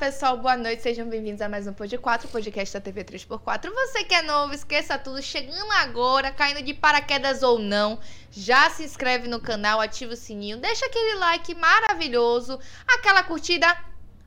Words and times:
pessoal, 0.00 0.38
boa 0.38 0.56
noite, 0.56 0.80
sejam 0.80 1.06
bem-vindos 1.06 1.42
a 1.42 1.48
mais 1.48 1.66
um 1.66 1.74
Pod 1.74 1.98
4, 1.98 2.26
podcast 2.28 2.72
da 2.72 2.80
TV 2.80 3.04
3x4. 3.04 3.70
Você 3.70 4.02
que 4.02 4.14
é 4.14 4.22
novo, 4.22 4.54
esqueça 4.54 4.96
tudo, 4.96 5.20
chegando 5.20 5.70
agora, 5.72 6.32
caindo 6.32 6.62
de 6.62 6.72
paraquedas 6.72 7.42
ou 7.42 7.58
não, 7.58 7.98
já 8.32 8.70
se 8.70 8.82
inscreve 8.82 9.28
no 9.28 9.38
canal, 9.38 9.78
ativa 9.78 10.14
o 10.14 10.16
sininho, 10.16 10.56
deixa 10.56 10.86
aquele 10.86 11.16
like 11.16 11.54
maravilhoso, 11.54 12.58
aquela 12.88 13.22
curtida 13.22 13.76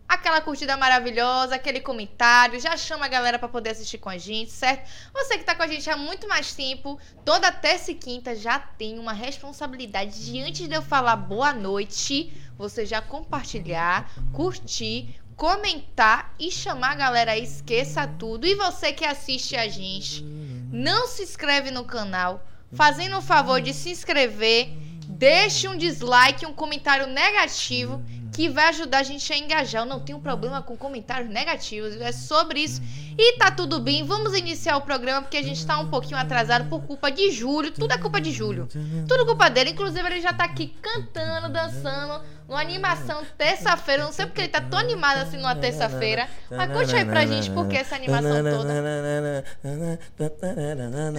aquela 0.07 0.41
curtida 0.41 0.77
maravilhosa, 0.77 1.55
aquele 1.55 1.79
comentário, 1.79 2.59
já 2.59 2.77
chama 2.77 3.05
a 3.05 3.09
galera 3.09 3.39
para 3.39 3.47
poder 3.47 3.71
assistir 3.71 3.97
com 3.97 4.09
a 4.09 4.17
gente, 4.17 4.51
certo? 4.51 4.87
Você 5.11 5.39
que 5.39 5.43
tá 5.43 5.55
com 5.55 5.63
a 5.63 5.67
gente 5.67 5.89
há 5.89 5.97
muito 5.97 6.27
mais 6.27 6.53
tempo, 6.53 6.99
toda 7.25 7.51
terça 7.51 7.91
e 7.91 7.95
quinta 7.95 8.35
já 8.35 8.59
tem 8.59 8.99
uma 8.99 9.13
responsabilidade 9.13 10.23
de 10.23 10.39
antes 10.39 10.67
de 10.67 10.75
eu 10.75 10.83
falar 10.83 11.15
boa 11.15 11.51
noite, 11.51 12.31
você 12.55 12.85
já 12.85 13.01
compartilhar, 13.01 14.11
curtir, 14.31 15.19
comentar 15.35 16.33
e 16.39 16.51
chamar 16.51 16.91
a 16.91 16.95
galera 16.95 17.37
esqueça 17.37 18.07
tudo. 18.07 18.45
E 18.45 18.55
você 18.55 18.93
que 18.93 19.05
assiste 19.05 19.55
a 19.55 19.67
gente, 19.67 20.23
não 20.71 21.07
se 21.07 21.23
inscreve 21.23 21.71
no 21.71 21.85
canal, 21.85 22.45
fazendo 22.71 23.17
o 23.17 23.21
favor 23.21 23.61
de 23.61 23.73
se 23.73 23.89
inscrever, 23.89 24.69
deixe 25.07 25.67
um 25.67 25.77
dislike, 25.77 26.45
um 26.45 26.53
comentário 26.53 27.07
negativo 27.07 28.03
que 28.33 28.49
vai 28.49 28.69
ajudar 28.69 28.99
a 28.99 29.03
gente 29.03 29.31
a 29.31 29.37
engajar. 29.37 29.83
Eu 29.83 29.85
não 29.85 29.99
tenho 29.99 30.19
problema 30.19 30.61
com 30.61 30.75
comentários 30.75 31.29
negativos, 31.29 31.95
é 32.01 32.11
sobre 32.11 32.61
isso. 32.61 32.81
E 33.17 33.37
tá 33.37 33.51
tudo 33.51 33.79
bem, 33.79 34.03
vamos 34.03 34.33
iniciar 34.33 34.75
o 34.75 34.81
programa 34.81 35.21
porque 35.21 35.37
a 35.37 35.43
gente 35.43 35.63
tá 35.65 35.77
um 35.77 35.87
pouquinho 35.89 36.17
atrasado 36.17 36.67
por 36.67 36.81
culpa 36.81 37.11
de 37.11 37.29
Júlio. 37.31 37.71
Tudo 37.71 37.93
é 37.93 37.97
culpa 37.97 38.19
de 38.19 38.31
Júlio. 38.31 38.67
Tudo 39.07 39.25
culpa 39.25 39.49
dele. 39.49 39.69
Inclusive, 39.69 40.05
ele 40.07 40.19
já 40.19 40.33
tá 40.33 40.45
aqui 40.45 40.75
cantando, 40.81 41.49
dançando, 41.49 42.23
numa 42.47 42.59
animação 42.59 43.23
terça-feira. 43.37 44.03
Não 44.03 44.11
sei 44.11 44.25
porque 44.25 44.41
ele 44.41 44.47
tá 44.47 44.61
tão 44.61 44.79
animado 44.79 45.17
assim 45.19 45.37
numa 45.37 45.55
terça-feira. 45.55 46.27
Mas 46.49 46.71
conte 46.71 46.95
aí 46.95 47.05
pra 47.05 47.25
gente 47.25 47.51
por 47.51 47.67
que 47.67 47.77
essa 47.77 47.95
animação 47.95 48.31
toda. 48.57 48.73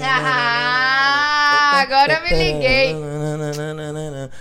Ah, 0.02 1.80
agora 1.80 2.14
eu 2.14 2.22
me 2.24 2.30
liguei. 2.30 2.92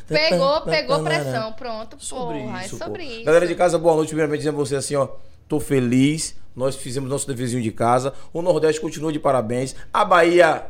Pegou, 0.07 0.61
pegou 0.61 1.03
pressão. 1.03 1.53
Pronto, 1.53 1.97
porra. 2.41 2.62
É 2.65 2.67
sobre 2.67 3.03
isso. 3.03 3.25
Galera 3.25 3.47
de 3.47 3.55
casa, 3.55 3.77
boa 3.77 3.95
noite. 3.95 4.09
Primeiramente, 4.09 4.39
dizendo 4.39 4.57
você 4.57 4.75
assim, 4.75 4.95
ó. 4.95 5.07
Tô 5.47 5.59
feliz. 5.59 6.35
Nós 6.55 6.75
fizemos 6.75 7.09
nosso 7.09 7.27
deverzinho 7.27 7.61
de 7.61 7.71
casa. 7.71 8.13
O 8.31 8.41
Nordeste 8.41 8.79
continua 8.79 9.11
de 9.11 9.19
parabéns. 9.19 9.75
A 9.91 10.05
Bahia 10.05 10.65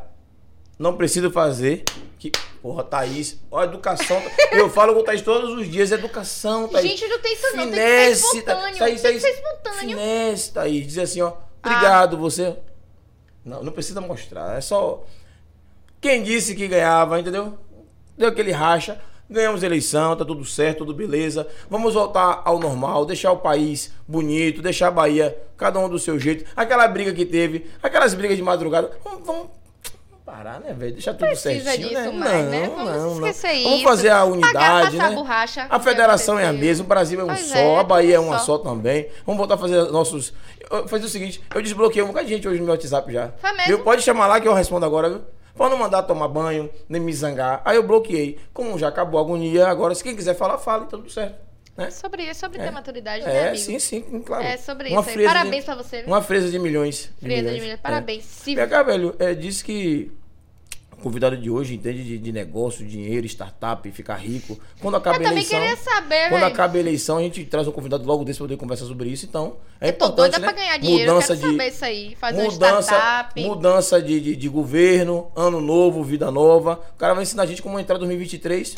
não 0.78 0.96
precisa 0.96 1.30
fazer. 1.30 1.84
Que, 2.18 2.32
porra, 2.62 2.82
Thaís. 2.82 3.38
Ó, 3.50 3.62
educação. 3.62 4.20
Eu 4.52 4.68
falo 4.70 4.94
com 4.94 5.00
o 5.00 5.04
Thaís 5.04 5.22
todos 5.22 5.50
os 5.50 5.70
dias. 5.70 5.92
Educação, 5.92 6.68
Thaís. 6.68 6.90
Gente, 6.90 7.06
não 7.06 7.18
tem 7.20 7.32
isso 7.34 7.56
não. 7.56 7.64
Tem 7.64 7.70
que 7.70 7.76
ser 7.76 7.82
Finesse, 7.82 8.38
espontâneo. 8.38 8.78
Thaís, 8.78 9.02
Tem 9.02 9.12
que 9.14 9.20
Thaís. 9.20 9.22
ser 9.22 9.30
espontâneo. 9.30 9.78
Finesse, 9.78 10.52
Thaís. 10.52 10.86
Dizer 10.86 11.02
assim, 11.02 11.20
ó. 11.20 11.32
Obrigado, 11.64 12.16
você. 12.18 12.56
Não, 13.44 13.62
não 13.62 13.72
precisa 13.72 14.00
mostrar. 14.00 14.56
É 14.56 14.60
só. 14.60 15.04
Quem 16.00 16.22
disse 16.22 16.54
que 16.54 16.66
ganhava, 16.66 17.20
entendeu? 17.20 17.58
Deu 18.16 18.28
aquele 18.28 18.52
racha. 18.52 19.00
Ganhamos 19.28 19.62
a 19.62 19.66
eleição, 19.66 20.14
tá 20.14 20.24
tudo 20.24 20.44
certo, 20.44 20.78
tudo 20.78 20.94
beleza. 20.94 21.46
Vamos 21.70 21.94
voltar 21.94 22.42
ao 22.44 22.58
normal, 22.58 23.06
deixar 23.06 23.32
o 23.32 23.38
país 23.38 23.90
bonito, 24.06 24.60
deixar 24.60 24.88
a 24.88 24.90
Bahia, 24.90 25.36
cada 25.56 25.78
um 25.78 25.88
do 25.88 25.98
seu 25.98 26.18
jeito. 26.18 26.44
Aquela 26.54 26.86
briga 26.86 27.12
que 27.12 27.24
teve, 27.24 27.66
aquelas 27.82 28.12
brigas 28.12 28.36
de 28.36 28.42
madrugada. 28.42 28.90
Vamos, 29.02 29.26
vamos 29.26 29.46
parar, 30.26 30.60
né, 30.60 30.74
velho? 30.74 30.92
Deixar 30.92 31.14
tudo 31.14 31.28
Precisa 31.28 31.64
certinho, 31.64 31.88
disso 31.88 32.00
né? 32.00 32.12
mais, 32.12 32.46
né? 32.46 32.70
Vamos 32.74 33.16
esquecer 33.16 33.62
Vamos 33.62 33.78
isso. 33.78 33.84
fazer 33.84 34.08
a 34.10 34.24
unidade, 34.24 34.96
né? 34.96 35.10
borracha, 35.10 35.66
a 35.70 35.80
federação 35.80 36.38
é 36.38 36.46
a 36.46 36.52
mesma, 36.52 36.84
o 36.84 36.88
Brasil 36.88 37.20
é 37.20 37.24
um 37.24 37.28
Pois 37.28 37.40
só, 37.40 37.56
é, 37.56 37.78
a 37.78 37.82
Bahia 37.82 38.16
é 38.16 38.20
uma 38.20 38.38
só. 38.38 38.44
só 38.44 38.58
também. 38.58 39.08
Vamos 39.24 39.38
voltar 39.38 39.54
a 39.54 39.58
fazer 39.58 39.84
nossos. 39.90 40.34
Fazer 40.86 41.04
o 41.04 41.08
seguinte, 41.08 41.42
eu 41.54 41.62
desbloqueei 41.62 42.02
um 42.02 42.08
bocado 42.08 42.26
de 42.26 42.34
gente 42.34 42.48
hoje 42.48 42.58
no 42.58 42.64
meu 42.64 42.74
WhatsApp 42.74 43.12
já. 43.12 43.32
Foi 43.38 43.52
mesmo? 43.52 43.66
Viu? 43.68 43.84
Pode 43.84 44.02
chamar 44.02 44.26
lá 44.26 44.40
que 44.40 44.48
eu 44.48 44.54
respondo 44.54 44.84
agora, 44.84 45.08
viu? 45.08 45.20
Pode 45.54 45.70
não 45.70 45.78
mandar 45.78 46.02
tomar 46.02 46.28
banho, 46.28 46.68
nem 46.88 47.00
me 47.00 47.12
zangar. 47.12 47.62
Aí 47.64 47.76
eu 47.76 47.82
bloqueei. 47.82 48.38
Como 48.52 48.78
já 48.78 48.88
acabou 48.88 49.18
a 49.20 49.22
agonia, 49.22 49.68
agora 49.68 49.94
se 49.94 50.02
quem 50.02 50.16
quiser 50.16 50.34
falar, 50.34 50.58
fala 50.58 50.82
e 50.84 50.86
tá 50.88 50.96
tudo 50.96 51.10
certo. 51.10 51.36
Né? 51.76 51.86
É 51.86 51.90
sobre, 51.90 52.24
é 52.26 52.34
sobre 52.34 52.58
ter 52.58 52.70
maturidade, 52.70 53.24
né, 53.24 53.34
É, 53.36 53.48
amigo? 53.48 53.56
sim, 53.64 53.78
sim, 53.80 54.00
claro. 54.24 54.44
É 54.44 54.56
sobre 54.56 54.90
Uma 54.90 55.00
isso 55.00 55.10
fresa 55.10 55.28
Parabéns 55.28 55.56
de- 55.56 55.64
pra 55.64 55.74
você, 55.74 55.98
viu? 55.98 56.06
Uma 56.06 56.22
fresa 56.22 56.48
de 56.50 56.58
milhões. 56.58 57.10
Frieza 57.20 57.50
de 57.52 57.60
milhões. 57.60 57.80
Parabéns. 57.80 58.24
Se- 58.24 58.44
Se... 58.44 58.54
PH, 58.54 58.82
velho, 58.84 59.14
é, 59.18 59.34
disse 59.34 59.64
que 59.64 60.12
o 60.98 61.02
convidado 61.02 61.36
de 61.36 61.50
hoje 61.50 61.74
entende 61.74 62.02
de, 62.04 62.18
de 62.18 62.32
negócio, 62.32 62.86
dinheiro, 62.86 63.26
startup, 63.26 63.90
ficar 63.90 64.14
rico. 64.16 64.58
Quando 64.80 64.96
acaba 64.96 65.16
Eu 65.16 65.20
a 65.20 65.24
também 65.24 65.38
eleição. 65.44 65.60
queria 65.60 65.76
saber, 65.76 66.28
Quando 66.28 66.40
velho. 66.40 66.46
acaba 66.46 66.76
a 66.76 66.80
eleição, 66.80 67.18
a 67.18 67.22
gente 67.22 67.44
traz 67.44 67.66
um 67.68 67.72
convidado 67.72 68.04
logo 68.06 68.24
desse 68.24 68.38
pra 68.38 68.46
poder 68.46 68.56
conversar 68.56 68.86
sobre 68.86 69.08
isso. 69.08 69.26
Então, 69.26 69.56
é 69.80 69.88
Eu 69.88 69.92
tô 69.92 70.06
importante, 70.06 70.30
doida 70.32 70.38
né? 70.38 70.52
pra 70.52 70.56
ganhar 70.62 70.76
dinheiro, 70.78 71.10
eu 71.10 71.14
Mudança 71.14 71.36
quero 71.36 71.50
saber 71.52 71.68
isso 71.68 71.84
aí. 71.84 72.16
Fazer 72.16 72.40
um 72.42 72.50
mudança, 72.50 72.92
startup. 72.94 73.42
mudança 73.44 74.02
de, 74.02 74.20
de, 74.20 74.36
de 74.36 74.48
governo, 74.48 75.30
ano 75.36 75.60
novo, 75.60 76.02
vida 76.02 76.30
nova. 76.30 76.80
O 76.94 76.96
cara 76.98 77.14
vai 77.14 77.22
ensinar 77.22 77.42
a 77.42 77.46
gente 77.46 77.60
como 77.62 77.78
entrar 77.78 77.96
em 77.96 78.00
2023 78.00 78.74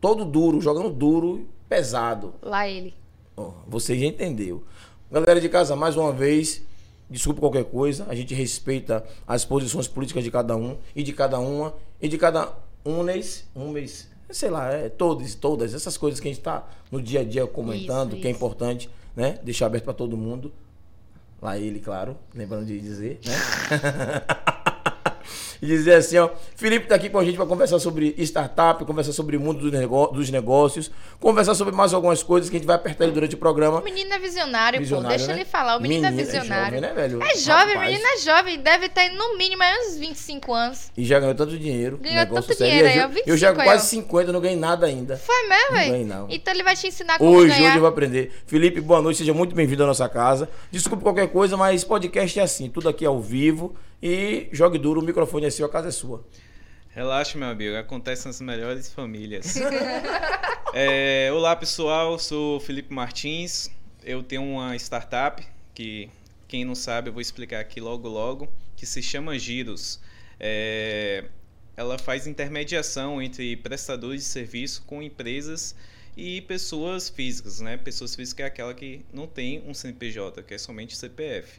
todo 0.00 0.24
duro, 0.24 0.60
jogando 0.60 0.90
duro, 0.90 1.48
pesado. 1.68 2.34
Lá 2.42 2.68
ele. 2.68 2.94
Ó, 3.36 3.52
você 3.66 3.98
já 3.98 4.06
entendeu. 4.06 4.64
Galera 5.10 5.40
de 5.40 5.48
casa, 5.48 5.76
mais 5.76 5.96
uma 5.96 6.12
vez, 6.12 6.62
desculpe 7.08 7.40
qualquer 7.40 7.64
coisa, 7.64 8.06
a 8.08 8.14
gente 8.14 8.34
respeita 8.34 9.04
as 9.26 9.44
posições 9.44 9.86
políticas 9.86 10.24
de 10.24 10.30
cada 10.30 10.56
um 10.56 10.76
e 10.94 11.02
de 11.02 11.12
cada 11.12 11.38
uma 11.38 11.74
e 12.00 12.08
de 12.08 12.18
cada 12.18 12.52
um 12.84 13.02
mês, 13.02 13.44
um 13.54 13.70
mês, 13.70 14.08
sei 14.30 14.50
lá, 14.50 14.72
é, 14.72 14.88
todos, 14.88 15.34
todas 15.34 15.74
essas 15.74 15.96
coisas 15.96 16.20
que 16.20 16.28
a 16.28 16.32
gente 16.32 16.42
tá 16.42 16.68
no 16.90 17.00
dia 17.00 17.20
a 17.20 17.24
dia 17.24 17.46
comentando, 17.46 18.12
Isso, 18.12 18.20
que 18.20 18.26
é 18.26 18.30
isso. 18.30 18.36
importante, 18.38 18.90
né? 19.14 19.38
Deixar 19.42 19.66
aberto 19.66 19.84
para 19.84 19.94
todo 19.94 20.16
mundo. 20.16 20.52
Lá 21.40 21.58
ele, 21.58 21.80
claro, 21.80 22.16
lembrando 22.34 22.66
de 22.66 22.80
dizer, 22.80 23.20
né? 23.24 23.34
e 25.60 25.66
dizer 25.66 25.94
assim, 25.94 26.18
ó, 26.18 26.30
Felipe 26.56 26.86
tá 26.86 26.94
aqui 26.94 27.08
com 27.08 27.18
a 27.18 27.24
gente 27.24 27.36
para 27.36 27.46
conversar 27.46 27.78
sobre 27.78 28.14
startup, 28.18 28.84
conversar 28.84 29.12
sobre 29.12 29.36
o 29.36 29.40
mundo 29.40 29.70
dos, 30.12 30.30
negócios, 30.30 30.90
conversar 31.20 31.54
sobre 31.54 31.74
mais 31.74 31.92
algumas 31.94 32.22
coisas 32.22 32.50
que 32.50 32.56
a 32.56 32.58
gente 32.58 32.66
vai 32.66 32.76
apertar 32.76 33.04
ele 33.04 33.12
durante 33.12 33.34
o 33.34 33.38
programa. 33.38 33.80
O 33.80 33.84
menino 33.84 34.12
é 34.12 34.18
visionário, 34.18 34.78
pô. 34.78 34.82
Visionário, 34.82 35.16
Deixa 35.18 35.32
né? 35.32 35.38
ele 35.40 35.44
falar. 35.44 35.76
O 35.76 35.80
menino, 35.80 36.06
é 36.06 36.10
Menino, 36.10 36.28
é 36.28 36.32
visionário. 36.32 36.64
jovem, 36.64 36.80
né, 36.80 36.92
velho? 36.94 37.22
É 37.22 37.36
jovem, 37.36 37.74
o 37.74 37.78
Rapaz. 37.78 37.90
menino 37.90 38.06
é 38.08 38.18
jovem. 38.18 38.58
Deve 38.60 38.88
ter 38.88 39.10
no 39.10 39.36
mínimo 39.36 39.62
aí 39.62 39.88
uns 39.88 39.96
25 39.96 40.52
anos. 40.52 40.90
E 40.96 41.04
já 41.04 41.18
ganhou 41.20 41.34
tanto 41.34 41.56
dinheiro. 41.58 41.98
Ganhou 41.98 42.26
tanto 42.26 42.54
sério. 42.54 42.66
dinheiro 42.66 42.88
aí, 42.88 42.98
eu, 42.98 43.04
ó, 43.04 43.08
25 43.08 43.30
eu 43.30 43.36
já 43.36 43.52
quase 43.54 43.84
ó. 43.84 43.88
50, 44.02 44.32
não 44.32 44.40
ganhei 44.40 44.56
nada 44.56 44.86
ainda. 44.86 45.16
Foi 45.16 45.48
mesmo, 45.48 45.66
Não 45.70 45.76
velho? 45.78 45.90
ganhei, 45.92 46.04
não. 46.06 46.26
Então 46.30 46.52
ele 46.54 46.62
vai 46.62 46.76
te 46.76 46.86
ensinar 46.86 47.18
como 47.18 47.30
Hoje, 47.30 47.48
ganhar. 47.54 47.68
hoje 47.68 47.76
eu 47.76 47.80
vou 47.80 47.88
aprender. 47.88 48.32
Felipe, 48.46 48.80
boa 48.80 49.00
noite, 49.02 49.18
seja 49.18 49.32
muito 49.34 49.54
bem-vindo 49.54 49.82
à 49.82 49.86
nossa 49.86 50.08
casa. 50.08 50.48
Desculpe 50.70 51.02
qualquer 51.02 51.28
coisa, 51.28 51.56
mas 51.56 51.84
podcast 51.84 52.38
é 52.38 52.42
assim, 52.42 52.68
tudo 52.68 52.88
aqui 52.88 53.04
ao 53.04 53.20
vivo. 53.20 53.74
E 54.08 54.48
jogue 54.52 54.78
duro, 54.78 55.00
o 55.00 55.04
microfone 55.04 55.46
é 55.46 55.50
seu, 55.50 55.66
a 55.66 55.68
casa 55.68 55.88
é 55.88 55.90
sua. 55.90 56.24
Relaxa, 56.90 57.36
meu 57.36 57.48
amigo, 57.48 57.74
acontece 57.74 58.24
nas 58.26 58.40
melhores 58.40 58.88
famílias. 58.92 59.56
É, 60.78 61.32
olá, 61.32 61.56
pessoal, 61.56 62.12
eu 62.12 62.18
sou 62.18 62.58
o 62.58 62.60
Felipe 62.60 62.92
Martins. 62.92 63.70
Eu 64.04 64.22
tenho 64.22 64.42
uma 64.42 64.76
startup 64.76 65.42
que, 65.74 66.10
quem 66.46 66.66
não 66.66 66.74
sabe, 66.74 67.08
eu 67.08 67.14
vou 67.14 67.22
explicar 67.22 67.60
aqui 67.60 67.80
logo 67.80 68.06
logo, 68.08 68.46
que 68.76 68.84
se 68.84 69.02
chama 69.02 69.38
Giros. 69.38 69.98
É, 70.38 71.24
ela 71.78 71.98
faz 71.98 72.26
intermediação 72.26 73.22
entre 73.22 73.56
prestadores 73.56 74.20
de 74.24 74.28
serviço 74.28 74.82
com 74.86 75.02
empresas 75.02 75.74
e 76.14 76.42
pessoas 76.42 77.08
físicas, 77.08 77.60
né? 77.60 77.78
Pessoas 77.78 78.14
físicas 78.14 78.44
é 78.44 78.48
aquela 78.48 78.74
que 78.74 79.00
não 79.10 79.26
tem 79.26 79.62
um 79.66 79.72
CNPJ, 79.72 80.42
que 80.42 80.52
é 80.52 80.58
somente 80.58 80.94
CPF. 80.94 81.58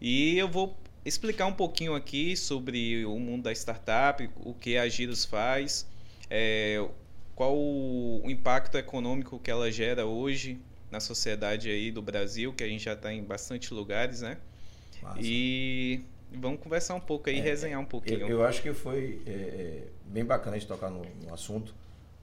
E 0.00 0.38
eu 0.38 0.48
vou 0.48 0.74
explicar 1.04 1.46
um 1.46 1.52
pouquinho 1.52 1.94
aqui 1.94 2.36
sobre 2.36 3.04
o 3.04 3.18
mundo 3.18 3.44
da 3.44 3.52
startup, 3.52 4.28
o 4.36 4.54
que 4.54 4.76
a 4.76 4.88
Giros 4.88 5.24
faz, 5.24 5.86
é, 6.30 6.84
qual 7.34 7.56
o 7.56 8.22
impacto 8.26 8.78
econômico 8.78 9.38
que 9.38 9.50
ela 9.50 9.70
gera 9.70 10.06
hoje 10.06 10.58
na 10.90 11.00
sociedade 11.00 11.68
aí 11.68 11.90
do 11.90 12.00
Brasil, 12.00 12.52
que 12.52 12.62
a 12.64 12.68
gente 12.68 12.84
já 12.84 12.94
está 12.94 13.12
em 13.12 13.22
bastante 13.22 13.74
lugares, 13.74 14.20
né? 14.20 14.38
E 15.18 16.00
vamos 16.32 16.60
conversar 16.60 16.94
um 16.94 17.00
pouco 17.00 17.28
aí, 17.28 17.40
resenhar 17.40 17.80
um 17.80 17.84
pouquinho. 17.84 18.20
Eu, 18.20 18.28
eu 18.28 18.44
acho 18.44 18.62
que 18.62 18.72
foi 18.72 19.20
é, 19.26 19.30
é, 19.30 19.82
bem 20.06 20.24
bacana 20.24 20.56
a 20.56 20.58
gente 20.58 20.68
tocar 20.68 20.90
no, 20.90 21.04
no 21.22 21.34
assunto, 21.34 21.74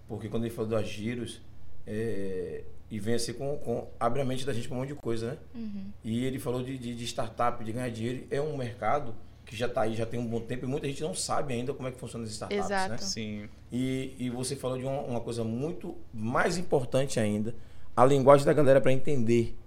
porque 0.08 0.28
quando 0.28 0.46
ele 0.46 0.54
falou 0.54 0.72
das 0.72 0.88
giros, 0.88 1.42
é, 1.86 2.64
e 2.92 3.00
vem 3.00 3.16
assim 3.16 3.34
com, 3.34 3.58
com. 3.58 3.88
abre 3.98 4.22
a 4.22 4.26
mente 4.26 4.46
da 4.46 4.52
gente 4.52 4.68
para 4.68 4.76
um 4.76 4.82
monte 4.82 4.90
de 4.90 4.96
coisa, 4.96 5.32
né? 5.32 5.38
Uhum. 5.56 5.86
E 6.04 6.26
ele 6.26 6.38
falou 6.38 6.62
de, 6.62 6.78
de, 6.78 6.94
de 6.94 7.04
startup, 7.06 7.64
de 7.64 7.72
ganhar 7.72 7.90
dinheiro. 7.90 8.28
É 8.30 8.42
um 8.42 8.58
mercado 8.58 9.16
que 9.46 9.56
já 9.56 9.66
está 9.66 9.82
aí, 9.82 9.96
já 9.96 10.06
tem 10.06 10.20
um 10.20 10.28
bom 10.28 10.42
tempo, 10.42 10.66
e 10.66 10.68
muita 10.68 10.88
gente 10.88 11.02
não 11.02 11.14
sabe 11.14 11.54
ainda 11.54 11.74
como 11.74 11.88
é 11.88 11.92
que 11.92 12.00
funciona 12.00 12.26
as 12.26 12.32
startups, 12.32 12.66
Exato. 12.66 12.92
né? 12.92 12.98
Sim, 12.98 13.50
E, 13.72 14.14
e 14.20 14.30
você 14.30 14.56
falou 14.56 14.78
de 14.78 14.84
uma, 14.84 15.02
uma 15.02 15.20
coisa 15.22 15.44
muito 15.44 15.98
mais 16.14 16.58
importante 16.58 17.20
ainda, 17.20 17.56
a 17.96 18.06
linguagem 18.06 18.46
da 18.46 18.54
galera 18.54 18.80
para 18.80 18.92
entender. 18.92 19.58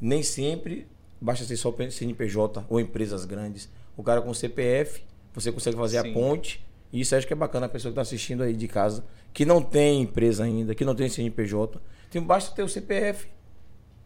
Nem 0.00 0.22
sempre 0.22 0.86
basta 1.20 1.44
ser 1.44 1.56
só 1.56 1.72
CNPJ 1.90 2.64
ou 2.68 2.80
empresas 2.80 3.24
grandes. 3.24 3.68
O 3.96 4.02
cara 4.02 4.20
com 4.20 4.34
CPF, 4.34 5.02
você 5.32 5.52
consegue 5.52 5.76
fazer 5.76 6.02
Sim. 6.02 6.10
a 6.10 6.14
ponte. 6.14 6.64
E 6.92 7.00
isso 7.00 7.16
acho 7.16 7.26
que 7.26 7.32
é 7.32 7.36
bacana 7.36 7.66
a 7.66 7.68
pessoa 7.68 7.90
que 7.90 7.94
está 7.94 8.02
assistindo 8.02 8.42
aí 8.42 8.54
de 8.54 8.68
casa, 8.68 9.04
que 9.32 9.46
não 9.46 9.62
tem 9.62 10.02
empresa 10.02 10.44
ainda, 10.44 10.74
que 10.74 10.84
não 10.84 10.94
tem 10.94 11.08
CNPJ. 11.08 11.80
Então 12.12 12.22
basta 12.22 12.54
ter 12.54 12.62
o 12.62 12.68
CPF 12.68 13.26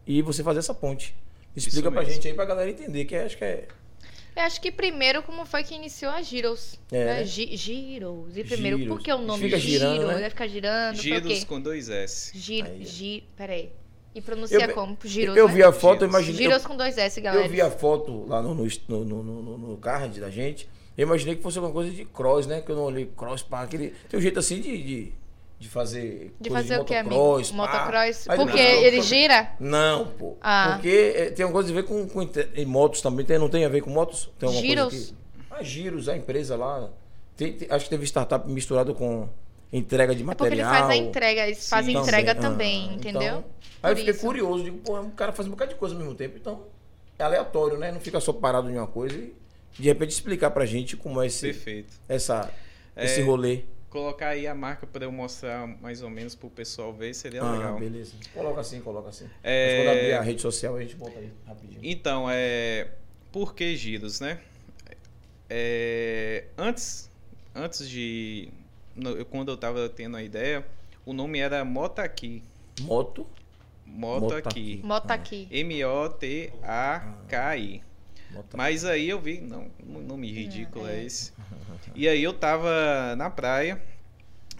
e 0.05 0.21
você 0.21 0.41
fazer 0.41 0.59
essa 0.59 0.73
ponte. 0.73 1.13
Explica 1.53 1.91
pra 1.91 2.03
gente 2.05 2.25
aí 2.27 2.33
pra 2.33 2.45
galera 2.45 2.69
entender, 2.69 3.03
que 3.05 3.15
acho 3.15 3.37
que 3.37 3.43
é. 3.43 3.67
Eu 4.33 4.43
acho 4.43 4.61
que 4.61 4.71
primeiro, 4.71 5.21
como 5.23 5.45
foi 5.45 5.63
que 5.63 5.73
iniciou 5.75 6.11
a 6.11 6.21
Giros? 6.21 6.79
É, 6.91 7.03
né? 7.05 7.13
né? 7.15 7.25
Gi- 7.25 7.57
Giros. 7.57 8.37
E 8.37 8.43
primeiro, 8.43 8.77
Giros. 8.77 8.95
por 8.95 9.03
que 9.03 9.11
o 9.11 9.17
nome 9.17 9.43
Fica 9.43 9.57
girando, 9.57 9.93
Giros? 9.95 10.07
né? 10.13 10.19
Vai 10.21 10.29
ficar 10.29 10.47
girando? 10.47 10.95
Giros 10.95 11.43
com 11.43 11.59
dois 11.59 11.89
S. 11.89 12.37
Gir, 12.37 12.63
Aí, 12.63 12.79
ó. 12.81 12.85
gi, 12.85 13.23
peraí. 13.35 13.71
E 14.15 14.21
pronuncia 14.21 14.63
Eu- 14.63 14.73
como? 14.73 14.95
Giros, 15.03 15.35
eu 15.35 15.47
né? 15.47 15.53
vi 15.53 15.63
a 15.63 15.71
foto, 15.73 16.03
eu 16.05 16.07
Giros. 16.07 16.13
imaginei. 16.15 16.41
Giros 16.47 16.65
com 16.65 16.77
dois 16.77 16.97
S, 16.97 17.19
Eu, 17.19 17.23
galera. 17.23 17.45
eu 17.45 17.49
vi 17.49 17.59
a 17.61 17.69
foto 17.71 18.25
lá 18.27 18.41
no, 18.41 18.53
no, 18.55 18.63
no, 18.87 19.05
no, 19.05 19.23
no- 19.23 19.57
no 19.57 19.77
card 19.77 20.19
da 20.19 20.29
gente. 20.29 20.69
Eu 20.95 21.03
imaginei 21.07 21.35
que 21.35 21.41
fosse 21.43 21.57
alguma 21.57 21.73
coisa 21.73 21.91
de 21.91 22.05
cross, 22.05 22.45
né? 22.47 22.61
Que 22.61 22.71
eu 22.71 22.75
não 22.75 22.83
olhei 22.83 23.11
cross 23.17 23.41
para 23.43 23.63
aquele. 23.63 23.93
Tem 24.07 24.19
um 24.19 24.21
jeito 24.21 24.37
assim 24.39 24.61
de, 24.61 24.81
de, 24.83 25.13
de 25.59 25.67
fazer. 25.67 26.33
De 26.39 26.49
coisa 26.49 26.63
fazer 26.67 26.81
o 26.81 26.85
que, 26.85 26.93
amigo? 26.95 27.15
motocross, 27.15 27.51
pá. 27.51 27.57
Motocross. 27.57 28.29
Aí 28.29 28.37
Porque 28.37 28.57
depois- 28.57 28.83
ele 28.83 29.01
gira? 29.01 29.51
Não, 29.59 30.07
pô. 30.07 30.37
Ah. 30.41 30.73
Porque 30.73 31.13
é, 31.15 31.29
tem 31.31 31.45
uma 31.45 31.51
coisa 31.51 31.71
a 31.71 31.73
ver 31.75 31.83
com, 31.83 32.07
com 32.07 32.21
em 32.55 32.65
motos 32.65 33.01
também. 33.01 33.25
Tem, 33.25 33.37
não 33.39 33.49
tem 33.49 33.65
a 33.65 33.69
ver 33.69 33.81
com 33.81 33.89
motos? 33.89 34.29
Tem 34.37 34.47
alguma 34.47 34.65
Giros? 34.65 34.89
coisa 34.89 35.05
que. 35.07 35.15
Ah, 35.51 35.63
Giros, 35.63 36.07
a 36.09 36.15
empresa 36.15 36.55
lá. 36.55 36.89
Tem- 37.35 37.53
tem- 37.53 37.67
acho 37.71 37.85
que 37.85 37.89
teve 37.89 38.03
startup 38.05 38.47
misturado 38.49 38.93
com 38.95 39.27
entrega 39.73 40.15
de 40.15 40.23
É 40.23 40.25
porque 40.25 40.43
ele 40.43 40.61
material. 40.61 40.71
faz 40.71 40.89
a 40.89 40.95
entrega, 40.95 41.45
eles 41.47 41.67
fazem 41.69 41.95
Sim. 41.95 42.01
entrega 42.01 42.31
Ah, 42.31 42.35
também, 42.35 42.93
entendeu? 42.95 43.21
então, 43.21 43.43
aí 43.83 43.91
eu 43.91 43.97
fiquei 43.97 44.13
isso. 44.13 44.21
curioso, 44.25 44.63
digo, 44.63 44.77
pô, 44.77 44.97
o 44.99 45.11
cara 45.11 45.33
faz 45.33 45.45
um 45.47 45.51
bocado 45.51 45.71
de 45.73 45.77
coisa 45.77 45.93
ao 45.93 45.99
mesmo 45.99 46.15
tempo, 46.15 46.37
então 46.39 46.61
é 47.19 47.23
aleatório, 47.23 47.77
né? 47.77 47.91
Não 47.91 47.99
fica 47.99 48.19
só 48.21 48.31
parado 48.31 48.69
em 48.71 48.77
uma 48.77 48.87
coisa 48.87 49.15
e 49.15 49.33
de 49.77 49.83
repente 49.89 50.11
explicar 50.11 50.51
pra 50.51 50.65
gente 50.65 50.95
como 50.95 51.21
é 51.21 51.27
esse, 51.27 51.47
Perfeito. 51.47 51.93
essa, 52.07 52.49
É, 52.95 53.05
esse 53.05 53.21
rolê. 53.21 53.63
Colocar 53.89 54.27
aí 54.29 54.45
a 54.45 54.53
marca 54.53 54.85
para 54.85 55.05
eu 55.05 55.11
mostrar 55.11 55.65
mais 55.81 56.01
ou 56.01 56.09
menos 56.09 56.35
pro 56.35 56.49
pessoal 56.49 56.91
ver 56.93 57.13
seria 57.13 57.41
Ah, 57.41 57.51
legal. 57.51 57.79
beleza. 57.79 58.13
Coloca 58.33 58.59
assim, 58.61 58.81
coloca 58.81 59.09
assim. 59.09 59.29
É, 59.41 59.77
quando 59.77 59.89
abrir 59.97 60.13
a 60.13 60.21
rede 60.21 60.41
social, 60.41 60.75
a 60.75 60.81
gente 60.81 60.95
bota 60.95 61.17
aí 61.17 61.31
rapidinho. 61.45 61.79
Então, 61.81 62.27
é. 62.29 62.89
Por 63.31 63.55
que 63.55 63.75
giros, 63.77 64.19
né? 64.19 64.39
É, 65.49 66.45
antes, 66.57 67.09
antes 67.55 67.87
de. 67.89 68.49
no- 68.95 69.11
eu- 69.11 69.25
quando 69.25 69.49
eu 69.51 69.57
tava 69.57 69.87
tendo 69.87 70.17
a 70.17 70.23
ideia, 70.23 70.65
o 71.05 71.13
nome 71.13 71.39
era 71.39 71.63
Motaqui. 71.63 72.43
Moto. 72.81 73.25
Motaqui. 73.85 74.81
Bota 74.85 75.13
aqui. 75.13 75.47
M-O-T-A-K-I. 76.61 77.81
Mas 78.55 78.85
aí 78.85 79.09
eu 79.09 79.19
vi, 79.19 79.39
não, 79.41 79.67
nome 79.85 80.31
ridículo 80.31 80.87
é 80.87 81.03
esse. 81.03 81.31
E 81.95 82.07
aí 82.07 82.21
eu 82.21 82.33
tava 82.33 83.15
na 83.15 83.29
praia, 83.29 83.81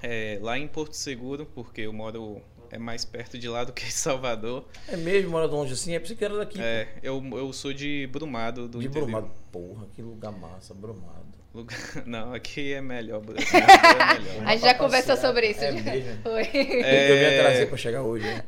é, 0.01 0.39
lá 0.41 0.57
em 0.57 0.67
Porto 0.67 0.93
Seguro, 0.95 1.45
porque 1.53 1.81
eu 1.81 1.93
moro 1.93 2.41
é 2.71 2.77
mais 2.77 3.05
perto 3.05 3.37
de 3.37 3.47
lá 3.47 3.63
do 3.63 3.71
que 3.73 3.85
em 3.85 3.89
Salvador. 3.91 4.65
É 4.87 4.95
mesmo, 4.97 5.31
mora 5.31 5.45
longe 5.45 5.73
assim, 5.73 5.93
é 5.93 5.99
por 5.99 6.05
isso 6.05 6.15
que 6.15 6.25
era 6.25 6.35
daqui. 6.37 6.59
É, 6.61 6.87
eu, 7.03 7.23
eu 7.33 7.53
sou 7.53 7.73
de 7.73 8.07
Brumado 8.11 8.67
do 8.67 8.79
de 8.79 8.87
interior. 8.87 9.05
Brumado. 9.09 9.31
Porra, 9.51 9.85
que 9.95 10.01
lugar 10.01 10.31
massa, 10.31 10.73
Brumado. 10.73 11.27
Lugar- 11.53 11.77
Não, 12.05 12.33
aqui 12.33 12.73
é 12.73 12.81
melhor. 12.81 13.21
É 13.21 14.13
melhor. 14.19 14.47
A 14.47 14.51
gente 14.55 14.61
já 14.65 14.73
conversou 14.73 15.15
passear. 15.15 15.27
sobre 15.33 15.49
isso. 15.51 15.63
É 15.63 15.77
já. 15.77 15.83
mesmo. 15.91 16.21
Foi. 16.23 16.41
É, 16.43 17.11
Eu 17.11 17.29
vim 17.31 17.37
trazer 17.37 17.65
pra 17.67 17.77
chegar 17.77 18.01
hoje, 18.03 18.25
né? 18.25 18.43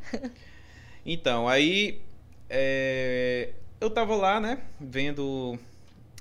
Então, 1.06 1.48
aí 1.48 2.02
é, 2.50 3.50
eu 3.80 3.90
tava 3.90 4.16
lá, 4.16 4.40
né, 4.40 4.62
vendo 4.80 5.58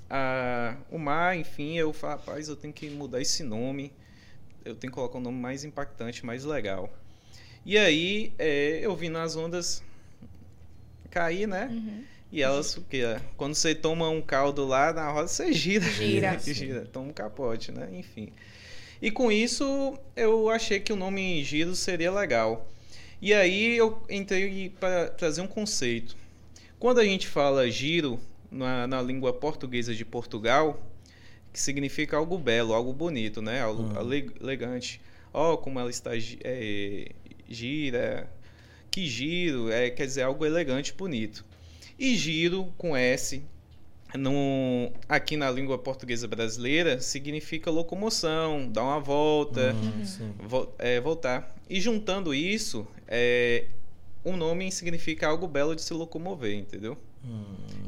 a, 0.09 0.75
o 0.89 0.97
mar, 0.97 1.37
enfim, 1.37 1.77
eu 1.77 1.93
falei, 1.93 2.17
rapaz, 2.17 2.47
eu 2.47 2.55
tenho 2.55 2.73
que 2.73 2.89
mudar 2.89 3.21
esse 3.21 3.43
nome, 3.43 3.91
eu 4.65 4.75
tenho 4.75 4.91
que 4.91 4.95
colocar 4.95 5.17
um 5.17 5.21
nome 5.21 5.39
mais 5.39 5.63
impactante, 5.63 6.25
mais 6.25 6.43
legal. 6.43 6.91
E 7.65 7.77
aí 7.77 8.33
é, 8.39 8.79
eu 8.81 8.95
vi 8.95 9.09
nas 9.09 9.35
ondas 9.35 9.83
cair, 11.09 11.47
né? 11.47 11.67
Uhum. 11.71 12.03
E 12.31 12.41
elas, 12.41 12.77
o 12.77 12.81
quê? 12.81 13.19
Quando 13.35 13.55
você 13.55 13.73
toma 13.73 14.09
um 14.09 14.21
caldo 14.21 14.65
lá 14.65 14.93
na 14.93 15.09
roda, 15.09 15.27
você 15.27 15.51
gira. 15.51 15.85
Gira. 15.85 16.37
gira, 16.39 16.85
toma 16.85 17.09
um 17.09 17.13
capote, 17.13 17.71
né? 17.71 17.89
Enfim. 17.91 18.31
E 19.01 19.09
com 19.09 19.31
isso, 19.31 19.97
eu 20.15 20.49
achei 20.49 20.79
que 20.79 20.93
o 20.93 20.95
nome 20.95 21.43
Giro 21.43 21.75
seria 21.75 22.11
legal. 22.11 22.67
E 23.21 23.33
aí 23.33 23.77
eu 23.77 24.01
entrei 24.09 24.69
para 24.79 25.09
trazer 25.09 25.41
um 25.41 25.47
conceito. 25.47 26.15
Quando 26.79 26.99
a 26.99 27.03
gente 27.05 27.27
fala 27.27 27.69
giro 27.69 28.19
na, 28.51 28.87
na 28.87 29.01
língua 29.01 29.33
portuguesa 29.33 29.93
de 29.93 30.05
Portugal, 30.05 30.81
que 31.51 31.59
significa 31.59 32.15
algo 32.17 32.37
belo, 32.37 32.73
algo 32.73 32.93
bonito, 32.93 33.41
né? 33.41 33.61
Algo 33.61 33.83
Uhum. 33.83 34.11
ele- 34.13 34.31
elegante. 34.39 35.01
Ó, 35.33 35.57
como 35.57 35.79
ela 35.79 35.89
está 35.89 36.11
é, 36.43 37.11
gira, 37.49 38.29
que 38.89 39.05
giro, 39.07 39.69
é, 39.71 39.89
quer 39.89 40.05
dizer 40.05 40.23
algo 40.23 40.45
elegante, 40.45 40.93
bonito. 40.93 41.45
E 41.97 42.15
giro 42.15 42.73
com 42.77 42.95
S 42.95 43.41
no, 44.15 44.91
aqui 45.07 45.35
na 45.37 45.51
língua 45.51 45.77
portuguesa 45.77 46.27
brasileira 46.27 46.99
significa 47.01 47.69
locomoção, 47.69 48.67
dar 48.71 48.83
uma 48.83 48.99
volta, 48.99 49.75
Hum, 49.75 50.05
sim. 50.05 50.33
vo- 50.39 50.73
é, 50.79 50.99
voltar. 50.99 51.55
E 51.69 51.79
juntando 51.79 52.33
isso, 52.33 52.87
é, 53.07 53.65
o 54.23 54.35
nome 54.35 54.71
significa 54.71 55.27
algo 55.27 55.47
belo 55.47 55.75
de 55.75 55.81
se 55.81 55.93
locomover, 55.93 56.53
entendeu? 56.55 56.97
Hum, 57.23 57.43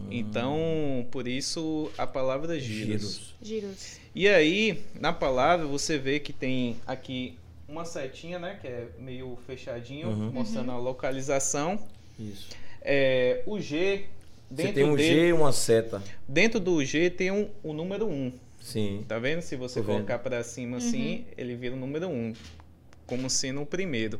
Então, 0.10 1.07
por 1.12 1.28
isso 1.28 1.89
a 1.98 2.06
palavra 2.06 2.60
giros. 2.60 3.36
giros. 3.42 3.68
Giros. 3.72 4.00
E 4.13 4.28
aí, 4.28 4.81
na 5.00 5.13
palavra, 5.13 5.66
você 5.66 5.98
vê 5.98 6.19
que 6.19 6.33
tem 6.33 6.78
aqui 6.86 7.38
uma 7.68 7.86
setinha, 7.86 8.38
né? 8.38 8.57
Que 8.62 8.68
é 8.68 8.88
meio 9.00 9.38
fechadinho, 9.48 10.10
Uhum. 10.10 10.31
mostrando 10.31 10.72
a 10.72 10.78
localização. 10.78 11.80
Isso. 12.19 12.50
É, 12.81 13.42
o 13.45 13.60
G, 13.60 14.06
Você 14.50 14.56
dentro 14.63 14.74
tem 14.74 14.83
um 14.83 14.95
dele, 14.95 15.13
G 15.16 15.28
e 15.28 15.33
uma 15.33 15.54
seta. 15.54 16.04
dentro 16.28 16.60
do 16.60 16.83
G 16.83 17.10
tem 17.10 17.31
um, 17.31 17.50
o 17.63 17.72
número 17.72 18.06
1. 18.07 18.33
Sim. 18.60 19.06
Tá 19.07 19.18
vendo? 19.18 19.42
Se 19.42 19.56
você 19.56 19.80
Tô 19.80 19.86
colocar 19.86 20.19
para 20.19 20.44
cima 20.44 20.78
assim, 20.78 21.25
ele 21.38 21.56
vira 21.56 21.74
o 21.74 21.80
número 21.80 22.07
1, 22.10 22.33
como 23.07 23.30
sendo 23.30 23.62
o 23.62 23.66
primeiro. 23.66 24.19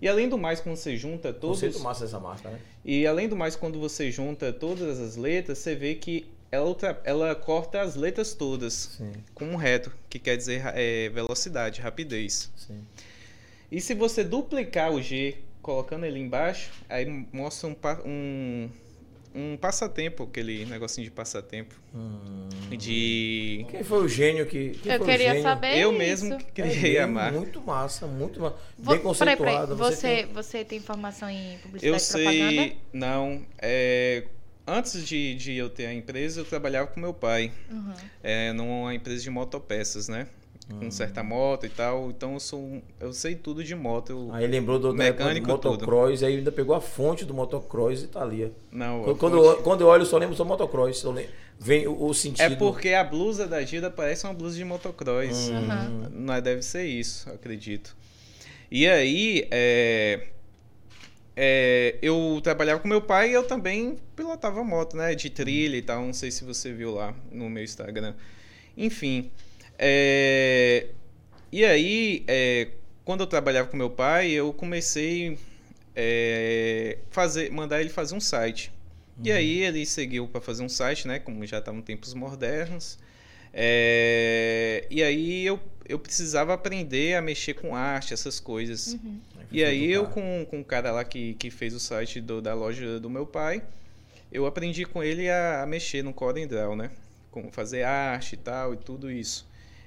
E 0.00 0.08
além 0.08 0.28
do 0.28 0.36
mais, 0.36 0.60
quando 0.60 0.76
você 0.76 0.96
junta 0.96 1.32
todos. 1.32 1.60
Conceito 1.60 1.80
massa 1.80 2.04
essa 2.04 2.18
marca, 2.20 2.50
né? 2.50 2.58
E 2.84 3.06
além 3.06 3.28
do 3.28 3.36
mais, 3.36 3.56
quando 3.56 3.78
você 3.80 4.10
junta 4.10 4.52
todas 4.52 5.00
as 5.00 5.16
letras, 5.16 5.58
você 5.58 5.74
vê 5.74 5.94
que 5.94 6.26
ela, 6.50 6.66
ultra- 6.66 7.00
ela 7.04 7.34
corta 7.34 7.80
as 7.80 7.94
letras 7.96 8.34
todas 8.34 8.90
Sim, 8.98 9.12
com 9.34 9.46
um 9.46 9.56
reto, 9.56 9.90
que 10.08 10.18
quer 10.18 10.36
dizer 10.36 10.62
é, 10.74 11.08
velocidade, 11.08 11.80
rapidez. 11.80 12.50
sim. 12.56 12.80
E 13.72 13.80
se 13.80 13.94
você 13.94 14.22
duplicar 14.22 14.92
o 14.92 15.02
G, 15.02 15.36
colocando 15.62 16.04
ele 16.06 16.20
embaixo, 16.20 16.70
aí 16.88 17.06
mostra 17.32 17.68
um, 17.68 17.76
um, 18.04 18.70
um 19.34 19.56
passatempo, 19.56 20.22
aquele 20.24 20.64
negocinho 20.66 21.04
de 21.04 21.10
passatempo. 21.10 21.74
Hum. 21.94 22.48
De. 22.70 23.66
Quem 23.70 23.82
foi 23.82 24.04
o 24.04 24.08
gênio 24.08 24.46
que. 24.46 24.70
quem 24.82 24.92
Eu 24.92 24.98
foi 24.98 25.06
o 25.06 25.10
queria 25.10 25.28
gênio? 25.30 25.42
saber 25.42 25.76
Eu 25.78 25.90
isso. 25.90 25.98
mesmo 25.98 26.38
que 26.38 26.62
É 26.62 26.68
criei 26.70 26.98
a 26.98 27.02
mesmo, 27.06 27.14
marca. 27.14 27.38
Muito 27.38 27.60
massa, 27.60 28.06
muito 28.06 28.40
massa. 28.40 28.56
Vo- 28.78 28.92
Bem 28.92 29.00
peraí, 29.00 29.36
peraí. 29.36 29.36
conceituada. 29.56 29.74
Você, 29.74 30.00
tem- 30.24 30.26
você 30.32 30.64
tem 30.64 30.80
formação 30.80 31.28
em 31.28 31.58
publicidade 31.58 31.86
Eu 31.86 31.96
e 31.96 32.24
propaganda? 32.24 32.62
sei. 32.62 32.76
Não. 32.92 33.42
É, 33.60 34.24
antes 34.66 35.06
de, 35.06 35.34
de 35.34 35.54
eu 35.56 35.68
ter 35.68 35.86
a 35.86 35.94
empresa, 35.94 36.40
eu 36.40 36.44
trabalhava 36.44 36.86
com 36.88 37.00
meu 37.00 37.12
pai. 37.14 37.50
Uhum. 37.70 37.92
É, 38.22 38.52
numa 38.52 38.94
empresa 38.94 39.22
de 39.22 39.30
motopeças, 39.30 40.08
né? 40.08 40.26
Com 40.66 40.90
certa 40.90 41.22
moto 41.22 41.66
e 41.66 41.68
tal. 41.68 42.08
Então 42.10 42.34
eu 42.34 42.40
sou. 42.40 42.58
um- 42.60 42.82
Eu 42.98 43.12
sei 43.12 43.34
tudo 43.34 43.62
de 43.62 43.74
moto. 43.74 44.10
Eu, 44.10 44.30
Aí 44.32 44.46
lembrou 44.46 44.78
do 44.78 44.88
época 44.88 45.02
do 45.24 45.26
Mecânico, 45.26 45.46
tudo. 45.58 45.70
motocross, 45.72 46.22
aí 46.22 46.36
ainda 46.38 46.50
pegou 46.50 46.74
a 46.74 46.80
fonte 46.80 47.24
do 47.24 47.34
motocross 47.34 48.02
e 48.02 48.06
tá 48.06 48.22
ali. 48.22 48.44
ó. 48.46 48.48
não, 48.72 49.02
Quando, 49.04 49.18
quando, 49.18 49.36
fonte- 49.36 49.46
eu, 49.58 49.62
quando 49.62 49.80
eu 49.82 49.86
olho, 49.88 50.02
eu 50.02 50.06
só 50.06 50.16
lembro 50.16 50.34
só 50.34 50.44
motocross. 50.44 51.02
Eu 51.02 51.10
lembro, 51.12 51.30
vem 51.58 51.86
o, 51.86 52.02
o 52.06 52.14
sentido. 52.14 52.40
É 52.52 52.56
porque 52.56 52.90
a 52.94 53.04
blusa 53.04 53.46
da 53.46 53.62
Gida 53.62 53.90
parece 53.90 54.24
uma 54.26 54.32
blusa 54.32 54.56
de 54.56 54.64
motocross. 54.64 55.50
Hum. 55.50 55.56
Aham. 55.56 56.08
Não 56.10 56.40
deve 56.40 56.62
ser 56.62 56.84
isso, 56.86 57.28
eu 57.28 57.34
acredito. 57.34 57.94
E 58.70 58.88
aí, 58.88 59.46
é, 59.50 60.28
é, 61.36 61.96
eu 62.00 62.40
trabalhava 62.42 62.80
com 62.80 62.88
meu 62.88 63.02
pai 63.02 63.30
e 63.30 63.32
eu 63.34 63.42
também 63.46 63.96
pilotava 64.16 64.62
moto, 64.64 64.96
né? 64.96 65.14
De 65.14 65.28
trilha 65.30 65.76
e 65.76 65.82
tal. 65.82 66.00
Não 66.02 66.12
sei 66.12 66.30
se 66.30 66.42
você 66.44 66.72
viu 66.72 66.94
lá 66.94 67.14
no 67.30 67.50
meu 67.50 67.62
Instagram. 67.62 68.14
Enfim. 68.76 69.30
É, 69.78 70.86
e 71.52 71.64
aí, 71.64 72.24
é, 72.26 72.68
quando 73.04 73.20
eu 73.20 73.26
trabalhava 73.26 73.68
com 73.68 73.76
meu 73.76 73.90
pai, 73.90 74.30
eu 74.30 74.52
comecei 74.52 75.38
é, 75.94 76.98
fazer, 77.10 77.50
mandar 77.50 77.80
ele 77.80 77.90
fazer 77.90 78.14
um 78.14 78.20
site. 78.20 78.72
E 79.22 79.30
aí 79.30 79.62
ele 79.62 79.86
seguiu 79.86 80.26
para 80.26 80.40
fazer 80.40 80.64
um 80.64 80.68
site, 80.68 81.06
né? 81.06 81.20
Como 81.20 81.46
já 81.46 81.58
estavam 81.58 81.80
tempos 81.80 82.12
modernos. 82.14 82.98
É, 83.52 84.84
e 84.90 85.00
aí 85.02 85.46
eu, 85.46 85.60
eu 85.88 85.98
precisava 86.00 86.52
aprender 86.52 87.14
a 87.14 87.22
mexer 87.22 87.54
com 87.54 87.76
arte, 87.76 88.12
essas 88.12 88.40
coisas. 88.40 88.94
Uhum. 88.94 89.20
E 89.52 89.62
aí 89.62 89.92
eu 89.92 90.06
com, 90.06 90.44
com 90.50 90.60
o 90.60 90.64
cara 90.64 90.90
lá 90.90 91.04
que, 91.04 91.34
que 91.34 91.48
fez 91.48 91.72
o 91.74 91.78
site 91.78 92.20
do- 92.20 92.42
da 92.42 92.54
loja 92.54 92.98
do 92.98 93.08
meu 93.08 93.24
pai, 93.24 93.62
eu 94.32 94.46
aprendi 94.46 94.84
com 94.84 95.00
ele 95.00 95.30
a, 95.30 95.62
a 95.62 95.66
mexer 95.66 96.02
no 96.02 96.12
CorelDRAW, 96.12 96.74
né? 96.74 96.90
Com 97.30 97.52
fazer 97.52 97.84
arte 97.84 98.32
e 98.32 98.38
tal 98.38 98.74
e 98.74 98.76
tudo 98.76 99.08
isso. 99.08 99.46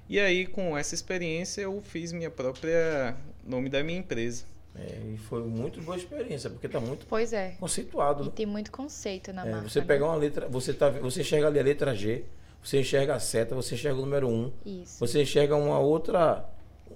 E 0.10 0.20
aí 0.20 0.46
com 0.46 0.78
essa 0.78 0.96
experiência 0.96 1.62
eu 1.62 1.82
fiz 1.82 2.12
minha 2.12 2.30
própria 2.30 3.16
nome 3.46 3.70
da 3.70 3.84
minha 3.84 4.00
empresa. 4.00 4.46
É, 4.76 5.00
e 5.14 5.18
foi 5.18 5.42
muito 5.44 5.82
boa 5.82 5.98
experiência, 5.98 6.50
porque 6.52 6.70
tá 6.70 6.80
muito 6.80 7.06
Pois 7.08 7.34
é. 7.34 7.56
conceituado. 7.60 8.26
E 8.26 8.30
tem 8.30 8.46
muito 8.46 8.72
conceito 8.72 9.34
na 9.34 9.46
É, 9.46 9.52
marca. 9.52 9.70
você 9.70 9.80
né? 9.80 9.86
pegar 9.86 10.06
uma 10.06 10.16
letra, 10.16 10.48
você, 10.48 10.72
tá, 10.72 10.90
você 10.92 11.22
enxerga 11.22 11.48
ali 11.48 11.60
a 11.60 11.64
letra 11.64 11.96
G, 11.96 12.26
você 12.64 12.80
enxerga 12.80 13.16
a 13.16 13.20
seta, 13.20 13.56
você 13.56 13.74
enxerga 13.74 13.98
o 13.98 14.02
número 14.02 14.28
1, 14.30 14.52
Isso. 14.84 15.00
você 15.00 15.22
enxerga 15.24 15.56
uma 15.56 15.80
outra, 15.80 16.48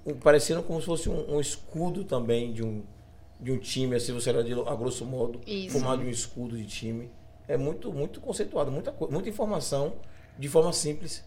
um- 0.06 0.14
parecendo 0.14 0.62
como 0.62 0.78
se 0.80 0.86
fosse 0.86 1.08
um, 1.08 1.34
um 1.34 1.40
escudo 1.40 2.04
também 2.04 2.52
de 2.52 2.62
um, 2.62 2.84
de 3.40 3.50
um 3.50 3.58
time, 3.58 3.96
assim, 3.96 4.12
você 4.12 4.30
olha 4.30 4.44
de, 4.44 4.52
a 4.52 4.74
grosso 4.76 5.04
modo, 5.04 5.40
Isso. 5.44 5.70
formado 5.72 6.02
de 6.02 6.06
um 6.08 6.10
escudo 6.10 6.56
de 6.56 6.64
time. 6.66 7.10
É 7.48 7.56
muito, 7.56 7.92
muito 7.92 8.20
conceituado, 8.20 8.70
muita, 8.70 8.94
muita 9.10 9.28
informação 9.28 9.94
de 10.38 10.48
forma 10.48 10.72
simples. 10.72 11.24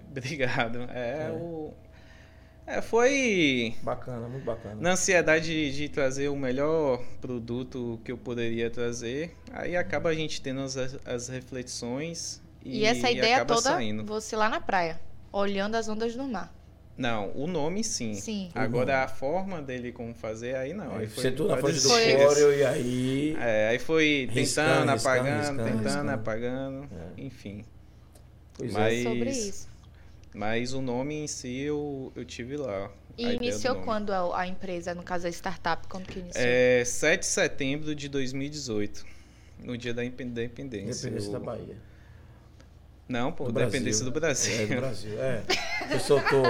Obrigado. 0.10 0.78
É, 0.92 1.28
É. 1.28 1.30
o. 1.32 1.72
É, 2.64 2.80
foi 2.80 3.74
Bacana, 3.82 4.28
muito 4.28 4.44
bacana. 4.44 4.76
na 4.80 4.92
ansiedade 4.92 5.46
de, 5.46 5.76
de 5.76 5.88
trazer 5.88 6.28
o 6.28 6.36
melhor 6.36 7.02
produto 7.20 8.00
que 8.04 8.12
eu 8.12 8.16
poderia 8.16 8.70
trazer. 8.70 9.34
Aí 9.52 9.76
acaba 9.76 10.10
a 10.10 10.14
gente 10.14 10.40
tendo 10.40 10.60
as, 10.60 10.76
as 11.04 11.28
reflexões 11.28 12.40
e, 12.64 12.78
E 12.80 12.84
essa 12.84 13.10
ideia 13.10 13.36
acaba 13.38 13.54
toda, 13.56 13.70
saindo. 13.70 14.04
você 14.04 14.36
lá 14.36 14.48
na 14.48 14.60
praia, 14.60 15.00
olhando 15.32 15.74
as 15.74 15.88
ondas 15.88 16.14
do 16.14 16.22
mar. 16.28 16.54
Não, 16.96 17.32
o 17.34 17.48
nome 17.48 17.82
sim. 17.82 18.14
Sim. 18.14 18.50
Agora 18.54 19.02
a 19.02 19.08
forma 19.08 19.60
dele 19.60 19.90
como 19.90 20.14
fazer, 20.14 20.54
aí 20.54 20.72
não. 20.72 20.94
Aí 20.96 21.08
você 21.08 21.32
tudo 21.32 21.48
na 21.48 21.56
frente 21.56 21.80
do 21.80 21.88
Foi- 21.88 22.16
fórum 22.16 22.52
e 22.52 22.64
aí. 22.64 23.36
É, 23.40 23.68
aí 23.70 23.78
foi 23.80 24.28
Riscando, 24.30 24.68
tentando, 24.86 24.92
riscando, 24.92 25.10
apagando, 25.18 25.38
riscando, 25.40 25.64
tentando, 25.64 25.82
riscando. 25.84 26.10
apagando, 26.12 26.84
É. 27.16 27.20
enfim. 27.22 27.64
Pois 28.56 28.72
Mas- 28.72 28.98
é. 29.00 29.02
Sobre 29.02 29.30
isso. 29.30 29.71
Mas 30.34 30.72
o 30.72 30.80
nome 30.80 31.14
em 31.14 31.26
si 31.26 31.60
eu, 31.62 32.12
eu 32.16 32.24
tive 32.24 32.56
lá. 32.56 32.90
E 33.18 33.26
do 33.26 33.32
iniciou 33.32 33.76
quando 33.82 34.10
a, 34.12 34.40
a 34.40 34.46
empresa, 34.46 34.94
no 34.94 35.02
caso 35.02 35.26
a 35.26 35.30
startup, 35.30 35.86
quando 35.88 36.06
que 36.06 36.18
iniciou? 36.20 36.42
É 36.44 36.82
7 36.84 37.20
de 37.20 37.26
setembro 37.26 37.94
de 37.94 38.08
2018. 38.08 39.04
No 39.62 39.76
dia 39.76 39.92
da 39.92 40.00
da 40.02 40.06
independência. 40.06 40.62
Independência 41.08 41.28
Eu- 41.28 41.32
da 41.32 41.38
Bahia. 41.38 41.76
Não, 43.08 43.30
pô, 43.30 43.44
Do 43.44 43.52
dependência 43.52 44.04
Brasil. 44.04 44.04
do 44.04 44.20
Brasil. 44.20 44.54
É, 44.62 44.66
do 44.66 44.76
Brasil, 44.80 45.22
é. 45.22 45.42
Eu 45.92 46.00
soltou. 46.00 46.42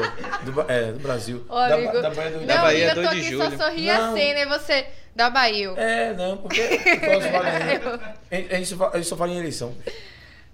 Do, 0.44 0.52
Ba- 0.52 0.66
é, 0.68 0.92
do 0.92 0.98
Brasil. 1.00 1.44
Ô, 1.48 1.54
da, 1.54 1.74
amigo. 1.74 2.00
da 2.00 2.10
Bahia 2.10 2.30
do 2.38 2.46
Da 2.46 2.54
Não, 2.54 2.62
Bahia, 2.62 2.84
eu 2.88 2.94
tô 2.94 3.02
2 3.02 3.10
de 3.10 3.16
aqui 3.20 3.30
julho. 3.30 3.50
só 3.50 3.56
sorria 3.66 3.98
Não. 3.98 4.12
assim, 4.14 4.34
né? 4.34 4.46
Você, 4.46 4.86
da 5.16 5.30
Bahia. 5.30 5.68
É, 5.70 6.14
não, 6.14 6.36
porque 6.36 6.60
os 6.60 7.24
valentes, 7.24 7.86
a 8.30 8.34
gente- 8.36 8.52
a 8.52 8.56
gente 8.58 8.66
só 8.76 8.90
a 8.92 8.96
gente 8.96 9.08
só 9.08 9.16
fala 9.16 9.32
em 9.32 9.38
eleição. 9.38 9.74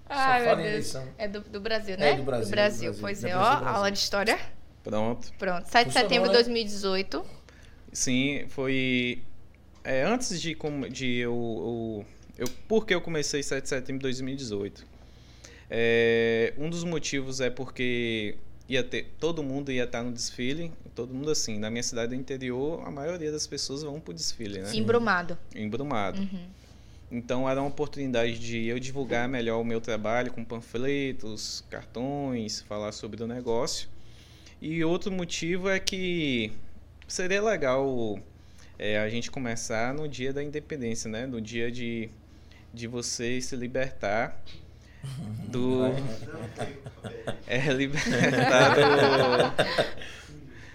Ai, 0.09 0.45
meu 0.45 0.71
Deus. 0.71 0.95
É 1.17 1.27
do, 1.27 1.39
do 1.41 1.59
Brasil, 1.61 1.93
É, 1.95 1.97
né? 1.97 2.15
do 2.15 2.23
Brasil, 2.23 2.45
Do 2.47 2.51
Brasil, 2.51 2.91
do 2.93 2.99
Brasil. 2.99 3.01
pois 3.01 3.23
é. 3.23 3.35
Ó, 3.35 3.39
Brasil. 3.39 3.67
aula 3.67 3.91
de 3.91 3.97
história. 3.99 4.39
Pronto. 4.83 5.31
Pronto. 5.37 5.65
7 5.69 5.87
de 5.87 5.93
setembro 5.93 6.23
de 6.29 6.29
né? 6.29 6.43
2018. 6.43 7.25
Sim, 7.93 8.45
foi. 8.49 9.21
É, 9.83 10.03
antes 10.03 10.41
de, 10.41 10.55
de 10.91 11.15
eu, 11.17 12.05
eu, 12.37 12.45
eu. 12.45 12.47
Por 12.67 12.85
que 12.85 12.93
eu 12.93 13.01
comecei 13.01 13.43
7 13.43 13.63
de 13.63 13.69
setembro 13.69 13.99
de 13.99 14.03
2018? 14.03 14.85
É, 15.69 16.53
um 16.57 16.69
dos 16.69 16.83
motivos 16.83 17.39
é 17.41 17.49
porque 17.49 18.35
ia 18.67 18.83
ter, 18.83 19.13
todo 19.19 19.43
mundo 19.43 19.71
ia 19.71 19.83
estar 19.83 20.01
no 20.03 20.11
desfile. 20.11 20.71
Todo 20.95 21.13
mundo 21.13 21.29
assim. 21.31 21.59
Na 21.59 21.69
minha 21.69 21.83
cidade 21.83 22.09
do 22.09 22.15
interior, 22.15 22.81
a 22.85 22.91
maioria 22.91 23.31
das 23.31 23.45
pessoas 23.47 23.83
vão 23.83 23.99
pro 23.99 24.13
desfile, 24.13 24.59
né? 24.59 24.75
Embrumado. 24.75 25.37
Em 25.55 25.69
Brumado. 25.69 26.19
Uhum. 26.19 26.47
Então 27.11 27.49
era 27.49 27.59
uma 27.59 27.69
oportunidade 27.69 28.37
de 28.37 28.67
eu 28.67 28.79
divulgar 28.79 29.27
melhor 29.27 29.59
o 29.59 29.63
meu 29.63 29.81
trabalho 29.81 30.31
com 30.31 30.43
panfletos, 30.43 31.63
cartões, 31.69 32.61
falar 32.61 32.91
sobre 32.91 33.23
o 33.23 33.27
negócio. 33.27 33.89
E 34.61 34.83
outro 34.83 35.11
motivo 35.11 35.69
é 35.69 35.79
que 35.79 36.51
seria 37.07 37.41
legal 37.41 38.19
é, 38.77 38.99
a 38.99 39.09
gente 39.09 39.31
começar 39.31 39.93
no 39.93 40.07
dia 40.07 40.31
da 40.31 40.43
independência, 40.43 41.09
né? 41.09 41.25
No 41.25 41.41
dia 41.41 41.71
de, 41.71 42.09
de 42.73 42.87
você 42.87 43.41
se 43.41 43.55
libertar 43.55 44.39
do. 45.47 45.81
É, 47.47 47.57
libertar 47.73 48.75
do. 48.75 49.63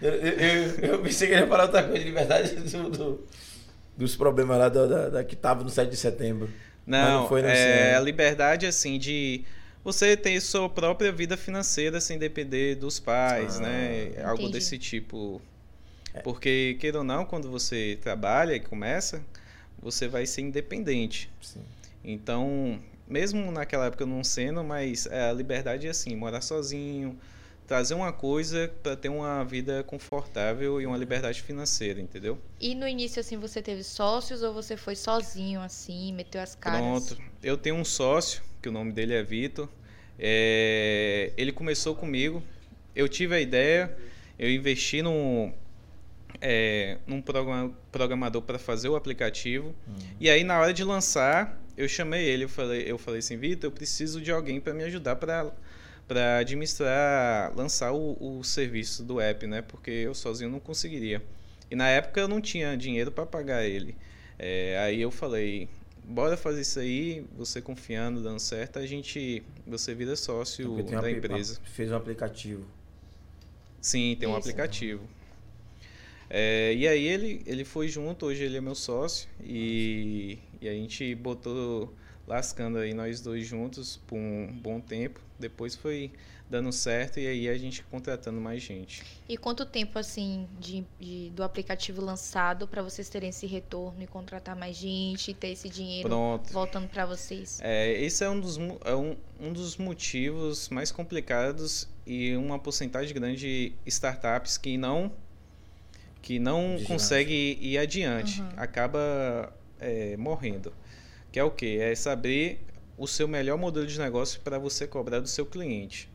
Eu, 0.03 0.13
eu, 0.13 0.71
eu, 0.81 1.03
pensei 1.03 1.29
que 1.29 1.35
ele 1.35 1.43
ia 1.43 1.47
falar 1.47 1.65
outra 1.65 1.83
coisa 1.85 1.99
de 1.99 2.05
liberdade 2.05 2.55
do- 2.57 3.25
dos 3.97 4.17
problemas 4.17 4.59
lá 4.59 4.69
da, 4.69 4.87
da- 4.87 5.09
da- 5.09 5.25
que 5.25 5.37
tava 5.37 5.63
no 5.65 5.71
7 5.71 5.91
de 5.91 5.97
setembro. 5.97 6.49
Não, 6.87 7.23
não 7.23 7.29
foi 7.29 7.41
é 7.43 7.95
a 7.95 8.01
liberdade 8.01 8.67
assim 8.67 8.99
de 8.99 9.45
você 9.83 10.17
ter 10.17 10.39
sua 10.41 10.69
própria 10.69 11.11
vida 11.13 11.37
financeira 11.37 12.01
sem 12.01 12.19
depender 12.19 12.75
dos 12.75 12.99
pais, 13.01 13.57
Ah, 13.59 13.63
né? 13.63 14.13
Algo 14.25 14.43
entendi. 14.43 14.53
desse 14.59 14.79
tipo. 14.79 15.41
Porque, 16.23 16.77
queira 16.79 16.99
ou 16.99 17.05
não, 17.05 17.25
quando 17.25 17.51
você 17.51 17.99
trabalha 18.01 18.55
e 18.55 18.61
começa, 18.61 19.21
você 19.81 20.07
vai 20.07 20.27
ser 20.27 20.43
independente. 20.43 21.29
Sim. 21.43 21.61
Então, 22.05 22.79
mesmo 23.09 23.51
naquela 23.51 23.87
época 23.87 24.07
não 24.07 24.23
sendo, 24.23 24.63
mas 24.63 25.07
é, 25.07 25.29
a 25.31 25.33
liberdade 25.33 25.87
é 25.87 25.91
assim, 25.91 26.15
morar 26.15 26.41
sozinho, 26.41 27.19
trazer 27.67 27.95
uma 27.95 28.13
coisa 28.13 28.71
para 28.83 28.95
ter 28.95 29.09
uma 29.09 29.43
vida 29.45 29.83
confortável 29.85 30.81
e 30.81 30.87
uma 30.87 30.97
liberdade 30.97 31.41
financeira, 31.43 32.01
entendeu? 32.01 32.39
E 32.61 32.75
no 32.75 32.87
início, 32.87 33.21
assim, 33.21 33.39
você 33.39 33.63
teve 33.63 33.83
sócios 33.83 34.43
ou 34.43 34.53
você 34.53 34.77
foi 34.77 34.95
sozinho, 34.95 35.61
assim, 35.61 36.13
meteu 36.13 36.41
as 36.41 36.55
caras? 36.55 36.81
Pronto. 36.81 37.19
Eu 37.43 37.57
tenho 37.57 37.77
um 37.77 37.85
sócio, 37.85 38.43
que 38.61 38.69
o 38.69 38.73
nome 38.73 38.93
dele 38.93 39.15
é 39.15 39.23
Vitor. 39.23 39.69
É, 40.19 41.33
Ele 41.37 41.53
começou 41.53 41.95
comigo. 41.95 42.43
Eu 42.95 43.09
tive 43.09 43.35
a 43.35 43.41
ideia, 43.41 43.97
eu 44.39 44.51
investi 44.51 45.03
num, 45.03 45.53
é, 46.41 46.99
num 47.07 47.21
programa- 47.21 47.73
programador 47.91 48.43
para 48.43 48.59
fazer 48.59 48.89
o 48.89 48.97
aplicativo. 48.97 49.75
E 50.21 50.29
aí, 50.31 50.45
na 50.45 50.59
hora 50.61 50.73
de 50.73 50.85
lançar, 50.85 51.61
eu 51.77 51.89
chamei 51.89 52.25
ele. 52.25 52.45
Eu 52.45 52.49
falei, 52.49 52.85
eu 52.87 52.97
falei 52.99 53.19
assim: 53.19 53.37
Vitor, 53.37 53.69
eu 53.69 53.73
preciso 53.73 54.21
de 54.21 54.31
alguém 54.31 54.61
para 54.61 54.73
me 54.73 54.85
ajudar 54.85 55.17
para 55.17 55.53
para 56.07 56.39
administrar, 56.39 57.53
lançar 57.57 57.93
o, 57.93 58.39
o 58.39 58.45
serviço 58.45 59.03
do 59.03 59.21
app, 59.21 59.47
né? 59.47 59.63
Porque 59.63 59.91
eu 59.91 60.15
sozinho 60.15 60.51
não 60.51 60.61
conseguiria. 60.61 61.23
E 61.71 61.77
na 61.77 61.89
época 61.89 62.21
eu 62.21 62.29
não 62.29 62.41
tinha 62.41 62.77
dinheiro 62.77 63.11
para 63.11 63.25
pagar 63.25 63.65
ele. 63.65 63.97
É, 64.39 64.79
aí 64.79 65.01
eu 65.01 65.11
falei, 65.11 65.69
bora 66.05 66.37
fazer 66.37 66.61
isso 66.61 66.79
aí, 66.79 67.25
você 67.37 67.63
confiando, 67.63 68.23
dando 68.23 68.39
certo, 68.39 68.79
a 68.79 68.87
gente, 68.87 69.43
você 69.67 69.95
vira 69.95 70.15
sócio 70.17 70.83
da 70.83 71.11
empresa. 71.11 71.59
Fez 71.65 71.91
um 71.91 71.97
aplicativo. 71.97 72.67
Sim, 73.81 74.17
tem 74.19 74.29
um 74.29 74.33
Isso. 74.33 74.41
aplicativo. 74.41 75.07
É, 76.29 76.75
e 76.75 76.89
aí 76.89 77.07
ele, 77.07 77.43
ele 77.47 77.65
foi 77.65 77.87
junto, 77.87 78.27
hoje 78.27 78.43
ele 78.43 78.57
é 78.57 78.61
meu 78.61 78.75
sócio 78.75 79.29
e, 79.43 80.39
e 80.61 80.69
a 80.69 80.73
gente 80.73 81.15
botou 81.15 81.95
lascando 82.27 82.79
aí 82.79 82.95
nós 82.95 83.21
dois 83.21 83.47
juntos 83.47 83.99
por 84.07 84.17
um 84.17 84.47
bom 84.51 84.81
tempo. 84.81 85.21
Depois 85.45 85.75
foi 85.75 86.11
dando 86.49 86.71
certo 86.73 87.21
e 87.21 87.27
aí 87.27 87.49
a 87.49 87.57
gente 87.59 87.83
contratando 87.85 88.41
mais 88.41 88.63
gente. 88.63 89.03
E 89.29 89.37
quanto 89.37 89.67
tempo, 89.67 89.99
assim, 89.99 90.49
de, 90.59 90.85
de- 90.99 91.31
do 91.31 91.43
aplicativo 91.43 92.03
lançado 92.03 92.67
pra 92.67 92.83
vocês 92.83 93.09
terem 93.11 93.29
esse 93.29 93.47
retorno 93.47 94.03
e 94.03 94.07
contratar 94.07 94.57
mais 94.57 94.75
gente 94.77 95.31
e 95.31 95.35
ter 95.35 95.49
esse 95.49 95.69
dinheiro 95.69 96.09
Pronto. 96.09 96.51
voltando 96.53 96.89
pra 96.89 97.05
vocês? 97.05 97.59
É, 97.63 97.93
esse 98.01 98.25
é 98.25 98.31
um 98.31 98.41
dos, 98.41 98.59
é 98.85 98.95
um, 98.95 99.17
um 99.41 99.53
dos 99.53 99.77
motivos 99.77 100.69
mais 100.71 100.91
complicados 100.91 101.89
e 102.07 102.35
uma 102.37 102.59
porcentagem 102.59 103.13
grande 103.15 103.39
de 103.41 103.73
startups 103.87 104.57
que 104.59 104.77
não 104.79 105.13
que 106.23 106.39
não 106.39 106.79
consegue 106.87 107.59
ir 107.61 107.77
adiante, 107.77 108.41
Uhum. 108.41 108.49
acaba 108.57 109.53
é, 109.79 110.17
morrendo. 110.17 110.73
Que 111.31 111.39
é 111.39 111.45
o 111.45 111.51
que? 111.51 111.79
É 111.79 111.95
saber 111.95 112.61
o 112.97 113.07
seu 113.07 113.27
melhor 113.27 113.59
modelo 113.59 113.87
de 113.87 113.99
negócio 113.99 114.41
para 114.41 114.59
você 114.59 114.87
cobrar 114.87 115.21
do 115.21 115.29
seu 115.29 115.45
cliente. 115.47 116.09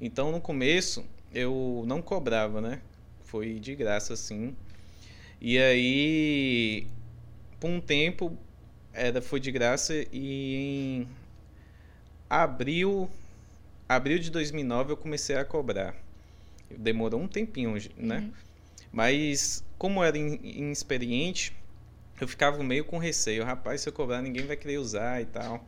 Então, 0.00 0.30
no 0.32 0.40
começo, 0.40 1.04
eu 1.32 1.84
não 1.86 2.02
cobrava, 2.02 2.60
né? 2.60 2.80
Foi 3.24 3.54
de 3.58 3.74
graça, 3.74 4.14
assim. 4.14 4.54
E 5.40 5.58
aí, 5.58 6.86
por 7.60 7.68
um 7.70 7.80
tempo, 7.80 8.36
era, 8.92 9.20
foi 9.20 9.40
de 9.40 9.52
graça 9.52 9.94
e 10.12 10.54
em 11.02 11.08
abril, 12.28 13.08
abril 13.88 14.18
de 14.18 14.30
2009 14.30 14.92
eu 14.92 14.96
comecei 14.96 15.36
a 15.36 15.44
cobrar. 15.44 15.94
Demorou 16.70 17.20
um 17.20 17.28
tempinho, 17.28 17.74
né? 17.96 18.18
Uhum. 18.18 18.32
Mas 18.92 19.62
como 19.78 20.02
era 20.02 20.16
in- 20.16 20.40
inexperiente, 20.42 21.52
eu 22.20 22.26
ficava 22.26 22.62
meio 22.62 22.84
com 22.84 22.98
receio. 22.98 23.44
Rapaz, 23.44 23.82
se 23.82 23.88
eu 23.88 23.92
cobrar, 23.92 24.22
ninguém 24.22 24.46
vai 24.46 24.56
querer 24.56 24.78
usar 24.78 25.20
e 25.20 25.26
tal. 25.26 25.64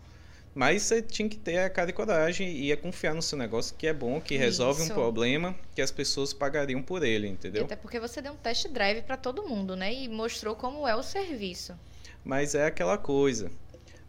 Mas 0.58 0.82
você 0.82 1.00
tinha 1.00 1.28
que 1.28 1.36
ter 1.36 1.58
a 1.58 1.70
cara 1.70 1.88
e 1.88 1.92
coragem 1.92 2.48
e 2.48 2.64
ia 2.64 2.76
confiar 2.76 3.14
no 3.14 3.22
seu 3.22 3.38
negócio, 3.38 3.76
que 3.76 3.86
é 3.86 3.92
bom, 3.94 4.20
que 4.20 4.36
resolve 4.36 4.82
Isso. 4.82 4.90
um 4.90 4.94
problema, 4.96 5.54
que 5.72 5.80
as 5.80 5.92
pessoas 5.92 6.32
pagariam 6.32 6.82
por 6.82 7.04
ele, 7.04 7.28
E 7.28 7.30
entendeu? 7.30 7.64
até 7.64 7.76
porque 7.76 8.00
você 8.00 8.20
deu 8.20 8.32
um 8.32 8.36
test 8.36 8.66
drive 8.66 9.02
pra 9.02 9.16
todo 9.16 9.46
mundo, 9.46 9.76
né? 9.76 9.94
E 9.94 10.08
mostrou 10.08 10.56
como 10.56 10.84
é 10.88 10.96
o 10.96 11.02
serviço. 11.04 11.78
Mas 12.24 12.56
é 12.56 12.66
aquela 12.66 12.98
coisa. 12.98 13.52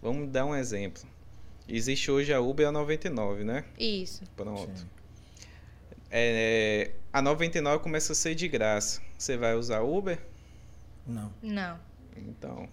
Vamos 0.01 0.27
dar 0.31 0.43
um 0.43 0.55
exemplo. 0.55 1.03
Existe 1.67 2.09
hoje 2.09 2.33
a 2.33 2.41
Uber 2.41 2.67
a 2.67 2.71
99, 2.71 3.43
né? 3.43 3.63
Isso. 3.77 4.23
Pronto. 4.35 4.87
É, 6.09 6.93
a 7.13 7.21
99 7.21 7.83
começa 7.83 8.13
a 8.13 8.15
ser 8.15 8.33
de 8.33 8.47
graça. 8.47 8.99
Você 9.19 9.37
vai 9.37 9.53
usar 9.53 9.81
Uber? 9.81 10.17
Não. 11.05 11.31
Não. 11.43 11.79
Então, 12.17 12.67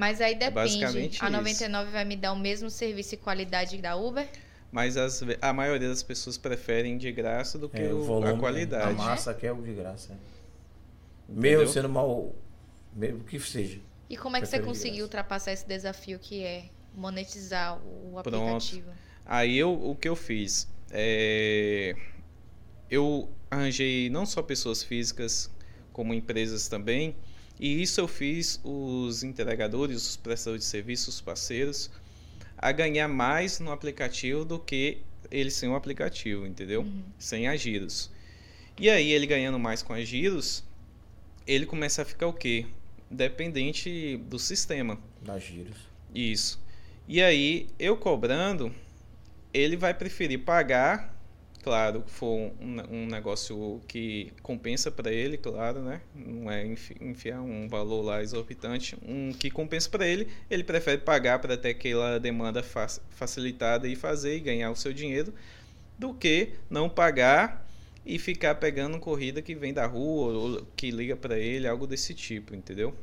Mas 0.00 0.18
aí 0.22 0.34
depende. 0.34 0.54
basicamente 0.54 1.22
a 1.22 1.26
isso. 1.28 1.36
99 1.36 1.90
vai 1.90 2.04
me 2.06 2.16
dar 2.16 2.32
o 2.32 2.38
mesmo 2.38 2.70
serviço 2.70 3.14
e 3.14 3.18
qualidade 3.18 3.76
da 3.78 3.94
Uber? 3.96 4.26
mas 4.72 4.96
as 4.96 5.20
a 5.42 5.52
maioria 5.52 5.88
das 5.88 6.02
pessoas 6.02 6.38
preferem 6.38 6.96
de 6.96 7.10
graça 7.12 7.58
do 7.58 7.68
que 7.68 7.76
É, 7.82 7.92
o- 7.92 8.02
volume, 8.04 8.32
a 8.32 8.38
qualidade. 8.38 8.88
A 8.88 8.92
massa 8.94 9.34
quer 9.34 9.52
o 9.52 9.60
de 9.60 9.74
graça. 9.74 10.12
é. 10.12 10.16
Entendeu? 11.30 11.58
Mesmo 11.60 11.72
sendo 11.74 11.88
mal. 11.88 12.32
Mesmo 12.94 13.22
que 13.24 13.38
seja. 13.40 13.78
E 14.08 14.16
como 14.16 14.36
é 14.36 14.40
que 14.40 14.46
você 14.46 14.58
conseguiu 14.60 15.04
ultrapassar 15.04 15.52
esse 15.52 15.66
desafio 15.66 16.18
que 16.18 16.42
é 16.42 16.64
monetizar 16.94 17.76
o 17.78 18.20
Pronto. 18.22 18.36
aplicativo? 18.36 18.90
Aí 19.26 19.58
eu, 19.58 19.72
o 19.72 19.94
que 19.94 20.08
eu 20.08 20.16
fiz? 20.16 20.66
É, 20.90 21.94
eu 22.90 23.28
arranjei 23.50 24.08
não 24.08 24.24
só 24.24 24.40
pessoas 24.42 24.82
físicas, 24.82 25.50
como 25.92 26.14
empresas 26.14 26.68
também. 26.68 27.14
E 27.60 27.82
isso 27.82 28.00
eu 28.00 28.08
fiz 28.08 28.58
os 28.64 29.22
entregadores, 29.22 30.08
os 30.08 30.16
prestadores 30.16 30.64
de 30.64 30.70
serviços, 30.70 31.16
os 31.16 31.20
parceiros, 31.20 31.90
a 32.56 32.72
ganhar 32.72 33.06
mais 33.06 33.60
no 33.60 33.70
aplicativo 33.70 34.46
do 34.46 34.58
que 34.58 35.02
eles 35.30 35.52
sem 35.52 35.68
o 35.68 35.74
aplicativo, 35.74 36.46
entendeu? 36.46 36.86
Sem 37.18 37.46
a 37.46 37.54
giros. 37.56 38.10
E 38.78 38.88
aí 38.88 39.12
ele 39.12 39.26
ganhando 39.26 39.58
mais 39.58 39.82
com 39.82 39.92
as 39.92 40.08
giros, 40.08 40.64
ele 41.46 41.66
começa 41.66 42.00
a 42.00 42.04
ficar 42.04 42.28
o 42.28 42.32
quê? 42.32 42.64
Dependente 43.10 44.16
do 44.16 44.38
sistema. 44.38 44.98
Das 45.20 45.42
giros. 45.42 45.76
Isso. 46.14 46.58
E 47.06 47.20
aí, 47.20 47.68
eu 47.78 47.96
cobrando, 47.96 48.74
ele 49.52 49.76
vai 49.76 49.92
preferir 49.92 50.44
pagar, 50.44 51.14
claro, 51.62 52.02
que 52.02 52.10
for 52.10 52.52
um, 52.60 52.76
um 52.90 53.06
negócio 53.06 53.80
que 53.86 54.32
compensa 54.42 54.90
para 54.90 55.12
ele, 55.12 55.36
claro, 55.36 55.80
né? 55.82 56.00
Não 56.14 56.50
é 56.50 56.66
enfi- 56.66 56.96
enfiar 57.00 57.40
um 57.40 57.68
valor 57.68 58.02
lá 58.02 58.22
exorbitante, 58.22 58.96
um 59.06 59.32
que 59.32 59.50
compensa 59.50 59.88
para 59.88 60.06
ele, 60.06 60.28
ele 60.50 60.64
prefere 60.64 60.98
pagar 60.98 61.38
para 61.38 61.56
ter 61.56 61.70
aquela 61.70 62.18
demanda 62.18 62.62
fac- 62.62 63.00
facilitada 63.10 63.86
e 63.88 63.96
fazer 63.96 64.36
e 64.36 64.40
ganhar 64.40 64.70
o 64.70 64.76
seu 64.76 64.92
dinheiro, 64.92 65.32
do 65.98 66.14
que 66.14 66.54
não 66.70 66.88
pagar 66.88 67.66
e 68.04 68.18
ficar 68.18 68.56
pegando 68.56 68.98
corrida 68.98 69.42
que 69.42 69.54
vem 69.54 69.72
da 69.74 69.86
rua 69.86 70.32
ou 70.32 70.66
que 70.76 70.90
liga 70.90 71.16
para 71.16 71.38
ele, 71.38 71.68
algo 71.68 71.86
desse 71.86 72.14
tipo, 72.14 72.54
entendeu? 72.54 72.94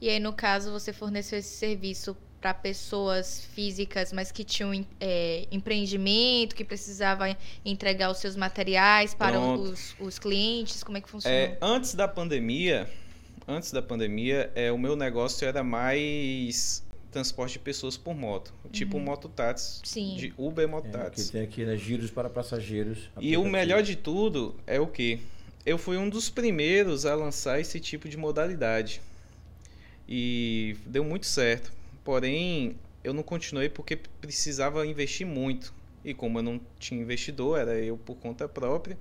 E 0.00 0.08
aí, 0.08 0.18
no 0.20 0.32
caso, 0.32 0.70
você 0.70 0.92
forneceu 0.92 1.38
esse 1.38 1.56
serviço 1.56 2.16
para 2.40 2.54
pessoas 2.54 3.44
físicas, 3.52 4.12
mas 4.12 4.30
que 4.30 4.44
tinham 4.44 4.72
é, 5.00 5.46
empreendimento, 5.50 6.54
que 6.54 6.64
precisava 6.64 7.36
entregar 7.64 8.10
os 8.10 8.18
seus 8.18 8.36
materiais 8.36 9.14
para 9.14 9.40
os, 9.40 9.96
os 9.98 10.18
clientes? 10.18 10.82
Como 10.82 10.96
é 10.96 11.00
que 11.00 11.08
funcionou? 11.08 11.38
É, 11.38 11.58
antes 11.60 11.94
da 11.94 12.06
pandemia, 12.06 12.88
antes 13.46 13.72
da 13.72 13.82
pandemia, 13.82 14.52
é, 14.54 14.70
o 14.70 14.78
meu 14.78 14.94
negócio 14.94 15.46
era 15.46 15.64
mais 15.64 16.84
transporte 17.10 17.54
de 17.54 17.58
pessoas 17.60 17.96
por 17.96 18.14
moto, 18.14 18.52
tipo 18.70 19.00
mototáxi, 19.00 19.80
Sim. 19.82 20.16
de 20.16 20.34
Uber 20.36 20.64
É, 20.64 20.66
que 20.68 20.72
mototáxi. 20.72 21.32
tem 21.32 21.42
aqui, 21.42 21.64
né? 21.64 21.76
Giros 21.76 22.10
para 22.10 22.28
passageiros. 22.28 23.10
e 23.18 23.36
o 23.36 23.44
melhor 23.44 23.82
de 23.82 23.96
tudo 23.96 24.54
é 24.66 24.78
o 24.78 24.86
que? 24.86 25.20
Eu 25.66 25.76
fui 25.76 25.96
um 25.96 26.08
dos 26.08 26.30
primeiros 26.30 27.04
a 27.04 27.14
lançar 27.14 27.60
esse 27.60 27.80
tipo 27.80 28.08
de 28.08 28.16
modalidade. 28.16 29.00
E 30.08 30.76
deu 30.86 31.04
muito 31.04 31.26
certo. 31.26 31.70
Porém, 32.08 32.74
eu 33.04 33.12
não 33.12 33.22
continuei 33.22 33.68
porque 33.68 33.94
precisava 33.94 34.86
investir 34.86 35.26
muito. 35.26 35.74
E 36.02 36.14
como 36.14 36.38
eu 36.38 36.42
não 36.42 36.58
tinha 36.78 36.98
investidor, 36.98 37.58
era 37.58 37.78
eu 37.78 37.98
por 37.98 38.16
conta 38.16 38.48
própria, 38.48 38.96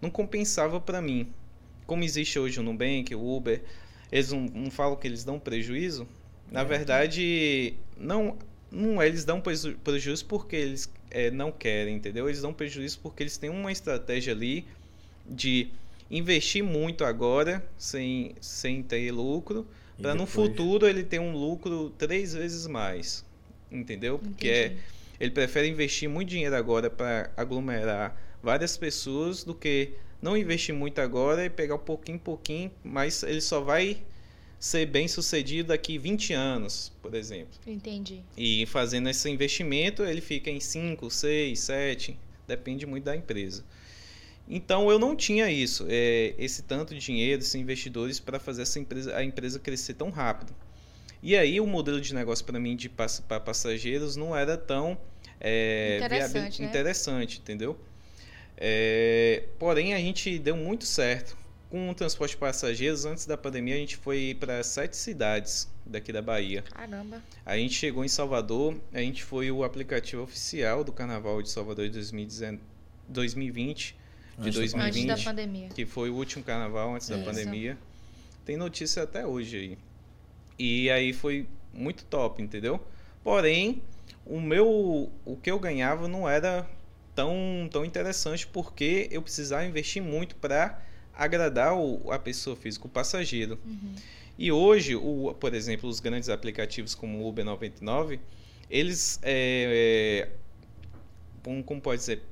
não 0.00 0.08
compensava 0.08 0.80
para 0.80 1.02
mim. 1.02 1.26
Como 1.88 2.04
existe 2.04 2.38
hoje 2.38 2.60
o 2.60 2.62
Nubank, 2.62 3.12
o 3.16 3.36
Uber, 3.36 3.64
eles 4.12 4.30
não, 4.30 4.42
não 4.42 4.70
falam 4.70 4.94
que 4.94 5.08
eles 5.08 5.24
dão 5.24 5.40
prejuízo. 5.40 6.06
Na 6.52 6.60
É. 6.60 6.64
verdade, 6.64 7.74
não, 7.96 8.38
não 8.70 9.02
eles 9.02 9.24
dão 9.24 9.40
preju- 9.40 9.76
prejuízo 9.82 10.24
porque 10.26 10.54
eles 10.54 10.88
é, 11.10 11.32
não 11.32 11.50
querem, 11.50 11.96
entendeu? 11.96 12.28
Eles 12.28 12.42
dão 12.42 12.54
prejuízo 12.54 13.00
porque 13.02 13.24
eles 13.24 13.36
têm 13.36 13.50
uma 13.50 13.72
estratégia 13.72 14.32
ali 14.32 14.68
de 15.26 15.66
investir 16.08 16.62
muito 16.62 17.04
agora 17.04 17.68
sem, 17.76 18.36
sem 18.40 18.84
ter 18.84 19.10
lucro, 19.10 19.66
para 20.00 20.14
no 20.14 20.26
futuro 20.26 20.86
ele 20.86 21.02
ter 21.02 21.20
um 21.20 21.32
lucro 21.32 21.90
três 21.98 22.34
vezes 22.34 22.66
mais, 22.66 23.24
entendeu? 23.70 24.18
Porque 24.18 24.48
é, 24.48 24.76
ele 25.20 25.30
prefere 25.30 25.68
investir 25.68 26.08
muito 26.08 26.30
dinheiro 26.30 26.56
agora 26.56 26.90
para 26.90 27.30
aglomerar 27.36 28.16
várias 28.42 28.76
pessoas 28.76 29.44
do 29.44 29.54
que 29.54 29.92
não 30.20 30.36
investir 30.36 30.74
muito 30.74 31.00
agora 31.00 31.44
e 31.44 31.50
pegar 31.50 31.74
um 31.74 31.78
pouquinho 31.78 32.16
em 32.16 32.18
pouquinho, 32.18 32.70
mas 32.84 33.22
ele 33.22 33.40
só 33.40 33.60
vai 33.60 33.98
ser 34.58 34.86
bem 34.86 35.08
sucedido 35.08 35.68
daqui 35.68 35.98
20 35.98 36.32
anos, 36.32 36.92
por 37.02 37.14
exemplo. 37.14 37.58
Entendi. 37.66 38.20
E 38.36 38.64
fazendo 38.66 39.08
esse 39.08 39.28
investimento, 39.28 40.04
ele 40.04 40.20
fica 40.20 40.48
em 40.50 40.60
5, 40.60 41.10
6, 41.10 41.58
7, 41.58 42.16
depende 42.46 42.86
muito 42.86 43.02
da 43.02 43.16
empresa. 43.16 43.64
Então 44.48 44.90
eu 44.90 44.98
não 44.98 45.14
tinha 45.16 45.50
isso, 45.50 45.86
é, 45.88 46.34
esse 46.38 46.62
tanto 46.62 46.92
de 46.94 47.00
dinheiro, 47.00 47.40
esses 47.40 47.54
investidores 47.54 48.18
para 48.20 48.38
fazer 48.38 48.62
essa 48.62 48.78
empresa, 48.78 49.16
a 49.16 49.24
empresa 49.24 49.58
crescer 49.58 49.94
tão 49.94 50.10
rápido. 50.10 50.52
E 51.22 51.36
aí 51.36 51.60
o 51.60 51.66
modelo 51.66 52.00
de 52.00 52.12
negócio 52.14 52.44
para 52.44 52.58
mim 52.58 52.74
de 52.76 52.88
para 52.88 53.40
passageiros 53.40 54.16
não 54.16 54.36
era 54.36 54.56
tão 54.56 54.98
é, 55.40 55.96
Interessante, 55.98 56.32
viabil- 56.32 56.60
né? 56.60 56.66
interessante, 56.68 57.38
entendeu? 57.38 57.78
É, 58.56 59.44
porém 59.58 59.94
a 59.94 59.98
gente 59.98 60.38
deu 60.38 60.56
muito 60.56 60.84
certo 60.84 61.36
com 61.70 61.88
o 61.90 61.94
transporte 61.94 62.32
de 62.32 62.36
passageiros. 62.36 63.04
Antes 63.04 63.24
da 63.26 63.36
pandemia 63.36 63.74
a 63.74 63.78
gente 63.78 63.96
foi 63.96 64.36
para 64.38 64.62
sete 64.62 64.96
cidades 64.96 65.68
daqui 65.86 66.12
da 66.12 66.20
Bahia. 66.20 66.62
Caramba. 66.62 67.22
A 67.46 67.56
gente 67.56 67.74
chegou 67.74 68.04
em 68.04 68.08
Salvador, 68.08 68.76
a 68.92 68.98
gente 69.00 69.22
foi 69.24 69.50
o 69.50 69.64
aplicativo 69.64 70.22
oficial 70.22 70.84
do 70.84 70.92
Carnaval 70.92 71.40
de 71.42 71.50
Salvador 71.50 71.86
de 71.86 71.92
2019 71.92 72.60
2020, 73.08 73.96
de 74.38 74.48
Antes 74.48 74.72
da 74.72 74.84
Antes 74.84 75.04
da 75.04 75.14
2020, 75.14 75.24
pandemia. 75.24 75.68
que 75.68 75.86
foi 75.86 76.10
o 76.10 76.14
último 76.14 76.44
carnaval 76.44 76.94
antes 76.94 77.08
da 77.08 77.18
pandemia. 77.18 77.78
Tem 78.44 78.56
notícia 78.56 79.02
até 79.02 79.26
hoje 79.26 79.56
aí. 79.56 79.78
E 80.58 80.90
aí 80.90 81.12
foi 81.12 81.46
muito 81.72 82.04
top, 82.04 82.42
entendeu? 82.42 82.80
Porém, 83.22 83.82
o 84.26 84.40
meu 84.40 85.10
o 85.24 85.36
que 85.36 85.50
eu 85.50 85.58
ganhava 85.58 86.08
não 86.08 86.28
era 86.28 86.68
tão 87.14 87.68
tão 87.70 87.84
interessante 87.84 88.46
porque 88.46 89.08
eu 89.10 89.22
precisava 89.22 89.64
investir 89.64 90.02
muito 90.02 90.34
para 90.36 90.80
agradar 91.14 91.74
o, 91.74 92.10
a 92.10 92.18
pessoa 92.18 92.56
física, 92.56 92.86
o 92.86 92.90
passageiro. 92.90 93.58
Uhum. 93.64 93.94
E 94.38 94.50
hoje, 94.50 94.96
o, 94.96 95.34
por 95.38 95.54
exemplo, 95.54 95.88
os 95.88 96.00
grandes 96.00 96.28
aplicativos 96.28 96.94
como 96.94 97.18
o 97.18 97.28
Uber 97.28 97.44
99, 97.44 98.18
eles, 98.70 99.20
é, 99.22 100.26
é, 100.26 100.28
como, 101.42 101.62
como 101.62 101.80
pode 101.80 102.00
dizer, 102.00 102.22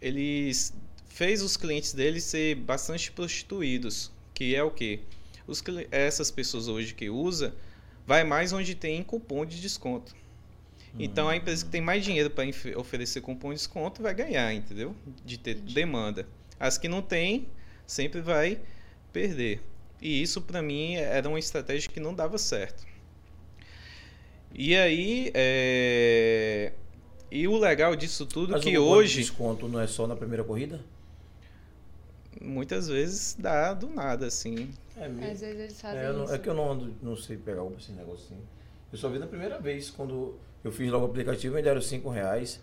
eles 0.00 0.74
fez 1.12 1.42
os 1.42 1.58
clientes 1.58 1.92
deles 1.92 2.24
ser 2.24 2.54
bastante 2.54 3.12
prostituídos, 3.12 4.10
que 4.32 4.56
é 4.56 4.62
o 4.62 4.70
que 4.70 5.00
os 5.46 5.62
essas 5.90 6.30
pessoas 6.30 6.68
hoje 6.68 6.94
que 6.94 7.10
usa 7.10 7.54
vai 8.06 8.24
mais 8.24 8.52
onde 8.52 8.74
tem 8.74 9.02
cupom 9.02 9.44
de 9.44 9.60
desconto. 9.60 10.14
Então 10.98 11.28
a 11.28 11.36
empresa 11.36 11.64
que 11.64 11.70
tem 11.70 11.80
mais 11.80 12.04
dinheiro 12.04 12.30
para 12.30 12.44
oferecer 12.76 13.20
cupom 13.20 13.50
de 13.50 13.56
desconto 13.56 14.02
vai 14.02 14.14
ganhar, 14.14 14.52
entendeu? 14.54 14.94
De 15.24 15.38
ter 15.38 15.54
demanda. 15.54 16.26
As 16.58 16.78
que 16.78 16.88
não 16.88 17.02
tem 17.02 17.46
sempre 17.86 18.20
vai 18.20 18.58
perder. 19.12 19.62
E 20.00 20.22
isso 20.22 20.40
para 20.40 20.62
mim 20.62 20.94
era 20.94 21.28
uma 21.28 21.38
estratégia 21.38 21.90
que 21.90 22.00
não 22.00 22.14
dava 22.14 22.38
certo. 22.38 22.86
E 24.54 24.74
aí, 24.76 25.30
é, 25.34 26.72
e 27.30 27.46
o 27.48 27.56
legal 27.56 27.96
disso 27.96 28.26
tudo 28.26 28.52
Mas 28.52 28.62
que 28.62 28.76
o 28.76 28.82
cupom 28.82 28.94
de 28.94 28.98
hoje 28.98 29.20
desconto 29.20 29.68
não 29.68 29.80
é 29.80 29.86
só 29.86 30.06
na 30.06 30.16
primeira 30.16 30.44
corrida? 30.44 30.80
Muitas 32.40 32.88
vezes 32.88 33.34
dá 33.38 33.74
do 33.74 33.88
nada 33.88 34.26
assim. 34.26 34.70
É 34.96 35.06
Às 35.06 35.12
vezes 35.40 35.42
eles 35.42 35.80
fazem 35.80 36.00
É, 36.00 36.06
eu 36.08 36.12
não- 36.14 36.24
isso. 36.24 36.34
é 36.34 36.38
que 36.38 36.48
eu 36.48 36.54
não 36.54 36.70
ando, 36.72 36.94
não 37.02 37.16
sei 37.16 37.36
pegar 37.36 37.62
Uber 37.62 37.78
esse 37.78 37.92
negocinho. 37.92 38.40
Eu 38.92 38.98
só 38.98 39.08
vi 39.08 39.18
na 39.18 39.26
primeira 39.26 39.58
vez, 39.58 39.90
quando 39.90 40.38
eu 40.62 40.70
fiz 40.70 40.90
logo 40.90 41.06
o 41.06 41.08
aplicativo, 41.08 41.54
me 41.54 41.62
deram 41.62 41.80
5 41.80 42.08
reais. 42.10 42.60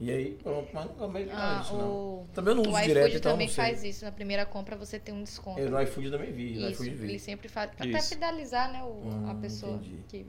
E 0.00 0.12
aí, 0.12 0.38
pronto, 0.40 0.68
mas 0.72 0.86
nunca 0.86 1.08
mais 1.08 1.28
Ah, 1.32 1.58
disso, 1.60 1.76
não. 1.76 1.90
o, 1.90 2.26
Também 2.32 2.52
eu 2.52 2.54
não 2.56 2.62
o 2.62 2.68
uso 2.68 2.76
iFood 2.78 2.86
direto, 2.86 3.16
então 3.16 3.32
também 3.32 3.46
não 3.48 3.54
sei. 3.54 3.64
faz 3.64 3.82
isso. 3.82 4.04
Na 4.04 4.12
primeira 4.12 4.46
compra 4.46 4.76
você 4.76 4.96
tem 4.98 5.12
um 5.12 5.24
desconto. 5.24 5.58
Eu 5.58 5.70
no 5.70 5.82
iFood 5.82 6.10
também 6.12 6.30
vi, 6.32 6.54
no 6.54 6.60
Isso, 6.60 6.82
iFood 6.84 6.90
vi. 6.94 7.08
ele 7.08 7.18
sempre 7.18 7.48
faz. 7.48 7.70
Até 7.72 7.88
Isso. 7.88 8.08
fidelizar, 8.10 8.70
né, 8.72 8.80
o- 8.84 9.02
a 9.26 9.32
Hum, 9.32 9.40
pessoa 9.40 9.74
entendi. 9.76 9.98
que 10.08 10.26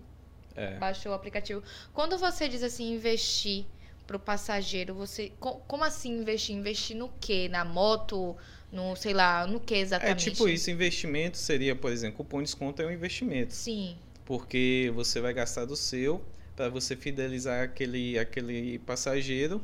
É. 0.55 0.75
baixou 0.79 1.11
o 1.11 1.15
aplicativo. 1.15 1.61
Quando 1.93 2.17
você 2.17 2.49
diz 2.49 2.63
assim, 2.63 2.91
investir 2.95 3.67
pro 4.07 4.19
passageiro, 4.19 4.95
você. 4.95 5.31
co- 5.39 5.61
Como 5.67 5.83
assim 5.83 6.17
investir? 6.19 6.55
Investir 6.55 6.97
no 6.97 7.09
quê? 7.21 7.47
Na 7.47 7.63
moto? 7.63 8.35
No, 8.71 8.95
sei 8.95 9.13
lá, 9.13 9.47
no 9.47 9.59
que 9.59 9.73
É 9.73 9.79
exatamente? 9.79 10.29
tipo 10.31 10.47
isso, 10.47 10.69
investimento 10.69 11.37
seria, 11.37 11.75
por 11.75 11.91
exemplo, 11.91 12.17
cupom 12.17 12.37
de 12.39 12.43
desconto 12.45 12.81
é 12.81 12.85
um 12.85 12.91
investimento. 12.91 13.53
Sim. 13.53 13.95
porque 14.25 14.91
você 14.93 15.19
vai 15.19 15.33
gastar 15.33 15.65
do 15.65 15.75
seu 15.75 16.21
para 16.55 16.69
você 16.69 16.95
fidelizar 16.95 17.63
aquele, 17.63 18.19
aquele 18.19 18.77
passageiro. 18.79 19.59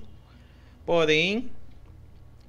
Porém, 0.86 1.52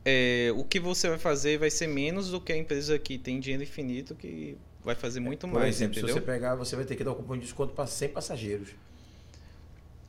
é, 0.04 0.50
o 0.56 0.64
que 0.64 0.80
você 0.80 1.08
vai 1.10 1.18
fazer 1.18 1.58
vai 1.58 1.68
ser 1.70 1.88
menos 1.88 2.30
do 2.30 2.40
que 2.40 2.52
a 2.52 2.56
empresa 2.56 2.98
que 2.98 3.18
tem 3.18 3.38
dinheiro 3.38 3.62
infinito 3.64 4.14
que 4.14 4.56
vai 4.82 4.94
fazer 4.94 5.20
muito 5.20 5.46
Por 5.48 5.58
mais, 5.60 5.76
exemplo, 5.76 5.98
entendeu? 5.98 6.14
se 6.14 6.20
você 6.20 6.24
pegar, 6.24 6.54
você 6.54 6.74
vai 6.76 6.84
ter 6.86 6.96
que 6.96 7.04
dar 7.04 7.12
um 7.12 7.16
cupom 7.16 7.34
de 7.34 7.40
desconto 7.42 7.74
para 7.74 7.86
100 7.86 8.08
passageiros. 8.10 8.70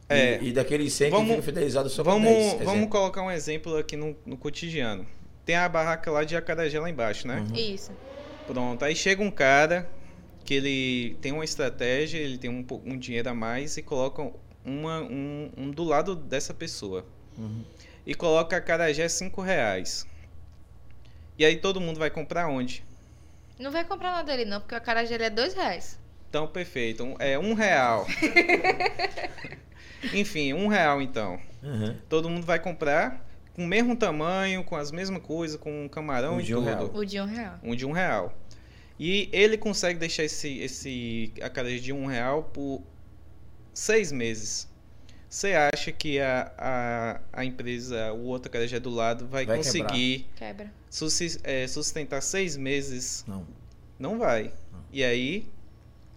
É. 0.10 0.40
E, 0.42 0.50
e 0.50 0.54
daqueles 0.54 0.94
100 0.94 1.10
Vamos- 1.10 1.26
que 1.28 1.32
ficam 1.36 1.44
fidelizados 1.44 1.92
só 1.92 2.04
Vamos, 2.04 2.30
10. 2.30 2.54
vamos 2.60 2.72
exemplo. 2.74 2.90
colocar 2.90 3.22
um 3.22 3.32
exemplo 3.32 3.76
aqui 3.76 3.98
no, 3.98 4.16
no 4.26 4.38
cotidiano. 4.38 5.06
Tem 5.48 5.56
a 5.56 5.68
barraca 5.68 6.12
lá 6.12 6.24
de 6.26 6.36
acarajé 6.36 6.78
lá 6.80 6.90
embaixo, 6.90 7.26
né? 7.28 7.40
Uhum. 7.40 7.56
Isso. 7.56 7.92
Pronto, 8.46 8.84
aí 8.86 8.96
chega 8.96 9.24
um 9.24 9.32
cara 9.32 9.90
que 10.44 10.54
ele 10.54 11.18
tem 11.22 11.32
uma 11.32 11.46
estratégia, 11.46 12.20
ele 12.20 12.38
tem 12.38 12.50
um, 12.50 12.66
um 12.86 12.98
dinheiro 12.98 13.30
a 13.30 13.34
mais 13.34 13.78
e 13.78 13.82
coloca 13.82 14.30
uma, 14.66 15.00
um, 15.02 15.50
um 15.58 15.72
do 15.72 15.86
lado 15.86 16.16
dessa 16.16 16.54
pessoa. 16.54 17.06
Uhum. 17.38 17.64
E 18.06 18.14
coloca 18.14 18.58
acarajé 18.58 19.08
5 19.08 19.42
reais. 19.42 20.06
E 21.38 21.46
aí 21.46 21.56
todo 21.56 21.80
mundo 21.80 21.98
vai 21.98 22.10
comprar 22.10 22.48
onde? 22.50 22.84
Não 23.58 23.72
vai 23.72 23.86
comprar 23.86 24.12
nada 24.12 24.30
dele, 24.32 24.44
não, 24.50 24.60
porque 24.60 24.76
o 24.76 24.78
acarajé 24.78 25.16
ele 25.16 25.24
é 25.24 25.30
dois 25.30 25.54
reais. 25.54 25.98
Então, 26.30 26.46
perfeito. 26.46 27.06
Um- 27.06 27.16
É 27.20 27.40
um 27.40 27.54
real. 27.54 28.06
Enfim, 30.14 30.54
um 30.54 30.68
real 30.68 31.02
então. 31.02 31.40
Uhum. 31.64 31.96
Todo 32.10 32.30
mundo 32.30 32.46
vai 32.46 32.60
comprar 32.60 33.26
com 33.58 33.64
o 33.64 33.68
mesmo 33.68 33.96
tamanho, 33.96 34.64
com 34.64 34.76
as 34.76 34.92
mesmas 34.92 35.20
coisas, 35.24 35.60
com 35.60 35.86
um 35.86 35.90
camarão 35.90 36.36
Um 36.36 36.40
e 36.40 36.44
de 36.44 36.54
um 36.54 36.60
tudo. 36.60 36.66
real. 36.68 36.92
O 36.94 37.04
de 37.04 37.20
um 37.20 37.26
real. 37.26 37.60
Um 37.64 37.76
de 37.76 37.86
um 37.88 37.92
real. 37.92 38.38
E 39.00 39.28
ele 39.34 39.58
consegue 39.58 39.98
deixar 39.98 40.24
esse, 40.24 40.60
esse 40.60 41.34
acarajé 41.42 41.80
de 41.80 41.92
um 41.92 42.06
real 42.06 42.44
por 42.44 42.84
seis 43.74 44.12
meses. 44.12 44.68
Você 45.28 45.54
acha 45.56 45.92
que 45.92 46.20
a, 46.20 46.54
a, 46.56 47.22
a 47.34 47.44
empresa, 47.46 48.14
o 48.14 48.26
outro 48.26 48.48
acarajé 48.48 48.80
do 48.80 48.92
lado, 48.92 49.28
vai, 49.28 49.44
Vai 49.44 49.58
conseguir 49.58 50.28
Quebra. 50.36 50.72
é, 51.44 51.68
sustentar 51.68 52.22
seis 52.22 52.56
meses? 52.56 53.26
Não. 53.28 53.44
Não 53.98 54.20
vai. 54.20 54.54
E 54.92 55.04
aí, 55.04 55.48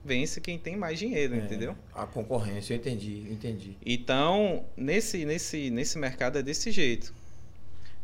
vence 0.04 0.42
quem 0.42 0.58
tem 0.58 0.76
mais 0.76 0.98
dinheiro, 0.98 1.34
É, 1.34 1.38
entendeu? 1.38 1.74
A 1.94 2.04
concorrência, 2.06 2.74
eu 2.74 2.76
entendi, 2.76 3.24
eu 3.26 3.32
entendi. 3.32 3.76
Então, 3.84 4.64
nesse, 4.76 5.24
nesse, 5.24 5.70
nesse 5.70 5.98
mercado 5.98 6.38
é 6.38 6.42
desse 6.42 6.70
jeito. 6.70 7.18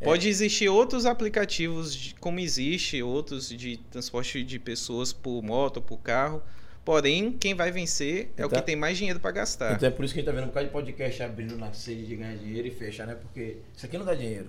É. 0.00 0.04
Pode 0.04 0.28
existir 0.28 0.68
outros 0.68 1.06
aplicativos, 1.06 1.94
de- 1.94 2.14
como 2.16 2.38
existe 2.38 3.02
outros 3.02 3.48
de 3.48 3.78
transporte 3.90 4.42
de 4.44 4.58
pessoas 4.58 5.12
por 5.12 5.42
moto, 5.42 5.80
por 5.80 5.98
carro. 5.98 6.42
Porém, 6.84 7.32
quem 7.32 7.54
vai 7.54 7.72
vencer 7.72 8.30
é 8.36 8.44
o 8.44 8.46
Então- 8.46 8.60
que 8.60 8.64
tem 8.66 8.76
mais 8.76 8.96
dinheiro 8.98 9.18
para 9.18 9.30
gastar. 9.32 9.74
Então 9.74 9.88
é 9.88 9.90
por 9.90 10.04
isso 10.04 10.14
que 10.14 10.20
a 10.20 10.22
gente 10.22 10.30
tá 10.30 10.36
vendo 10.36 10.44
um 10.44 10.48
bocado 10.48 10.66
de 10.66 10.72
podcast 10.72 11.22
abrindo 11.22 11.56
na 11.56 11.72
sede 11.72 12.06
de 12.06 12.14
ganhar 12.14 12.36
dinheiro 12.36 12.68
e 12.68 12.70
fecha, 12.70 13.04
né? 13.06 13.14
Porque 13.14 13.56
isso 13.76 13.84
aqui 13.86 13.98
não 13.98 14.04
dá 14.04 14.14
dinheiro. 14.14 14.48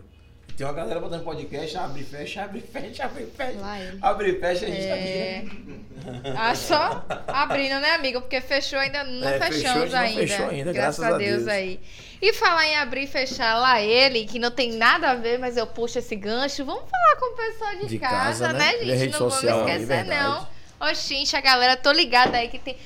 Tem 0.57 0.65
uma 0.65 0.73
galera 0.73 0.99
botando 0.99 1.23
podcast, 1.23 1.77
abre 1.77 2.03
fecha, 2.03 2.43
abre 2.43 2.61
fecha, 2.61 3.05
abre 3.05 3.27
fecha. 3.27 3.59
Abre 4.01 4.31
e 4.31 4.39
fecha, 4.39 4.65
a 4.65 4.69
gente 4.69 4.87
tá 4.87 4.93
aqui, 4.95 5.07
É. 5.07 5.43
né? 5.43 6.33
Ah, 6.35 6.55
só 6.55 7.05
abrindo, 7.27 7.79
né, 7.79 7.91
amigo? 7.91 8.21
Porque 8.21 8.41
fechou 8.41 8.79
ainda, 8.79 9.03
não 9.03 9.27
É, 9.29 9.37
fechou, 9.37 9.53
fechamos 9.53 9.91
não 9.93 9.99
ainda. 9.99 10.21
fechou 10.21 10.47
ainda, 10.49 10.73
graças, 10.73 10.99
graças 10.99 11.13
a 11.15 11.17
Deus, 11.19 11.37
Deus. 11.43 11.47
aí. 11.47 11.79
E 12.19 12.33
falar 12.33 12.65
em 12.65 12.75
abrir 12.77 13.03
e 13.03 13.07
fechar 13.07 13.59
lá 13.59 13.79
ele, 13.79 14.25
que 14.25 14.39
não 14.39 14.49
tem 14.49 14.71
nada 14.73 15.11
a 15.11 15.13
ver, 15.15 15.37
mas 15.37 15.57
eu 15.57 15.67
puxo 15.67 15.99
esse 15.99 16.15
gancho. 16.15 16.65
Vamos 16.65 16.89
falar 16.89 17.15
com 17.19 17.33
o 17.33 17.35
pessoal 17.37 17.75
de, 17.75 17.85
De 17.85 17.99
casa, 17.99 18.47
casa, 18.47 18.53
né, 18.53 18.77
né? 18.77 18.97
gente? 18.97 19.11
Não 19.11 19.29
vamos 19.29 19.43
é 19.43 19.51
esquecer, 19.59 19.85
verdade. 19.85 20.09
não. 20.23 20.57
Oxinte, 20.79 21.35
a 21.35 21.41
galera, 21.41 21.75
tô 21.75 21.91
ligada 21.91 22.37
aí 22.37 22.49
que 22.49 22.57
tem 22.59 22.77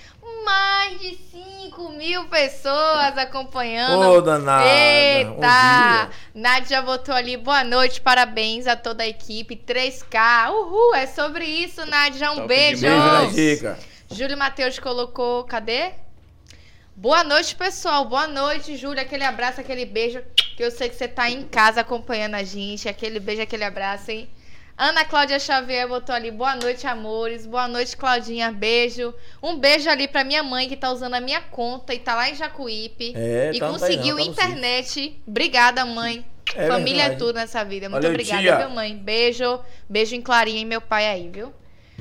mais 0.44 1.00
de 1.00 1.18
5 1.32 1.90
mil 1.90 2.26
pessoas 2.26 3.18
acompanhando. 3.18 4.00
Ô, 4.00 4.22
danada. 4.22 4.68
Eita! 4.68 5.40
Dia. 5.40 6.10
Nádia 6.34 6.82
botou 6.82 7.14
ali, 7.14 7.38
boa 7.38 7.64
noite, 7.64 8.02
parabéns 8.02 8.68
a 8.68 8.76
toda 8.76 9.04
a 9.04 9.08
equipe, 9.08 9.56
3K. 9.56 10.52
Uhul, 10.52 10.96
é 10.96 11.08
sobre 11.08 11.46
isso, 11.46 11.86
Nádia. 11.86 12.32
Um 12.32 12.36
Top 12.36 12.48
beijo. 12.48 12.88
Beijo. 13.34 13.76
Júlio 14.10 14.38
Matheus 14.38 14.78
colocou, 14.80 15.44
cadê? 15.46 15.92
Boa 16.96 17.24
noite, 17.24 17.56
pessoal. 17.56 18.06
Boa 18.06 18.28
noite, 18.28 18.76
Júlio. 18.76 19.02
Aquele 19.02 19.24
abraço, 19.24 19.62
aquele 19.62 19.86
beijo. 19.86 20.22
Que 20.56 20.64
eu 20.64 20.70
sei 20.70 20.90
que 20.90 20.96
você 20.96 21.08
tá 21.08 21.30
em 21.30 21.44
casa 21.44 21.82
acompanhando 21.82 22.36
a 22.36 22.44
gente. 22.44 22.90
Aquele 22.90 23.20
beijo, 23.20 23.42
aquele 23.42 23.64
abraço, 23.64 24.12
hein? 24.12 24.30
Ana 24.78 25.06
Cláudia 25.06 25.40
Xavier 25.40 25.88
botou 25.88 26.14
ali, 26.16 26.32
boa 26.32 26.56
noite, 26.56 26.88
amores. 26.88 27.46
Boa 27.46 27.68
noite, 27.68 27.96
Claudinha. 27.96 28.52
Beijo. 28.52 29.14
Um 29.42 29.58
beijo 29.58 29.90
ali 29.90 30.08
pra 30.08 30.24
minha 30.24 30.42
mãe 30.42 30.68
que 30.68 30.76
tá 30.76 30.92
usando 30.92 31.14
a 31.14 31.20
minha 31.22 31.42
conta 31.42 31.94
e 31.94 32.00
tá 32.00 32.16
lá 32.16 32.30
em 32.30 32.36
Jacuípe. 32.36 33.14
É, 33.16 33.52
e 33.54 33.60
tá, 33.60 33.68
não, 33.68 33.74
conseguiu 33.74 34.16
tá 34.16 34.24
internet. 34.24 35.22
Obrigada, 35.28 35.86
mãe. 35.86 36.26
É 36.56 36.68
Família 36.68 37.04
é 37.04 37.10
verdade. 37.10 37.20
tudo 37.20 37.36
nessa 37.36 37.64
vida. 37.64 37.90
Muito 37.90 38.04
Valeu, 38.04 38.12
obrigada, 38.12 38.42
tia. 38.42 38.58
viu, 38.58 38.70
mãe? 38.72 38.98
Beijo. 38.98 39.60
Beijo 39.88 40.16
em 40.16 40.22
Clarinha 40.22 40.62
e 40.62 40.66
meu 40.66 40.82
pai 40.82 41.08
aí, 41.08 41.30
viu? 41.30 41.54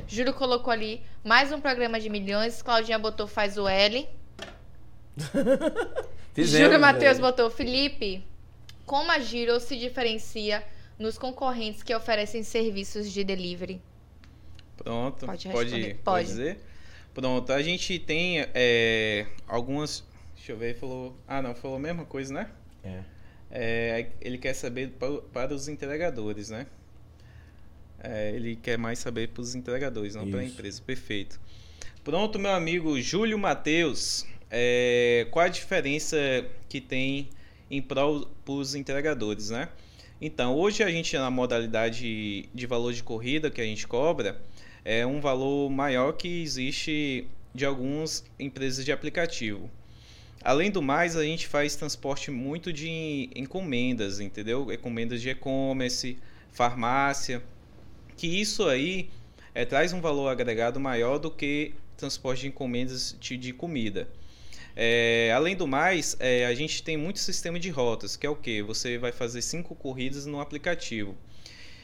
Júlio 0.06 0.32
colocou 0.32 0.72
ali 0.72 1.02
mais 1.22 1.52
um 1.52 1.60
programa 1.60 2.00
de 2.00 2.08
milhões. 2.08 2.62
Claudinha 2.62 2.98
botou 2.98 3.26
faz 3.26 3.58
o 3.58 3.68
L. 3.68 4.08
Fizemos, 6.34 6.64
Júlio 6.64 6.80
Matheus 6.80 7.18
botou 7.18 7.50
Felipe. 7.50 8.24
Como 8.86 9.10
a 9.10 9.18
Giro 9.18 9.60
se 9.60 9.76
diferencia 9.76 10.64
nos 11.00 11.18
concorrentes 11.18 11.82
que 11.82 11.92
oferecem 11.94 12.42
serviços 12.44 13.10
de 13.12 13.24
delivery? 13.24 13.80
Pronto. 14.76 15.26
Pode 15.26 15.48
Pode, 15.48 15.70
responder. 15.70 15.94
pode, 15.94 16.02
Pode. 16.04 16.26
dizer? 16.28 16.60
Pronto, 17.12 17.52
a 17.52 17.60
gente 17.62 17.98
tem 17.98 18.46
é, 18.54 19.26
algumas. 19.48 20.04
Deixa 20.36 20.52
eu 20.52 20.56
ver, 20.58 20.76
falou. 20.78 21.16
Ah, 21.26 21.42
não, 21.42 21.54
falou 21.54 21.76
a 21.76 21.80
mesma 21.80 22.04
coisa, 22.04 22.32
né? 22.32 22.50
É. 22.84 23.00
É, 23.50 24.06
ele 24.20 24.38
quer 24.38 24.54
saber 24.54 24.90
pa- 24.90 25.20
para 25.32 25.52
os 25.52 25.66
entregadores, 25.66 26.50
né? 26.50 26.66
É, 28.02 28.30
ele 28.34 28.56
quer 28.56 28.78
mais 28.78 28.98
saber 28.98 29.28
para 29.28 29.42
os 29.42 29.54
entregadores, 29.54 30.14
não 30.14 30.30
para 30.30 30.40
a 30.40 30.44
empresa. 30.44 30.80
Perfeito. 30.80 31.40
Pronto, 32.04 32.38
meu 32.38 32.52
amigo 32.52 32.98
Júlio 33.00 33.38
Matheus. 33.38 34.24
é, 34.50 35.26
qual 35.30 35.44
a 35.46 35.48
diferença 35.48 36.16
que 36.68 36.80
tem 36.80 37.28
em 37.70 37.80
prol 37.82 38.26
para 38.44 38.52
os 38.54 38.74
entregadores, 38.74 39.50
né? 39.50 39.68
Então, 40.20 40.54
hoje 40.54 40.82
a 40.82 40.90
gente 40.90 41.16
na 41.16 41.30
modalidade 41.30 42.46
de 42.54 42.66
valor 42.66 42.92
de 42.92 43.02
corrida 43.02 43.50
que 43.50 43.60
a 43.60 43.64
gente 43.64 43.86
cobra 43.86 44.38
é 44.84 45.06
um 45.06 45.18
valor 45.18 45.70
maior 45.70 46.12
que 46.12 46.42
existe 46.42 47.26
de 47.54 47.64
algumas 47.64 48.22
empresas 48.38 48.84
de 48.84 48.92
aplicativo. 48.92 49.70
Além 50.44 50.70
do 50.70 50.82
mais, 50.82 51.16
a 51.16 51.24
gente 51.24 51.48
faz 51.48 51.74
transporte 51.74 52.30
muito 52.30 52.70
de 52.70 53.30
encomendas, 53.34 54.20
entendeu? 54.20 54.70
Encomendas 54.70 55.22
de 55.22 55.30
e-commerce, 55.30 56.18
farmácia, 56.52 57.42
que 58.14 58.26
isso 58.26 58.66
aí 58.66 59.08
é, 59.54 59.64
traz 59.64 59.94
um 59.94 60.02
valor 60.02 60.28
agregado 60.28 60.78
maior 60.78 61.18
do 61.18 61.30
que 61.30 61.72
transporte 61.96 62.42
de 62.42 62.48
encomendas 62.48 63.16
de, 63.18 63.38
de 63.38 63.54
comida. 63.54 64.06
É, 64.76 65.32
além 65.34 65.56
do 65.56 65.66
mais, 65.66 66.16
é, 66.20 66.46
a 66.46 66.54
gente 66.54 66.82
tem 66.82 66.96
muito 66.96 67.18
sistema 67.18 67.58
de 67.58 67.70
rotas, 67.70 68.16
que 68.16 68.26
é 68.26 68.30
o 68.30 68.36
que? 68.36 68.62
Você 68.62 68.98
vai 68.98 69.12
fazer 69.12 69.42
cinco 69.42 69.74
corridas 69.74 70.26
no 70.26 70.40
aplicativo. 70.40 71.16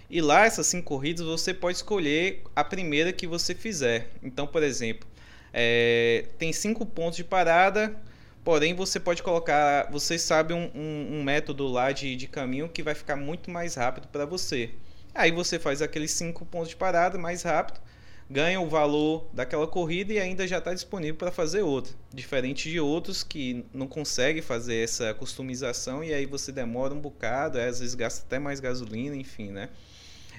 E 0.09 0.21
lá, 0.21 0.45
essas 0.47 0.67
cinco 0.67 0.85
corridas, 0.87 1.27
você 1.27 1.53
pode 1.53 1.79
escolher 1.79 2.43
a 2.55 2.63
primeira 2.65 3.13
que 3.13 3.27
você 3.27 3.55
fizer. 3.55 4.11
Então, 4.23 4.47
por 4.47 4.63
exemplo, 4.63 5.09
é, 5.53 6.27
tem 6.39 6.53
cinco 6.53 6.87
pontos 6.87 7.17
de 7.17 7.25
parada, 7.25 7.97
porém 8.45 8.75
você 8.75 9.01
pode 9.01 9.23
colocar, 9.23 9.91
você 9.91 10.19
sabe 10.19 10.55
um, 10.55 10.71
um- 10.75 11.19
um 11.19 11.23
método 11.25 11.67
lá 11.67 11.91
de, 11.93 12.15
de 12.17 12.29
caminho 12.29 12.69
que 12.69 12.83
vai 12.83 12.95
ficar 12.95 13.17
muito 13.17 13.51
mais 13.51 13.75
rápido 13.75 14.07
para 14.09 14.25
você. 14.25 14.71
Aí 15.15 15.33
você 15.33 15.59
faz 15.59 15.83
aqueles 15.83 16.13
cinco 16.13 16.45
pontos 16.47 16.69
de 16.69 16.77
parada 16.77 17.19
mais 17.19 17.43
rápido, 17.43 17.81
ganha 18.29 18.61
o 18.61 18.69
valor 18.69 19.29
daquela 19.33 19.67
corrida 19.67 20.13
e 20.13 20.19
ainda 20.19 20.47
já 20.49 20.59
está 20.59 20.75
disponível 20.75 21.15
para 21.17 21.31
fazer 21.31 21.63
outra. 21.63 21.95
Diferente 22.13 22.69
de 22.71 22.81
outros 22.81 23.23
que 23.23 23.65
não 23.73 23.87
conseguem 23.87 24.43
fazer 24.43 24.83
essa 24.83 25.15
customização 25.15 26.03
e 26.03 26.13
aí 26.13 26.27
você 26.27 26.51
demora 26.51 26.93
um 26.93 27.01
bocado, 27.01 27.59
às 27.59 27.79
vezes 27.81 27.95
gasta 27.95 28.25
até 28.27 28.39
mais 28.39 28.59
gasolina, 28.61 29.15
enfim, 29.15 29.51
né? 29.51 29.69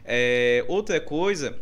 É, 0.04 0.63
outra 0.67 1.00
coisa 1.00 1.58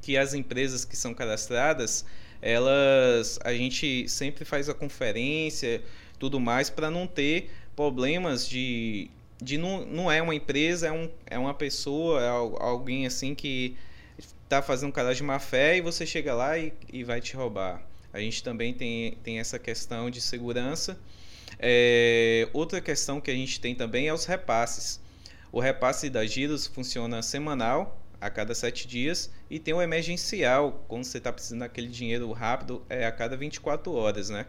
que 0.00 0.16
as 0.16 0.34
empresas 0.34 0.84
que 0.84 0.96
são 0.96 1.12
cadastradas, 1.12 2.04
elas 2.40 3.38
a 3.42 3.52
gente 3.52 4.08
sempre 4.08 4.44
faz 4.44 4.68
a 4.68 4.74
conferência, 4.74 5.82
tudo 6.18 6.38
mais 6.38 6.70
para 6.70 6.90
não 6.90 7.06
ter 7.06 7.50
problemas 7.74 8.48
de 8.48 9.10
de 9.42 9.58
não, 9.58 9.84
não 9.84 10.10
é 10.10 10.22
uma 10.22 10.34
empresa, 10.34 10.86
é, 10.86 10.92
um, 10.92 11.10
é 11.26 11.38
uma 11.38 11.52
pessoa, 11.52 12.22
é 12.22 12.28
al- 12.28 12.56
alguém 12.62 13.04
assim 13.06 13.34
que 13.34 13.76
tá 14.48 14.62
fazendo 14.62 14.90
um 14.90 14.92
cadastro 14.92 15.18
de 15.18 15.22
má 15.24 15.38
fé 15.38 15.76
e 15.76 15.80
você 15.80 16.06
chega 16.06 16.34
lá 16.34 16.58
e, 16.58 16.72
e 16.92 17.04
vai 17.04 17.20
te 17.20 17.36
roubar. 17.36 17.82
A 18.12 18.20
gente 18.20 18.42
também 18.42 18.72
tem, 18.72 19.18
tem 19.22 19.38
essa 19.38 19.58
questão 19.58 20.10
de 20.10 20.20
segurança. 20.20 20.98
É, 21.58 22.48
outra 22.52 22.80
questão 22.80 23.20
que 23.20 23.30
a 23.30 23.34
gente 23.34 23.60
tem 23.60 23.74
também 23.74 24.08
é 24.08 24.14
os 24.14 24.24
repasses. 24.24 25.00
O 25.52 25.60
repasse 25.60 26.10
da 26.10 26.24
Giros 26.26 26.66
funciona 26.66 27.22
semanal, 27.22 28.00
a 28.20 28.30
cada 28.30 28.54
sete 28.54 28.88
dias, 28.88 29.30
e 29.50 29.58
tem 29.58 29.74
o 29.74 29.82
emergencial, 29.82 30.84
quando 30.88 31.04
você 31.04 31.18
está 31.18 31.32
precisando 31.32 31.60
daquele 31.60 31.88
dinheiro 31.88 32.30
rápido, 32.32 32.82
é 32.88 33.06
a 33.06 33.12
cada 33.12 33.36
24 33.36 33.92
horas, 33.92 34.30
né? 34.30 34.46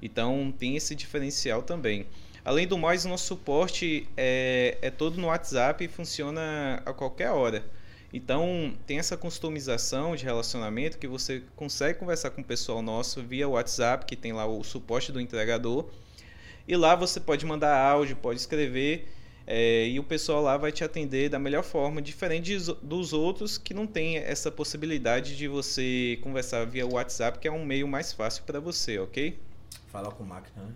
Então 0.00 0.52
tem 0.56 0.76
esse 0.76 0.94
diferencial 0.94 1.62
também. 1.62 2.06
Além 2.44 2.66
do 2.66 2.78
mais, 2.78 3.04
o 3.04 3.08
nosso 3.08 3.26
suporte 3.26 4.08
é, 4.16 4.78
é 4.80 4.90
todo 4.90 5.18
no 5.20 5.26
WhatsApp 5.28 5.84
e 5.84 5.88
funciona 5.88 6.82
a 6.84 6.92
qualquer 6.92 7.30
hora. 7.30 7.64
Então, 8.12 8.74
tem 8.86 8.98
essa 8.98 9.16
customização 9.16 10.14
de 10.14 10.24
relacionamento 10.24 10.98
que 10.98 11.06
você 11.06 11.42
consegue 11.54 11.98
conversar 11.98 12.30
com 12.30 12.40
o 12.40 12.44
pessoal 12.44 12.80
nosso 12.80 13.22
via 13.22 13.48
WhatsApp, 13.48 14.06
que 14.06 14.16
tem 14.16 14.32
lá 14.32 14.46
o 14.46 14.62
suporte 14.62 15.10
do 15.10 15.20
entregador. 15.20 15.86
E 16.68 16.76
lá 16.76 16.94
você 16.94 17.20
pode 17.20 17.44
mandar 17.44 17.76
áudio, 17.76 18.16
pode 18.16 18.40
escrever, 18.40 19.08
é, 19.46 19.86
e 19.86 20.00
o 20.00 20.02
pessoal 20.02 20.42
lá 20.42 20.56
vai 20.56 20.72
te 20.72 20.82
atender 20.82 21.28
da 21.28 21.38
melhor 21.38 21.62
forma, 21.62 22.02
diferente 22.02 22.58
dos 22.82 23.12
outros 23.12 23.56
que 23.56 23.72
não 23.72 23.86
tem 23.86 24.16
essa 24.16 24.50
possibilidade 24.50 25.36
de 25.36 25.46
você 25.46 26.18
conversar 26.22 26.66
via 26.66 26.84
WhatsApp, 26.84 27.38
que 27.38 27.46
é 27.46 27.52
um 27.52 27.64
meio 27.64 27.86
mais 27.86 28.12
fácil 28.12 28.42
para 28.44 28.58
você, 28.58 28.98
ok? 28.98 29.38
Falar 29.86 30.10
com 30.10 30.24
máquina, 30.24 30.64
né? 30.64 30.74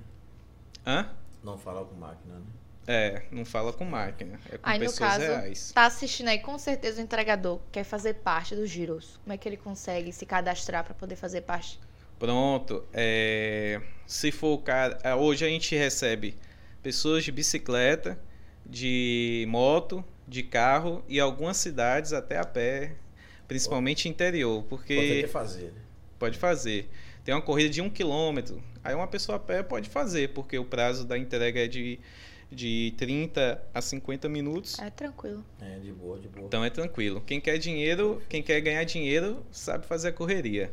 Hã? 0.86 1.10
Não 1.42 1.58
falar 1.58 1.84
com 1.84 1.96
máquina, 1.96 2.34
né? 2.34 2.42
É, 2.86 3.22
não 3.30 3.44
fala 3.44 3.72
com 3.72 3.84
máquina, 3.84 4.40
é 4.50 4.58
com 4.58 4.68
Aí, 4.68 4.78
no 4.78 4.86
pessoas 4.86 5.10
caso, 5.10 5.20
reais. 5.20 5.72
tá 5.72 5.86
assistindo 5.86 6.28
aí, 6.28 6.38
com 6.38 6.58
certeza 6.58 7.00
o 7.00 7.04
entregador 7.04 7.60
quer 7.70 7.84
fazer 7.84 8.14
parte 8.14 8.56
do 8.56 8.66
Giros. 8.66 9.18
Como 9.22 9.32
é 9.32 9.36
que 9.36 9.48
ele 9.48 9.56
consegue 9.56 10.12
se 10.12 10.26
cadastrar 10.26 10.82
para 10.84 10.94
poder 10.94 11.14
fazer 11.16 11.42
parte? 11.42 11.78
Pronto, 12.18 12.84
é, 12.92 13.80
se 14.06 14.32
for 14.32 14.54
o 14.54 14.58
cara, 14.58 14.98
é, 15.02 15.14
hoje 15.14 15.44
a 15.44 15.48
gente 15.48 15.74
recebe 15.76 16.36
pessoas 16.82 17.22
de 17.24 17.30
bicicleta, 17.30 18.18
de 18.66 19.46
moto, 19.48 20.04
de 20.26 20.42
carro 20.42 21.04
e 21.08 21.18
algumas 21.20 21.56
cidades 21.56 22.12
até 22.12 22.38
a 22.38 22.44
pé, 22.44 22.92
principalmente 23.48 24.08
interior, 24.08 24.64
porque 24.64 24.96
Pode 24.96 25.32
fazer, 25.32 25.64
né? 25.72 25.80
pode 26.18 26.38
fazer. 26.38 26.90
Tem 27.24 27.34
uma 27.34 27.42
corrida 27.42 27.70
de 27.70 27.80
um 27.80 27.90
quilômetro, 27.90 28.62
aí 28.82 28.94
uma 28.94 29.06
pessoa 29.06 29.36
a 29.36 29.40
pé 29.40 29.62
pode 29.62 29.88
fazer, 29.88 30.30
porque 30.30 30.58
o 30.58 30.64
prazo 30.64 31.04
da 31.06 31.16
entrega 31.18 31.64
é 31.64 31.68
de, 31.68 31.98
de 32.50 32.92
30 32.96 33.62
a 33.72 33.80
50 33.80 34.28
minutos. 34.28 34.78
É 34.78 34.90
tranquilo. 34.90 35.44
É, 35.60 35.78
de 35.78 35.92
boa, 35.92 36.18
de 36.18 36.28
boa. 36.28 36.46
Então 36.46 36.64
é 36.64 36.70
tranquilo. 36.70 37.20
Quem 37.26 37.40
quer 37.40 37.58
dinheiro, 37.58 38.20
quem 38.28 38.42
quer 38.42 38.60
ganhar 38.60 38.82
dinheiro, 38.84 39.44
sabe 39.52 39.86
fazer 39.86 40.08
a 40.08 40.12
correria. 40.12 40.72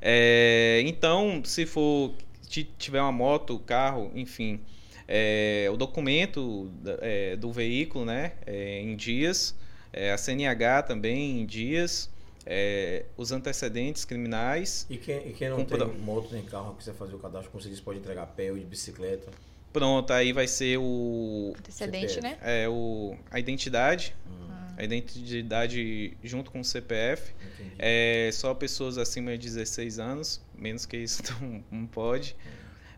É, 0.00 0.82
então, 0.84 1.42
se 1.44 1.66
for 1.66 2.12
ti- 2.46 2.68
tiver 2.78 3.00
uma 3.00 3.10
moto, 3.12 3.58
carro, 3.58 4.12
enfim, 4.14 4.60
é, 5.06 5.68
o 5.72 5.76
documento 5.76 6.70
é, 7.00 7.36
do 7.36 7.50
veículo, 7.50 8.04
né, 8.04 8.32
é, 8.46 8.80
em 8.80 8.94
dias, 8.94 9.56
é, 9.92 10.12
a 10.12 10.18
CNH 10.18 10.82
também 10.82 11.40
em 11.40 11.46
dias, 11.46 12.10
é, 12.46 13.06
os 13.16 13.32
antecedentes 13.32 14.04
criminais. 14.04 14.86
E 14.88 14.96
quem, 14.98 15.28
e 15.28 15.32
quem 15.32 15.48
não 15.48 15.56
Compra- 15.56 15.86
tem 15.86 15.98
moto 15.98 16.28
nem 16.32 16.42
carro, 16.44 16.74
quiser 16.74 16.94
fazer 16.94 17.14
o 17.14 17.18
cadastro, 17.18 17.50
como 17.50 17.62
você 17.62 17.68
disse, 17.68 17.82
pode 17.82 17.98
entregar 17.98 18.26
pé 18.26 18.50
ou 18.52 18.58
de 18.58 18.64
bicicleta. 18.64 19.30
Pronto, 19.78 20.12
aí 20.12 20.32
vai 20.32 20.46
ser 20.46 20.78
o, 20.78 21.54
Antecedente, 21.58 22.14
CPF. 22.14 22.20
né? 22.20 22.38
é, 22.42 22.68
o 22.68 23.16
a 23.30 23.38
identidade, 23.38 24.14
Hum, 24.26 24.48
a 24.76 24.82
identidade 24.84 26.16
junto 26.22 26.50
com 26.50 26.60
o 26.60 26.64
CPF. 26.64 27.32
entendi. 27.54 27.74
É 27.78 28.30
só 28.32 28.54
pessoas 28.54 28.98
acima 28.98 29.36
de 29.36 29.46
16 29.46 29.98
anos, 29.98 30.40
menos 30.56 30.84
que 30.84 30.96
isso 30.96 31.22
não, 31.40 31.64
não 31.70 31.86
pode. 31.86 32.34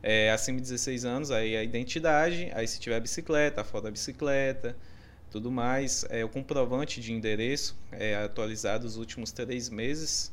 É, 0.02 0.30
acima 0.30 0.56
de 0.56 0.62
16 0.62 1.04
anos, 1.04 1.30
aí 1.30 1.56
a 1.56 1.62
identidade, 1.62 2.50
aí 2.54 2.66
se 2.66 2.80
tiver 2.80 2.98
bicicleta, 3.00 3.60
a 3.60 3.64
foto 3.64 3.84
da 3.84 3.90
bicicleta, 3.90 4.74
tudo 5.30 5.50
mais. 5.50 6.04
É, 6.08 6.24
o 6.24 6.28
comprovante 6.28 7.00
de 7.00 7.12
endereço 7.12 7.76
é 7.92 8.14
atualizado 8.14 8.86
os 8.86 8.96
últimos 8.96 9.30
três 9.30 9.68
meses. 9.68 10.32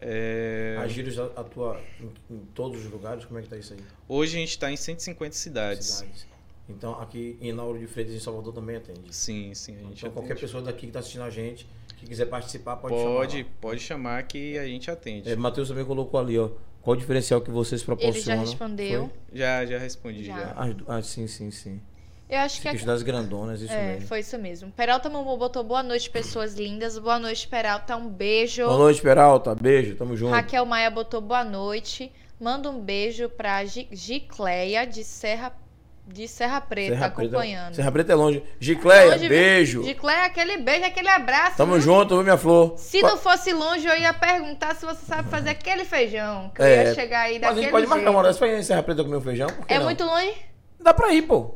É, 0.00 0.76
A 0.78 0.86
Giros 0.86 1.18
atua 1.18 1.80
em, 2.00 2.34
em 2.34 2.38
todos 2.54 2.84
os 2.84 2.90
lugares? 2.90 3.24
Como 3.24 3.38
é 3.38 3.42
que 3.42 3.48
tá 3.48 3.56
isso 3.56 3.72
aí? 3.72 3.80
hoje 4.08 4.36
a 4.36 4.40
gente 4.40 4.50
está 4.50 4.70
em 4.70 4.76
150 4.76 5.34
cidades. 5.34 5.86
Cidades. 5.86 6.26
Então, 6.68 7.00
aqui 7.00 7.38
em 7.40 7.52
Nauro 7.52 7.78
de 7.78 7.86
Freitas, 7.86 8.12
em 8.14 8.18
Salvador, 8.18 8.52
também 8.52 8.76
atende. 8.76 9.14
Sim, 9.14 9.54
sim, 9.54 9.76
a 9.76 9.78
gente 9.82 9.98
Então, 9.98 10.10
qualquer 10.10 10.32
atende. 10.32 10.40
pessoa 10.46 10.62
daqui 10.62 10.80
que 10.80 10.86
está 10.86 10.98
assistindo 10.98 11.22
a 11.22 11.30
gente, 11.30 11.66
que 11.96 12.06
quiser 12.06 12.26
participar, 12.26 12.76
pode, 12.76 12.94
Pode, 12.94 13.32
chamar. 13.38 13.50
pode 13.60 13.80
chamar 13.80 14.22
que 14.24 14.58
a 14.58 14.66
gente 14.66 14.90
atende. 14.90 15.30
É, 15.30 15.36
Matheus 15.36 15.68
também 15.68 15.84
colocou 15.84 16.18
ali, 16.18 16.36
ó. 16.38 16.50
Qual 16.82 16.96
o 16.96 16.98
diferencial 16.98 17.40
que 17.40 17.50
vocês 17.50 17.80
Ele 17.82 17.86
já 17.90 17.96
proporcionam? 17.96 18.40
respondeu. 18.44 19.10
Já, 19.32 19.64
já 19.64 19.78
respondi. 19.78 20.24
Já. 20.24 20.38
Já. 20.38 20.54
Foi? 20.54 20.76
Ah, 20.88 21.02
sim, 21.02 21.26
sim, 21.26 21.50
sim. 21.50 21.80
Eu 22.28 22.38
acho 22.40 22.60
que 22.60 22.68
Fica 22.70 22.82
é 22.82 22.86
das 22.86 23.02
grandonas, 23.02 23.60
isso 23.60 23.72
É, 23.72 23.92
mesmo. 23.94 24.08
foi 24.08 24.18
isso 24.20 24.36
mesmo. 24.36 24.72
Peralta 24.72 25.08
Momo 25.08 25.36
botou 25.36 25.62
boa 25.62 25.82
noite, 25.82 26.10
pessoas 26.10 26.54
lindas. 26.54 26.98
Boa 26.98 27.20
noite, 27.20 27.46
Peralta. 27.46 27.96
Um 27.96 28.08
beijo. 28.08 28.64
Boa 28.64 28.78
noite, 28.78 29.00
Peralta. 29.00 29.54
Beijo, 29.54 29.94
tamo 29.94 30.16
junto. 30.16 30.32
Raquel 30.32 30.66
Maia 30.66 30.90
botou 30.90 31.20
boa 31.20 31.44
noite. 31.44 32.10
Manda 32.40 32.68
um 32.68 32.80
beijo 32.80 33.28
pra 33.28 33.64
Gi- 33.64 33.86
Gicleia 33.92 34.84
de 34.84 35.04
Serra, 35.04 35.52
de 36.04 36.26
Serra 36.26 36.60
Preta, 36.60 36.94
Serra 36.96 37.10
Preta- 37.10 37.22
acompanhando. 37.30 37.74
Serra 37.76 37.92
Preta 37.92 38.12
é 38.12 38.14
longe. 38.16 38.42
Gicleia, 38.58 39.04
Longe, 39.12 39.18
viu? 39.20 39.28
beijo. 39.28 39.82
Gicleia, 39.84 40.24
aquele 40.24 40.56
beijo, 40.58 40.84
aquele 40.84 41.08
abraço. 41.08 41.56
Tamo 41.56 41.74
viu? 41.74 41.80
junto, 41.80 42.14
viu, 42.16 42.24
minha 42.24 42.36
flor? 42.36 42.74
Se 42.76 43.00
não 43.02 43.16
fosse 43.16 43.52
longe, 43.52 43.86
eu 43.86 43.96
ia 43.96 44.12
perguntar 44.12 44.74
se 44.74 44.84
você 44.84 45.06
sabe 45.06 45.30
fazer 45.30 45.50
aquele 45.50 45.84
feijão. 45.84 46.50
Que 46.52 46.60
eu 46.60 46.66
É, 46.66 46.84
ia 46.86 46.94
chegar 46.94 47.20
aí 47.20 47.34
Mas 47.34 47.42
a 47.44 47.46
daquele 47.46 47.62
gente 47.62 47.70
pode 47.70 47.86
marcar 47.86 48.02
jeito. 48.04 48.10
uma 48.10 48.18
hora 48.18 48.34
pra 48.34 48.48
ir 48.48 48.58
em 48.58 48.62
Serra 48.64 48.82
Preta 48.82 49.04
comer 49.04 49.16
um 49.16 49.20
feijão? 49.20 49.46
Que 49.66 49.74
É 49.74 49.78
não? 49.78 49.84
muito 49.84 50.02
longe? 50.04 50.34
Dá 50.80 50.92
pra 50.92 51.12
ir, 51.12 51.22
pô. 51.22 51.54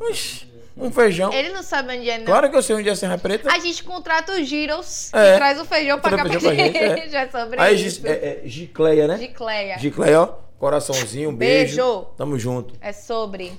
Oxi, 0.00 0.46
um 0.76 0.90
feijão. 0.90 1.32
Ele 1.32 1.50
não 1.50 1.62
sabe 1.62 1.96
onde 1.96 2.08
é, 2.10 2.18
não. 2.18 2.24
Claro 2.26 2.50
que 2.50 2.56
eu 2.56 2.62
sei 2.62 2.76
onde 2.76 2.88
é 2.88 2.94
Serra 2.94 3.16
Preta. 3.18 3.50
A 3.52 3.58
gente 3.58 3.82
contrata 3.82 4.32
o 4.32 4.44
Giros 4.44 5.12
É. 5.14 5.34
e 5.34 5.36
traz 5.36 5.60
o 5.60 5.64
feijão 5.64 5.98
pra 6.00 6.16
cá 6.16 6.24
pra 6.24 6.38
gente. 6.38 6.54
gente, 6.56 7.08
Já 7.10 7.20
é 7.22 7.28
sobre 7.30 7.60
Aí, 7.60 7.86
isso. 7.86 8.06
É, 8.06 8.10
é, 8.12 8.42
Gicleia, 8.44 9.06
né? 9.08 9.18
Gicleia. 9.18 9.78
Gicleia, 9.78 10.20
ó. 10.22 10.26
Coraçãozinho, 10.58 11.30
um 11.30 11.34
beijo. 11.36 11.76
Beijo. 11.76 12.06
Tamo 12.16 12.38
junto. 12.38 12.74
É 12.80 12.92
sobre. 12.92 13.52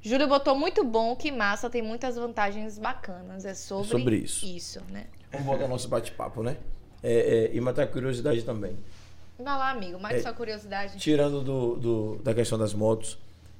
Júlio 0.00 0.26
botou 0.26 0.56
muito 0.56 0.82
bom, 0.84 1.14
que 1.14 1.30
massa, 1.30 1.70
tem 1.70 1.80
muitas 1.82 2.16
vantagens 2.16 2.78
bacanas. 2.78 3.44
É 3.44 3.54
sobre, 3.54 3.88
sobre 3.88 4.16
isso. 4.16 4.44
Isso, 4.46 4.80
né? 4.90 5.04
Vamos 5.30 5.46
voltar 5.46 5.62
ao 5.64 5.68
nosso 5.68 5.88
bate-papo, 5.88 6.42
né? 6.42 6.56
É, 7.02 7.50
é, 7.52 7.56
e 7.56 7.60
matar 7.60 7.84
a 7.84 7.86
curiosidade 7.86 8.42
também. 8.42 8.76
Vai 9.38 9.56
lá, 9.58 9.70
amigo, 9.70 9.98
mais 10.00 10.16
É. 10.18 10.22
sua 10.22 10.32
curiosidade. 10.32 10.98
Tirando 10.98 11.40
do, 11.40 11.76
do- 11.76 12.16
da 12.22 12.34
questão 12.34 12.58
das 12.58 12.74
motos, 12.74 13.16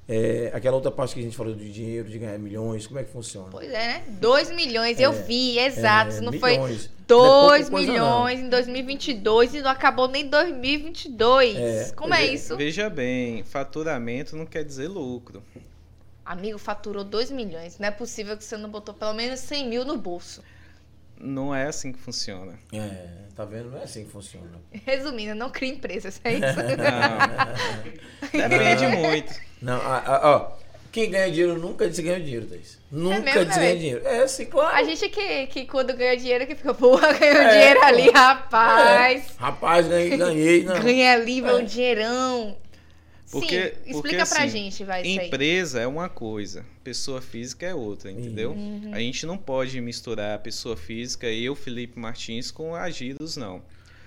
é, 0.07 0.51
aquela 0.53 0.75
outra 0.75 0.91
parte 0.91 1.13
que 1.13 1.21
a 1.21 1.23
gente 1.23 1.35
falou 1.35 1.55
de 1.55 1.71
dinheiro, 1.71 2.09
de 2.09 2.19
ganhar 2.19 2.37
milhões, 2.37 2.85
como 2.85 2.99
é 2.99 3.03
que 3.03 3.11
funciona? 3.11 3.47
Pois 3.49 3.69
é, 3.69 3.71
né? 3.71 4.03
2 4.19 4.51
milhões, 4.51 4.99
eu 4.99 5.13
vi, 5.13 5.57
exato. 5.57 6.15
É, 6.15 6.21
não 6.21 6.31
milhões. 6.31 6.39
foi 6.39 6.57
Não 6.57 6.65
é 6.65 6.69
pouca 7.07 7.57
2 7.57 7.69
coisa, 7.69 7.91
milhões 7.91 8.39
em 8.41 8.49
2022 8.49 9.55
e 9.55 9.61
não 9.61 9.71
acabou 9.71 10.07
nem 10.07 10.27
2022. 10.27 11.55
É, 11.55 11.91
Como 11.95 12.13
é 12.13 12.25
é. 12.25 12.33
isso? 12.33 12.57
Veja 12.57 12.89
bem, 12.89 13.43
faturamento 13.43 14.35
não 14.35 14.45
quer 14.45 14.63
dizer 14.63 14.89
lucro. 14.89 15.41
Amigo, 16.25 16.57
faturou 16.57 17.03
2 17.03 17.31
milhões. 17.31 17.79
Não 17.79 17.87
é 17.87 17.91
possível 17.91 18.35
que 18.37 18.43
você 18.43 18.57
não 18.57 18.69
botou 18.69 18.93
pelo 18.93 19.13
menos 19.13 19.39
100 19.41 19.67
mil 19.67 19.85
no 19.85 19.97
bolso. 19.97 20.41
Não 21.19 21.53
é 21.55 21.67
assim 21.67 21.91
que 21.93 21.99
funciona. 21.99 22.59
É, 22.73 23.07
tá 23.35 23.45
vendo? 23.45 23.71
Não 23.71 23.79
é 23.79 23.83
assim 23.83 24.03
que 24.05 24.11
funciona. 24.11 24.49
Resumindo, 24.85 25.33
não 25.35 25.49
cria 25.49 25.69
empresas, 25.71 26.19
é 26.25 26.33
isso? 26.33 26.43
Não. 28.31 28.49
Depende 28.49 28.87
muito. 28.87 29.33
Não, 29.61 29.79
ó, 29.79 30.51
quem 30.91 31.09
ganha 31.09 31.31
dinheiro 31.31 31.57
nunca 31.57 31.87
diz 31.87 31.97
que 31.97 32.03
ganha 32.03 32.19
dinheiro, 32.19 32.45
Thaís. 32.45 32.77
Nunca 32.91 33.19
mesmo, 33.21 33.45
diz 33.45 33.53
que 33.53 33.59
né, 33.59 33.65
ganha 33.65 33.69
véi? 33.71 33.77
dinheiro. 33.79 34.07
É, 34.07 34.27
sim, 34.27 34.45
claro. 34.45 34.75
A 34.75 34.83
gente 34.83 35.09
que, 35.09 35.47
que 35.47 35.65
quando 35.65 35.93
ganha 35.95 36.15
dinheiro 36.17 36.45
que 36.45 36.53
fica, 36.55 36.73
porra, 36.73 37.11
ganhou 37.17 37.41
É, 37.41 37.49
dinheiro 37.51 37.83
ali, 37.83 38.11
rapaz. 38.11 39.25
É, 39.29 39.41
rapaz, 39.41 39.87
ganhei, 39.87 40.17
ganhei. 40.17 40.63
Não. 40.63 40.79
Ganha 40.81 41.13
ali, 41.13 41.41
meu 41.41 41.59
É. 41.59 41.63
dinheirão. 41.63 42.57
Porque- 43.33 43.61
Sim, 43.63 43.69
porque, 43.75 43.89
explica 43.91 44.25
pra 44.25 44.43
assim, 44.43 44.49
gente, 44.51 44.83
vai, 44.83 45.01
isso 45.01 45.19
aí. 45.19 45.27
Empresa 45.27 45.81
é 45.81 45.87
uma 45.87 46.07
coisa, 46.07 46.65
pessoa 46.83 47.21
física 47.21 47.65
é 47.65 47.73
outra, 47.75 48.09
entendeu? 48.11 48.51
Uhum. 48.51 48.91
A 48.93 48.99
gente 48.99 49.25
não 49.25 49.37
pode 49.37 49.79
misturar 49.81 50.35
a 50.35 50.39
pessoa 50.39 50.77
física, 50.77 51.27
eu, 51.29 51.55
Felipe 51.55 51.99
Martins, 51.99 52.51
com 52.51 52.75
a 52.75 52.89
Giros, 52.89 53.35
não. 53.35 53.61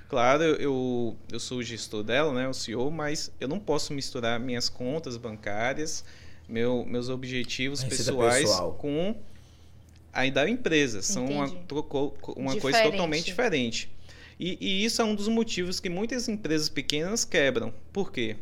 Claro, 0.09 0.43
eu, 0.45 1.17
eu 1.33 1.41
sou 1.41 1.59
o 1.59 1.63
gestor 1.63 2.03
dela, 2.05 2.33
né, 2.33 2.49
o 2.49 2.55
CEO, 2.55 2.91
mas 2.91 3.31
eu 3.41 3.49
não 3.49 3.59
posso 3.59 3.93
misturar 3.93 4.39
minhas 4.39 4.69
contas 4.69 5.17
bancárias, 5.17 6.05
meu, 6.49 6.85
meus 6.87 7.09
objetivos 7.09 7.81
receita 7.83 8.13
pessoais 8.13 8.43
pessoal. 8.49 8.75
com 8.75 9.17
a 10.13 10.29
da 10.31 10.49
empresa. 10.49 11.03
São 11.03 11.27
uma, 11.27 11.47
Entendi. 11.47 11.63
trocou- 11.67 12.17
uma 12.37 12.57
coisa 12.57 12.83
totalmente 12.85 13.25
diferente. 13.27 13.91
E, 14.39 14.57
e 14.61 14.85
isso 14.85 15.03
é 15.03 15.05
um 15.05 15.15
dos 15.15 15.29
motivos 15.29 15.81
que 15.81 15.89
muitas 15.89 16.29
empresas 16.29 16.69
pequenas 16.69 17.25
quebram. 17.25 17.73
Por 17.93 18.13
quê? 18.13 18.37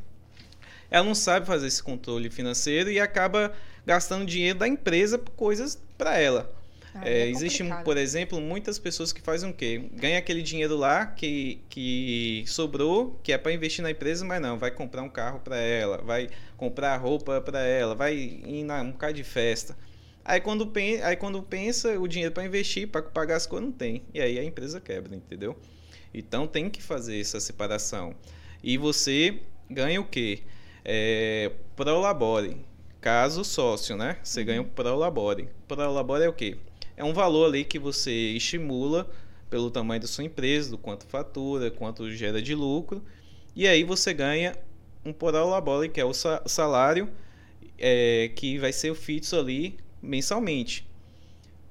Ela 0.90 1.04
não 1.04 1.14
sabe 1.14 1.46
fazer 1.46 1.66
esse 1.66 1.82
controle 1.82 2.30
financeiro 2.30 2.90
e 2.90 3.00
acaba 3.00 3.52
gastando 3.86 4.24
dinheiro 4.24 4.58
da 4.58 4.68
empresa 4.68 5.18
por 5.18 5.32
coisas 5.32 5.78
para 5.98 6.18
ela. 6.18 6.50
Ah, 6.94 7.08
É, 7.08 7.22
é 7.22 7.28
existe, 7.28 7.62
por 7.82 7.96
exemplo, 7.96 8.40
muitas 8.40 8.78
pessoas 8.78 9.12
que 9.12 9.20
fazem 9.20 9.50
o 9.50 9.52
quê? 9.52 9.90
Ganha 9.94 10.18
aquele 10.18 10.42
dinheiro 10.42 10.76
lá 10.76 11.04
que, 11.06 11.60
que 11.68 12.44
sobrou, 12.46 13.18
que 13.22 13.32
é 13.32 13.38
para 13.38 13.52
investir 13.52 13.82
na 13.82 13.90
empresa, 13.90 14.24
mas 14.24 14.40
não, 14.40 14.56
vai 14.58 14.70
comprar 14.70 15.02
um 15.02 15.08
carro 15.08 15.40
para 15.40 15.56
ela, 15.56 15.98
vai 15.98 16.30
comprar 16.56 16.96
roupa 16.96 17.40
para 17.40 17.60
ela, 17.60 17.94
vai 17.94 18.14
ir 18.14 18.62
na, 18.64 18.80
um 18.82 18.92
bocado 18.92 19.14
de 19.14 19.24
festa. 19.24 19.76
Aí 20.24 20.40
quando, 20.40 20.66
pen- 20.68 21.02
aí 21.02 21.16
quando 21.16 21.42
pensa 21.42 21.98
o 22.00 22.08
dinheiro 22.08 22.32
para 22.32 22.44
investir, 22.44 22.88
para 22.88 23.02
pagar 23.02 23.36
as 23.36 23.46
coisas, 23.46 23.66
não 23.68 23.72
tem. 23.76 24.04
E 24.14 24.20
aí 24.20 24.38
a 24.38 24.44
empresa 24.44 24.80
quebra, 24.80 25.14
entendeu? 25.14 25.56
Então 26.12 26.46
tem 26.46 26.70
que 26.70 26.82
fazer 26.82 27.20
essa 27.20 27.40
separação. 27.40 28.14
E 28.62 28.78
você 28.78 29.40
ganha 29.68 30.00
o 30.00 30.04
quê? 30.04 30.42
É, 30.84 31.50
prolabore. 31.74 32.56
Caso 33.00 33.44
sócio, 33.44 33.96
né? 33.96 34.18
Você 34.22 34.44
ganha 34.44 34.62
o 34.62 34.64
prolabore. 34.64 35.48
Prolabore 35.66 36.24
é 36.24 36.28
o 36.28 36.32
quê? 36.32 36.56
é 36.96 37.04
um 37.04 37.12
valor 37.12 37.46
ali 37.46 37.64
que 37.64 37.78
você 37.78 38.12
estimula 38.12 39.10
pelo 39.50 39.70
tamanho 39.70 40.00
da 40.00 40.06
sua 40.06 40.24
empresa, 40.24 40.70
do 40.70 40.78
quanto 40.78 41.06
fatura, 41.06 41.70
quanto 41.70 42.10
gera 42.10 42.40
de 42.40 42.54
lucro, 42.54 43.02
e 43.54 43.68
aí 43.68 43.84
você 43.84 44.12
ganha 44.12 44.56
um 45.04 45.12
bola, 45.12 45.88
que 45.88 46.00
é 46.00 46.04
o 46.04 46.12
salário 46.12 47.08
é, 47.78 48.30
que 48.34 48.58
vai 48.58 48.72
ser 48.72 48.94
fixo 48.94 49.36
ali 49.36 49.76
mensalmente. 50.02 50.86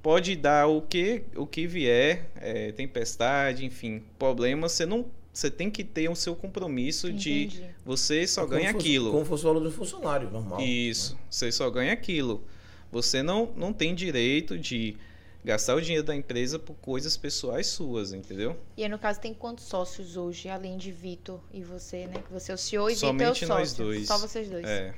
Pode 0.02 0.36
dar 0.36 0.66
o 0.66 0.82
que, 0.82 1.24
o 1.34 1.46
que 1.46 1.66
vier, 1.66 2.30
é, 2.36 2.72
tempestade, 2.72 3.64
enfim, 3.64 4.02
problema, 4.18 4.68
você 4.68 4.84
não 4.84 5.06
você 5.34 5.50
tem 5.50 5.68
que 5.68 5.82
ter 5.82 6.08
o 6.08 6.14
seu 6.14 6.36
compromisso 6.36 7.08
Entendi. 7.08 7.46
de 7.48 7.64
você 7.84 8.24
só 8.24 8.44
é 8.44 8.46
ganha 8.46 8.72
fosse, 8.72 8.86
aquilo. 8.86 9.10
Como 9.10 9.24
fosse 9.24 9.44
o 9.44 9.48
valor 9.48 9.60
do 9.60 9.72
funcionário, 9.72 10.30
normal. 10.30 10.60
Isso, 10.60 11.14
né? 11.14 11.20
você 11.28 11.50
só 11.50 11.68
ganha 11.68 11.92
aquilo. 11.92 12.44
Você 12.92 13.20
não, 13.20 13.52
não 13.56 13.72
tem 13.72 13.96
direito 13.96 14.56
de 14.56 14.96
gastar 15.44 15.74
o 15.74 15.80
dinheiro 15.80 16.06
da 16.06 16.14
empresa 16.14 16.56
por 16.56 16.74
coisas 16.76 17.16
pessoais 17.16 17.66
suas, 17.66 18.12
entendeu? 18.12 18.56
E 18.76 18.84
aí, 18.84 18.88
no 18.88 18.96
caso, 18.96 19.20
tem 19.20 19.34
quantos 19.34 19.64
sócios 19.64 20.16
hoje, 20.16 20.48
além 20.48 20.76
de 20.76 20.92
Vitor 20.92 21.40
e 21.52 21.64
você, 21.64 22.06
né? 22.06 22.22
Que 22.24 22.32
você 22.32 22.52
é 22.52 22.54
o 22.54 22.58
CEO 22.58 22.88
e 22.88 22.94
Vitor 22.94 23.20
é 23.20 23.30
o 23.30 23.34
sócio. 23.34 23.48
nós 23.48 23.74
dois. 23.74 24.06
Só 24.06 24.18
vocês 24.18 24.48
dois. 24.48 24.64
É. 24.64 24.94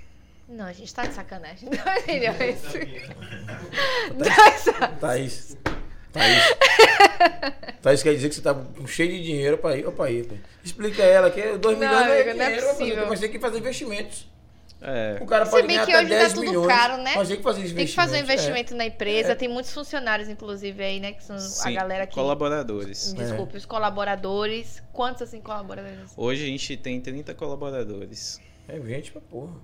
Não, 0.46 0.66
a 0.66 0.72
gente 0.74 0.94
tá 0.94 1.06
de 1.06 1.14
sacanagem. 1.14 1.70
Dois 1.70 2.06
milhões. 2.06 2.62
Dois. 5.00 5.56
Thaís. 6.12 6.46
Thaís. 7.80 7.80
Thaís 7.82 8.02
quer 8.02 8.14
dizer 8.14 8.28
que 8.28 8.34
você 8.34 8.42
tá 8.42 8.56
cheio 8.86 9.10
de 9.12 9.22
dinheiro 9.22 9.58
pra 9.58 9.76
ir. 9.76 9.86
Opa, 9.86 10.06
aí. 10.06 10.28
Explica 10.62 11.02
a 11.02 11.06
ela 11.06 11.30
que 11.30 11.56
2 11.58 11.78
milhões 11.78 11.96
não 11.96 12.12
é, 12.12 12.22
dinheiro, 12.22 12.38
não 12.38 12.44
é 12.44 12.60
possível. 12.60 13.06
Mas 13.08 13.20
tem 13.20 13.30
que 13.30 13.38
fazer 13.38 13.58
investimentos. 13.58 14.26
É. 14.80 15.18
O 15.22 15.26
cara 15.26 15.46
pode 15.46 15.62
Se 15.62 15.66
bem 15.66 15.84
que 15.86 15.96
hoje 15.96 16.08
tá 16.08 16.28
tudo 16.28 16.40
milhões, 16.42 16.66
caro, 16.66 17.02
né? 17.02 17.14
Mas 17.16 17.28
tem 17.28 17.36
que 17.38 17.42
fazer 17.42 17.60
investimento. 17.60 17.76
Tem 17.76 17.86
que 17.86 17.94
fazer 17.94 18.16
um 18.16 18.20
investimento 18.20 18.74
é. 18.74 18.76
na 18.76 18.86
empresa. 18.86 19.32
É. 19.32 19.34
Tem 19.34 19.48
muitos 19.48 19.72
funcionários, 19.72 20.28
inclusive, 20.28 20.82
aí, 20.82 21.00
né? 21.00 21.12
Que 21.12 21.24
são 21.24 21.38
Sim, 21.38 21.70
a 21.70 21.72
galera 21.72 22.06
que. 22.06 22.14
Colaboradores. 22.14 23.14
Desculpe, 23.14 23.54
é. 23.54 23.56
os 23.56 23.64
colaboradores. 23.64 24.82
Quantos, 24.92 25.22
assim, 25.22 25.40
colaboradores? 25.40 26.12
Hoje 26.16 26.44
a 26.44 26.46
gente 26.46 26.76
tem 26.76 27.00
30 27.00 27.34
colaboradores. 27.34 28.40
É 28.68 28.78
gente 28.80 29.12
pra 29.12 29.20
porra. 29.20 29.54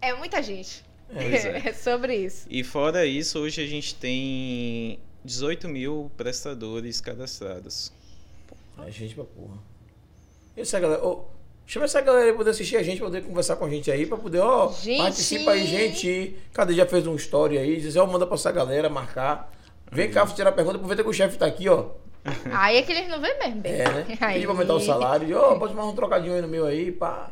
É 0.00 0.14
muita 0.14 0.42
gente. 0.42 0.84
É, 1.14 1.68
é 1.68 1.72
sobre 1.72 2.16
isso. 2.16 2.46
E 2.48 2.64
fora 2.64 3.04
isso, 3.04 3.38
hoje 3.38 3.62
a 3.62 3.66
gente 3.66 3.94
tem 3.94 5.00
18 5.28 5.68
mil 5.68 6.10
prestadores 6.16 7.00
cadastrados. 7.02 7.92
É 8.84 8.90
gente 8.90 9.14
pra 9.14 9.24
porra. 9.24 9.58
E 10.56 10.62
essa 10.62 10.80
galera. 10.80 11.04
Oh, 11.04 11.24
chama 11.66 11.84
essa 11.84 12.00
galera 12.00 12.24
aí 12.24 12.30
pra 12.30 12.38
poder 12.38 12.50
assistir 12.50 12.76
a 12.76 12.82
gente, 12.82 12.98
pra 12.98 13.08
poder 13.08 13.22
conversar 13.22 13.56
com 13.56 13.66
a 13.66 13.68
gente 13.68 13.90
aí, 13.90 14.06
pra 14.06 14.16
poder, 14.16 14.40
ó, 14.40 14.66
oh, 14.66 14.98
participa 14.98 15.50
aí, 15.50 15.66
gente. 15.66 16.34
Cadê 16.52 16.72
já 16.74 16.86
fez 16.86 17.06
um 17.06 17.14
story 17.14 17.58
aí? 17.58 17.78
Diz, 17.78 17.94
ó, 17.96 18.04
oh, 18.04 18.06
manda 18.06 18.26
pra 18.26 18.36
essa 18.36 18.50
galera 18.50 18.88
marcar. 18.88 19.52
Vem 19.92 20.10
cá, 20.10 20.26
tirar 20.26 20.50
a 20.50 20.52
pergunta, 20.52 20.76
aproveita 20.76 21.02
que 21.02 21.08
o 21.08 21.12
chefe 21.12 21.36
tá 21.36 21.46
aqui, 21.46 21.68
ó. 21.68 21.90
Aí 22.52 22.76
é 22.76 22.82
que 22.82 22.92
eles 22.92 23.08
não 23.08 23.20
vêm 23.20 23.38
mesmo, 23.38 23.60
bem. 23.62 23.72
É, 23.72 23.84
né? 23.84 24.06
Aí. 24.20 24.34
Pedi 24.34 24.46
pra 24.46 24.54
aumentar 24.54 24.74
o 24.74 24.80
salário. 24.80 25.38
Ó, 25.38 25.54
oh, 25.54 25.58
pode 25.58 25.74
mais 25.74 25.88
um 25.88 25.94
trocadinho 25.94 26.34
aí 26.34 26.42
no 26.42 26.48
meu 26.48 26.66
aí, 26.66 26.92
pá. 26.92 27.30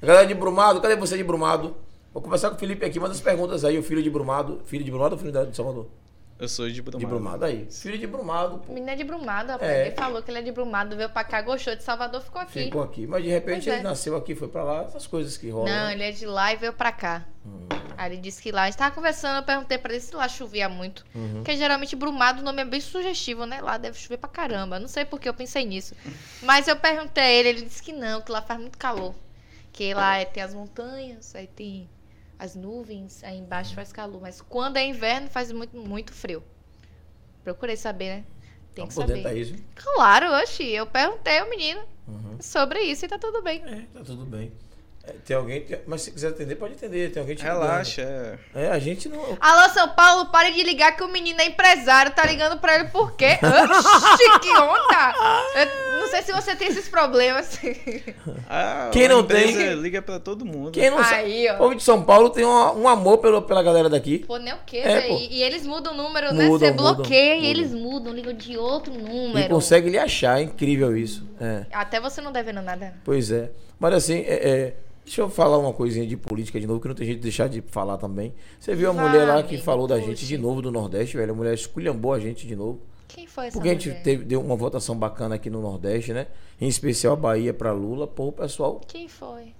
Galera 0.00 0.26
de 0.26 0.32
Brumado, 0.32 0.80
cadê 0.80 0.96
você 0.96 1.18
de 1.18 1.24
Brumado? 1.24 1.76
Vou 2.14 2.22
conversar 2.22 2.48
com 2.48 2.56
o 2.56 2.58
Felipe 2.58 2.84
aqui, 2.86 2.98
manda 2.98 3.12
as 3.12 3.20
perguntas 3.20 3.62
aí, 3.64 3.76
o 3.78 3.82
filho 3.82 4.02
de 4.02 4.08
Brumado. 4.08 4.62
Filho 4.64 4.84
de 4.84 4.90
Brumado 4.90 5.16
ou 5.16 5.20
filho 5.20 5.32
de 5.32 5.54
Salvador? 5.54 5.86
Eu 6.38 6.48
sou 6.48 6.70
de 6.70 6.80
Brumado. 6.80 6.98
De 6.98 7.06
Brumado 7.06 7.44
aí. 7.44 7.66
Filho 7.70 7.98
de 7.98 8.06
Brumado. 8.06 8.58
Pô. 8.58 8.72
Menino 8.72 8.90
é 8.92 8.94
de 8.94 9.02
Brumado, 9.02 9.52
rapaz. 9.52 9.70
É. 9.70 9.86
Ele 9.86 9.96
falou 9.96 10.22
que 10.22 10.30
ele 10.30 10.38
é 10.38 10.42
de 10.42 10.52
Brumado, 10.52 10.96
veio 10.96 11.10
pra 11.10 11.24
cá, 11.24 11.42
gostou 11.42 11.74
de 11.74 11.82
Salvador, 11.82 12.20
ficou 12.20 12.40
aqui. 12.40 12.64
Ficou 12.64 12.82
aqui. 12.82 13.06
Mas 13.06 13.24
de 13.24 13.28
repente 13.28 13.68
ele 13.68 13.80
é. 13.80 13.82
nasceu 13.82 14.14
aqui, 14.16 14.36
foi 14.36 14.46
pra 14.46 14.62
lá, 14.62 14.82
essas 14.84 15.06
coisas 15.06 15.36
que 15.36 15.50
rolam. 15.50 15.74
Não, 15.74 15.90
ele 15.90 16.04
é 16.04 16.12
de 16.12 16.26
lá 16.26 16.52
e 16.52 16.56
veio 16.56 16.72
pra 16.72 16.92
cá. 16.92 17.24
Hum. 17.44 17.66
Aí 17.96 18.12
ele 18.12 18.20
disse 18.20 18.40
que 18.40 18.52
lá. 18.52 18.62
A 18.62 18.66
gente 18.66 18.78
tava 18.78 18.94
conversando, 18.94 19.38
eu 19.38 19.42
perguntei 19.42 19.76
pra 19.76 19.92
ele 19.92 20.00
se 20.00 20.14
lá 20.14 20.28
chovia 20.28 20.68
muito. 20.68 21.04
Uhum. 21.12 21.34
Porque 21.38 21.56
geralmente 21.56 21.96
Brumado 21.96 22.40
o 22.40 22.44
nome 22.44 22.62
é 22.62 22.64
bem 22.64 22.80
sugestivo, 22.80 23.44
né? 23.44 23.60
Lá 23.60 23.76
deve 23.76 23.98
chover 23.98 24.18
pra 24.18 24.28
caramba. 24.28 24.78
Não 24.78 24.86
sei 24.86 25.04
porque 25.04 25.28
eu 25.28 25.34
pensei 25.34 25.64
nisso. 25.64 25.96
Mas 26.40 26.68
eu 26.68 26.76
perguntei 26.76 27.24
a 27.24 27.30
ele, 27.32 27.48
ele 27.48 27.62
disse 27.62 27.82
que 27.82 27.92
não, 27.92 28.22
que 28.22 28.30
lá 28.30 28.40
faz 28.40 28.60
muito 28.60 28.78
calor. 28.78 29.12
Que 29.72 29.92
lá 29.92 30.18
é, 30.18 30.24
tem 30.24 30.42
as 30.42 30.54
montanhas, 30.54 31.34
aí 31.34 31.48
tem 31.48 31.88
as 32.38 32.54
nuvens, 32.54 33.24
aí 33.24 33.38
embaixo 33.38 33.74
faz 33.74 33.92
calor. 33.92 34.20
Mas 34.20 34.40
quando 34.40 34.76
é 34.76 34.86
inverno, 34.86 35.28
faz 35.28 35.50
muito, 35.50 35.76
muito 35.76 36.12
frio. 36.12 36.42
Procurei 37.42 37.76
saber, 37.76 38.16
né? 38.16 38.24
Tem 38.74 38.84
tá 38.84 38.88
que 38.88 38.94
saber. 38.94 39.22
Tá 39.22 39.34
isso? 39.34 39.54
Claro, 39.74 40.32
oxi. 40.42 40.68
Eu 40.68 40.86
perguntei 40.86 41.38
ao 41.38 41.50
menino 41.50 41.80
uhum. 42.06 42.36
sobre 42.40 42.80
isso 42.80 43.04
e 43.04 43.08
tá 43.08 43.18
tudo 43.18 43.42
bem. 43.42 43.62
É, 43.64 43.86
tá 43.92 44.04
tudo 44.04 44.24
bem. 44.24 44.52
Tem 45.24 45.36
alguém. 45.36 45.64
Mas 45.86 46.02
se 46.02 46.10
quiser 46.10 46.28
atender, 46.28 46.56
pode 46.56 46.74
atender. 46.74 47.10
Tem 47.10 47.20
alguém 47.20 47.36
te 47.36 47.42
Relaxa. 47.42 48.02
É. 48.54 48.64
é, 48.66 48.70
a 48.70 48.78
gente 48.78 49.08
não. 49.08 49.36
Alô, 49.40 49.68
São 49.72 49.88
Paulo, 49.90 50.26
pare 50.26 50.52
de 50.52 50.62
ligar 50.62 50.96
que 50.96 51.02
o 51.02 51.08
menino 51.08 51.40
é 51.40 51.46
empresário. 51.46 52.12
Tá 52.12 52.24
ligando 52.26 52.58
pra 52.58 52.74
ele 52.76 52.84
por 52.88 53.12
quê? 53.12 53.38
Oxi, 53.42 54.40
que 54.40 54.50
onda! 54.56 55.14
Eu 55.56 56.00
não 56.00 56.08
sei 56.08 56.22
se 56.22 56.32
você 56.32 56.56
tem 56.56 56.68
esses 56.68 56.88
problemas. 56.88 57.58
Ah, 58.50 58.88
Quem 58.92 59.08
não 59.08 59.22
tem. 59.22 59.74
Liga 59.74 60.00
pra 60.00 60.18
todo 60.18 60.44
mundo. 60.44 60.70
Quem 60.70 60.90
não 60.90 60.98
Aí, 60.98 61.46
sabe. 61.46 61.50
O 61.50 61.58
povo 61.58 61.74
de 61.74 61.82
São 61.82 62.02
Paulo 62.02 62.30
tem 62.30 62.44
um, 62.44 62.82
um 62.82 62.88
amor 62.88 63.18
pelo, 63.18 63.42
pela 63.42 63.62
galera 63.62 63.88
daqui. 63.88 64.20
Pô, 64.20 64.38
nem 64.38 64.54
o 64.54 64.58
quê, 64.64 64.78
é, 64.78 65.10
e, 65.10 65.34
e, 65.34 65.42
eles 65.42 65.66
mudam 65.66 65.92
o 65.92 65.96
número, 65.96 66.28
mudam, 66.28 66.38
né? 66.38 66.48
Você 66.48 66.70
bloqueia 66.72 67.34
mudam, 67.34 67.46
e 67.46 67.50
eles 67.50 67.72
mudam, 67.72 68.12
ligam 68.12 68.32
de 68.32 68.56
outro 68.56 68.92
número. 68.94 69.46
E 69.46 69.48
consegue 69.48 69.90
lhe 69.90 69.98
achar, 69.98 70.40
é 70.40 70.44
incrível 70.44 70.96
isso. 70.96 71.28
É. 71.40 71.66
Até 71.72 72.00
você 72.00 72.20
não 72.20 72.32
devendo 72.32 72.62
nada. 72.62 72.94
Pois 73.04 73.30
é. 73.30 73.50
Mas 73.78 73.94
assim, 73.94 74.20
é, 74.20 74.48
é 74.48 74.74
Deixa 75.08 75.22
eu 75.22 75.30
falar 75.30 75.56
uma 75.56 75.72
coisinha 75.72 76.06
de 76.06 76.18
política 76.18 76.60
de 76.60 76.66
novo, 76.66 76.80
que 76.80 76.86
não 76.86 76.94
tem 76.94 77.06
jeito 77.06 77.20
de 77.20 77.22
deixar 77.22 77.48
de 77.48 77.62
falar 77.62 77.96
também. 77.96 78.34
Você 78.60 78.74
viu 78.74 78.90
a 78.90 78.92
Vai, 78.92 79.08
mulher 79.08 79.26
lá 79.26 79.42
que 79.42 79.56
falou 79.56 79.86
da 79.86 79.98
gente 79.98 80.26
de 80.26 80.36
novo 80.36 80.60
do 80.60 80.70
Nordeste, 80.70 81.16
velho? 81.16 81.32
A 81.32 81.34
mulher 81.34 81.54
esculhambou 81.54 82.12
a 82.12 82.20
gente 82.20 82.46
de 82.46 82.54
novo. 82.54 82.82
Quem 83.08 83.26
foi 83.26 83.46
essa 83.46 83.54
Porque 83.54 83.70
mulher? 83.70 83.80
a 83.80 83.82
gente 83.94 84.02
teve, 84.04 84.24
deu 84.26 84.38
uma 84.42 84.54
votação 84.54 84.94
bacana 84.94 85.36
aqui 85.36 85.48
no 85.48 85.62
Nordeste, 85.62 86.12
né? 86.12 86.26
Em 86.60 86.68
especial 86.68 87.14
a 87.14 87.16
Bahia 87.16 87.54
para 87.54 87.72
Lula. 87.72 88.06
Pô, 88.06 88.26
o 88.26 88.32
pessoal. 88.32 88.82
Quem 88.86 89.08
foi? 89.08 89.54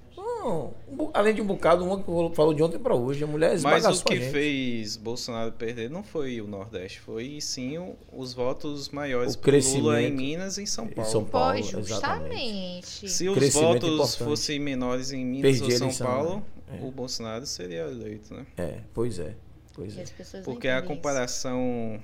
Não, 0.48 0.72
um, 0.88 1.10
além 1.12 1.34
de 1.34 1.42
um 1.42 1.44
bocado, 1.44 1.84
uma 1.84 1.98
que 1.98 2.34
falou 2.34 2.54
de 2.54 2.62
ontem 2.62 2.78
para 2.78 2.94
hoje, 2.94 3.22
a 3.22 3.26
mulher 3.26 3.60
Mas 3.60 3.84
o 3.84 4.04
que 4.04 4.18
fez 4.18 4.96
Bolsonaro 4.96 5.52
perder 5.52 5.90
não 5.90 6.02
foi 6.02 6.40
o 6.40 6.46
Nordeste, 6.46 7.00
foi 7.00 7.38
sim 7.42 7.76
o, 7.76 7.94
os 8.10 8.32
votos 8.32 8.88
maiores 8.88 9.34
o 9.34 9.38
crescimento 9.38 9.82
Lula 9.82 10.00
em 10.00 10.10
Minas 10.10 10.56
e 10.56 10.62
em 10.62 10.66
São 10.66 10.86
Paulo. 10.88 11.08
Em 11.08 11.12
São 11.12 11.24
Paulo, 11.24 11.62
justamente. 11.62 13.10
Se 13.10 13.28
os 13.28 13.52
votos 13.52 14.14
fossem 14.14 14.58
menores 14.58 15.12
em 15.12 15.22
Minas 15.22 15.58
Perdi 15.58 15.82
ou 15.84 15.90
São 15.90 16.06
Paulo, 16.06 16.36
né? 16.66 16.80
é. 16.80 16.86
o 16.86 16.90
Bolsonaro 16.90 17.44
seria 17.44 17.82
eleito, 17.82 18.32
né? 18.32 18.46
É, 18.56 18.78
pois 18.94 19.18
é. 19.18 19.34
Pois 19.74 19.98
é. 19.98 20.04
Porque 20.44 20.66
a 20.66 20.80
comparação 20.80 22.00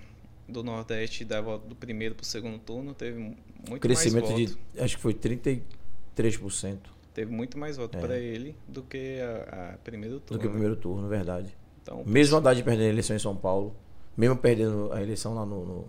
do 0.47 0.63
Nordeste 0.63 1.25
da 1.25 1.41
volta 1.41 1.67
do 1.67 1.75
primeiro 1.75 2.15
para 2.15 2.25
o 2.25 2.27
segundo 2.27 2.59
turno 2.59 2.93
teve 2.93 3.19
muito 3.19 3.81
crescimento 3.81 4.31
mais 4.31 4.51
voto. 4.51 4.59
de 4.75 4.81
acho 4.81 4.97
que 4.97 5.03
foi 5.03 5.15
33% 5.15 6.94
teve 7.15 7.33
muito 7.33 7.57
mais 7.57 7.77
voto 7.77 7.97
é. 7.97 8.01
para 8.01 8.19
ele 8.19 8.57
do 8.67 8.83
que 8.83 9.21
a, 9.21 9.75
a, 9.75 9.79
primeiro 9.79 10.19
turno. 10.21 10.39
Do 10.39 10.43
que 10.43 10.47
o 10.49 10.51
primeiro 10.51 10.77
turno, 10.77 11.09
verdade. 11.09 11.57
Então, 11.81 12.03
mesmo 12.05 12.37
a 12.37 12.39
Haddad 12.39 12.63
perdendo 12.63 12.87
a 12.87 12.91
eleição 12.91 13.15
em 13.15 13.21
São 13.21 13.37
Paulo, 13.37 13.75
mesmo 14.17 14.37
perdendo 14.37 14.93
a 14.93 15.01
eleição 15.01 15.35
lá 15.35 15.47
no, 15.47 15.65
no 15.65 15.89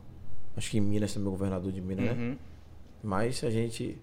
acho 0.56 0.70
que 0.70 0.78
em 0.78 0.82
Minas 0.82 1.14
também, 1.14 1.28
o 1.28 1.32
governador 1.32 1.72
de 1.72 1.82
Minas, 1.82 2.06
né? 2.06 2.12
uhum. 2.12 2.30
né? 2.30 2.38
Mas 3.04 3.44
a 3.44 3.50
gente. 3.50 3.98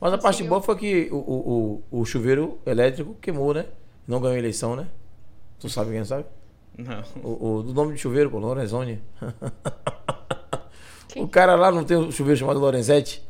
Mas 0.00 0.12
a 0.12 0.18
parte 0.18 0.42
boa 0.44 0.60
foi 0.60 0.76
que 0.76 1.08
o, 1.10 1.16
o, 1.16 1.82
o, 1.90 2.00
o 2.00 2.04
chuveiro 2.04 2.58
elétrico 2.66 3.14
queimou, 3.20 3.54
né? 3.54 3.66
Não 4.06 4.20
ganhou 4.20 4.34
a 4.34 4.38
eleição, 4.38 4.76
né? 4.76 4.88
Tu 5.58 5.68
sabe 5.68 5.92
quem 5.92 6.04
sabe? 6.04 6.26
Não. 6.76 7.02
O, 7.22 7.56
o 7.56 7.62
do 7.62 7.72
nome 7.72 7.94
de 7.94 7.98
chuveiro, 7.98 8.30
pô, 8.30 8.38
Lorenzoni. 8.38 9.00
o 11.16 11.26
cara 11.26 11.54
lá 11.54 11.72
não 11.72 11.82
tem 11.82 11.96
um 11.96 12.10
chuveiro 12.10 12.38
chamado 12.38 12.60
Lorenzetti? 12.60 13.22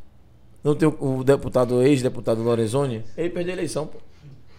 Não 0.66 0.74
tem 0.74 0.88
o, 0.88 1.22
deputado, 1.22 1.80
ex-deputado 1.80 2.42
Lorenzoni? 2.42 3.04
Ele 3.16 3.30
perdeu 3.30 3.52
a 3.52 3.56
eleição, 3.56 3.86
pô. 3.86 3.98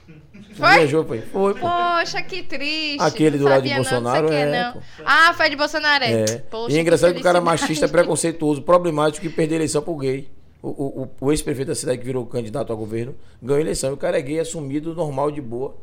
Foi? 0.56 0.74
Viajou, 0.76 1.04
foi. 1.04 1.20
Foi, 1.20 1.54
pô. 1.54 1.68
Poxa, 1.68 2.22
que 2.22 2.44
triste. 2.44 3.02
Aquele 3.02 3.38
do 3.38 3.44
lado 3.44 3.68
de 3.68 3.76
Bolsonaro 3.76 4.32
é. 4.32 4.50
Não. 4.50 4.82
Ah, 5.06 5.34
foi 5.34 5.50
de 5.50 5.58
Bolsonaro. 5.58 6.06
É. 6.06 6.24
é. 6.24 6.38
Poxa, 6.50 6.74
e 6.74 6.78
é 6.78 6.82
engraçado 6.82 7.10
que, 7.10 7.16
que 7.16 7.20
o 7.20 7.24
cara 7.24 7.42
machista, 7.42 7.90
preconceituoso, 7.90 8.62
problemático 8.62 9.26
e 9.26 9.30
perdeu 9.30 9.56
a 9.56 9.60
eleição 9.60 9.82
pro 9.82 9.98
gay. 9.98 10.30
O, 10.64 10.70
o, 10.70 11.10
o 11.20 11.32
ex-prefeito 11.32 11.68
da 11.68 11.76
cidade 11.76 11.98
que 11.98 12.06
virou 12.06 12.26
candidato 12.26 12.72
a 12.72 12.76
governo 12.76 13.14
ganhou 13.44 13.58
a 13.58 13.62
eleição. 13.62 13.90
E 13.90 13.94
o 13.94 13.98
cara 13.98 14.18
é 14.18 14.22
gay, 14.22 14.40
assumido, 14.40 14.96
normal, 14.96 15.30
de 15.30 15.42
boa. 15.42 15.76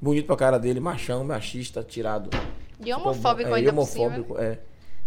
Bonito 0.00 0.26
pra 0.26 0.36
cara 0.36 0.58
dele, 0.58 0.78
machão, 0.78 1.24
machista, 1.24 1.82
tirado. 1.82 2.30
E 2.78 2.94
homofóbico 2.94 3.50
é, 3.50 3.54
ainda 3.54 3.72
homofóbico, 3.72 4.38
é. 4.38 4.60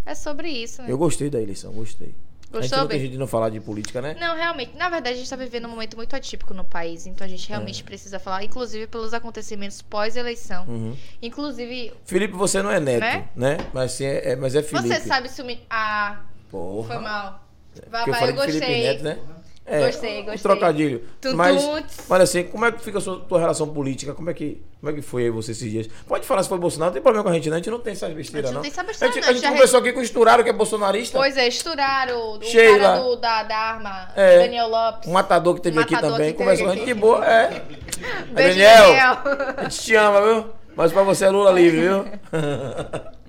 É 0.05 0.13
sobre 0.13 0.49
isso, 0.49 0.81
né? 0.81 0.91
Eu 0.91 0.97
gostei 0.97 1.29
da 1.29 1.41
eleição, 1.41 1.71
gostei. 1.71 2.13
Gostou, 2.59 2.79
a 2.79 2.81
gente 2.81 2.93
não 2.93 2.99
tem 2.99 3.09
de 3.11 3.17
não 3.17 3.27
falar 3.27 3.49
de 3.49 3.59
política, 3.59 4.01
né? 4.01 4.15
Não, 4.19 4.35
realmente. 4.35 4.75
Na 4.75 4.89
verdade, 4.89 5.13
a 5.13 5.17
gente 5.17 5.25
está 5.25 5.35
vivendo 5.35 5.65
um 5.65 5.69
momento 5.69 5.95
muito 5.97 6.15
atípico 6.15 6.53
no 6.53 6.63
país. 6.63 7.05
Então 7.05 7.25
a 7.25 7.29
gente 7.29 7.47
realmente 7.47 7.81
é. 7.81 7.85
precisa 7.85 8.19
falar, 8.19 8.43
inclusive 8.43 8.87
pelos 8.87 9.13
acontecimentos 9.13 9.81
pós-eleição. 9.81 10.65
Uhum. 10.67 10.95
Inclusive. 11.21 11.93
Felipe, 12.05 12.33
você 12.33 12.61
não 12.61 12.71
é 12.71 12.79
neto, 12.79 13.01
né? 13.01 13.29
né? 13.35 13.57
Mas, 13.73 13.91
sim, 13.91 14.05
é, 14.05 14.31
é, 14.31 14.35
mas 14.35 14.55
é 14.55 14.63
Felipe. 14.63 14.87
Você 14.87 14.99
sabe 15.01 15.29
se 15.29 15.41
o. 15.41 15.57
Ah. 15.69 16.21
Porra. 16.49 16.87
Foi 16.87 16.97
mal. 17.03 17.45
Vai, 17.89 18.05
vai, 18.05 18.23
eu, 18.23 18.27
eu 18.27 18.35
gostei. 18.35 18.61
Felipe 18.61 18.83
Neto, 18.83 19.03
né? 19.03 19.19
É, 19.67 19.87
Gostei, 19.87 20.21
um 20.21 20.25
gostei. 20.25 20.41
trocadilho. 20.43 21.03
Tum, 21.19 21.33
Mas, 21.35 21.63
mas 22.07 22.21
assim, 22.21 22.43
como 22.43 22.65
é 22.65 22.71
que 22.71 22.79
fica 22.83 22.99
a 22.99 23.01
sua 23.01 23.19
tua 23.21 23.39
relação 23.39 23.67
política? 23.67 24.13
Como 24.13 24.29
é 24.29 24.33
que, 24.35 24.61
como 24.79 24.91
é 24.91 24.95
que 24.95 25.01
foi 25.01 25.23
aí 25.23 25.29
você 25.31 25.53
esses 25.53 25.71
dias? 25.71 25.87
Pode 26.07 26.23
falar 26.23 26.43
se 26.43 26.49
foi 26.49 26.59
Bolsonaro, 26.59 26.89
não 26.89 26.93
tem 26.93 27.01
problema 27.01 27.23
com 27.23 27.29
a 27.31 27.33
gente, 27.33 27.49
não. 27.49 27.55
A 27.55 27.57
gente 27.57 27.71
não 27.71 27.79
tem 27.79 27.93
essas 27.93 28.13
besteiras, 28.13 28.51
A 28.51 28.53
gente 28.53 28.53
não 28.53 28.61
não. 28.61 28.61
tem 28.61 28.71
essa 28.71 28.83
besteira, 28.83 29.11
a 29.11 29.15
gente, 29.15 29.23
não. 29.23 29.29
a 29.31 29.33
gente 29.33 29.47
conversou 29.51 29.79
aqui 29.79 29.91
com 29.91 29.99
o 30.01 30.03
Esturaram, 30.03 30.43
que 30.43 30.51
é 30.51 30.53
bolsonarista. 30.53 31.17
Pois 31.17 31.35
é, 31.35 31.47
estouraram 31.47 32.37
o 32.37 32.43
Sheila. 32.43 32.77
cara 32.79 32.99
do, 32.99 33.15
da, 33.15 33.41
da 33.43 33.57
arma, 33.57 34.09
É. 34.15 34.37
Daniel 34.37 34.67
Lopes. 34.67 35.09
Um 35.09 35.13
matador 35.13 35.55
que 35.55 35.61
teve 35.61 35.79
Um 35.79 35.81
aqui 35.81 35.93
matador 35.95 36.17
também. 36.17 36.33
Conversou 36.33 36.65
com 36.67 36.71
a 36.71 36.75
gente 36.75 36.85
de 36.85 36.93
boa. 36.93 37.25
É. 37.25 37.49
Beijo, 38.29 38.59
Daniel. 38.59 38.83
Daniel. 38.83 39.17
A 39.57 39.63
gente 39.63 39.81
te 39.81 39.95
ama, 39.95 40.21
viu? 40.21 40.45
Mas 40.75 40.91
pra 40.91 41.01
você 41.01 41.25
é 41.25 41.29
Lula 41.31 41.51
livre, 41.51 41.81
viu? 41.81 42.05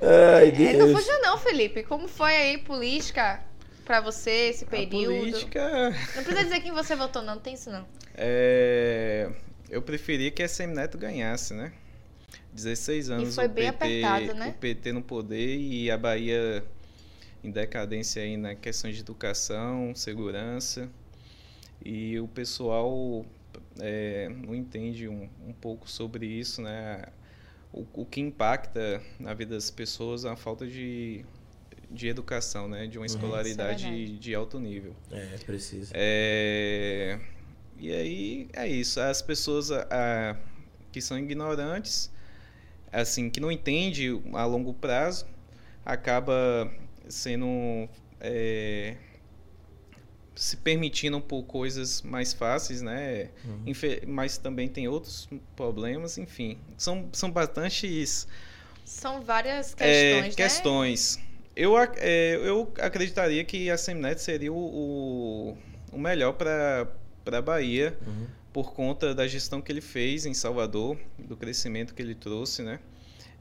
Ai, 0.00 0.48
É, 0.48 0.72
não 0.74 0.86
Deus. 0.86 1.00
fuja 1.00 1.18
não, 1.20 1.38
Felipe. 1.38 1.82
Como 1.82 2.06
foi 2.06 2.34
aí 2.36 2.58
política 2.58 3.40
pra 3.86 4.00
você 4.00 4.30
esse 4.50 4.64
A 4.64 4.68
período? 4.68 5.18
política. 5.20 5.90
Não 6.16 6.24
precisa 6.24 6.44
dizer 6.44 6.60
quem 6.60 6.72
você 6.72 6.94
votou, 6.94 7.22
não. 7.22 7.36
Não 7.36 7.40
tem 7.40 7.54
isso, 7.54 7.70
não. 7.70 7.86
É, 8.14 9.30
eu 9.70 9.80
preferia 9.80 10.30
que 10.30 10.42
a 10.42 10.48
Semineto 10.48 10.98
ganhasse, 10.98 11.54
né? 11.54 11.72
16 12.52 13.10
anos 13.10 13.34
foi 13.34 13.46
o 13.46 13.48
bem 13.48 13.70
PT, 13.72 14.02
apertado, 14.02 14.38
né? 14.38 14.48
o 14.48 14.52
PT 14.54 14.92
no 14.92 15.02
poder 15.02 15.58
e 15.58 15.90
a 15.90 15.98
Bahia 15.98 16.64
em 17.44 17.50
decadência 17.50 18.22
aí 18.22 18.36
na 18.36 18.54
questão 18.54 18.90
de 18.90 18.98
educação, 19.00 19.94
segurança. 19.94 20.88
E 21.84 22.18
o 22.18 22.26
pessoal 22.26 23.24
é, 23.78 24.28
não 24.30 24.54
entende 24.54 25.06
um, 25.06 25.28
um 25.46 25.52
pouco 25.52 25.88
sobre 25.88 26.26
isso, 26.26 26.62
né? 26.62 27.04
O, 27.72 27.84
o 27.92 28.06
que 28.06 28.20
impacta 28.20 29.02
na 29.20 29.34
vida 29.34 29.54
das 29.54 29.70
pessoas 29.70 30.24
é 30.24 30.30
a 30.30 30.36
falta 30.36 30.66
de, 30.66 31.24
de 31.90 32.08
educação, 32.08 32.68
né? 32.68 32.86
De 32.86 32.98
uma 32.98 33.04
é 33.04 33.08
escolaridade 33.08 33.84
verdade. 33.84 34.18
de 34.18 34.34
alto 34.34 34.58
nível. 34.58 34.94
É, 35.10 35.36
precisa. 35.44 35.92
É, 35.94 37.18
E 37.78 37.92
aí 37.92 38.48
é 38.54 38.66
isso. 38.68 39.00
As 39.00 39.20
pessoas 39.22 39.70
a- 39.70 40.36
que 40.90 41.00
são 41.00 41.18
ignorantes, 41.18 42.10
assim, 42.90 43.28
que 43.30 43.38
não 43.38 43.52
entendem 43.52 44.22
a 44.32 44.44
longo 44.46 44.72
prazo, 44.72 45.26
acaba 45.84 46.72
sendo 47.08 47.88
é, 48.20 48.96
se 50.34 50.56
permitindo 50.58 51.20
por 51.20 51.42
coisas 51.44 52.02
mais 52.02 52.32
fáceis, 52.32 52.82
né? 52.82 53.30
Uhum. 53.44 53.62
Infe- 53.66 54.02
Mas 54.06 54.36
também 54.38 54.68
tem 54.68 54.88
outros 54.88 55.28
problemas, 55.54 56.18
enfim. 56.18 56.58
São, 56.76 57.08
são 57.12 57.30
bastantes 57.30 58.26
São 58.84 59.22
várias 59.22 59.74
é, 59.78 60.28
questões, 60.30 61.16
né? 61.18 61.24
Eu, 61.56 61.76
é, 61.78 62.36
eu 62.36 62.70
acreditaria 62.78 63.42
que 63.44 63.70
a 63.70 63.78
Seminet 63.78 64.20
seria 64.20 64.52
o, 64.52 65.56
o, 65.92 65.98
melhor 65.98 66.34
para 66.34 66.86
a 67.26 67.40
Bahia, 67.42 67.96
Uhum. 68.06 68.26
por 68.52 68.72
conta 68.74 69.14
da 69.14 69.26
gestão 69.26 69.60
que 69.62 69.72
ele 69.72 69.80
fez 69.80 70.26
em 70.26 70.34
Salvador, 70.34 70.98
do 71.18 71.34
crescimento 71.36 71.94
que 71.94 72.02
ele 72.02 72.14
trouxe, 72.14 72.62
né? 72.62 72.78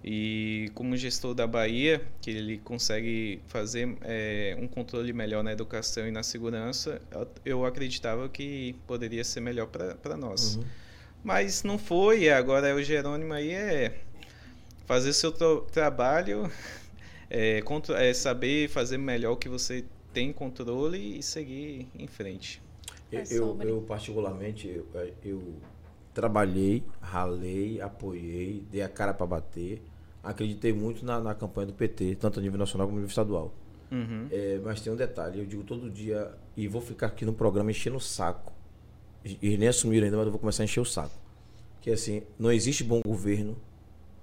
E 0.08 0.70
como 0.76 0.96
gestor 0.96 1.34
da 1.34 1.48
Bahia, 1.48 2.00
que 2.22 2.30
ele 2.30 2.58
consegue 2.60 3.42
fazer 3.48 3.98
é, 4.04 4.56
um 4.60 4.68
controle 4.68 5.12
melhor 5.12 5.44
na 5.44 5.52
educação 5.52 6.08
e 6.08 6.12
na 6.12 6.22
segurança, 6.22 7.02
eu- 7.44 7.66
acreditava 7.66 8.30
que 8.30 8.76
poderia 8.86 9.24
ser 9.24 9.40
melhor 9.42 9.66
para 9.68 10.16
nós. 10.16 10.56
Uhum. 10.58 10.64
Mas 11.24 11.64
não 11.64 11.78
foi, 11.80 12.30
agora 12.30 12.76
o 12.76 12.84
Jerônimo 12.84 13.34
aí 13.34 13.52
é 13.52 13.98
fazer 14.86 15.12
seu 15.12 15.32
tra- 15.32 15.62
trabalho, 15.72 16.52
é, 17.30 17.62
é, 17.98 18.14
saber 18.14 18.70
fazer 18.70 18.98
melhor 18.98 19.34
o 19.34 19.38
que 19.38 19.50
você 19.50 19.86
tem 20.14 20.32
controle 20.32 21.20
e 21.20 21.24
seguir 21.24 21.88
em 21.98 22.08
frente. 22.08 22.62
É 23.12 23.24
Eu, 23.30 23.58
eu, 23.62 23.82
particularmente, 23.82 24.68
eu, 24.68 24.88
eu 25.24 25.42
trabalhei, 26.14 26.84
ralei, 27.02 27.82
apoiei, 27.82 28.66
dei 28.72 28.82
a 28.82 28.90
cara 28.90 29.14
para 29.14 29.26
bater. 29.26 29.82
Acreditei 30.24 30.74
muito 30.74 31.06
na, 31.06 31.20
na 31.20 31.36
campanha 31.36 31.68
do 31.68 31.74
PT, 31.74 32.16
tanto 32.16 32.40
a 32.40 32.42
nível 32.42 32.58
nacional 32.58 32.88
como 32.88 32.98
a 32.98 33.02
nível 33.02 33.10
estadual. 33.10 33.54
Uhum. 33.92 34.28
É, 34.32 34.60
mas 34.64 34.82
tem 34.82 34.92
um 34.92 34.96
detalhe, 34.96 35.40
eu 35.40 35.46
digo 35.46 35.64
todo 35.64 35.90
dia, 35.90 36.32
e 36.58 36.68
vou 36.68 36.82
ficar 36.82 37.08
aqui 37.08 37.26
no 37.26 37.34
programa 37.34 37.70
enchendo 37.70 37.98
o 37.98 38.02
saco. 38.02 38.52
E 39.24 39.58
nem 39.58 39.68
assumiram 39.68 40.06
ainda, 40.06 40.18
mas 40.18 40.26
eu 40.26 40.32
vou 40.32 40.40
começar 40.40 40.64
a 40.64 40.66
encher 40.66 40.80
o 40.80 40.86
saco. 40.86 41.16
Que 41.82 41.92
assim, 41.92 42.24
não 42.40 42.52
existe 42.52 42.84
bom 42.84 43.02
governo 43.06 43.56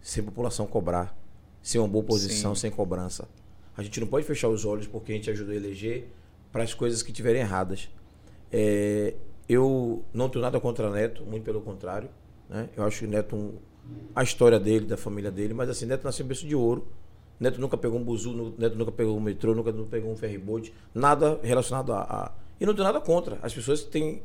sem 0.01 0.23
população 0.23 0.67
cobrar, 0.67 1.17
sem 1.63 1.81
uma 1.81 1.89
boa 1.89 2.05
posição, 2.05 2.55
Sim. 2.55 2.63
sem 2.63 2.71
cobrança. 2.71 3.29
A 3.77 3.83
gente 3.83 4.01
não 4.01 4.07
pode 4.07 4.27
fechar 4.27 4.49
os 4.49 4.65
olhos 4.65 4.87
porque 4.87 5.13
a 5.13 5.15
gente 5.15 5.31
ajudou 5.31 5.53
a 5.53 5.57
eleger 5.57 6.09
para 6.51 6.63
as 6.63 6.75
coisas 6.75 7.03
que 7.03 7.11
estiverem 7.11 7.41
erradas. 7.41 7.89
É, 8.51 9.15
eu 9.49 10.03
não 10.13 10.29
tenho 10.29 10.43
nada 10.43 10.61
contra 10.61 10.91
Neto, 10.91 11.25
muito 11.25 11.43
pelo 11.45 11.61
contrário. 11.61 12.09
Né? 12.49 12.69
Eu 12.77 12.85
acho 12.85 13.01
que 13.01 13.07
Neto, 13.07 13.35
um- 13.35 13.55
a 14.15 14.23
história 14.23 14.61
dele, 14.61 14.87
da 14.87 14.97
família 14.97 15.31
dele, 15.31 15.55
mas 15.55 15.69
assim, 15.71 15.87
Neto 15.87 16.05
nasceu 16.05 16.25
em 16.25 16.29
berço 16.29 16.47
de 16.47 16.55
ouro. 16.55 16.87
Neto 17.41 17.61
nunca 17.61 17.77
pegou 17.77 17.99
um 17.99 18.05
buzu, 18.05 18.55
Neto 18.59 18.77
nunca 18.77 18.93
pegou 18.93 19.17
um 19.17 19.21
metrô, 19.21 19.55
nunca 19.55 19.73
pegou 19.73 20.13
um 20.13 20.17
ferryboat, 20.17 20.73
nada 20.95 21.41
relacionado 21.43 21.93
a, 21.93 22.03
a. 22.03 22.33
E 22.61 22.67
não 22.67 22.75
tenho 22.75 22.85
nada 22.85 23.01
contra. 23.01 23.39
As 23.43 23.53
pessoas 23.53 23.83
têm 23.83 24.23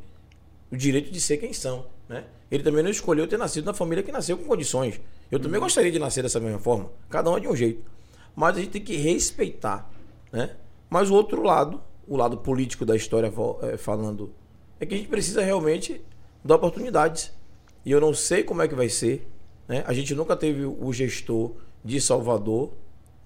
o 0.72 0.76
direito 0.76 1.10
de 1.10 1.20
ser 1.20 1.38
quem 1.38 1.54
são. 1.54 1.86
Né? 2.08 2.26
Ele 2.52 2.62
também 2.64 2.84
não 2.84 2.92
escolheu 2.92 3.28
ter 3.28 3.38
nascido 3.38 3.66
na 3.66 3.74
família 3.74 4.04
que 4.04 4.12
nasceu 4.12 4.38
com 4.38 4.44
condições. 4.44 5.00
Eu 5.32 5.40
também 5.40 5.60
gostaria 5.60 5.92
de 5.92 6.00
nascer 6.00 6.24
dessa 6.24 6.40
mesma 6.40 6.60
forma. 6.60 6.90
Cada 7.10 7.30
um 7.30 7.38
é 7.38 7.40
de 7.40 7.48
um 7.48 7.56
jeito. 7.56 7.84
Mas 8.36 8.58
a 8.58 8.60
gente 8.60 8.72
tem 8.72 8.82
que 8.82 8.96
respeitar. 8.96 9.90
Né? 10.32 10.56
Mas 10.90 11.10
o 11.10 11.16
outro 11.16 11.44
lado, 11.44 11.82
o 12.08 12.16
lado 12.16 12.38
político 12.38 12.86
da 12.86 12.96
história 12.96 13.32
eh, 13.64 13.78
falando, 13.78 14.34
é 14.80 14.86
que 14.86 14.94
a 14.94 14.98
gente 14.98 15.10
precisa 15.10 15.42
realmente 15.42 16.02
dar 16.44 16.56
oportunidades. 16.56 17.34
E 17.84 17.92
eu 17.92 18.00
não 18.00 18.14
sei 18.14 18.44
como 18.44 18.62
é 18.62 18.68
que 18.68 18.76
vai 18.76 18.90
ser. 18.90 19.28
Né? 19.68 19.84
A 19.86 19.94
gente 19.94 20.16
nunca 20.16 20.36
teve 20.36 20.66
o 20.66 20.94
gestor 20.94 21.56
de 21.84 22.00
Salvador 22.00 22.72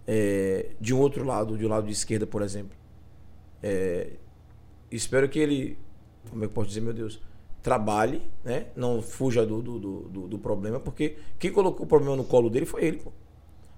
eh, 0.07 0.71
de 0.79 0.93
um 0.93 0.99
outro 0.99 1.23
lado, 1.23 1.57
de 1.57 1.65
um 1.65 1.69
lado 1.69 1.85
de 1.85 1.93
esquerda, 1.93 2.25
por 2.25 2.41
exemplo. 2.41 2.75
Eh, 3.61 4.13
espero 4.89 5.29
que 5.29 5.39
ele, 5.39 5.77
como 6.29 6.43
é 6.43 6.47
que 6.47 6.51
eu 6.51 6.55
posso 6.55 6.69
dizer, 6.69 6.81
meu 6.81 6.93
Deus, 6.93 7.21
trabalhe, 7.61 8.21
né? 8.43 8.67
Não 8.75 9.01
fuja 9.01 9.45
do, 9.45 9.61
do, 9.61 9.79
do, 9.79 10.27
do- 10.27 10.39
problema, 10.39 10.79
porque 10.79 11.15
quem 11.37 11.51
colocou 11.51 11.85
o 11.85 11.89
problema 11.89 12.15
no 12.15 12.23
colo 12.23 12.49
dele 12.49 12.65
foi 12.65 12.83
ele, 12.85 12.97
pô. 12.97 13.11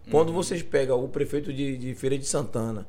Quando 0.09 0.33
vocês 0.33 0.61
pegam 0.61 1.03
o 1.03 1.07
prefeito 1.07 1.51
de, 1.53 1.77
de 1.77 1.93
Feira 1.95 2.17
de 2.17 2.25
Santana 2.25 2.87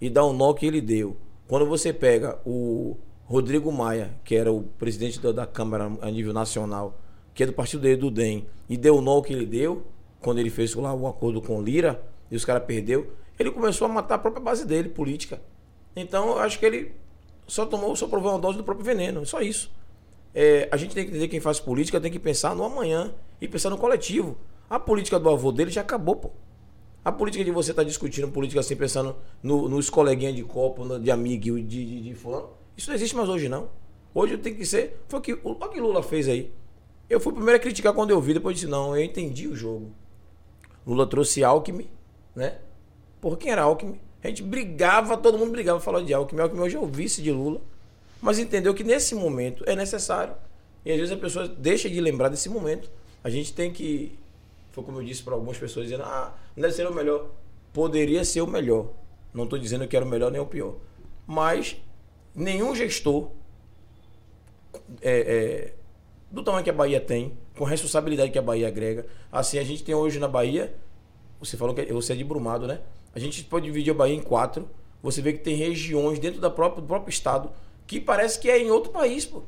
e 0.00 0.08
dá 0.10 0.24
um 0.24 0.32
nó 0.32 0.52
que 0.52 0.66
ele 0.66 0.80
deu, 0.80 1.16
quando 1.48 1.66
você 1.66 1.92
pega 1.92 2.38
o 2.46 2.96
Rodrigo 3.24 3.70
Maia, 3.72 4.10
que 4.24 4.34
era 4.34 4.52
o 4.52 4.62
presidente 4.78 5.20
da, 5.20 5.32
da 5.32 5.46
Câmara 5.46 5.90
a 6.00 6.10
nível 6.10 6.32
nacional, 6.32 6.98
que 7.34 7.42
é 7.42 7.46
do 7.46 7.52
partido 7.52 7.80
dele, 7.82 7.96
do 7.96 8.10
DEM, 8.10 8.46
e 8.68 8.76
deu 8.76 8.96
o 8.96 9.00
nó 9.00 9.20
que 9.22 9.32
ele 9.32 9.46
deu, 9.46 9.84
quando 10.20 10.38
ele 10.38 10.50
fez 10.50 10.74
lá 10.74 10.94
o 10.94 11.06
acordo 11.06 11.40
com 11.42 11.60
Lira, 11.62 12.00
e 12.30 12.36
os 12.36 12.44
caras 12.44 12.64
perdeu, 12.64 13.12
ele 13.38 13.50
começou 13.50 13.86
a 13.86 13.88
matar 13.88 14.16
a 14.16 14.18
própria 14.18 14.42
base 14.42 14.64
dele, 14.66 14.88
política. 14.88 15.40
Então, 15.96 16.28
eu 16.30 16.38
acho 16.38 16.58
que 16.58 16.66
ele 16.66 16.92
só 17.46 17.66
tomou, 17.66 17.94
só 17.96 18.06
provou 18.06 18.32
uma 18.32 18.38
dose 18.38 18.56
do 18.58 18.64
próprio 18.64 18.84
veneno, 18.84 19.26
só 19.26 19.40
isso. 19.40 19.70
É, 20.34 20.68
a 20.72 20.76
gente 20.76 20.94
tem 20.94 21.04
que 21.04 21.10
entender 21.10 21.26
que 21.26 21.32
quem 21.32 21.40
faz 21.40 21.60
política 21.60 22.00
tem 22.00 22.10
que 22.10 22.18
pensar 22.18 22.54
no 22.56 22.64
amanhã 22.64 23.12
e 23.40 23.46
pensar 23.46 23.70
no 23.70 23.76
coletivo. 23.78 24.36
A 24.68 24.78
política 24.78 25.18
do 25.18 25.28
avô 25.28 25.52
dele 25.52 25.70
já 25.70 25.82
acabou, 25.82 26.16
pô. 26.16 26.30
A 27.04 27.10
política 27.12 27.44
de 27.44 27.50
você 27.50 27.72
estar 27.72 27.82
discutindo 27.82 28.28
política 28.28 28.60
assim, 28.60 28.76
pensando 28.76 29.16
no, 29.42 29.68
nos 29.68 29.90
coleguinhas 29.90 30.34
de 30.34 30.42
copo, 30.44 30.84
no- 30.84 31.00
de 31.00 31.10
amigo, 31.10 31.60
de, 31.60 31.62
de, 31.64 32.00
de 32.00 32.14
fulano, 32.14 32.50
isso 32.76 32.88
não 32.88 32.94
existe 32.94 33.14
mais 33.16 33.28
hoje, 33.28 33.48
não. 33.48 33.68
Hoje 34.14 34.38
tem 34.38 34.54
que 34.54 34.64
ser. 34.64 35.00
Foi 35.08 35.18
o 35.18 35.22
que, 35.22 35.32
o, 35.34 35.50
o 35.50 35.68
que 35.68 35.80
Lula 35.80 36.02
fez 36.02 36.28
aí. 36.28 36.52
Eu 37.10 37.18
fui 37.20 37.32
primeiro 37.32 37.56
a 37.56 37.60
criticar 37.60 37.92
quando 37.92 38.10
eu 38.10 38.20
vi, 38.20 38.32
depois 38.34 38.56
disse, 38.56 38.70
não, 38.70 38.96
eu 38.96 39.02
entendi 39.04 39.48
o 39.48 39.54
jogo. 39.54 39.90
Lula 40.86 41.06
trouxe 41.06 41.44
Alckmin, 41.44 41.88
né? 42.34 42.58
Porra, 43.20 43.36
quem 43.36 43.50
era 43.50 43.62
Alckmin? 43.62 44.00
A 44.22 44.28
gente 44.28 44.42
brigava, 44.42 45.16
todo 45.16 45.36
mundo 45.36 45.50
brigava 45.50 45.80
falando 45.80 46.06
de 46.06 46.14
Alckmin. 46.14 46.40
Alckmin 46.40 46.60
hoje 46.62 46.76
é 46.76 46.80
o 46.80 46.86
vice 46.86 47.20
de 47.20 47.30
Lula. 47.32 47.60
Mas 48.22 48.38
entendeu 48.38 48.72
que 48.72 48.84
nesse 48.84 49.16
momento 49.16 49.64
é 49.66 49.74
necessário. 49.74 50.34
E 50.84 50.92
às 50.92 50.96
vezes 50.96 51.12
a 51.12 51.16
pessoa 51.16 51.48
deixa 51.48 51.90
de 51.90 52.00
lembrar 52.00 52.28
desse 52.28 52.48
momento. 52.48 52.88
A 53.22 53.28
gente 53.28 53.52
tem 53.52 53.72
que. 53.72 54.16
Foi 54.70 54.84
como 54.84 55.00
eu 55.00 55.04
disse 55.04 55.24
para 55.24 55.34
algumas 55.34 55.58
pessoas, 55.58 55.86
dizendo: 55.86 56.04
ah, 56.04 56.32
não 56.56 56.62
deve 56.62 56.72
ser 56.72 56.86
o 56.86 56.94
melhor. 56.94 57.30
Poderia 57.72 58.24
ser 58.24 58.40
o 58.40 58.46
melhor. 58.46 58.90
Não 59.34 59.44
estou 59.44 59.58
dizendo 59.58 59.88
que 59.88 59.96
era 59.96 60.04
o 60.04 60.08
melhor 60.08 60.30
nem 60.30 60.40
o 60.40 60.46
pior. 60.46 60.76
Mas 61.26 61.76
nenhum 62.32 62.74
gestor 62.76 63.30
é, 65.00 65.20
é, 65.20 65.74
do 66.30 66.44
tamanho 66.44 66.62
que 66.62 66.70
a 66.70 66.74
Bahia 66.74 67.00
tem, 67.00 67.36
com 67.56 67.66
a 67.66 67.68
responsabilidade 67.68 68.30
que 68.30 68.38
a 68.38 68.42
Bahia 68.42 68.68
agrega. 68.68 69.04
Assim, 69.32 69.58
a 69.58 69.64
gente 69.64 69.82
tem 69.82 69.94
hoje 69.94 70.20
na 70.20 70.28
Bahia, 70.28 70.74
você 71.40 71.56
falou 71.56 71.74
que 71.74 71.84
você 71.92 72.12
é 72.12 72.16
de 72.16 72.22
Brumado, 72.22 72.68
né? 72.68 72.80
A 73.14 73.18
gente 73.18 73.42
pode 73.44 73.64
dividir 73.64 73.90
a 73.90 73.94
Bahia 73.94 74.14
em 74.14 74.22
quatro. 74.22 74.68
Você 75.02 75.20
vê 75.20 75.32
que 75.32 75.40
tem 75.40 75.56
regiões 75.56 76.20
dentro 76.20 76.40
da 76.40 76.48
própria, 76.48 76.80
do 76.80 76.86
próprio 76.86 77.10
estado 77.10 77.50
que 77.86 78.00
parece 78.00 78.38
que 78.38 78.50
é 78.50 78.58
em 78.58 78.70
outro 78.70 78.90
país, 78.92 79.24
pô. 79.24 79.42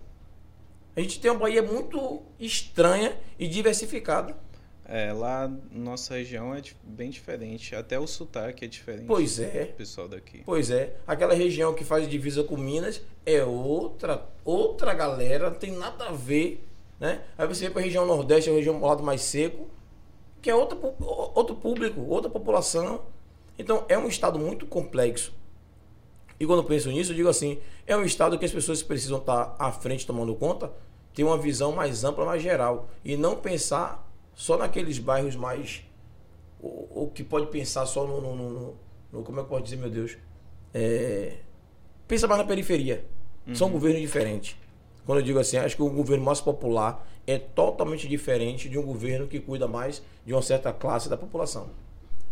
A 0.96 1.00
gente 1.00 1.18
tem 1.20 1.30
uma 1.30 1.40
Bahia 1.40 1.62
muito 1.62 2.22
estranha 2.38 3.16
e 3.38 3.48
diversificada. 3.48 4.36
É, 4.86 5.12
lá 5.12 5.50
nossa 5.72 6.14
região 6.14 6.54
é 6.54 6.60
bem 6.84 7.08
diferente. 7.10 7.74
Até 7.74 7.98
o 7.98 8.06
sotaque 8.06 8.64
é 8.64 8.68
diferente. 8.68 9.06
Pois 9.06 9.40
é. 9.40 9.64
do 9.64 9.72
pessoal 9.72 10.06
daqui. 10.06 10.42
Pois 10.44 10.70
é, 10.70 10.94
aquela 11.06 11.34
região 11.34 11.72
que 11.74 11.82
faz 11.84 12.08
divisa 12.08 12.44
com 12.44 12.56
Minas 12.56 13.00
é 13.24 13.42
outra, 13.42 14.24
outra 14.44 14.92
galera, 14.92 15.48
não 15.50 15.56
tem 15.58 15.72
nada 15.72 16.08
a 16.08 16.12
ver, 16.12 16.62
né? 17.00 17.22
Aí 17.38 17.46
você 17.48 17.62
vem 17.64 17.70
para 17.70 17.80
a 17.80 17.84
região 17.84 18.04
Nordeste, 18.06 18.50
a 18.50 18.52
região 18.52 18.78
do 18.78 18.84
lado 18.86 19.02
mais 19.02 19.22
seco, 19.22 19.66
que 20.42 20.50
é 20.50 20.54
outra, 20.54 20.76
pu- 20.76 20.94
outro 21.34 21.56
público, 21.56 22.02
outra 22.02 22.30
população. 22.30 23.00
Então 23.58 23.86
é 23.88 23.96
um 23.98 24.06
estado 24.06 24.38
muito 24.38 24.66
complexo. 24.66 25.32
E 26.38 26.46
quando 26.46 26.58
eu 26.60 26.64
penso 26.64 26.90
nisso, 26.90 27.12
eu 27.12 27.16
digo 27.16 27.28
assim, 27.28 27.58
é 27.86 27.96
um 27.96 28.04
estado 28.04 28.38
que 28.38 28.44
as 28.44 28.50
pessoas 28.52 28.82
precisam 28.82 29.18
estar 29.18 29.54
à 29.58 29.70
frente 29.70 30.06
tomando 30.06 30.34
conta, 30.34 30.72
ter 31.14 31.22
uma 31.24 31.38
visão 31.38 31.72
mais 31.72 32.02
ampla, 32.04 32.24
mais 32.24 32.42
geral, 32.42 32.88
e 33.04 33.16
não 33.16 33.36
pensar 33.36 34.08
só 34.34 34.56
naqueles 34.56 34.98
bairros 34.98 35.36
mais 35.36 35.82
ou, 36.60 36.88
ou 36.92 37.08
que 37.10 37.22
pode 37.22 37.46
pensar 37.46 37.86
só 37.86 38.04
no, 38.06 38.20
no- 38.20 38.34
no- 38.36 38.74
no- 39.12 39.22
como 39.22 39.38
é 39.38 39.42
que 39.44 39.48
pode 39.48 39.64
dizer, 39.64 39.76
meu 39.76 39.88
Deus? 39.90 40.16
É, 40.72 41.34
pensa 42.08 42.26
mais 42.26 42.40
na 42.40 42.46
periferia. 42.46 43.04
São 43.54 43.68
governos 43.70 44.00
diferentes. 44.00 44.56
Quando 45.04 45.18
eu 45.18 45.24
digo 45.24 45.38
assim, 45.38 45.58
acho 45.58 45.76
que 45.76 45.82
o 45.82 45.90
governo 45.90 46.24
mais 46.24 46.40
popular 46.40 47.06
é 47.26 47.38
totalmente 47.38 48.08
diferente 48.08 48.68
de 48.68 48.78
um 48.78 48.82
governo 48.82 49.26
que 49.28 49.38
cuida 49.38 49.68
mais 49.68 50.02
de 50.24 50.32
uma 50.32 50.40
certa 50.42 50.72
classe 50.72 51.08
da 51.10 51.16
população. 51.16 51.68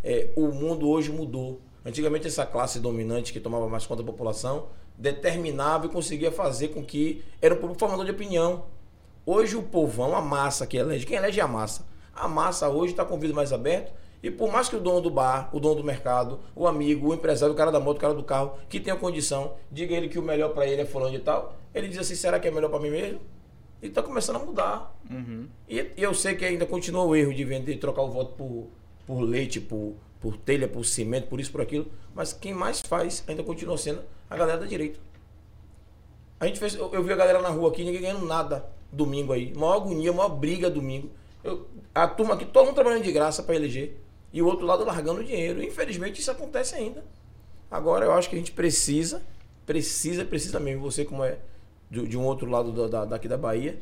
É, 0.03 0.30
o 0.34 0.48
mundo 0.48 0.88
hoje 0.88 1.12
mudou. 1.12 1.61
Antigamente 1.84 2.26
essa 2.26 2.46
classe 2.46 2.78
dominante 2.78 3.32
que 3.32 3.40
tomava 3.40 3.68
mais 3.68 3.86
conta 3.86 4.02
da 4.02 4.10
população 4.10 4.66
determinava 4.96 5.86
e 5.86 5.88
conseguia 5.88 6.30
fazer 6.30 6.68
com 6.68 6.84
que 6.84 7.24
era 7.40 7.54
um 7.54 7.58
povo 7.58 7.74
formador 7.74 8.04
de 8.04 8.12
opinião. 8.12 8.64
Hoje 9.26 9.56
o 9.56 9.62
povão, 9.62 10.14
a 10.14 10.20
massa 10.20 10.66
que 10.66 10.76
elege, 10.76 11.06
quem 11.06 11.16
elege 11.16 11.40
é 11.40 11.42
a 11.42 11.48
massa. 11.48 11.84
A 12.14 12.28
massa 12.28 12.68
hoje 12.68 12.92
está 12.92 13.04
com 13.04 13.16
o 13.16 13.18
vidro 13.18 13.34
mais 13.34 13.52
aberto 13.52 13.92
e 14.22 14.30
por 14.30 14.52
mais 14.52 14.68
que 14.68 14.76
o 14.76 14.80
dono 14.80 15.00
do 15.00 15.10
bar, 15.10 15.50
o 15.52 15.58
dono 15.58 15.76
do 15.76 15.84
mercado, 15.84 16.38
o 16.54 16.66
amigo, 16.66 17.08
o 17.08 17.14
empresário, 17.14 17.52
o 17.52 17.56
cara 17.56 17.72
da 17.72 17.80
moto, 17.80 17.96
o 17.96 18.00
cara 18.00 18.14
do 18.14 18.22
carro, 18.22 18.56
que 18.68 18.78
tenha 18.78 18.94
condição, 18.94 19.54
diga 19.70 19.96
ele 19.96 20.08
que 20.08 20.18
o 20.18 20.22
melhor 20.22 20.50
para 20.50 20.66
ele 20.66 20.82
é 20.82 20.86
fulano 20.86 21.16
e 21.16 21.18
tal, 21.18 21.56
ele 21.74 21.88
diz 21.88 21.98
assim, 21.98 22.14
será 22.14 22.38
que 22.38 22.46
é 22.46 22.50
melhor 22.50 22.70
para 22.70 22.78
mim 22.78 22.90
mesmo? 22.90 23.20
E 23.82 23.86
está 23.86 24.00
começando 24.00 24.36
a 24.36 24.38
mudar. 24.38 24.94
Uhum. 25.10 25.48
E, 25.68 25.90
e 25.96 26.02
eu 26.02 26.14
sei 26.14 26.36
que 26.36 26.44
ainda 26.44 26.64
continua 26.64 27.02
o 27.02 27.16
erro 27.16 27.34
de 27.34 27.44
vender, 27.44 27.76
trocar 27.78 28.02
o 28.02 28.10
voto 28.10 28.34
por, 28.34 28.68
por 29.04 29.20
leite, 29.22 29.60
por, 29.60 29.94
por 30.22 30.36
telha, 30.38 30.66
por 30.68 30.84
cimento, 30.86 31.26
por 31.26 31.40
isso, 31.40 31.50
por 31.52 31.60
aquilo. 31.60 31.86
Mas 32.14 32.32
quem 32.32 32.54
mais 32.54 32.80
faz 32.80 33.22
ainda 33.26 33.42
continua 33.42 33.76
sendo 33.76 34.00
a 34.30 34.36
galera 34.36 34.58
da 34.60 34.66
direita. 34.66 34.98
A 36.40 36.46
gente 36.46 36.58
fez, 36.58 36.74
eu, 36.74 36.90
eu 36.92 37.02
vi 37.02 37.12
a 37.12 37.16
galera 37.16 37.40
na 37.42 37.48
rua 37.48 37.70
aqui, 37.70 37.84
ninguém 37.84 38.00
ganhando 38.00 38.24
nada 38.26 38.64
domingo 38.90 39.32
aí. 39.32 39.52
Maior 39.54 39.74
agonia, 39.76 40.12
maior 40.12 40.28
briga 40.30 40.70
domingo. 40.70 41.10
Eu- 41.44 41.66
a 41.94 42.06
turma 42.08 42.34
aqui, 42.34 42.44
todo 42.46 42.66
mundo 42.66 42.74
trabalhando 42.74 43.02
de 43.04 43.12
graça 43.12 43.42
para 43.42 43.54
eleger. 43.54 43.96
E 44.32 44.40
o 44.40 44.46
outro 44.46 44.64
lado 44.64 44.84
largando 44.84 45.22
dinheiro. 45.22 45.62
Infelizmente 45.62 46.20
isso 46.20 46.30
acontece 46.30 46.74
ainda. 46.74 47.04
Agora 47.70 48.04
eu 48.06 48.12
acho 48.12 48.28
que 48.30 48.34
a 48.36 48.38
gente 48.38 48.52
precisa, 48.52 49.22
precisa, 49.66 50.24
precisa 50.24 50.58
mesmo. 50.58 50.82
Você 50.82 51.04
como 51.04 51.22
é 51.24 51.38
de, 51.90 52.06
de 52.06 52.16
um 52.16 52.24
outro 52.24 52.48
lado 52.48 52.72
da, 52.72 52.86
da- 52.88 53.04
daqui 53.04 53.28
da 53.28 53.36
Bahia, 53.36 53.78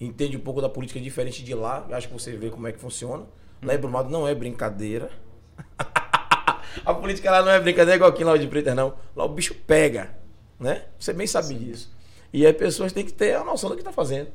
entende 0.00 0.36
um 0.36 0.40
pouco 0.40 0.60
da 0.60 0.68
política 0.68 1.00
diferente 1.00 1.42
de 1.44 1.54
lá. 1.54 1.86
Eu 1.88 1.94
acho 1.96 2.08
que 2.08 2.14
você 2.14 2.36
vê 2.36 2.50
como 2.50 2.66
é 2.66 2.72
que 2.72 2.78
funciona. 2.78 3.24
Lá 3.62 3.74
em 3.74 3.78
Brumado 3.78 4.10
não 4.10 4.26
é 4.26 4.34
brincadeira. 4.34 5.08
a 6.84 6.94
política 6.94 7.30
lá 7.30 7.42
não 7.42 7.50
é 7.50 7.60
brincadeira 7.60 7.96
igual 7.96 8.10
aqui 8.10 8.24
lá 8.24 8.36
de 8.36 8.46
Preta, 8.46 8.74
não. 8.74 8.94
Lá 9.14 9.24
o 9.24 9.28
bicho 9.28 9.54
pega, 9.66 10.10
né? 10.58 10.84
Você 10.98 11.12
bem 11.12 11.26
sabe 11.26 11.54
disso. 11.54 11.92
E 12.32 12.46
as 12.46 12.56
pessoas 12.56 12.92
têm 12.92 13.04
que 13.04 13.12
ter 13.12 13.34
a 13.34 13.44
noção 13.44 13.70
do 13.70 13.76
que 13.76 13.82
tá 13.82 13.92
fazendo. 13.92 14.28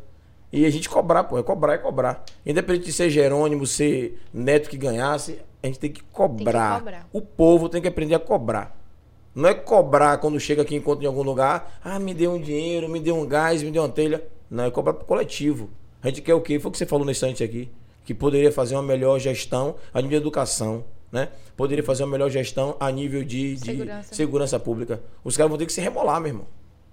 E 0.52 0.66
a 0.66 0.70
gente 0.70 0.88
cobrar, 0.88 1.26
pô, 1.26 1.38
é 1.38 1.44
cobrar, 1.44 1.74
é 1.74 1.78
cobrar. 1.78 2.24
Independente 2.46 2.86
de 2.86 2.94
ser 2.94 3.10
Jerônimo, 3.10 3.66
ser 3.66 4.22
Neto 4.34 4.70
que 4.70 4.78
ganhasse, 4.78 5.40
a 5.62 5.68
gente 5.68 5.80
tem 5.80 5.92
que 5.92 6.02
cobrar. 6.04 6.80
cobrar. 6.80 7.10
O 7.12 7.22
povo 7.22 7.68
tem 7.68 7.82
que 7.82 7.88
aprender 7.88 8.16
a 8.16 8.20
cobrar. 8.20 8.78
Não 9.36 9.50
é 9.50 9.54
cobrar 9.54 10.18
quando 10.18 10.40
chega 10.40 10.62
aqui 10.62 10.76
encontra 10.76 11.04
em 11.04 11.08
algum 11.08 11.22
lugar, 11.22 11.80
ah, 11.84 12.00
me 12.00 12.14
deu 12.14 12.32
um 12.34 12.42
dinheiro, 12.42 12.90
me 12.90 13.00
deu 13.00 13.16
um 13.16 13.26
gás, 13.26 13.62
me 13.62 13.72
deu 13.72 13.84
uma 13.84 13.90
telha. 13.90 14.24
Não, 14.50 14.64
é 14.64 14.72
cobrar 14.72 14.94
pro 14.94 15.06
coletivo. 15.06 15.70
A 16.02 16.08
gente 16.08 16.22
quer 16.22 16.34
o 16.34 16.42
quê? 16.42 16.60
Foi 16.60 16.70
o 16.70 16.72
que 16.72 16.78
você 16.78 16.86
falou 16.86 17.06
nesse 17.06 17.26
instante 17.26 17.44
aqui. 17.44 17.70
Que 18.06 18.14
poderia 18.14 18.52
fazer 18.52 18.76
uma 18.76 18.84
melhor 18.84 19.20
gestão 19.20 19.76
a 19.94 20.02
nível 20.02 20.20
de 20.20 20.24
educação, 20.24 20.86
né? 21.12 21.30
Poderia 21.56 21.84
fazer 21.84 22.04
uma 22.04 22.12
melhor 22.12 22.30
gestão 22.30 22.76
a 22.80 22.92
nível 22.92 23.24
de, 23.24 23.56
de 23.56 23.60
Segurança. 23.66 24.16
segurança 24.16 24.60
pública. 24.60 25.02
Os 25.24 25.36
caras 25.38 25.50
vão 25.50 25.58
ter 25.58 25.66
que 25.66 25.74
se 25.74 25.82
remolar, 25.82 26.20
meu 26.20 26.30
irmão. 26.30 26.48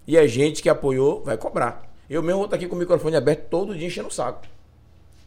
E 0.07 0.17
a 0.19 0.27
gente 0.27 0.63
que 0.63 0.69
apoiou 0.69 1.23
vai 1.25 1.37
cobrar. 1.37 1.93
Eu 2.09 2.23
mesmo 2.23 2.39
vou 2.39 2.45
estar 2.45 2.57
aqui 2.57 2.67
com 2.69 2.77
o 2.77 2.79
microfone 2.79 3.17
aberto 3.17 3.49
todo 3.49 3.75
dia 3.77 3.87
enchendo 3.87 4.09
o 4.09 4.13
saco. 4.13 4.43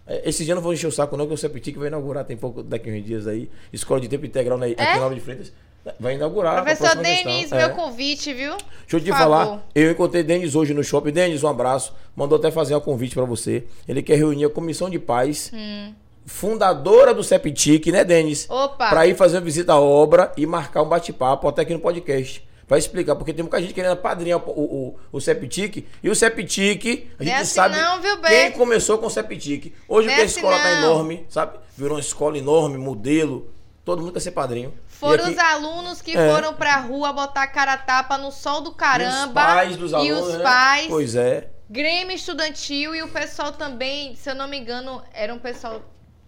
É, 0.06 0.30
Esse 0.30 0.44
dia 0.46 0.52
eu 0.54 0.56
não 0.56 0.62
vou 0.62 0.74
encher 0.74 0.88
o 0.88 0.92
saco, 0.92 1.18
não, 1.18 1.28
que 1.28 1.34
o 1.34 1.38
Septic 1.38 1.76
vai 1.78 1.88
inaugurar, 1.88 2.24
tem 2.24 2.38
pouco 2.38 2.62
daqui 2.64 2.90
uns 2.92 3.04
dias 3.04 3.28
aí. 3.28 3.50
Escola 3.74 4.00
de 4.00 4.08
tempo 4.08 4.26
integral 4.26 4.58
na, 4.58 4.68
aqui 4.68 4.76
na 4.82 5.00
Nova 5.00 5.16
de 5.16 5.22
Freitas. 5.22 5.52
Vai 6.00 6.16
inaugurar. 6.16 6.64
Professor. 6.64 6.96
Denis, 7.02 7.50
É. 7.52 7.58
meu 7.66 7.76
convite, 7.76 8.34
viu? 8.34 8.52
Deixa 8.58 8.98
eu 8.98 9.00
te 9.00 9.10
Por 9.10 9.18
falar, 9.18 9.46
favor. 9.46 9.64
eu 9.74 9.90
encontrei 9.92 10.22
Denis 10.22 10.54
hoje 10.54 10.74
no 10.74 10.84
shopping. 10.84 11.12
Denis, 11.12 11.44
um 11.44 11.48
abraço. 11.48 11.94
Mandou 12.16 12.38
até 12.38 12.52
fazer 12.52 12.76
um 12.76 12.80
convite 12.82 13.16
pra 13.16 13.24
você. 13.24 13.64
Ele 13.88 14.02
quer 14.04 14.16
reunir 14.18 14.46
a 14.46 14.50
comissão 14.50 14.90
de 14.90 15.00
paz, 15.00 15.50
Hum. 15.54 15.94
Fundadora 16.28 17.14
do 17.14 17.24
Septic, 17.24 17.88
né, 17.88 18.04
Denis? 18.04 18.46
Opa! 18.50 18.90
Pra 18.90 19.08
ir 19.08 19.16
fazer 19.16 19.38
uma 19.38 19.42
visita 19.44 19.74
à 19.74 19.80
obra 19.80 20.32
e 20.38 20.46
marcar 20.46 20.84
um 20.84 20.90
bate-papo 20.90 21.48
até 21.48 21.62
aqui 21.64 21.74
no 21.74 21.80
podcast. 21.80 22.46
Vai 22.68 22.80
explicar, 22.80 23.16
porque 23.16 23.32
tem 23.34 23.44
muita 23.44 23.62
gente 23.62 23.74
querendo 23.74 23.96
padrinhar 23.96 24.40
o, 24.46 24.52
o, 24.52 24.96
o 25.14 25.22
Septic. 25.22 25.86
E 26.04 26.10
o 26.10 26.16
Septic, 26.16 27.08
a 27.18 27.24
Não 27.24 27.32
é 27.32 27.34
gente 27.34 27.42
assim 27.44 27.54
sabe 27.56 27.78
não, 27.80 28.02
viu, 28.02 28.18
quem 28.20 28.52
começou 28.52 28.98
com 28.98 29.06
o 29.06 29.10
Septic. 29.10 29.74
Hoje 29.88 30.10
é 30.10 30.16
a 30.16 30.24
escola 30.26 30.54
assim 30.56 30.64
tá 30.64 30.82
não. 30.82 30.92
enorme, 30.92 31.26
sabe? 31.30 31.58
Virou 31.78 31.94
uma 31.96 32.02
escola 32.02 32.38
enorme, 32.38 32.78
modelo. 32.78 33.50
Todo 33.86 34.02
mundo 34.02 34.12
quer 34.12 34.20
ser 34.20 34.32
padrinho. 34.32 34.74
E 34.90 34.94
Foram 34.94 35.24
aqui- 35.24 35.34
os 35.34 35.40
alunos 35.40 36.02
que 36.02 36.18
É. 36.18 36.30
foram 36.30 36.54
pra 36.54 36.76
rua 36.82 37.14
botar 37.14 37.48
cara 37.48 37.78
tapa 37.78 38.18
no 38.18 38.32
sol 38.34 38.60
do 38.60 38.74
caramba. 38.74 39.28
Os 39.42 39.54
pais 39.54 39.78
dos 39.78 39.92
e 39.94 39.96
alunos, 39.96 40.28
os 40.28 40.34
né? 40.38 40.44
pais. 40.44 40.88
Pois 40.90 41.16
é. 41.16 41.48
Grêmio 41.70 42.14
Estudantil 42.16 42.94
e 42.94 43.02
o 43.02 43.08
pessoal 43.08 43.54
também, 43.54 44.14
se 44.18 44.30
eu 44.30 44.36
não 44.36 44.48
me 44.48 44.58
engano, 44.60 45.02
era 45.14 45.34
um 45.34 45.40
pessoal 45.40 45.82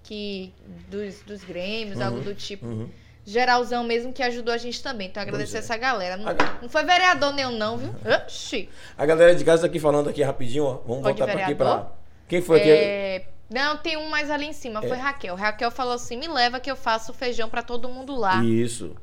que 0.10 0.52
dos, 0.90 1.22
dos 1.22 1.44
Grêmios, 1.44 1.98
Uhum, 2.00 2.06
algo 2.06 2.20
do 2.22 2.34
tipo. 2.34 2.66
uhum. 2.66 2.90
Geralzão 3.26 3.84
mesmo 3.84 4.12
que 4.12 4.24
ajudou 4.24 4.52
a 4.52 4.58
gente 4.58 4.82
também. 4.82 5.08
Então 5.08 5.22
agradecer 5.22 5.58
é. 5.58 5.60
essa 5.60 5.78
galera. 5.78 6.18
Não, 6.18 6.30
A- 6.30 6.36
não 6.64 6.68
foi 6.70 6.84
vereador 6.84 7.32
nenhum, 7.32 7.52
não, 7.52 7.78
viu? 7.78 7.94
Oxi. 8.26 8.68
A 8.98 9.06
galera 9.06 9.36
de 9.36 9.46
casa 9.46 9.62
tá 9.62 9.68
aqui 9.68 9.80
falando 9.80 10.10
aqui 10.10 10.24
rapidinho, 10.24 10.64
ó. 10.64 10.74
Vamos 10.86 11.04
Pode 11.04 11.18
voltar 11.20 11.32
pra 11.32 11.44
aqui 11.44 11.54
pra. 11.54 11.92
Quem 12.28 12.42
foi 12.42 12.60
aqui? 12.60 12.70
É, 12.72 13.28
Não, 13.52 13.78
tem 13.78 13.98
um 13.98 14.10
mais 14.10 14.32
ali 14.32 14.46
em 14.48 14.54
cima, 14.54 14.82
foi 14.82 14.98
Raquel. 14.98 15.36
Raquel 15.36 15.70
falou 15.70 15.94
assim: 15.94 16.18
me 16.18 16.28
leva 16.28 16.60
que 16.60 16.72
eu 16.72 16.76
faço 16.76 17.14
feijão 17.14 17.48
pra 17.50 17.62
todo 17.62 17.88
mundo 17.88 18.16
lá. 18.16 18.44
Isso. 18.44 18.96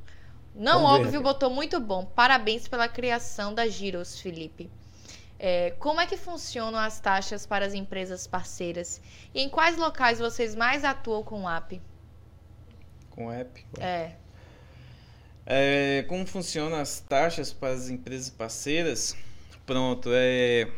Não 0.54 0.80
Vamos 0.82 0.88
ver, 0.88 0.94
óbvio, 0.94 1.06
Raquel. 1.20 1.22
botou 1.22 1.50
muito 1.50 1.78
bom. 1.78 2.04
Parabéns 2.04 2.66
pela 2.66 2.88
criação 2.88 3.54
da 3.54 3.68
Giros, 3.68 4.20
Felipe. 4.20 4.68
É, 5.38 5.70
como 5.78 6.00
é 6.00 6.06
que 6.06 6.16
funcionam 6.16 6.78
as 6.78 6.98
taxas 7.00 7.46
para 7.46 7.66
as 7.66 7.74
empresas 7.74 8.26
parceiras? 8.26 9.00
E 9.34 9.40
em 9.42 9.48
quais 9.48 9.76
locais 9.76 10.18
vocês 10.18 10.54
mais 10.54 10.84
atuam 10.84 11.22
com 11.22 11.42
o 11.42 11.48
app? 11.48 11.80
Com 13.10 13.26
o 13.26 13.32
app. 13.32 13.66
É, 13.78 14.12
É, 15.44 16.04
como 16.08 16.26
funcionam 16.26 16.78
as 16.78 17.00
taxas 17.00 17.52
para 17.52 17.72
as 17.74 17.88
empresas 17.88 18.30
parceiras? 18.30 19.16
Pronto, 19.64 20.10
é, 20.12 20.68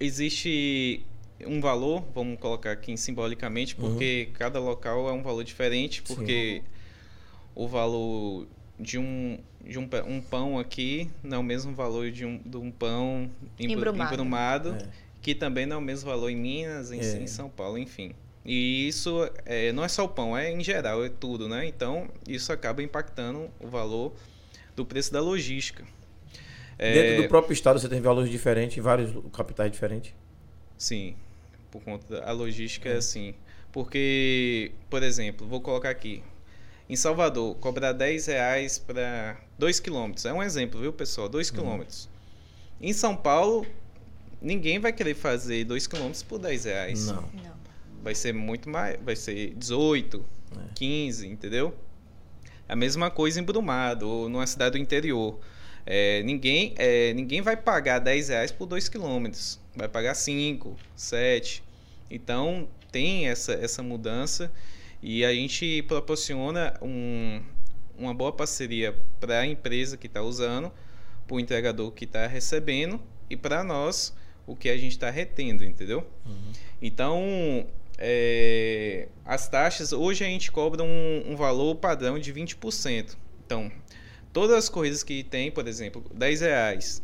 existe 0.00 1.04
um 1.46 1.60
valor, 1.60 2.04
vamos 2.14 2.38
colocar 2.40 2.72
aqui 2.72 2.96
simbolicamente, 2.96 3.76
porque 3.76 4.30
cada 4.34 4.58
local 4.58 5.08
é 5.08 5.12
um 5.12 5.22
valor 5.22 5.44
diferente, 5.44 6.02
porque 6.02 6.62
o 7.54 7.68
valor 7.68 8.48
de 8.78 8.98
um 8.98 9.38
de 9.64 9.78
um, 9.78 9.88
um 10.06 10.20
pão 10.20 10.58
aqui 10.58 11.10
não 11.22 11.38
é 11.38 11.40
o 11.40 11.42
mesmo 11.42 11.74
valor 11.74 12.10
de 12.10 12.26
um, 12.26 12.36
de 12.44 12.56
um 12.58 12.70
pão 12.70 13.30
em, 13.58 13.68
Bru- 13.68 13.72
Embrumado. 13.78 14.12
embrumado, 14.12 14.68
É. 14.74 14.88
que 15.22 15.34
também 15.34 15.64
não 15.64 15.76
é 15.76 15.78
o 15.78 15.82
mesmo 15.82 16.10
valor 16.10 16.28
em 16.28 16.36
Minas, 16.36 16.92
em, 16.92 17.00
É. 17.00 17.16
em 17.22 17.26
São 17.26 17.48
Paulo, 17.48 17.78
enfim. 17.78 18.12
E 18.44 18.86
isso 18.86 19.26
é, 19.46 19.72
não 19.72 19.82
é 19.82 19.88
só 19.88 20.04
o 20.04 20.08
pão, 20.08 20.36
é 20.36 20.52
em 20.52 20.62
geral, 20.62 21.02
é 21.02 21.08
tudo, 21.08 21.48
né? 21.48 21.66
Então, 21.66 22.08
isso 22.28 22.52
acaba 22.52 22.82
impactando 22.82 23.48
o 23.58 23.66
valor 23.68 24.12
do 24.76 24.84
preço 24.84 25.10
da 25.10 25.20
logística. 25.22 25.82
É, 26.78 26.92
Dentro 26.92 27.22
do 27.22 27.28
próprio 27.28 27.54
estado 27.54 27.78
você 27.80 27.88
tem 27.88 28.02
valores 28.02 28.30
diferentes, 28.30 28.76
em 28.76 28.82
vários 28.82 29.12
capitais 29.32 29.72
diferentes. 29.72 30.12
Sim, 30.76 31.14
por 31.70 31.80
conta 31.82 32.20
da 32.20 32.32
logística 32.32 32.90
é 32.90 32.96
assim. 32.96 33.34
Porque, 33.72 34.72
por 34.90 35.02
exemplo, 35.02 35.46
vou 35.46 35.60
colocar 35.62 35.88
aqui. 35.88 36.22
Em 36.88 36.96
Salvador, 36.96 37.56
cobrar 37.56 37.92
10 37.92 38.26
reais 38.26 38.78
para 38.78 39.38
2 39.58 39.80
quilômetros. 39.80 40.24
É 40.26 40.32
um 40.32 40.42
exemplo, 40.42 40.80
viu, 40.80 40.92
pessoal? 40.92 41.28
2 41.28 41.50
quilômetros. 41.50 42.08
Em 42.80 42.92
São 42.92 43.16
Paulo, 43.16 43.66
ninguém 44.40 44.78
vai 44.78 44.92
querer 44.92 45.14
fazer 45.14 45.64
2 45.64 45.86
quilômetros 45.86 46.22
por 46.22 46.38
10 46.38 46.64
reais. 46.64 47.06
Não. 47.06 47.22
não. 47.22 47.54
Vai 48.02 48.14
ser 48.14 48.34
muito 48.34 48.68
mais. 48.68 48.98
Vai 49.02 49.16
ser 49.16 49.54
18, 49.54 50.22
É. 50.52 50.60
15, 50.74 51.26
entendeu? 51.26 51.74
A 52.68 52.76
mesma 52.76 53.10
coisa 53.10 53.40
em 53.40 53.42
Brumado 53.42 54.08
ou 54.08 54.28
numa 54.28 54.46
cidade 54.46 54.72
do 54.72 54.78
interior. 54.78 55.38
É, 55.86 56.22
ninguém, 56.22 56.74
é, 56.76 57.12
ninguém 57.14 57.40
vai 57.40 57.56
pagar 57.56 57.98
10 57.98 58.28
reais 58.28 58.52
por 58.52 58.66
2 58.66 58.88
quilômetros. 58.88 59.58
Vai 59.74 59.88
pagar 59.88 60.14
5, 60.14 60.76
7. 60.94 61.62
Então 62.10 62.68
tem 62.92 63.26
essa, 63.26 63.54
essa 63.54 63.82
mudança. 63.82 64.52
E 65.06 65.22
a 65.22 65.34
gente 65.34 65.82
proporciona 65.82 66.72
um, 66.80 67.38
uma 67.94 68.14
boa 68.14 68.32
parceria 68.32 68.96
para 69.20 69.40
a 69.40 69.46
empresa 69.46 69.98
que 69.98 70.06
está 70.06 70.22
usando, 70.22 70.72
para 71.26 71.36
o 71.36 71.38
entregador 71.38 71.92
que 71.92 72.06
está 72.06 72.26
recebendo 72.26 72.98
e 73.28 73.36
para 73.36 73.62
nós 73.62 74.16
o 74.46 74.56
que 74.56 74.66
a 74.70 74.78
gente 74.78 74.92
está 74.92 75.10
retendo, 75.10 75.62
entendeu? 75.62 76.06
Uhum. 76.24 76.52
Então, 76.80 77.66
é, 77.98 79.08
as 79.26 79.46
taxas, 79.46 79.92
hoje 79.92 80.24
a 80.24 80.26
gente 80.26 80.50
cobra 80.50 80.82
um, 80.82 81.32
um, 81.32 81.36
valor 81.36 81.74
padrão 81.74 82.18
de 82.18 82.32
20%. 82.32 83.14
Então, 83.44 83.70
todas 84.32 84.56
as 84.56 84.70
coisas 84.70 85.02
que 85.02 85.22
tem, 85.22 85.50
por 85.50 85.68
exemplo, 85.68 86.02
10 86.14 86.40
reais, 86.40 87.02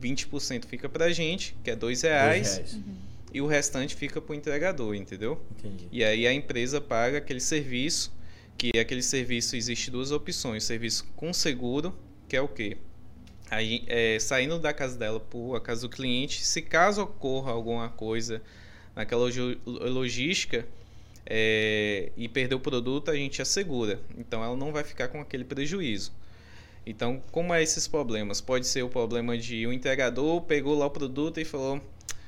20% 0.00 0.64
fica 0.64 0.88
para 0.88 1.04
a 1.04 1.12
gente, 1.12 1.54
que 1.62 1.70
é 1.70 1.76
2 1.76 2.00
reais, 2.00 2.56
reais. 2.56 2.72
Uhum. 2.76 3.05
E 3.36 3.40
o 3.42 3.46
restante 3.46 3.94
fica 3.94 4.18
para 4.18 4.32
o 4.32 4.34
entregador, 4.34 4.94
entendeu? 4.94 5.38
Entendi. 5.58 5.88
E 5.92 6.02
aí 6.02 6.26
a 6.26 6.32
empresa 6.32 6.80
paga 6.80 7.18
aquele 7.18 7.38
serviço, 7.38 8.10
que 8.56 8.70
aquele 8.78 9.02
serviço, 9.02 9.56
existe 9.56 9.90
duas 9.90 10.10
opções, 10.10 10.64
serviço 10.64 11.06
com 11.14 11.34
seguro, 11.34 11.94
que 12.26 12.34
é 12.34 12.40
o 12.40 12.48
quê? 12.48 12.78
Aí, 13.50 13.84
é, 13.88 14.18
saindo 14.18 14.58
da 14.58 14.72
casa 14.72 14.96
dela 14.96 15.20
para 15.20 15.58
a 15.58 15.60
casa 15.60 15.82
do 15.82 15.90
cliente, 15.90 16.46
se 16.46 16.62
caso 16.62 17.02
ocorra 17.02 17.52
alguma 17.52 17.90
coisa 17.90 18.40
naquela 18.94 19.28
logística 19.66 20.66
é, 21.26 22.10
e 22.16 22.30
perder 22.30 22.54
o 22.54 22.60
produto, 22.60 23.10
a 23.10 23.14
gente 23.16 23.42
assegura. 23.42 24.00
Então 24.16 24.42
ela 24.42 24.56
não 24.56 24.72
vai 24.72 24.82
ficar 24.82 25.08
com 25.08 25.20
aquele 25.20 25.44
prejuízo. 25.44 26.10
Então, 26.86 27.22
como 27.30 27.52
é 27.52 27.62
esses 27.62 27.86
problemas? 27.86 28.40
Pode 28.40 28.66
ser 28.66 28.82
o 28.82 28.88
problema 28.88 29.36
de 29.36 29.66
o 29.66 29.68
um 29.68 29.72
entregador 29.74 30.40
pegou 30.40 30.74
lá 30.74 30.86
o 30.86 30.90
produto 30.90 31.38
e 31.38 31.44
falou: 31.44 31.82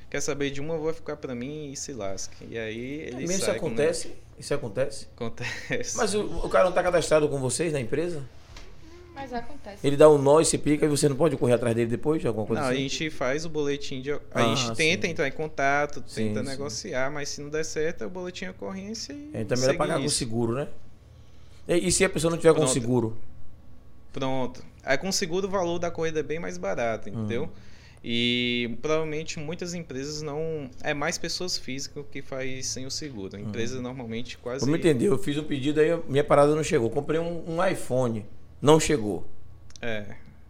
quer 0.09 0.21
saber 0.21 0.49
de 0.51 0.59
uma, 0.59 0.77
vou 0.77 0.93
ficar 0.93 1.17
para 1.17 1.35
mim 1.35 1.71
e 1.71 1.75
se 1.75 1.93
lasque. 1.93 2.45
E 2.49 2.57
aí 2.57 3.01
ele 3.01 3.27
Mesmo 3.27 3.33
isso 3.33 3.51
acontece? 3.51 4.07
Com... 4.07 4.39
Isso 4.39 4.53
acontece? 4.53 5.07
Acontece. 5.15 5.97
Mas 5.97 6.13
o, 6.13 6.21
o 6.21 6.49
cara 6.49 6.63
não 6.65 6.71
está 6.71 6.81
cadastrado 6.81 7.27
com 7.27 7.39
vocês 7.39 7.73
na 7.73 7.79
empresa? 7.79 8.23
Mas 9.19 9.33
acontece. 9.33 9.85
Ele 9.85 9.97
dá 9.97 10.09
um 10.09 10.17
nó 10.17 10.39
e 10.39 10.45
se 10.45 10.57
pica 10.57 10.85
e 10.85 10.89
você 10.89 11.09
não 11.09 11.15
pode 11.15 11.35
correr 11.35 11.53
atrás 11.53 11.75
dele 11.75 11.89
depois 11.89 12.21
de 12.21 12.27
alguma 12.27 12.45
coisa 12.45 12.61
não, 12.61 12.69
assim? 12.69 12.77
a 12.77 12.81
gente 12.81 13.09
faz 13.09 13.43
o 13.43 13.49
boletim 13.49 14.01
de. 14.01 14.13
A 14.13 14.19
ah, 14.33 14.55
gente 14.55 14.77
tenta 14.77 15.05
sim. 15.05 15.11
entrar 15.11 15.27
em 15.27 15.31
contato, 15.33 16.01
sim, 16.07 16.29
tenta 16.29 16.39
sim. 16.39 16.49
negociar, 16.49 17.11
mas 17.11 17.27
se 17.27 17.41
não 17.41 17.49
der 17.49 17.65
certo, 17.65 18.05
é 18.05 18.07
o 18.07 18.09
boletim 18.09 18.45
de 18.45 18.51
ocorrência 18.51 19.11
e. 19.11 19.31
É, 19.33 19.41
então 19.41 19.57
é 19.57 19.61
melhor 19.61 19.75
pagar 19.75 19.99
com 19.99 20.07
seguro, 20.07 20.53
né? 20.53 20.69
E, 21.67 21.87
e, 21.87 21.91
se 21.91 22.05
a 22.05 22.09
pessoa 22.09 22.31
não 22.31 22.37
tiver 22.37 22.53
Pronto. 22.53 22.67
com 22.67 22.73
seguro? 22.73 23.17
Pronto. 24.13 24.63
Aí 24.83 24.97
com 24.97 25.11
seguro 25.11 25.47
o 25.47 25.51
valor 25.51 25.79
da 25.79 25.91
corrida 25.91 26.21
é 26.21 26.23
bem 26.23 26.39
mais 26.39 26.57
barato, 26.57 27.09
entendeu? 27.09 27.43
Hum. 27.43 27.49
E 28.03 28.77
provavelmente 28.81 29.39
muitas 29.39 29.73
empresas 29.73 30.21
não. 30.21 30.69
É 30.81 30.93
mais 30.93 31.17
pessoas 31.17 31.57
físicas 31.57 32.05
que 32.11 32.21
faz 32.21 32.67
sem 32.67 32.85
o 32.85 32.91
seguro. 32.91 33.37
Empresas 33.37 33.79
hum. 33.79 33.83
normalmente 33.83 34.37
quase. 34.37 34.65
Vamos 34.65 34.79
entender, 34.79 35.07
eu 35.07 35.17
fiz 35.17 35.37
um 35.37 35.43
pedido 35.43 35.79
aí, 35.79 35.89
minha 36.07 36.23
parada 36.23 36.55
não 36.55 36.63
chegou. 36.63 36.89
Comprei 36.89 37.19
um, 37.19 37.43
um 37.55 37.65
iPhone, 37.65 38.25
não 38.61 38.79
chegou. 38.79 39.27
É. 39.81 40.05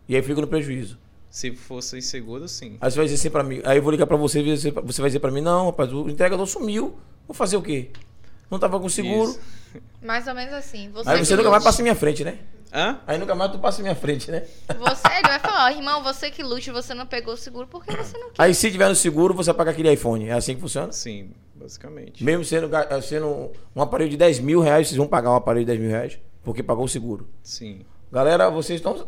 E 0.07 0.15
aí 0.15 0.21
fica 0.21 0.39
no 0.41 0.47
prejuízo. 0.47 0.97
Se 1.29 1.51
fosse 1.55 2.01
seguro, 2.01 2.47
sim. 2.47 2.77
Aí 2.81 2.89
você 2.89 2.97
vai 2.97 3.05
dizer 3.05 3.15
assim 3.15 3.29
pra 3.29 3.43
mim. 3.43 3.61
Aí 3.63 3.77
eu 3.77 3.83
vou 3.83 3.91
ligar 3.91 4.07
pra 4.07 4.17
você 4.17 4.41
e 4.41 4.55
você 4.55 4.71
vai 5.01 5.09
dizer 5.09 5.19
pra 5.19 5.29
mim, 5.29 5.41
não, 5.41 5.67
rapaz, 5.67 5.93
o 5.93 6.09
entregador 6.09 6.45
sumiu. 6.47 6.97
Vou 7.27 7.35
fazer 7.35 7.57
o 7.57 7.61
quê? 7.61 7.89
Não 8.49 8.57
tava 8.57 8.79
com 8.79 8.89
seguro. 8.89 9.29
Isso. 9.29 9.39
Mais 10.01 10.27
ou 10.27 10.33
menos 10.33 10.53
assim. 10.53 10.89
Você 10.91 11.09
aí 11.09 11.23
você 11.23 11.35
nunca 11.35 11.51
mais 11.51 11.63
passa 11.63 11.81
em 11.81 11.83
minha 11.83 11.95
frente, 11.95 12.23
né? 12.23 12.39
Hã? 12.71 12.99
Aí 13.07 13.17
nunca 13.17 13.33
mais 13.33 13.51
tu 13.51 13.57
passa 13.57 13.79
em 13.79 13.83
minha 13.83 13.95
frente, 13.95 14.29
né? 14.29 14.43
Você, 14.79 15.07
ele 15.17 15.27
vai 15.27 15.39
falar, 15.39 15.71
irmão, 15.71 16.03
você 16.03 16.29
que 16.29 16.43
lute, 16.43 16.69
você 16.71 16.93
não 16.93 17.05
pegou 17.05 17.33
o 17.33 17.37
seguro 17.37 17.67
porque 17.67 17.95
você 17.95 18.17
não 18.17 18.29
quer. 18.29 18.43
Aí 18.43 18.53
se 18.53 18.71
tiver 18.71 18.87
no 18.87 18.95
seguro, 18.95 19.33
você 19.33 19.53
paga 19.53 19.71
aquele 19.71 19.91
iPhone. 19.91 20.27
É 20.27 20.33
assim 20.33 20.55
que 20.55 20.61
funciona? 20.61 20.91
Sim, 20.91 21.31
basicamente. 21.55 22.23
Mesmo 22.23 22.45
sendo, 22.45 22.69
sendo 23.01 23.51
um 23.75 23.81
aparelho 23.81 24.11
de 24.11 24.17
10 24.17 24.39
mil 24.39 24.61
reais, 24.61 24.87
vocês 24.87 24.97
vão 24.97 25.07
pagar 25.07 25.31
um 25.31 25.35
aparelho 25.35 25.65
de 25.65 25.71
10 25.71 25.79
mil 25.79 25.89
reais? 25.89 26.19
Porque 26.43 26.61
pagou 26.61 26.85
o 26.85 26.89
seguro. 26.89 27.27
Sim. 27.41 27.81
Galera, 28.11 28.49
vocês 28.49 28.79
estão 28.79 29.07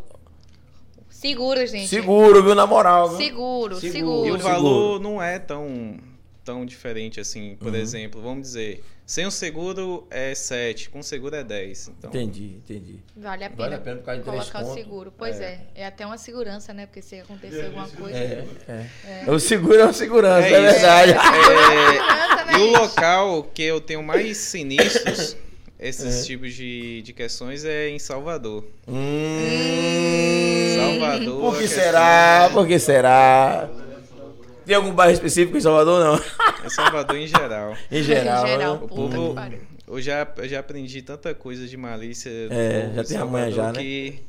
Seguro, 1.08 1.64
gente. 1.64 1.86
Seguro, 1.86 2.42
viu? 2.42 2.54
Na 2.54 2.66
moral. 2.66 3.10
Viu? 3.10 3.18
Seguro, 3.18 3.76
seguro, 3.76 3.92
seguro. 3.92 4.26
E 4.26 4.32
o 4.32 4.38
valor 4.38 5.00
não 5.00 5.22
é 5.22 5.38
tão, 5.38 5.96
tão 6.44 6.64
diferente 6.64 7.20
assim. 7.20 7.56
Por 7.56 7.68
uhum. 7.68 7.78
exemplo, 7.78 8.20
vamos 8.20 8.42
dizer, 8.42 8.82
sem 9.04 9.26
o 9.26 9.30
seguro 9.30 10.06
é 10.10 10.34
7, 10.34 10.90
com 10.90 11.00
o 11.00 11.02
seguro 11.02 11.34
é 11.36 11.44
10. 11.44 11.92
Então... 11.98 12.10
Entendi, 12.10 12.56
entendi. 12.56 13.00
Vale 13.16 13.44
a 13.44 13.50
pena, 13.50 13.62
vale 13.62 13.74
a 13.74 13.78
pena 13.78 13.96
por 13.98 14.04
causa 14.04 14.20
de 14.20 14.24
colocar 14.24 14.62
o 14.62 14.74
seguro. 14.74 15.12
Pois 15.16 15.40
é. 15.40 15.60
é. 15.74 15.82
é. 15.82 15.86
até 15.86 16.06
uma 16.06 16.18
segurança, 16.18 16.72
né? 16.72 16.86
Porque 16.86 17.02
se 17.02 17.20
acontecer 17.20 17.66
alguma 17.66 17.88
coisa. 17.88 18.16
É, 18.16 18.46
é. 18.68 18.86
é. 19.26 19.30
O 19.30 19.38
seguro 19.38 19.76
é 19.76 19.84
uma 19.84 19.92
segurança, 19.92 20.48
é, 20.48 20.52
é 20.52 20.60
verdade. 20.60 21.12
É, 21.12 22.58
e 22.58 22.60
o 22.60 22.70
local 22.78 23.44
que 23.54 23.62
eu 23.62 23.80
tenho 23.80 24.02
mais 24.02 24.36
sinistros 24.36 25.36
esses 25.82 26.20
é. 26.20 26.24
tipos 26.24 26.54
de, 26.54 27.02
de 27.02 27.12
questões 27.12 27.64
é 27.64 27.88
em 27.88 27.98
Salvador. 27.98 28.64
Hum, 28.86 30.76
Salvador. 30.76 31.40
Por 31.40 31.58
que 31.58 31.66
será? 31.66 32.50
Por 32.52 32.66
que 32.66 32.78
será? 32.78 33.68
Tem 34.64 34.76
algum 34.76 34.92
bairro 34.92 35.12
específico 35.12 35.56
em 35.56 35.60
Salvador, 35.60 36.04
não? 36.04 36.24
É 36.64 36.68
Salvador 36.68 37.16
em 37.16 37.26
geral. 37.26 37.76
em 37.90 38.02
geral. 38.02 38.44
Em 38.44 38.48
geral, 38.48 38.74
o 38.76 38.88
povo. 38.88 39.34
Eu 39.86 40.00
já, 40.00 40.26
eu 40.36 40.48
já 40.48 40.60
aprendi 40.60 41.02
tanta 41.02 41.34
coisa 41.34 41.66
de 41.66 41.76
malícia. 41.76 42.30
É, 42.50 42.90
já 42.94 43.04
tem 43.04 43.16
a 43.18 43.24
manha 43.26 43.50
já, 43.50 43.72
né? 43.72 43.80
Que 43.80 44.22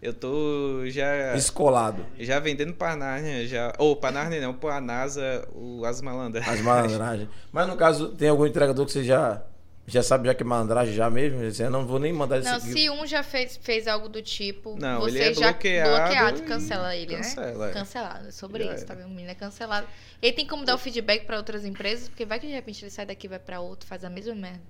eu 0.00 0.12
tô 0.12 0.82
já. 0.86 1.34
Escolado. 1.36 2.04
Já 2.18 2.38
vendendo 2.38 2.74
pra 2.74 2.96
Narnia, 2.96 3.46
já. 3.46 3.72
Ou 3.78 3.92
oh, 3.92 3.96
pra 3.96 4.10
Narnia 4.10 4.40
não, 4.40 4.54
pra 4.54 4.80
NASA, 4.80 5.46
o, 5.54 5.84
as 5.84 6.00
malandragens. 6.00 6.58
As 6.58 6.60
malandragens. 6.60 7.28
Mas 7.52 7.66
no 7.66 7.76
caso, 7.76 8.08
tem 8.08 8.28
algum 8.28 8.46
entregador 8.46 8.84
que 8.84 8.92
você 8.92 9.04
já 9.04 9.42
já 9.86 10.02
sabe 10.02 10.26
já 10.26 10.34
que 10.34 10.42
é 10.42 10.46
malandragem 10.46 10.94
já 10.94 11.08
mesmo? 11.08 11.40
Eu 11.42 11.70
não 11.70 11.86
vou 11.86 12.00
nem 12.00 12.12
mandar 12.12 12.42
Não, 12.42 12.58
se 12.58 12.90
um 12.90 13.06
já 13.06 13.22
fez, 13.22 13.56
fez 13.56 13.86
algo 13.86 14.08
do 14.08 14.20
tipo, 14.20 14.76
não, 14.78 15.00
você 15.00 15.18
ele 15.18 15.24
é 15.30 15.34
já 15.34 15.52
bloqueado, 15.52 15.90
bloqueado 15.90 16.42
cancela 16.42 16.96
ele, 16.96 17.16
cancela, 17.16 17.66
né? 17.66 17.70
É. 17.70 17.72
Cancelado. 17.72 18.28
É 18.28 18.30
sobre 18.32 18.64
já 18.64 18.74
isso, 18.74 18.84
é. 18.84 18.86
tá 18.86 18.94
vendo? 18.94 19.06
O 19.06 19.10
menino 19.10 19.30
é 19.30 19.34
cancelado. 19.34 19.86
Ele 20.20 20.32
tem 20.32 20.46
como 20.46 20.64
dar 20.64 20.74
o 20.74 20.78
feedback 20.78 21.24
para 21.24 21.36
outras 21.36 21.64
empresas, 21.64 22.08
porque 22.08 22.24
vai 22.24 22.40
que 22.40 22.48
de 22.48 22.52
repente 22.52 22.82
ele 22.82 22.90
sai 22.90 23.06
daqui 23.06 23.28
vai 23.28 23.38
para 23.38 23.60
outro, 23.60 23.86
faz 23.86 24.04
a 24.04 24.10
mesma 24.10 24.34
merda. 24.34 24.62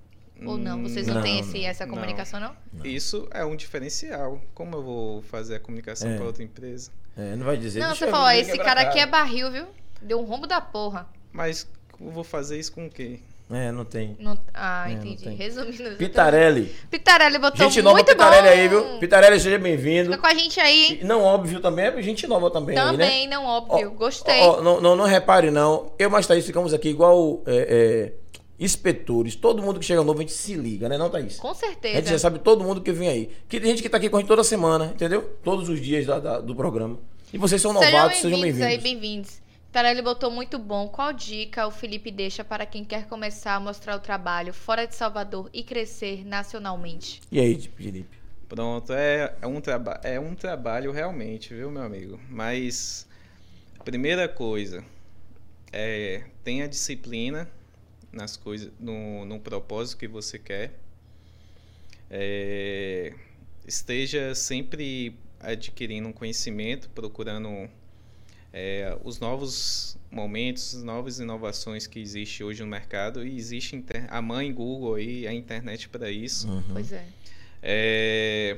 Ou 0.45 0.55
não? 0.55 0.83
Vocês 0.83 1.07
não, 1.07 1.15
não 1.15 1.21
têm 1.23 1.39
esse, 1.39 1.63
essa 1.63 1.87
comunicação, 1.87 2.39
não. 2.39 2.55
não? 2.71 2.85
Isso 2.85 3.27
é 3.31 3.43
um 3.43 3.55
diferencial. 3.55 4.39
Como 4.53 4.75
eu 4.75 4.83
vou 4.83 5.21
fazer 5.23 5.55
a 5.55 5.59
comunicação 5.59 6.11
é. 6.11 6.15
para 6.15 6.25
outra 6.25 6.43
empresa? 6.43 6.91
É, 7.17 7.35
não 7.35 7.43
vai 7.43 7.57
dizer. 7.57 7.79
Não, 7.79 7.95
você 7.95 8.07
falou, 8.07 8.29
esse 8.29 8.55
cara 8.59 8.81
aqui 8.81 8.99
é 8.99 9.07
barril, 9.07 9.51
viu? 9.51 9.65
Deu 9.99 10.19
um 10.19 10.25
rombo 10.25 10.45
da 10.45 10.61
porra. 10.61 11.09
Mas 11.31 11.67
eu 11.99 12.11
vou 12.11 12.23
fazer 12.23 12.59
isso 12.59 12.71
com 12.71 12.85
o 12.85 12.89
quê? 12.89 13.19
É, 13.49 13.71
não 13.71 13.85
tem. 13.85 14.17
Não, 14.19 14.37
ah, 14.53 14.89
é, 14.89 14.93
entendi. 14.93 15.29
Resumindo. 15.29 15.95
Pitarelli. 15.95 16.65
Pitarelli 16.91 17.39
botou 17.39 17.65
gente 17.65 17.81
nova 17.81 17.95
muito 17.95 18.07
Pitarelli 18.07 18.43
bom. 18.43 18.53
aí, 18.53 18.67
viu? 18.67 18.99
Pitarelli, 18.99 19.39
seja 19.39 19.57
bem-vindo. 19.57 20.11
Fica 20.11 20.17
com 20.17 20.27
a 20.27 20.33
gente 20.33 20.59
aí. 20.59 20.99
Não 21.01 21.23
óbvio 21.23 21.61
também, 21.61 21.85
é 21.85 22.01
gente 22.01 22.27
nova 22.27 22.51
também. 22.51 22.75
Também, 22.75 23.21
aí, 23.21 23.27
né? 23.27 23.35
não 23.35 23.45
óbvio. 23.45 23.91
Gostei. 23.91 24.41
Não, 24.41 24.81
não, 24.81 24.95
não, 24.97 25.05
repare, 25.05 25.49
não. 25.49 25.93
Eu 25.97 26.09
mais 26.09 26.27
Thaís 26.27 26.45
ficamos 26.45 26.73
aqui 26.73 26.89
igual 26.89 27.41
é, 27.45 27.55
é, 27.55 28.13
inspetores. 28.59 29.33
Todo 29.37 29.63
mundo 29.63 29.79
que 29.79 29.85
chega 29.85 30.03
novo, 30.03 30.19
a 30.19 30.21
gente 30.23 30.33
se 30.33 30.53
liga, 30.53 30.89
né? 30.89 30.97
Não, 30.97 31.09
Thaís? 31.09 31.37
Com 31.37 31.53
certeza. 31.53 31.93
A 31.93 32.01
gente 32.01 32.09
já 32.09 32.19
sabe 32.19 32.39
todo 32.39 32.65
mundo 32.65 32.81
que 32.81 32.91
vem 32.91 33.07
aí. 33.07 33.31
Que 33.47 33.61
tem 33.61 33.69
gente 33.69 33.81
que 33.81 33.87
tá 33.87 33.95
aqui 33.95 34.09
com 34.09 34.17
a 34.17 34.19
gente 34.19 34.27
toda 34.27 34.43
semana, 34.43 34.91
entendeu? 34.93 35.37
Todos 35.41 35.69
os 35.69 35.79
dias 35.79 36.05
da, 36.05 36.19
da, 36.19 36.41
do 36.41 36.53
programa. 36.53 36.99
E 37.31 37.37
vocês 37.37 37.61
são 37.61 37.71
novatos, 37.71 38.19
sejam 38.19 38.41
bem-vindos. 38.41 38.67
Sejam 38.67 38.83
bem-vindos. 38.83 39.46
Tarelli 39.77 40.01
botou 40.01 40.31
muito 40.31 40.57
bom. 40.57 40.87
Qual 40.87 41.13
dica 41.13 41.67
o 41.67 41.69
Felipe 41.69 42.09
deixa 42.09 42.43
para 42.43 42.65
quem 42.65 42.83
quer 42.83 43.05
começar 43.05 43.53
a 43.53 43.59
mostrar 43.59 43.95
o 43.95 43.99
trabalho 43.99 44.51
fora 44.51 44.87
de 44.87 44.95
Salvador 44.95 45.51
e 45.53 45.61
crescer 45.61 46.25
nacionalmente? 46.25 47.21
E 47.31 47.39
aí, 47.39 47.61
Felipe? 47.61 48.17
Pronto, 48.49 48.91
é, 48.91 49.35
é, 49.39 49.45
um, 49.45 49.61
traba 49.61 50.01
é 50.03 50.19
um 50.19 50.33
trabalho 50.33 50.91
realmente, 50.91 51.53
viu, 51.53 51.69
meu 51.69 51.83
amigo? 51.83 52.19
Mas, 52.27 53.07
primeira 53.85 54.27
coisa, 54.27 54.83
é, 55.71 56.23
tenha 56.43 56.67
disciplina 56.67 57.47
nas 58.11 58.35
coisas, 58.35 58.71
no, 58.79 59.25
no 59.25 59.39
propósito 59.39 59.99
que 59.99 60.07
você 60.07 60.39
quer. 60.39 60.73
É, 62.09 63.13
esteja 63.67 64.33
sempre 64.33 65.15
adquirindo 65.39 66.07
um 66.07 66.13
conhecimento, 66.13 66.89
procurando 66.89 67.69
é, 68.59 68.97
os 69.03 69.19
novos 69.19 69.95
momentos, 70.09 70.75
as 70.75 70.83
novas 70.83 71.19
inovações 71.19 71.85
que 71.85 71.99
existem 71.99 72.43
hoje 72.43 72.63
no 72.63 72.67
mercado 72.67 73.23
e 73.23 73.37
existe 73.37 73.85
a 74.09 74.19
mãe 74.19 74.51
Google 74.51 74.95
aí, 74.95 75.27
a 75.27 75.33
internet 75.33 75.87
para 75.87 76.09
isso. 76.09 76.49
Uhum. 76.49 76.63
Pois 76.73 76.91
é. 76.91 77.05
é. 77.61 78.57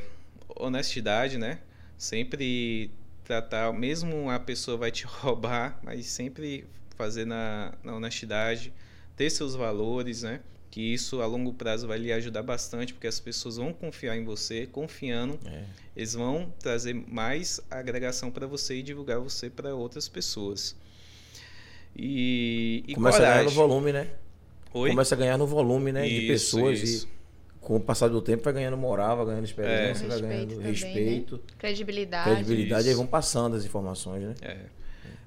Honestidade, 0.55 1.37
né? 1.37 1.59
Sempre 1.97 2.91
tratar, 3.25 3.73
mesmo 3.73 4.29
a 4.29 4.39
pessoa 4.39 4.77
vai 4.77 4.89
te 4.89 5.03
roubar, 5.19 5.77
mas 5.83 6.05
sempre 6.05 6.65
fazer 6.95 7.25
na, 7.25 7.73
na 7.83 7.93
honestidade, 7.93 8.71
ter 9.17 9.29
seus 9.29 9.53
valores, 9.53 10.23
né? 10.23 10.39
Que 10.71 10.81
isso 10.93 11.21
a 11.21 11.25
longo 11.25 11.51
prazo 11.53 11.87
vai 11.87 11.97
lhe 11.97 12.11
ajudar 12.13 12.43
bastante, 12.43 12.93
porque 12.93 13.07
as 13.07 13.19
pessoas 13.19 13.57
vão 13.57 13.73
confiar 13.73 14.15
em 14.15 14.23
você, 14.23 14.67
confiando, 14.67 15.39
é. 15.45 15.63
eles 15.95 16.13
vão 16.13 16.53
trazer 16.59 16.93
mais 16.93 17.59
agregação 17.71 18.29
para 18.29 18.45
você 18.45 18.75
e 18.75 18.83
divulgar 18.83 19.19
você 19.19 19.49
para 19.49 19.73
outras 19.73 20.07
pessoas. 20.07 20.75
E, 21.95 22.83
e 22.87 22.93
começa 22.93 23.17
coragem. 23.17 23.33
a 23.33 23.43
ganhar 23.43 23.49
no 23.49 23.55
volume, 23.55 23.91
né? 23.91 24.07
Oi? 24.73 24.89
Começa 24.91 25.15
a 25.15 25.17
ganhar 25.17 25.37
no 25.37 25.47
volume, 25.47 25.91
né? 25.91 26.07
Isso, 26.07 26.21
de 26.21 26.27
pessoas 26.27 26.81
isso. 26.81 27.07
com 27.59 27.77
o 27.77 27.79
passar 27.79 28.07
do 28.09 28.21
tempo 28.21 28.43
vai 28.43 28.53
ganhando 28.53 28.77
moral, 28.77 29.17
vai 29.17 29.25
ganhando 29.25 29.45
experiência, 29.45 30.05
É. 30.05 30.07
vai 30.07 30.17
Respeito 30.19 30.27
ganhando 30.27 30.49
também, 30.49 30.63
né? 30.63 30.69
respeito, 30.69 31.41
Credibilidade. 31.57 32.29
credibilidade, 32.29 32.81
Isso. 32.81 32.89
aí 32.89 32.95
vão 32.95 33.07
passando 33.07 33.55
as 33.55 33.65
informações, 33.65 34.21
né? 34.23 34.35
É. 34.41 34.57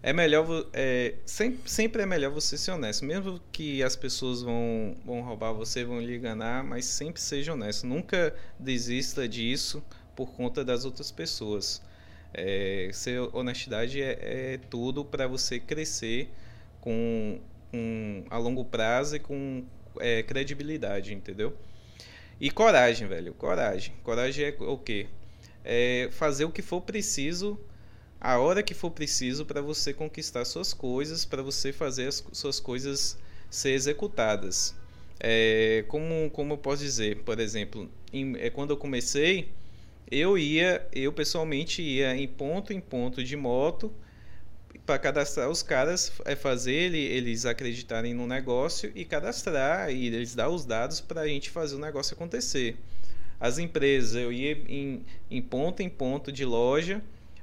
É 0.03 0.13
melhor, 0.13 0.67
é, 0.73 1.15
sempre, 1.25 1.71
sempre 1.71 2.03
é 2.03 2.07
melhor 2.07 2.31
você 2.33 2.59
ser 2.59 2.73
honesto. 2.73 3.05
Mesmo 3.05 3.41
que 3.53 3.83
as 3.83 3.95
pessoas 3.95 4.43
vão, 4.43 4.97
vão 5.05 5.23
roubar 5.23 5.53
você, 5.53 5.85
vão 5.85 6.01
lhe 6.01 6.17
enganar, 6.17 6.65
mas 6.65 6.85
sempre 6.87 7.21
seja 7.21 7.53
honesto. 7.53 7.87
Nunca 7.87 8.35
desista 8.59 9.29
disso 9.29 9.83
por 10.17 10.33
conta 10.33 10.65
das 10.65 10.85
outras 10.85 11.13
pessoas. 11.13 11.81
É, 12.35 12.91
ser 12.93 13.21
honestidade 13.33 14.03
é, 14.03 14.55
é 14.55 14.59
tudo 14.71 15.05
para 15.05 15.27
você 15.29 15.61
crescer 15.61 16.29
com, 16.81 17.39
com- 17.71 18.25
a 18.31 18.39
longo 18.39 18.65
prazo 18.65 19.17
e 19.17 19.21
com 19.21 19.65
é, 20.01 20.23
credibilidade, 20.25 21.15
entendeu? 21.15 21.55
E 22.41 22.51
coragem, 22.51 23.07
velho. 23.07 23.35
Coragem. 23.35 23.95
Coragem 24.03 24.47
é 24.47 24.57
o 24.61 24.77
quê? 24.79 25.07
É 25.65 26.09
fazer 26.13 26.45
o 26.45 26.51
que 26.51 26.63
for 26.63 26.81
preciso 26.81 27.59
a 28.25 28.39
hora 28.39 28.63
que 28.63 28.73
for 28.75 28.91
preciso 28.91 29.45
para 29.45 29.61
você 29.61 29.93
conquistar 29.93 30.45
suas 30.45 30.73
coisas, 30.73 31.25
para 31.25 31.43
você 31.43 31.73
fazer 31.73 32.07
as 32.07 32.25
suas 32.33 32.61
coisas 32.61 33.19
ser 33.51 33.73
executadas. 33.73 34.75
É, 35.21 35.85
como, 35.89 36.31
como 36.31 36.55
eu 36.55 36.59
posso 36.59 36.83
dizer, 36.83 37.19
por 37.25 37.41
exemplo, 37.41 37.91
em- 38.13 38.37
é, 38.39 38.49
quando 38.49 38.71
eu 38.71 38.77
comecei, 38.77 39.49
eu 40.11 40.39
ia, 40.39 40.87
eu 40.93 41.13
pessoalmente 41.13 41.83
ia 41.83 42.15
em 42.17 42.29
ponto 42.29 42.73
em 42.73 42.81
ponto 42.81 43.25
de 43.25 43.37
moto 43.37 43.93
para 44.87 44.99
cadastrar 44.99 45.49
os 45.51 45.63
caras, 45.63 46.13
é 46.25 46.35
fazer 46.37 46.73
ele- 46.75 46.99
eles 46.99 47.45
acreditarem 47.47 48.15
no 48.15 48.27
negócio 48.27 48.93
e 48.95 49.05
cadastrar 49.05 49.91
e 49.91 50.07
eles 50.07 50.35
dar 50.35 50.49
os 50.49 50.65
dados 50.65 51.01
para 51.01 51.23
a 51.23 51.29
gente 51.29 51.51
fazer 51.51 51.77
o 51.77 51.79
negócio 51.79 52.15
acontecer. 52.15 52.77
As 53.41 53.59
empresas, 53.59 54.15
eu 54.15 54.33
ia 54.33 54.53
em, 54.69 55.05
em 55.31 55.43
ponto 55.43 55.83
em 55.83 55.89
ponto 55.89 56.31
de 56.33 56.45
loja 56.45 57.03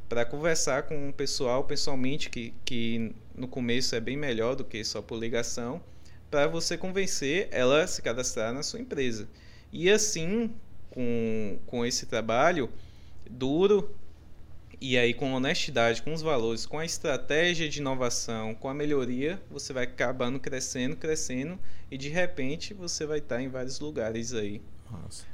para 0.10 0.26
conversar 0.26 0.84
com 0.84 1.10
o 1.10 1.14
pessoal 1.14 1.64
pessoalmente, 1.64 2.32
que, 2.32 2.54
que 2.66 3.14
no 3.36 3.48
começo 3.48 3.96
é 3.96 4.00
bem 4.00 4.18
melhor 4.18 4.56
do 4.56 4.66
que 4.66 4.84
só 4.84 5.02
por 5.02 5.20
ligação, 5.20 5.82
para 6.32 6.48
você 6.48 6.76
convencer 6.76 7.48
ela 7.52 7.84
a 7.84 7.88
se 7.88 8.02
cadastrar 8.02 8.52
na 8.52 8.64
sua 8.64 8.80
empresa. 8.80 9.28
E 9.72 9.90
assim, 9.90 10.52
com, 10.90 11.60
com 11.68 11.86
esse 11.86 12.08
trabalho 12.08 12.70
duro, 13.30 13.96
e 14.82 14.98
aí 14.98 15.14
com 15.14 15.32
honestidade, 15.34 16.02
com 16.02 16.14
os 16.14 16.22
valores, 16.22 16.66
com 16.66 16.80
a 16.80 16.86
estratégia 16.86 17.70
de 17.70 17.80
inovação, 17.80 18.56
com 18.56 18.68
a 18.68 18.74
melhoria, 18.74 19.40
você 19.52 19.74
vai 19.74 19.84
acabando 19.84 20.40
crescendo, 20.40 20.96
crescendo, 20.96 21.60
e 21.92 21.98
de 21.98 22.10
repente 22.10 22.74
você 22.74 23.06
vai 23.06 23.20
estar 23.20 23.42
em 23.42 23.50
vários 23.50 23.80
lugares 23.80 24.34
aí 24.34 24.62
Nossa. 24.90 25.26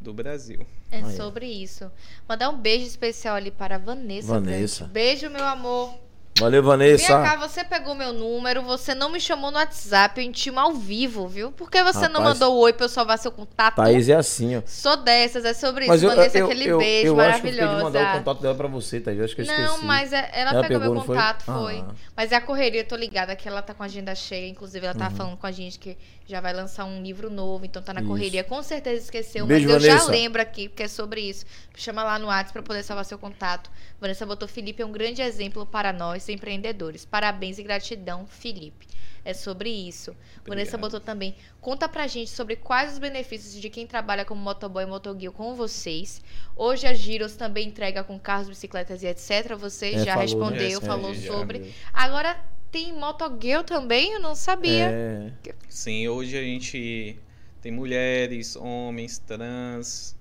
Do 0.00 0.12
Brasil. 0.14 0.66
É 0.90 0.98
Aí. 0.98 1.16
sobre 1.16 1.46
isso. 1.46 1.90
Mandar 2.28 2.50
um 2.50 2.56
beijo 2.58 2.86
especial 2.86 3.36
ali 3.36 3.50
para 3.50 3.76
a 3.76 3.78
Vanessa. 3.78 4.28
Vanessa. 4.34 4.84
Beijo, 4.84 5.28
meu 5.30 5.44
amor. 5.44 5.94
Valeu, 6.38 6.62
Vem 6.62 6.68
Vanessa. 6.70 7.08
cá, 7.20 7.34
você 7.34 7.64
pegou 7.64 7.96
meu 7.96 8.12
número, 8.12 8.62
você 8.62 8.94
não 8.94 9.10
me 9.10 9.18
chamou 9.20 9.50
no 9.50 9.56
WhatsApp, 9.56 10.20
eu 10.20 10.24
intimo 10.24 10.60
ao 10.60 10.72
vivo, 10.72 11.26
viu? 11.26 11.50
Por 11.50 11.68
que 11.68 11.82
você 11.82 12.06
não 12.06 12.20
Rapaz, 12.20 12.38
mandou 12.38 12.54
o 12.54 12.60
oi 12.60 12.72
pra 12.72 12.84
eu 12.84 12.88
salvar 12.88 13.18
seu 13.18 13.32
contato? 13.32 13.74
Thaís 13.74 14.08
é 14.08 14.14
assim, 14.14 14.56
ó. 14.56 14.62
Sou 14.64 14.96
dessas, 14.98 15.44
é 15.44 15.52
sobre 15.52 15.82
isso. 15.86 15.88
Mas 15.90 16.00
eu, 16.00 16.10
Vanessa, 16.10 16.38
eu, 16.38 16.46
aquele 16.46 16.66
eu, 16.68 16.78
beijo 16.78 17.06
eu 17.08 17.20
acho 17.20 17.40
que 17.42 17.48
eu 17.48 17.50
fiquei 17.50 17.52
de 17.54 17.60
maravilhosa. 17.60 17.84
mandar 17.98 18.14
o 18.14 18.18
contato 18.18 18.40
dela 18.40 18.54
pra 18.54 18.68
você, 18.68 19.00
Thaís. 19.00 19.18
Eu 19.18 19.24
acho 19.24 19.34
que 19.34 19.40
eu 19.40 19.46
esqueci. 19.46 19.62
Não, 19.62 19.82
mas 19.82 20.12
é- 20.12 20.30
ela, 20.32 20.50
Ela 20.52 20.62
pegou 20.62 20.68
pegou, 20.78 20.80
meu 20.84 20.94
não 20.94 21.02
foi? 21.02 21.16
contato, 21.16 21.44
foi. 21.44 21.78
Ah. 21.80 21.94
Mas 22.16 22.30
é 22.30 22.36
a 22.36 22.40
correria, 22.40 22.82
eu 22.82 22.86
tô 22.86 22.94
ligada 22.94 23.34
que 23.34 23.48
ela 23.48 23.60
tá 23.60 23.74
com 23.74 23.82
a 23.82 23.86
agenda 23.86 24.14
cheia. 24.14 24.48
Inclusive, 24.48 24.86
ela 24.86 24.94
tá 24.94 25.08
Uhum. 25.08 25.16
falando 25.16 25.36
com 25.38 25.46
a 25.46 25.50
gente 25.50 25.76
que 25.76 25.96
já 26.28 26.40
vai 26.42 26.52
lançar 26.52 26.84
um 26.84 27.02
livro 27.02 27.30
novo, 27.30 27.64
então 27.64 27.82
tá 27.82 27.94
na 27.94 28.00
Isso. 28.00 28.08
correria. 28.10 28.44
Com 28.44 28.62
certeza 28.62 29.02
esqueceu, 29.02 29.46
Beijo, 29.46 29.64
mas 29.66 29.74
eu 29.76 29.80
já 29.80 29.92
Vanessa. 29.94 30.10
lembro 30.10 30.42
aqui, 30.42 30.68
porque 30.68 30.82
é 30.82 30.88
sobre 30.88 31.22
isso. 31.22 31.46
Chama 31.74 32.04
lá 32.04 32.18
no 32.18 32.26
WhatsApp 32.26 32.52
pra 32.52 32.62
poder 32.62 32.82
salvar 32.82 33.04
seu 33.06 33.18
contato. 33.18 33.70
Vanessa 33.98 34.26
botou 34.26 34.46
Felipe 34.46 34.82
é 34.82 34.86
um 34.86 34.92
grande 34.92 35.22
exemplo 35.22 35.64
para 35.64 35.90
nós, 35.92 36.28
empreendedores. 36.28 37.04
Parabéns 37.06 37.58
e 37.58 37.62
gratidão, 37.62 38.26
Felipe. 38.26 38.86
É 39.24 39.32
sobre 39.34 39.68
isso. 39.70 40.14
Vanessa 40.46 40.76
Obrigado. 40.76 40.80
botou 40.80 41.00
também. 41.00 41.34
Conta 41.60 41.88
pra 41.88 42.06
gente 42.06 42.30
sobre 42.30 42.56
quais 42.56 42.92
os 42.92 42.98
benefícios 42.98 43.60
de 43.60 43.68
quem 43.68 43.86
trabalha 43.86 44.24
como 44.24 44.40
motoboy 44.40 44.84
e 44.84 44.86
motoguio 44.86 45.32
com 45.32 45.54
vocês. 45.54 46.22
Hoje 46.54 46.86
a 46.86 46.92
Giros 46.94 47.36
também 47.36 47.68
entrega 47.68 48.04
com 48.04 48.18
carros, 48.18 48.48
bicicletas 48.48 49.02
e 49.02 49.06
etc. 49.06 49.54
Você 49.58 49.94
É, 49.94 49.98
já 50.04 50.12
falou, 50.14 50.20
respondeu, 50.22 50.80
né? 50.80 50.86
falou 50.86 51.10
É, 51.10 51.14
já. 51.14 51.32
sobre. 51.32 51.74
Agora 51.92 52.38
tem 52.70 52.92
motogueu 52.92 53.64
também? 53.64 54.12
Eu 54.12 54.20
não 54.20 54.34
sabia. 54.34 54.90
É, 54.90 55.32
Sim, 55.68 56.08
hoje 56.08 56.36
a 56.36 56.42
gente 56.42 57.18
tem 57.60 57.72
mulheres, 57.72 58.56
homens, 58.56 59.18
trans, 59.18 60.16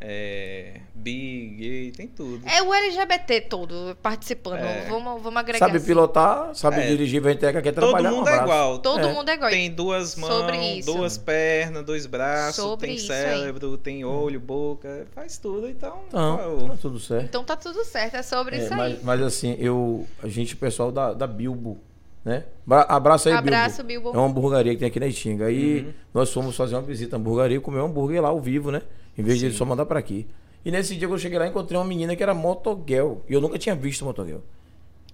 é, 0.00 0.80
bi, 0.94 1.56
gay, 1.58 1.90
tem 1.92 2.06
tudo. 2.06 2.40
É 2.48 2.62
o 2.62 2.72
LGBT 2.72 3.40
todo 3.42 3.96
participando. 4.00 4.58
É. 4.60 4.86
Vamos, 4.88 5.20
vamos 5.22 5.36
agregar. 5.40 5.58
sabe 5.66 5.78
assim. 5.78 5.86
pilotar, 5.86 6.54
sabe 6.54 6.80
É. 6.82 6.86
dirigir, 6.86 7.20
vai 7.20 7.32
entrega, 7.32 7.60
quer 7.60 7.72
Todo 7.72 7.84
trabalhar. 7.90 8.12
um 8.12 8.16
mundo 8.18 8.28
é 8.28 8.36
igual. 8.36 8.78
Todo 8.78 9.00
É. 9.08 9.12
mundo 9.12 9.28
é 9.28 9.34
igual. 9.34 9.50
Tem 9.50 9.70
duas 9.70 10.14
mãos, 10.16 10.84
duas 10.84 11.18
pernas, 11.18 11.84
dois 11.84 12.06
braços, 12.06 12.56
Sobre 12.62 12.86
tem 12.88 12.96
isso 12.96 13.12
aí. 13.12 13.18
cérebro, 13.18 13.76
tem 13.76 14.04
olho, 14.04 14.38
boca, 14.40 15.06
faz 15.14 15.36
tudo. 15.38 15.68
Então, 15.68 16.00
Então, 16.08 16.36
qual- 16.36 16.68
tá 16.70 16.76
tudo 16.80 17.00
certo. 17.00 17.24
Então 17.24 17.44
tá 17.44 17.56
tudo 17.56 17.84
certo, 17.84 18.14
é 18.14 18.22
sobre 18.22 18.56
É, 18.56 18.58
isso 18.64 18.72
aí. 18.74 18.78
mas, 18.78 19.02
mas 19.02 19.22
assim, 19.22 19.56
eu, 19.58 20.06
a 20.22 20.28
gente, 20.28 20.54
o 20.54 20.58
pessoal 20.58 20.92
da, 20.92 21.12
da 21.12 21.26
Bilbo, 21.26 21.78
né? 22.24 22.44
Bra- 22.66 22.86
Abraço 22.88 23.28
aí, 23.28 23.34
Abraço, 23.34 23.82
Bilbo. 23.84 24.04
Bilbo. 24.10 24.16
É 24.18 24.20
uma 24.20 24.28
hamburgueria 24.28 24.72
que 24.72 24.78
tem 24.78 24.88
aqui 24.88 25.00
na 25.00 25.06
Itinga. 25.06 25.46
Aí 25.46 25.80
Uhum. 25.82 25.92
nós 26.14 26.32
fomos 26.32 26.56
fazer 26.56 26.74
uma 26.74 26.82
visita 26.82 27.16
à 27.16 27.18
hamburgueria 27.18 27.56
e 27.56 27.60
comer 27.60 27.80
um 27.80 27.86
hambúrguer 27.86 28.20
lá 28.22 28.28
ao 28.28 28.40
vivo, 28.40 28.70
né? 28.70 28.82
Em 29.16 29.22
vez 29.22 29.38
de 29.38 29.46
ele 29.46 29.52
Sim. 29.52 29.58
só 29.58 29.64
mandar 29.64 29.86
pra 29.86 29.98
aqui. 29.98 30.26
E 30.64 30.70
nesse 30.70 30.94
dia 30.96 31.08
que 31.08 31.14
eu 31.14 31.18
cheguei 31.18 31.38
lá, 31.38 31.46
encontrei 31.46 31.78
uma 31.78 31.84
menina 31.86 32.14
que 32.14 32.22
era 32.22 32.34
motoguel. 32.34 33.22
E 33.28 33.32
eu 33.32 33.40
nunca 33.40 33.58
tinha 33.58 33.74
visto 33.74 34.04
motoguel. 34.04 34.42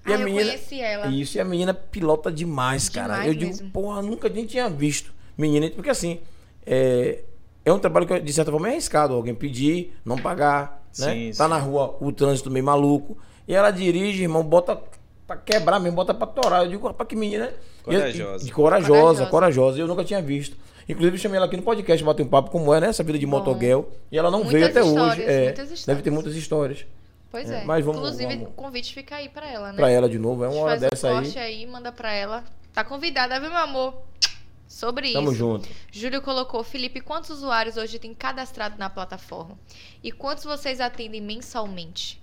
E 0.07 0.13
Ah, 0.13 0.17
a 0.17 0.21
eu 0.21 0.25
menina. 0.25 0.45
conheci 0.47 0.81
ela. 0.81 1.07
Isso, 1.07 1.37
e 1.37 1.41
a 1.41 1.45
menina 1.45 1.73
pilota 1.73 2.31
demais, 2.33 2.89
cara. 2.89 3.15
Demais 3.15 3.29
eu 3.29 3.35
digo, 3.35 3.51
mesmo. 3.53 3.71
porra, 3.71 4.03
nunca 4.03 4.29
nem 4.29 4.45
tinha 4.47 4.69
visto 4.69 5.13
menina. 5.39 5.71
Porque 5.71 5.91
assim, 5.91 6.19
é, 6.67 7.23
é 7.65 7.73
um 7.73 7.79
trabalho 7.79 8.07
que, 8.07 8.19
de 8.21 8.33
certa 8.33 8.51
forma, 8.51 8.69
é 8.69 8.73
arriscado. 8.73 9.15
Alguém 9.15 9.35
pedir, 9.35 9.95
não 10.05 10.19
pagar, 10.19 10.83
né? 10.99 11.13
Sim, 11.13 11.31
Tá 11.37 11.45
sim. 11.45 11.51
na 11.51 11.59
rua, 11.59 11.97
o 12.01 12.11
trânsito 12.13 12.51
meio 12.51 12.65
maluco. 12.65 13.17
E 13.49 13.55
ela 13.55 13.71
dirige, 13.71 14.23
irmão, 14.23 14.43
bota 14.43 14.79
pra 15.27 15.37
quebrar 15.37 15.79
mesmo, 15.81 15.97
bota 15.97 16.13
pra 16.15 16.27
torar. 16.27 16.65
Eu 16.65 16.71
digo, 16.71 16.87
rapaz, 16.87 17.09
que 17.09 17.17
menina. 17.17 17.47
E- 17.51 17.83
Corajosa. 17.85 18.47
E, 18.47 18.51
corajosa, 18.51 18.89
Corajosa. 18.91 19.27
corajosa. 19.27 19.79
Eu 19.81 19.87
nunca 19.87 20.05
tinha 20.05 20.21
visto. 20.23 20.57
Inclusive, 20.89 21.17
eu 21.17 21.21
chamei 21.21 21.37
ela 21.39 21.47
aqui 21.47 21.57
no 21.57 21.63
podcast, 21.63 22.05
bater 22.05 22.23
um 22.25 22.29
papo 22.29 22.51
como 22.51 22.73
é, 22.75 22.81
né? 22.81 22.89
Essa 22.89 23.03
vida 23.03 23.19
de 23.19 23.25
Bom. 23.27 23.39
motoguel. 23.39 23.91
E 24.13 24.19
ela 24.19 24.31
não 24.31 24.45
Muitas 24.45 24.53
veio 24.53 24.67
até 24.67 24.83
hoje. 24.83 25.23
É, 25.23 25.45
muitas 25.45 25.85
deve 25.87 26.03
ter 26.03 26.11
muitas 26.11 26.35
histórias. 26.37 26.85
Pois 27.31 27.51
É, 27.51 27.63
é. 27.63 27.65
mas 27.65 27.85
vamos- 27.85 28.01
Inclusive, 28.01 28.35
vamos- 28.37 28.49
o 28.49 28.53
convite 28.53 28.95
fica 28.95 29.17
aí 29.17 29.29
pra 29.29 29.51
ela, 29.51 29.73
né? 29.73 29.77
Pra 29.77 29.91
ela 29.91 30.09
de 30.09 30.19
novo, 30.19 30.45
é 30.45 30.49
uma 30.49 30.61
hora 30.61 30.79
dessa 30.79 31.13
um 31.13 31.19
aí. 31.19 31.39
aí, 31.39 31.67
manda 31.67 31.91
pra 31.91 32.13
ela. 32.13 32.45
Tá 32.73 32.85
convidada, 32.85 33.41
viu, 33.41 33.49
meu 33.51 33.59
amor? 33.59 33.95
Sobre 34.69 35.13
Tamo 35.13 35.31
isso. 35.31 35.39
junto. 35.39 35.69
Júlio 35.93 36.21
colocou, 36.21 36.63
Felipe, 36.65 37.01
quantos 37.01 37.31
usuários 37.31 37.77
hoje 37.77 37.99
tem 37.99 38.13
cadastrado 38.13 38.77
na 38.79 38.91
plataforma? 38.91 39.57
E 40.03 40.11
quantos 40.13 40.45
vocês 40.45 40.81
atendem 40.81 41.21
mensalmente? 41.21 42.21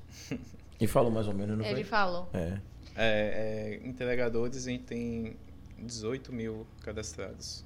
E 0.79 0.87
falou 0.87 1.11
mais 1.11 1.27
ou 1.27 1.33
menos, 1.33 1.57
não 1.57 1.63
Ele 1.65 1.75
foi? 1.75 1.83
falou. 1.83 2.27
É. 2.33 2.57
É, 3.03 3.79
é, 3.83 3.87
entregadores, 3.87 4.67
a 4.67 4.69
gente 4.69 4.83
tem 4.83 5.35
18 5.79 6.31
mil 6.31 6.67
cadastrados. 6.83 7.65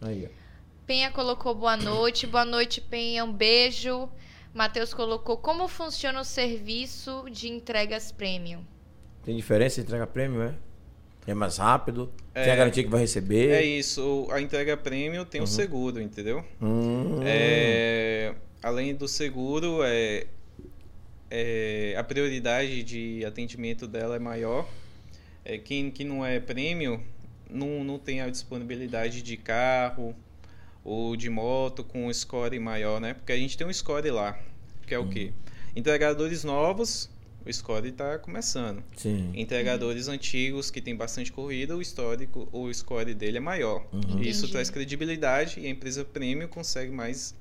Aí, 0.00 0.26
ó. 0.26 0.44
Penha 0.86 1.10
colocou 1.12 1.54
boa 1.54 1.76
noite. 1.76 2.26
Boa 2.26 2.44
noite, 2.44 2.80
Penha. 2.80 3.24
Um 3.24 3.32
beijo. 3.32 4.08
Matheus 4.52 4.92
colocou 4.92 5.36
como 5.36 5.66
funciona 5.68 6.20
o 6.20 6.24
serviço 6.24 7.24
de 7.30 7.48
entregas 7.48 8.10
premium. 8.12 8.64
Tem 9.24 9.34
diferença 9.36 9.80
entre 9.80 9.94
entrega 9.94 10.06
prêmio, 10.06 10.42
é? 10.42 10.54
É 11.26 11.34
mais 11.34 11.56
rápido? 11.56 12.12
Tem 12.34 12.42
a 12.42 12.46
É. 12.46 12.56
garantia 12.56 12.82
que 12.84 12.90
vai 12.90 13.00
receber? 13.00 13.50
É 13.52 13.62
isso, 13.64 14.26
a 14.30 14.40
entrega 14.40 14.76
premium 14.76 15.24
tem 15.24 15.40
o 15.40 15.44
Uhum. 15.44 15.46
seguro, 15.48 16.00
entendeu? 16.02 16.44
Hum. 16.60 17.20
É, 17.24 18.34
além 18.62 18.94
do 18.94 19.08
seguro, 19.08 19.78
é, 19.82 20.26
é, 21.30 21.94
a 21.96 22.04
prioridade 22.04 22.82
de 22.82 23.24
atendimento 23.24 23.86
dela 23.86 24.16
é 24.16 24.18
maior. 24.18 24.68
É, 25.44 25.58
quem, 25.58 25.90
quem 25.90 26.06
não 26.06 26.24
é 26.24 26.40
premium 26.40 27.00
não, 27.50 27.84
não 27.84 27.98
tem 27.98 28.20
a 28.20 28.28
disponibilidade 28.28 29.22
de 29.22 29.36
carro 29.36 30.14
ou 30.82 31.16
de 31.16 31.30
moto 31.30 31.82
com 31.84 32.12
score 32.12 32.58
maior, 32.58 33.00
né? 33.00 33.14
Porque 33.14 33.32
a 33.32 33.36
gente 33.36 33.56
tem 33.56 33.66
um 33.66 33.72
score 33.72 34.10
lá, 34.10 34.38
que 34.86 34.94
é 34.94 34.98
o 34.98 35.08
quê? 35.08 35.32
Entregadores 35.74 36.44
novos, 36.44 37.10
o 37.44 37.52
score 37.52 37.88
está 37.88 38.18
começando. 38.18 38.82
Sim. 38.96 39.32
Entregadores 39.34 40.08
antigos 40.08 40.70
que 40.70 40.80
tem 40.80 40.94
bastante 40.94 41.32
corrida, 41.32 41.76
o 41.76 41.82
histórico, 41.82 42.48
o 42.52 42.72
score 42.72 43.14
dele 43.14 43.38
é 43.38 43.40
maior. 43.40 43.86
Uhum. 43.92 44.20
Isso 44.20 44.48
traz 44.48 44.70
credibilidade 44.70 45.60
e 45.60 45.66
a 45.66 45.70
empresa 45.70 46.04
premium 46.04 46.48
consegue 46.48 46.90
mais 46.90 47.34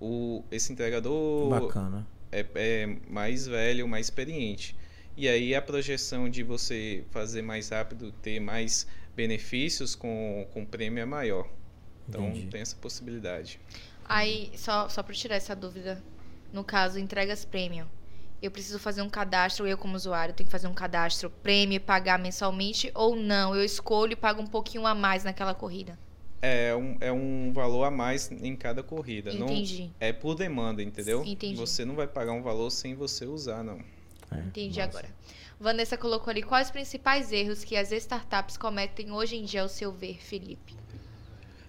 o 0.00 0.42
esse 0.50 0.72
entregador 0.72 1.48
Bacana. 1.48 2.06
É, 2.40 2.46
é 2.54 2.96
mais 3.08 3.46
velho, 3.46 3.86
mais 3.86 4.06
experiente. 4.06 4.76
E 5.16 5.28
aí 5.28 5.54
a 5.54 5.62
projeção 5.62 6.28
de 6.28 6.42
você 6.42 7.04
fazer 7.10 7.42
mais 7.42 7.68
rápido, 7.68 8.10
ter 8.10 8.40
mais 8.40 8.86
benefícios 9.14 9.94
com 9.94 10.46
com 10.52 10.62
o 10.62 10.66
prêmio 10.66 11.00
é 11.00 11.04
maior. 11.04 11.48
Então 12.08 12.28
Entendi. 12.28 12.48
tem 12.48 12.60
essa 12.60 12.76
possibilidade. 12.76 13.60
Aí, 14.04 14.52
só, 14.56 14.88
só 14.88 15.02
pra 15.02 15.14
tirar 15.14 15.36
essa 15.36 15.56
dúvida, 15.56 16.02
no 16.52 16.62
caso, 16.62 16.98
entregas 16.98 17.44
premium. 17.44 17.86
Eu 18.42 18.50
preciso 18.50 18.78
fazer 18.78 19.00
um 19.00 19.08
cadastro, 19.08 19.66
eu 19.66 19.78
como 19.78 19.96
usuário, 19.96 20.34
tenho 20.34 20.46
que 20.46 20.52
fazer 20.52 20.66
um 20.66 20.74
cadastro 20.74 21.30
prêmio 21.30 21.76
e 21.76 21.80
pagar 21.80 22.18
mensalmente 22.18 22.90
ou 22.94 23.16
não? 23.16 23.56
Eu 23.56 23.64
escolho 23.64 24.12
e 24.12 24.16
pago 24.16 24.42
um 24.42 24.46
pouquinho 24.46 24.86
a 24.86 24.94
mais 24.94 25.24
naquela 25.24 25.54
corrida. 25.54 25.98
É 26.46 26.76
um, 26.76 26.96
é 27.00 27.10
um 27.10 27.52
valor 27.54 27.84
a 27.84 27.90
mais 27.90 28.30
em 28.30 28.54
cada 28.54 28.82
corrida. 28.82 29.32
Entendi. 29.32 29.84
Não, 29.84 29.90
é 29.98 30.12
por 30.12 30.34
demanda, 30.34 30.82
entendeu? 30.82 31.24
Entendi. 31.24 31.56
Você 31.56 31.86
não 31.86 31.94
vai 31.94 32.06
pagar 32.06 32.32
um 32.32 32.42
valor 32.42 32.68
sem 32.68 32.94
você 32.94 33.24
usar, 33.24 33.64
não. 33.64 33.78
É, 34.30 34.40
Entendi 34.40 34.78
massa. 34.78 34.90
agora. 34.90 35.14
Vanessa 35.58 35.96
colocou 35.96 36.30
ali 36.30 36.42
quais 36.42 36.66
os 36.66 36.70
principais 36.70 37.32
erros 37.32 37.64
que 37.64 37.74
as 37.74 37.90
startups 37.92 38.58
cometem 38.58 39.10
hoje 39.10 39.36
em 39.36 39.44
dia, 39.44 39.62
ao 39.62 39.70
seu 39.70 39.90
ver, 39.90 40.18
Felipe? 40.20 40.76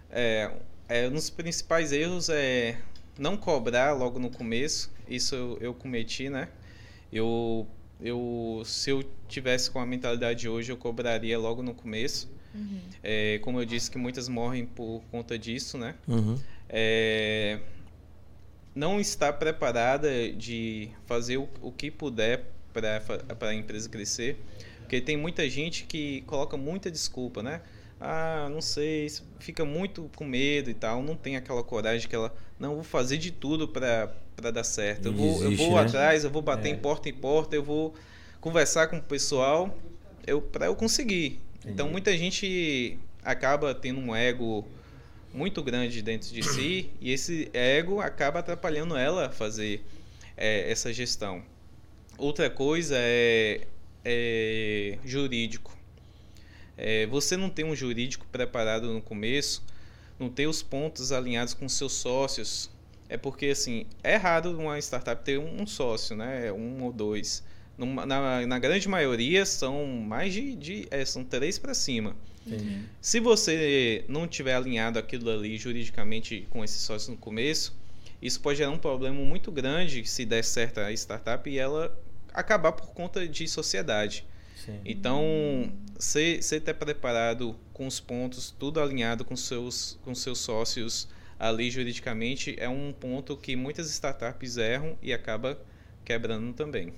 É, 0.09 0.51
é, 0.89 1.07
um 1.07 1.13
dos 1.13 1.29
principais 1.29 1.93
erros 1.93 2.27
é 2.27 2.77
não 3.17 3.37
cobrar 3.37 3.93
logo 3.93 4.19
no 4.19 4.29
começo. 4.29 4.91
Isso 5.07 5.35
eu, 5.35 5.57
eu 5.61 5.73
cometi, 5.73 6.29
né? 6.29 6.49
Eu, 7.13 7.65
eu, 8.01 8.61
se 8.65 8.89
eu 8.89 9.03
tivesse 9.29 9.71
com 9.71 9.79
a 9.79 9.85
mentalidade 9.85 10.41
de 10.41 10.49
hoje, 10.49 10.69
eu 10.69 10.75
cobraria 10.75 11.39
logo 11.39 11.63
no 11.63 11.73
começo. 11.73 12.34
É, 13.03 13.39
como 13.43 13.59
eu 13.59 13.65
disse, 13.65 13.89
que 13.91 13.97
muitas 13.97 14.27
morrem 14.27 14.65
por 14.65 15.01
conta 15.11 15.37
disso, 15.37 15.77
né? 15.77 15.95
Uhum. 16.07 16.37
É, 16.69 17.59
não 18.73 18.99
está 18.99 19.31
preparada 19.31 20.09
de 20.31 20.89
fazer 21.05 21.37
o, 21.37 21.47
o 21.61 21.71
que 21.71 21.89
puder 21.89 22.45
para 22.73 23.47
a 23.49 23.53
empresa 23.53 23.87
crescer, 23.87 24.37
porque 24.79 24.99
tem 24.99 25.15
muita 25.15 25.49
gente 25.49 25.85
que 25.85 26.21
coloca 26.21 26.57
muita 26.57 26.91
desculpa, 26.91 27.41
né? 27.41 27.61
Ah, 28.01 28.49
não 28.51 28.59
sei, 28.61 29.07
fica 29.39 29.63
muito 29.63 30.09
com 30.15 30.25
medo 30.25 30.69
e 30.69 30.73
tal, 30.73 31.01
não 31.01 31.15
tem 31.15 31.37
aquela 31.37 31.63
coragem 31.63 32.09
que 32.09 32.15
ela, 32.15 32.35
não, 32.59 32.75
vou 32.75 32.83
fazer 32.83 33.17
de 33.17 33.31
tudo 33.31 33.69
para 33.69 34.11
dar 34.51 34.63
certo. 34.65 35.05
Eu 35.07 35.13
vou, 35.13 35.27
eu 35.43 35.49
Desiste, 35.49 35.65
vou 35.65 35.75
né? 35.75 35.81
atrás, 35.83 36.23
eu 36.25 36.29
vou 36.29 36.41
bater 36.41 36.69
É. 36.69 36.71
em 36.73 36.77
porta 36.77 37.07
em 37.07 37.13
porta, 37.13 37.55
eu 37.55 37.63
vou 37.63 37.95
conversar 38.41 38.87
com 38.87 38.97
o 38.97 39.01
pessoal 39.01 39.75
eu, 40.27 40.41
para 40.41 40.65
eu 40.65 40.75
conseguir. 40.75 41.39
Então 41.67 41.89
muita 41.89 42.15
gente 42.17 42.97
acaba 43.23 43.73
tendo 43.73 43.99
um 43.99 44.15
ego 44.15 44.65
muito 45.33 45.61
grande 45.63 46.01
dentro 46.01 46.33
de 46.33 46.43
si 46.43 46.89
e 47.01 47.11
esse 47.11 47.49
ego 47.53 47.99
acaba 47.99 48.39
atrapalhando 48.39 48.95
ela 48.95 49.27
a 49.27 49.29
fazer 49.29 49.83
é, 50.37 50.71
essa 50.71 50.93
gestão. 50.93 51.43
Outra 52.17 52.49
coisa 52.49 52.95
é, 52.97 53.67
é 54.03 54.97
jurídico. 55.03 55.75
É, 56.77 57.05
você 57.07 57.35
não 57.35 57.49
tem 57.49 57.65
um 57.65 57.75
jurídico 57.75 58.25
preparado 58.31 58.91
no 58.91 59.01
começo, 59.01 59.63
não 60.19 60.29
ter 60.29 60.47
os 60.47 60.61
pontos 60.61 61.11
alinhados 61.11 61.53
com 61.53 61.67
seus 61.67 61.93
sócios. 61.93 62.69
É 63.07 63.17
porque, 63.17 63.47
assim, 63.47 63.85
é 64.03 64.15
raro 64.15 64.57
uma 64.57 64.79
startup 64.79 65.23
ter 65.23 65.37
um 65.37 65.61
um 65.61 65.67
sócio, 65.67 66.15
né? 66.15 66.51
Um 66.51 66.83
ou 66.83 66.91
dois. 66.91 67.43
Numa- 67.77 68.05
na, 68.05 68.45
na 68.47 68.59
grande 68.59 68.87
maioria 68.87 69.45
são 69.45 69.85
mais 69.85 70.33
de, 70.33 70.55
de 70.55 70.87
é, 70.91 71.03
são 71.05 71.23
três 71.23 71.57
para 71.59 71.73
cima. 71.73 72.15
Se 73.01 73.19
você 73.19 74.05
não 74.07 74.27
tiver 74.27 74.53
alinhado 74.53 74.99
aquilo 74.99 75.29
ali 75.31 75.57
juridicamente 75.57 76.47
com 76.51 76.63
esse 76.63 76.77
sócio 76.79 77.11
no 77.11 77.17
começo, 77.17 77.75
isso 78.21 78.39
pode 78.39 78.59
gerar 78.59 78.71
um 78.71 78.77
problema 78.77 79.19
muito 79.19 79.51
grande 79.51 80.05
se 80.07 80.25
der 80.25 80.43
certo 80.43 80.79
a 80.79 80.91
startup 80.93 81.49
e 81.49 81.57
ela 81.57 81.97
acabar 82.33 82.71
por 82.71 82.93
conta 82.93 83.27
de 83.27 83.47
sociedade. 83.47 84.25
Sim. 84.55 84.79
Então, 84.85 85.71
você 85.97 86.39
estar 86.39 86.73
preparado 86.75 87.55
com 87.73 87.87
os 87.87 87.99
pontos, 87.99 88.53
tudo 88.57 88.79
alinhado 88.79 89.25
com 89.25 89.35
seus, 89.35 89.99
com 90.03 90.13
seus 90.15 90.39
sócios 90.39 91.07
ali 91.39 91.69
juridicamente, 91.69 92.55
é 92.57 92.69
um 92.69 92.93
ponto 92.93 93.35
que 93.35 93.55
muitas 93.55 93.89
startups 93.89 94.57
erram 94.57 94.97
e 95.01 95.11
acaba 95.11 95.59
quebrando 96.05 96.53
também. 96.53 96.93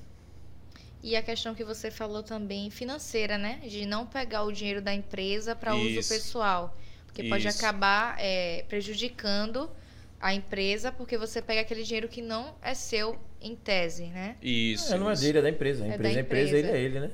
E 1.04 1.16
a 1.16 1.22
questão 1.22 1.54
que 1.54 1.64
você 1.64 1.91
falou 1.91 2.24
também 2.24 2.70
financeira, 2.70 3.38
né? 3.38 3.60
De 3.68 3.86
não 3.86 4.06
pegar 4.06 4.43
o 4.43 4.52
dinheiro 4.52 4.82
da 4.82 4.93
empresa 4.93 5.56
para 5.56 5.76
uso 5.76 6.08
pessoal. 6.10 6.76
Porque 7.06 7.24
pode 7.30 7.48
Isso. 7.48 7.58
acabar 7.58 8.16
é, 8.20 8.66
prejudicando 8.68 9.70
a 10.20 10.34
empresa, 10.34 10.91
porque 10.91 11.18
você 11.18 11.41
pega 11.41 11.62
aquele 11.62 11.84
dinheiro 11.84 12.08
que 12.08 12.22
não 12.22 12.56
é 12.62 12.74
seu 12.74 13.18
em 13.39 13.56
tese, 13.56 14.06
né? 14.08 14.36
Isso. 14.41 14.93
É, 14.93 14.98
não 14.98 15.10
é 15.10 15.16
dele, 15.16 15.38
é 15.38 15.41
da 15.41 15.50
empresa. 15.50 15.84
A 15.84 15.88
É 15.88 15.89
da 15.91 15.95
empresa 15.95 16.16
é 16.16 16.20
a 16.20 16.22
empresa, 16.22 16.58
ele 16.58 16.72
é 16.72 16.80
ele, 16.80 17.00
né? 17.00 17.12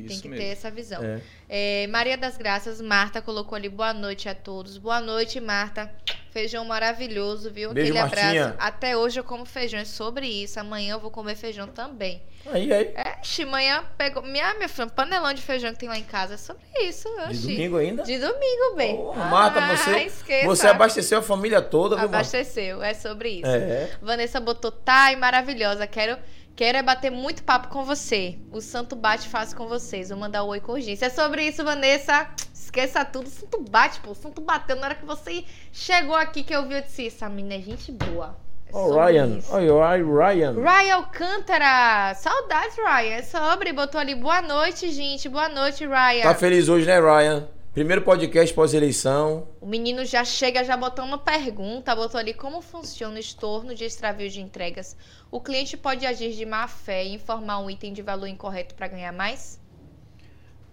Isso 0.00 0.08
Tem 0.08 0.20
que 0.20 0.28
mesmo. 0.28 0.44
ter 0.44 0.50
essa 0.52 0.70
visão. 0.70 1.02
É. 1.02 1.20
É, 1.48 1.86
Maria 1.88 2.16
das 2.16 2.36
Graças, 2.36 2.80
Marta 2.80 3.20
colocou 3.22 3.54
ali 3.56 3.68
boa 3.68 3.92
noite 3.92 4.28
a 4.28 4.34
todos. 4.34 4.78
Boa 4.78 5.00
noite, 5.00 5.40
Marta. 5.40 5.90
Feijão 6.30 6.64
maravilhoso, 6.64 7.48
viu? 7.50 7.72
Beijo, 7.72 7.92
Aquele 7.92 7.98
abraço. 8.04 8.24
Martinha. 8.26 8.56
Até 8.58 8.96
hoje 8.96 9.20
eu 9.20 9.24
como 9.24 9.44
feijão, 9.44 9.78
é 9.78 9.84
sobre 9.84 10.26
isso. 10.26 10.58
Amanhã 10.58 10.94
eu 10.94 11.00
vou 11.00 11.10
comer 11.10 11.36
feijão 11.36 11.68
também. 11.68 12.20
Aí, 12.46 12.72
aí. 12.72 12.92
É, 12.96 13.16
Oxi, 13.20 13.44
amanhã 13.44 13.84
pegou. 13.96 14.20
Minha, 14.22 14.52
minha 14.54 14.68
filha, 14.68 14.86
um 14.86 14.88
panelão 14.88 15.32
de 15.32 15.40
feijão 15.40 15.72
que 15.72 15.78
tem 15.78 15.88
lá 15.88 15.96
em 15.96 16.02
casa. 16.02 16.34
É 16.34 16.36
sobre 16.36 16.62
isso, 16.82 17.08
De 17.30 17.40
domingo 17.40 17.76
ainda? 17.76 18.02
De 18.02 18.18
domingo, 18.18 18.74
bem. 18.76 18.96
Porra, 18.96 19.24
Marta, 19.26 19.60
Ah, 19.60 19.76
você, 19.76 19.90
esqueça. 20.00 20.46
você 20.46 20.66
abasteceu 20.66 21.18
a 21.20 21.22
família 21.22 21.62
toda, 21.62 21.94
viu? 21.96 22.06
Abasteceu, 22.06 22.82
é 22.82 22.92
sobre 22.94 23.28
isso. 23.38 23.46
É. 23.46 23.90
Vanessa 24.02 24.40
botou, 24.40 24.72
tá 24.72 25.12
e 25.12 25.16
maravilhosa. 25.16 25.86
Quero, 25.86 26.18
quero 26.56 26.78
é 26.78 26.82
bater 26.82 27.10
muito 27.10 27.42
papo 27.42 27.68
com 27.68 27.84
você. 27.84 28.38
O 28.52 28.60
santo 28.60 28.94
bate 28.96 29.28
fácil 29.28 29.56
com 29.56 29.66
vocês. 29.66 30.08
Vou 30.08 30.18
mandar 30.18 30.44
um 30.44 30.48
oi 30.48 30.60
com 30.60 30.72
urgência. 30.72 31.06
É 31.06 31.10
sobre 31.10 31.42
isso, 31.46 31.64
Vanessa. 31.64 32.28
Esqueça 32.52 33.04
tudo. 33.04 33.26
O 33.26 33.30
santo 33.30 33.60
bate, 33.68 34.00
pô. 34.00 34.10
O 34.10 34.14
santo 34.14 34.40
bateu 34.40 34.76
na 34.76 34.86
hora 34.86 34.94
que 34.94 35.04
você 35.04 35.44
chegou 35.72 36.14
aqui 36.14 36.42
que 36.42 36.54
eu 36.54 36.66
vi. 36.66 36.74
Eu 36.74 36.82
disse, 36.82 37.06
essa 37.06 37.28
menina 37.28 37.54
é 37.54 37.60
gente 37.60 37.92
boa. 37.92 38.36
É 38.68 38.72
sobre 38.72 39.12
Ryan. 39.12 39.38
isso. 39.38 39.54
Oi, 39.54 39.70
oi, 39.70 40.02
Ryan. 40.02 40.54
Ryan 40.54 40.94
Alcântara. 40.96 42.14
Saudades, 42.14 42.76
Ryan. 42.76 43.14
É 43.14 43.22
sobre. 43.22 43.72
Botou 43.72 44.00
ali, 44.00 44.14
boa 44.14 44.42
noite, 44.42 44.90
gente. 44.90 45.28
Boa 45.28 45.48
noite, 45.48 45.86
Ryan. 45.86 46.22
Tá 46.22 46.34
feliz 46.34 46.68
hoje, 46.68 46.86
né, 46.86 47.00
Ryan? 47.00 47.48
Primeiro 47.74 48.02
podcast 48.02 48.54
pós-eleição. 48.54 49.48
O 49.60 49.66
menino 49.66 50.04
já 50.04 50.24
chega 50.24 50.62
já 50.62 50.76
botando 50.76 51.08
uma 51.08 51.18
pergunta, 51.18 51.94
botou 51.96 52.20
ali 52.20 52.32
como 52.32 52.62
funciona 52.62 53.16
o 53.16 53.18
estorno 53.18 53.74
de 53.74 53.84
extravio 53.84 54.30
de 54.30 54.40
entregas. 54.40 54.96
O 55.28 55.40
cliente 55.40 55.76
pode 55.76 56.06
agir 56.06 56.32
de 56.32 56.46
má 56.46 56.68
fé 56.68 57.04
e 57.04 57.14
informar 57.14 57.58
um 57.58 57.68
item 57.68 57.92
de 57.92 58.00
valor 58.00 58.28
incorreto 58.28 58.76
para 58.76 58.86
ganhar 58.86 59.12
mais? 59.12 59.60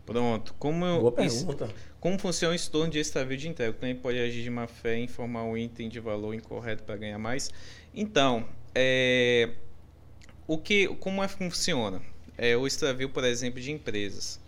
Pronto. 0.05 0.53
Como, 0.59 0.85
eu- 0.85 1.01
Boa 1.11 1.25
isso- 1.25 1.47
pergunta. 1.47 1.73
como 1.99 2.19
funciona 2.19 2.51
o 2.53 2.55
estorno 2.55 2.91
de 2.91 2.99
extravio 2.99 3.35
de 3.35 3.47
entrega? 3.47 3.71
O 3.71 3.79
cliente 3.79 3.99
pode 3.99 4.19
agir 4.19 4.43
de 4.43 4.49
má 4.51 4.67
fé 4.67 4.99
e 4.99 5.03
informar 5.03 5.43
um 5.45 5.57
item 5.57 5.89
de 5.89 5.99
valor 5.99 6.35
incorreto 6.35 6.83
para 6.83 6.95
ganhar 6.97 7.17
mais? 7.17 7.49
Então, 7.95 8.45
é, 8.75 9.49
o 10.45 10.55
que, 10.55 10.87
como 10.99 11.23
é 11.23 11.27
que 11.27 11.33
funciona? 11.33 11.99
É, 12.37 12.55
o 12.55 12.67
extravio, 12.67 13.09
por 13.09 13.23
exemplo, 13.23 13.59
de 13.59 13.71
empresas. 13.71 14.39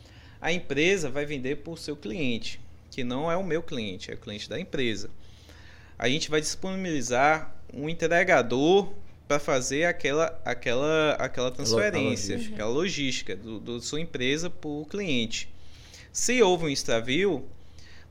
A 0.43 0.51
empresa 0.51 1.09
vai 1.09 1.25
vender 1.25 1.59
para 1.59 1.71
o 1.71 1.77
seu 1.77 1.95
cliente, 1.95 2.59
que 2.91 3.01
não 3.01 3.31
é 3.31 3.37
o 3.37 3.45
meu 3.45 3.63
cliente, 3.63 4.11
é 4.11 4.13
o 4.13 4.17
cliente 4.17 4.49
da 4.49 4.59
empresa. 4.59 5.09
A 5.97 6.09
gente 6.09 6.29
vai 6.29 6.41
disponibilizar 6.41 7.55
um 7.73 7.87
entregador 7.87 8.91
para 9.25 9.39
fazer 9.39 9.85
aquela, 9.85 10.37
aquela, 10.43 11.13
aquela 11.13 11.49
transferência, 11.49 12.35
logística. 12.35 12.55
aquela 12.55 12.69
logística 12.69 13.35
do, 13.37 13.57
do 13.57 13.79
sua 13.79 14.01
empresa 14.01 14.49
para 14.49 14.69
o 14.69 14.85
cliente. 14.85 15.47
Se 16.11 16.41
houve 16.41 16.65
um 16.65 16.69
extravio, 16.69 17.47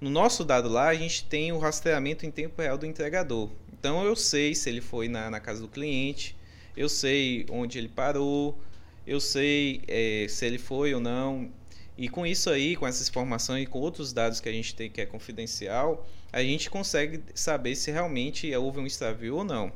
no 0.01 0.09
nosso 0.09 0.43
dado 0.43 0.71
lá, 0.71 0.89
a 0.89 0.95
gente 0.95 1.25
tem 1.25 1.53
o 1.53 1.59
rastreamento 1.59 2.25
em 2.25 2.31
tempo 2.31 2.63
real 2.63 2.79
do 2.79 2.87
entregador. 2.87 3.51
Então 3.79 4.07
eu 4.07 4.17
sei 4.17 4.55
se 4.55 4.71
ele 4.71 4.81
foi 4.81 5.07
na, 5.07 5.29
na 5.29 5.39
casa 5.39 5.61
do 5.61 5.69
cliente, 5.69 6.35
eu 6.75 6.89
sei 6.89 7.45
onde 7.51 7.77
ele 7.77 7.89
parou, 7.89 8.59
eu 9.07 9.21
sei 9.21 9.83
eh, 9.87 10.25
se 10.31 10.47
ele 10.47 10.57
foi 10.57 10.95
ou 10.95 11.01
não. 11.01 11.51
E 11.97 12.09
com 12.09 12.27
isso 12.27 12.49
aí, 12.49 12.75
com 12.75 12.87
essa 12.87 13.09
informação 13.09 13.59
e 13.59 13.67
com 13.67 13.79
outros 13.79 14.13
dados 14.13 14.41
que 14.41 14.49
a 14.49 14.53
gente 14.53 14.75
tem 14.75 14.91
que 14.91 15.01
é 15.01 15.07
confidencial, 15.07 16.07
a 16.33 16.43
gente 16.43 16.71
consegue 16.71 17.23
saber 17.35 17.77
se 17.77 17.91
realmente 17.91 18.55
houve 18.55 18.81
um 18.81 18.87
extravio 18.87 19.37
ou 19.37 19.45
não. 19.45 19.73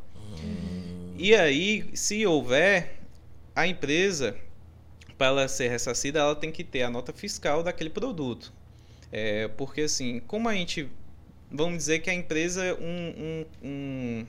E 1.19 1.35
aí, 1.35 1.91
se 1.95 2.27
houver, 2.27 2.99
a 3.55 3.67
empresa, 3.67 4.37
para 5.17 5.29
ela 5.29 5.49
ser 5.49 5.69
ressarcida, 5.69 6.21
ela 6.21 6.35
tem 6.35 6.51
que 6.51 6.65
ter 6.65 6.83
a 6.83 6.91
nota 6.91 7.13
fiscal 7.13 7.63
daquele 7.63 7.91
produto. 7.91 8.53
É, 9.13 9.49
porque 9.49 9.83
assim, 9.83 10.21
como 10.27 10.49
a 10.49 10.55
gente. 10.55 10.89
Vamos 11.51 11.79
dizer 11.79 12.01
que 12.01 12.11
a 12.11 12.15
empresa, 12.15 12.77
um, 12.81 13.15
um, 13.17 13.47
um 13.63 14.27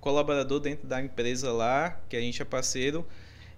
colaborador 0.00 0.60
dentro 0.60 0.86
da 0.86 1.02
empresa 1.02 1.52
lá, 1.52 2.00
que 2.08 2.16
a 2.16 2.20
gente 2.20 2.40
é 2.40 2.44
parceiro, 2.44 3.04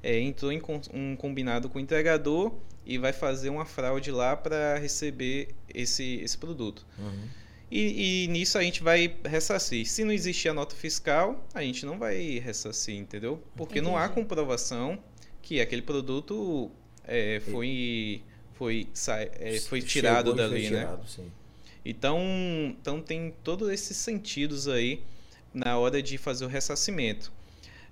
é, 0.02 0.18
entrou 0.18 0.50
em 0.50 0.62
um 0.94 1.14
combinado 1.14 1.68
com 1.68 1.78
o 1.78 1.80
entregador 1.80 2.54
e 2.84 2.98
vai 2.98 3.12
fazer 3.12 3.48
uma 3.48 3.64
fraude 3.64 4.10
lá 4.10 4.36
para 4.36 4.76
receber 4.78 5.54
esse, 5.72 6.20
esse 6.22 6.36
produto. 6.36 6.86
Uhum. 6.98 7.28
E, 7.70 8.24
e 8.24 8.28
nisso 8.28 8.58
a 8.58 8.62
gente 8.62 8.82
vai 8.82 9.16
ressarcir. 9.24 9.86
Se 9.86 10.04
não 10.04 10.12
existir 10.12 10.48
a 10.48 10.54
nota 10.54 10.74
fiscal, 10.74 11.42
a 11.54 11.62
gente 11.62 11.86
não 11.86 11.98
vai 11.98 12.38
ressarcir, 12.38 12.96
entendeu? 12.96 13.42
Porque 13.56 13.80
não 13.80 13.96
há 13.96 14.04
Entendi. 14.04 14.20
comprovação 14.20 15.02
que 15.40 15.60
aquele 15.60 15.80
produto 15.80 16.70
é, 17.04 17.40
foi, 17.50 18.22
foi, 18.54 18.86
é, 19.38 19.58
foi 19.60 19.80
tirado 19.80 20.32
e 20.32 20.34
foi 20.34 20.36
dali, 20.36 20.70
né? 20.70 20.80
tirado, 20.80 21.08
sim. 21.08 21.32
Então, 21.84 22.20
então 22.80 23.00
tem 23.00 23.34
todos 23.42 23.70
esses 23.70 23.96
sentidos 23.96 24.68
aí 24.68 25.02
na 25.52 25.78
hora 25.78 26.02
de 26.02 26.18
fazer 26.18 26.44
o 26.44 26.48
ressarcimento. 26.48 27.32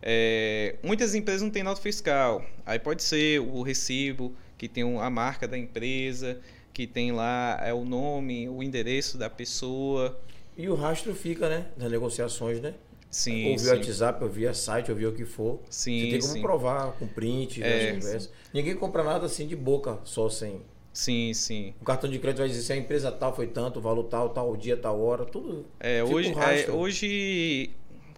É, 0.02 0.76
muitas 0.82 1.14
empresas 1.14 1.42
não 1.42 1.50
têm 1.50 1.62
nota 1.62 1.80
fiscal. 1.80 2.44
Aí 2.64 2.78
pode 2.78 3.02
ser 3.02 3.40
o 3.40 3.62
recibo 3.62 4.34
que 4.60 4.68
tem 4.68 4.84
a 4.98 5.08
marca 5.08 5.48
da 5.48 5.56
empresa, 5.56 6.38
que 6.70 6.86
tem 6.86 7.12
lá 7.12 7.58
é, 7.64 7.72
o 7.72 7.82
nome, 7.82 8.46
o 8.46 8.62
endereço 8.62 9.16
da 9.16 9.30
pessoa. 9.30 10.20
E 10.54 10.68
o 10.68 10.74
rastro 10.74 11.14
fica, 11.14 11.48
né? 11.48 11.68
Das 11.78 11.90
negociações, 11.90 12.60
né? 12.60 12.74
Sim, 13.10 13.52
ou 13.52 13.56
via 13.58 13.72
WhatsApp, 13.72 14.22
ou 14.22 14.28
via 14.28 14.52
site, 14.52 14.90
ou 14.90 14.96
via 14.98 15.08
o 15.08 15.14
que 15.14 15.24
for. 15.24 15.60
Sim, 15.70 16.00
Você 16.00 16.10
tem 16.10 16.20
como 16.20 16.32
sim. 16.34 16.42
provar 16.42 16.92
com 16.98 17.06
print, 17.06 17.62
É. 17.62 17.94
conversas. 17.94 18.30
Ninguém 18.52 18.76
compra 18.76 19.02
nada 19.02 19.24
assim 19.24 19.46
de 19.46 19.56
boca, 19.56 19.98
só 20.04 20.28
sem. 20.28 20.60
Sim, 20.92 21.32
sim. 21.32 21.72
O 21.80 21.84
cartão 21.86 22.10
de 22.10 22.18
crédito 22.18 22.40
vai 22.40 22.48
dizer 22.48 22.60
se 22.60 22.70
a 22.74 22.76
empresa 22.76 23.10
tal 23.10 23.34
foi 23.34 23.46
tanto, 23.46 23.78
o 23.78 23.82
valor 23.82 24.04
tal, 24.04 24.28
tal 24.28 24.54
dia, 24.58 24.76
tal 24.76 25.00
hora, 25.00 25.24
tudo. 25.24 25.64
É, 25.80 26.02
Fica 26.04 26.14
hoje, 26.14 26.34
é, 26.38 26.70
hoje, 26.70 27.70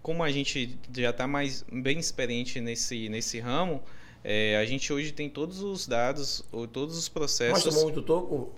como 0.03 0.25
a 0.25 0.31
gente 0.33 0.77
já 0.93 1.11
está 1.11 1.29
mais 1.29 1.65
bem 1.73 2.01
experiente 2.01 2.61
nesse, 2.61 3.09
nesse 3.09 3.39
ramo, 3.39 3.81
é, 4.25 4.57
a 4.57 4.65
gente 4.65 4.93
hoje 4.93 5.13
tem 5.13 5.29
todos 5.29 5.61
os 5.63 5.87
dados, 5.87 6.45
ou 6.53 6.67
todos 6.67 6.97
os 6.97 7.05
Mas 7.05 7.09
processos. 7.09 7.65
tomou 7.65 7.83
muito 7.85 8.03
toco, 8.03 8.53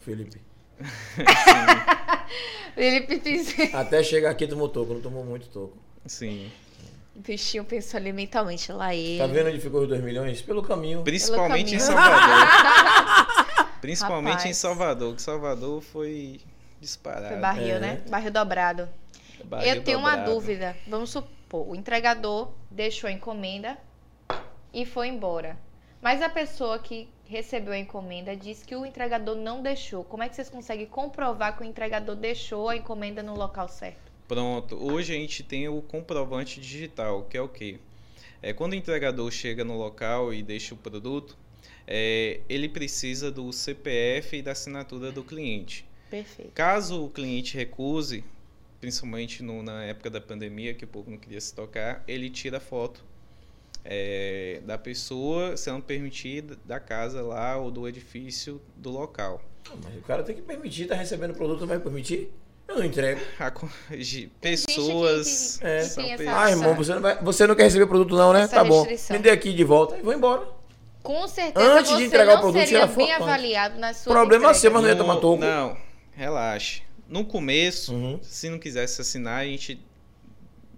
Felipe? 0.00 0.40
Felipe 2.74 3.18
Pincel. 3.18 3.68
Até 3.76 4.02
chegar 4.02 4.30
aqui 4.30 4.46
tomou 4.46 4.68
toco, 4.68 4.94
não 4.94 5.00
tomou 5.00 5.24
muito 5.24 5.48
toco. 5.48 5.76
Sim. 6.06 6.50
O 7.14 7.20
bichinho 7.20 7.64
pensou 7.64 7.98
ali 7.98 8.12
mentalmente, 8.12 8.72
lá 8.72 8.94
ele. 8.94 9.18
Tá 9.18 9.26
vendo 9.26 9.48
onde 9.48 9.60
ficou 9.60 9.82
os 9.82 9.88
2 9.88 10.02
milhões? 10.02 10.40
Pelo 10.40 10.62
caminho. 10.62 11.02
Principalmente 11.02 11.74
em 11.74 11.78
caminho. 11.78 11.98
Salvador. 12.00 13.66
Principalmente 13.80 14.32
Rapaz. 14.34 14.50
em 14.50 14.54
Salvador, 14.54 15.14
que 15.16 15.22
Salvador 15.22 15.80
foi 15.82 16.40
disparado. 16.80 17.28
Foi 17.28 17.36
barril, 17.38 17.76
É. 17.76 17.80
né? 17.80 18.02
Barril 18.08 18.30
dobrado. 18.30 18.88
Barril 19.44 19.74
eu 19.74 19.82
tenho 19.82 19.98
uma 19.98 20.10
dobrado. 20.16 20.34
dúvida. 20.34 20.76
Vamos 20.86 21.10
supor, 21.10 21.68
o 21.68 21.74
entregador 21.74 22.52
deixou 22.70 23.08
a 23.08 23.12
encomenda 23.12 23.76
e 24.72 24.84
foi 24.84 25.08
embora. 25.08 25.58
Mas 26.02 26.22
a 26.22 26.28
pessoa 26.28 26.78
que 26.78 27.08
recebeu 27.26 27.72
a 27.72 27.78
encomenda 27.78 28.34
disse 28.34 28.64
que 28.64 28.74
o 28.74 28.86
entregador 28.86 29.36
não 29.36 29.62
deixou. 29.62 30.02
Como 30.02 30.22
é 30.22 30.28
que 30.28 30.34
vocês 30.34 30.48
conseguem 30.48 30.86
comprovar 30.86 31.56
que 31.56 31.62
o 31.62 31.66
entregador 31.66 32.16
deixou 32.16 32.68
a 32.68 32.76
encomenda 32.76 33.22
no 33.22 33.34
local 33.36 33.68
certo? 33.68 34.10
Pronto, 34.26 34.76
hoje 34.76 35.12
a 35.12 35.16
gente 35.16 35.42
tem 35.42 35.68
o 35.68 35.82
comprovante 35.82 36.60
digital, 36.60 37.24
que 37.24 37.36
é 37.36 37.42
o 37.42 37.48
quê? 37.48 37.78
É, 38.42 38.52
quando 38.52 38.72
o 38.72 38.76
entregador 38.76 39.30
chega 39.30 39.64
no 39.64 39.76
local 39.76 40.32
e 40.32 40.42
deixa 40.42 40.72
o 40.74 40.76
produto, 40.78 41.36
é, 41.86 42.40
ele 42.48 42.68
precisa 42.68 43.30
do 43.30 43.52
CPF 43.52 44.36
e 44.38 44.42
da 44.42 44.52
assinatura 44.52 45.12
do 45.12 45.22
cliente. 45.22 45.84
Perfeito. 46.08 46.52
Caso 46.52 47.04
o 47.04 47.10
cliente 47.10 47.56
recuse, 47.56 48.24
principalmente 48.80 49.42
no- 49.42 49.62
na 49.62 49.84
época 49.84 50.08
da 50.08 50.20
pandemia, 50.20 50.72
que 50.72 50.84
o 50.84 50.88
povo 50.88 51.10
não 51.10 51.18
queria 51.18 51.40
se 51.40 51.54
tocar, 51.54 52.02
ele 52.08 52.30
tira 52.30 52.56
a 52.56 52.60
foto 52.60 53.04
é, 53.84 54.60
da 54.64 54.76
pessoa, 54.78 55.56
sendo 55.56 55.82
permitida 55.82 56.56
da 56.64 56.78
casa 56.80 57.22
lá 57.22 57.56
ou 57.56 57.70
do 57.70 57.88
edifício 57.88 58.60
do 58.76 58.90
local. 58.90 59.42
Mas 59.84 59.96
o 59.96 60.02
cara 60.02 60.22
tem 60.22 60.34
que 60.36 60.42
permitir, 60.42 60.86
tá 60.86 60.94
recebendo 60.94 61.30
o 61.30 61.34
produto, 61.34 61.60
não 61.60 61.66
vai 61.68 61.78
permitir? 61.78 62.32
Eu 62.68 62.76
não 62.78 62.84
entrego. 62.84 63.20
Pessoas. 64.40 65.56
que- 65.56 65.58
que- 65.60 65.66
É. 65.66 65.78
que 65.80 65.84
são 65.86 66.02
tem 66.04 66.12
essa- 66.12 66.22
pe- 66.24 66.28
Ah, 66.28 66.50
irmão, 66.50 66.74
você 66.74 66.94
não, 66.94 67.00
vai, 67.02 67.22
você 67.22 67.46
não 67.46 67.54
quer 67.54 67.64
receber 67.64 67.84
o 67.84 67.88
produto 67.88 68.16
não, 68.16 68.32
né? 68.32 68.42
Essa 68.42 68.56
tá 68.56 68.64
bom. 68.64 68.80
restrição. 68.82 69.16
Me 69.16 69.22
dê 69.22 69.30
aqui 69.30 69.52
de 69.52 69.64
volta 69.64 69.96
e 69.98 70.02
vou 70.02 70.12
embora. 70.12 70.46
Com 71.02 71.26
certeza 71.26 71.66
Antes 71.78 71.96
de 71.96 72.04
entregar 72.04 72.36
o 72.36 72.40
produto, 72.40 72.60
seria 72.66 72.86
bem 72.86 73.08
foto 73.08 73.22
avaliado 73.22 73.78
nas 73.78 73.96
suas 73.98 74.14
Problema 74.14 74.52
seu, 74.54 74.70
mas 74.70 74.82
não 74.82 74.88
ia 74.88 74.96
tomar 74.96 75.16
toco. 75.16 75.40
Não, 75.40 75.76
relaxe. 76.12 76.82
No 77.08 77.24
começo, 77.24 77.92
Uhum. 77.94 78.20
se 78.22 78.48
não 78.50 78.58
quisesse 78.58 79.00
assinar, 79.00 79.40
a 79.40 79.44
gente 79.44 79.80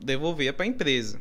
devolvia 0.00 0.52
para 0.52 0.64
a 0.64 0.68
empresa. 0.68 1.20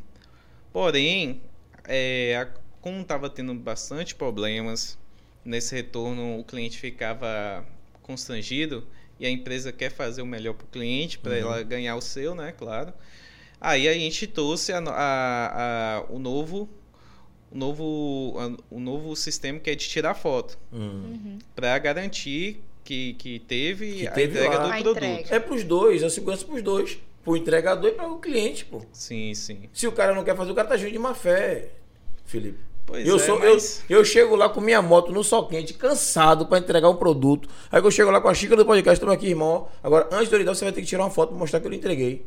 Porém, 0.71 1.41
é, 1.87 2.35
a- 2.35 2.47
como 2.81 3.01
estava 3.01 3.29
tendo 3.29 3.53
bastante 3.53 4.15
problemas 4.15 4.97
nesse 5.45 5.73
retorno, 5.75 6.39
o 6.39 6.43
cliente 6.43 6.77
ficava 6.79 7.65
constrangido 8.01 8.85
e 9.19 9.25
a 9.25 9.29
empresa 9.29 9.71
quer 9.71 9.91
fazer 9.91 10.21
o 10.21 10.25
melhor 10.25 10.53
para 10.53 10.65
o 10.65 10.67
cliente, 10.67 11.17
para 11.19 11.33
Uhum. 11.33 11.37
ela 11.39 11.63
ganhar 11.63 11.95
o 11.95 12.01
seu, 12.01 12.33
né? 12.35 12.51
Claro. 12.57 12.91
Aí 13.59 13.87
a 13.87 13.93
gente 13.93 14.25
trouxe 14.27 14.71
a 14.73 14.79
a- 14.79 15.97
a- 15.97 16.05
o 16.09 16.17
novo 16.19 16.67
o 17.51 17.57
novo 17.57 18.35
a- 18.39 18.57
o 18.73 18.79
novo 18.79 19.13
sistema 19.15 19.59
que 19.59 19.69
é 19.69 19.75
de 19.75 19.87
tirar 19.87 20.13
foto 20.15 20.57
Hum. 20.71 20.79
Uhum. 20.79 21.39
para 21.53 21.77
garantir 21.79 22.61
que, 22.83 23.13
que 23.15 23.39
teve 23.39 23.97
Que 23.97 24.07
a 24.07 24.11
teve 24.11 24.39
entrega 24.39 24.57
lá. 24.57 24.63
do 24.67 24.71
A 24.73 24.75
produto. 24.81 24.97
entrega. 25.03 25.35
É 25.35 25.39
pros 25.39 25.63
dois, 25.63 26.01
é 26.01 26.09
segurança 26.09 26.45
pros 26.45 26.61
dois. 26.63 26.97
Pro 27.23 27.37
entregador 27.37 27.89
e 27.89 27.93
para 27.93 28.07
o 28.11 28.17
cliente, 28.19 28.65
pô. 28.65 28.81
Sim, 28.91 29.33
sim. 29.33 29.69
Se 29.73 29.87
o 29.87 29.91
cara 29.91 30.13
não 30.15 30.23
quer 30.23 30.35
fazer, 30.35 30.51
o 30.51 30.55
cara 30.55 30.67
tá 30.67 30.73
agindo 30.75 30.91
de 30.91 30.99
má 30.99 31.13
fé, 31.13 31.69
Felipe. 32.25 32.59
Pois 32.85 33.07
eu, 33.07 33.15
é, 33.15 33.19
sou, 33.19 33.39
mas 33.39 33.83
eu, 33.87 33.99
eu 33.99 34.05
chego 34.05 34.35
lá 34.35 34.49
com 34.49 34.59
minha 34.59 34.81
moto 34.81 35.11
no 35.11 35.23
sol 35.23 35.47
quente, 35.47 35.73
cansado 35.75 36.47
pra 36.47 36.57
entregar 36.57 36.89
um 36.89 36.95
produto. 36.95 37.47
Aí 37.71 37.79
que 37.79 37.87
eu 37.87 37.91
chego 37.91 38.09
lá 38.09 38.19
com 38.19 38.27
a 38.27 38.33
xícara 38.33 38.57
do 38.57 38.65
podcast, 38.65 38.99
toma 38.99 39.13
aqui, 39.13 39.27
irmão. 39.27 39.67
Agora, 39.83 40.09
antes 40.11 40.27
de 40.29 40.35
eu 40.35 40.39
lhe 40.39 40.43
dar, 40.45 40.55
você 40.55 40.65
vai 40.65 40.73
ter 40.73 40.81
que 40.81 40.87
tirar 40.87 41.03
uma 41.03 41.11
foto 41.11 41.29
pra 41.29 41.37
mostrar 41.37 41.59
que 41.59 41.67
eu 41.67 41.71
lhe 41.71 41.77
entreguei. 41.77 42.25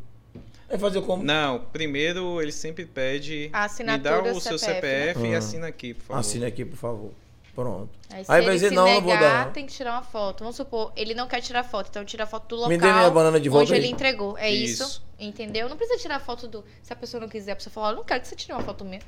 Aí 0.71 0.79
fazer 0.79 1.03
como? 1.03 1.23
não, 1.23 1.61
primeiro 1.73 2.41
ele 2.41 2.51
sempre 2.51 2.87
pede 2.87 3.51
A 3.53 3.61
me 3.61 3.65
assinatura 3.67 4.23
dá 4.23 4.31
do 4.31 4.39
o 4.39 4.41
seu 4.41 4.59
CPF, 4.59 5.19
CPF 5.21 5.27
e 5.27 5.35
Ah. 5.35 5.39
assina 5.39 5.67
aqui, 5.67 5.93
por 5.95 6.03
favor. 6.05 6.21
Assine 6.21 6.45
aqui, 6.47 6.65
por 6.65 6.77
favor. 6.77 7.11
Pronto. 7.55 7.89
Aí, 8.11 8.25
se 8.25 8.33
Aí 8.33 8.39
ele 8.39 8.47
vai 8.47 8.55
dizer, 8.57 8.69
se 8.71 8.75
não, 8.75 8.85
não 8.85 9.01
negar, 9.01 9.05
vou 9.07 9.17
dar, 9.29 9.53
tem 9.53 9.65
que 9.67 9.73
tirar 9.73 9.93
uma 9.93 10.03
foto. 10.03 10.41
Vamos 10.41 10.57
supor, 10.57 10.93
ele 10.97 11.15
não 11.15 11.29
quer 11.29 11.41
tirar 11.41 11.63
foto, 11.63 11.89
então 11.89 12.05
tira 12.05 12.25
a 12.25 12.27
foto 12.27 12.49
do 12.49 12.57
local 12.57 12.69
Me 12.71 12.79
dê 12.79 12.93
minha 12.93 13.11
banana 13.11 13.39
de 13.41 13.49
volta 13.49 13.65
onde 13.67 13.75
aí. 13.75 13.81
ele 13.81 13.89
entregou. 13.89 14.37
É 14.37 14.51
isso. 14.51 14.83
Isso. 14.83 15.05
Entendeu? 15.21 15.69
Não 15.69 15.77
precisa 15.77 15.99
tirar 16.01 16.19
foto 16.21 16.49
do... 16.49 16.65
Se 16.83 16.93
a 16.93 16.97
pessoa 16.97 17.21
não 17.21 17.29
quiser, 17.29 17.53
a 17.53 17.57
pessoa 17.57 17.73
fala, 17.73 17.93
eu 17.93 17.97
não 17.97 18.05
quero 18.05 18.21
que 18.21 18.27
você 18.29 18.35
tire 18.35 18.53
uma 18.53 18.63
foto 18.63 18.85
minha. 18.85 19.01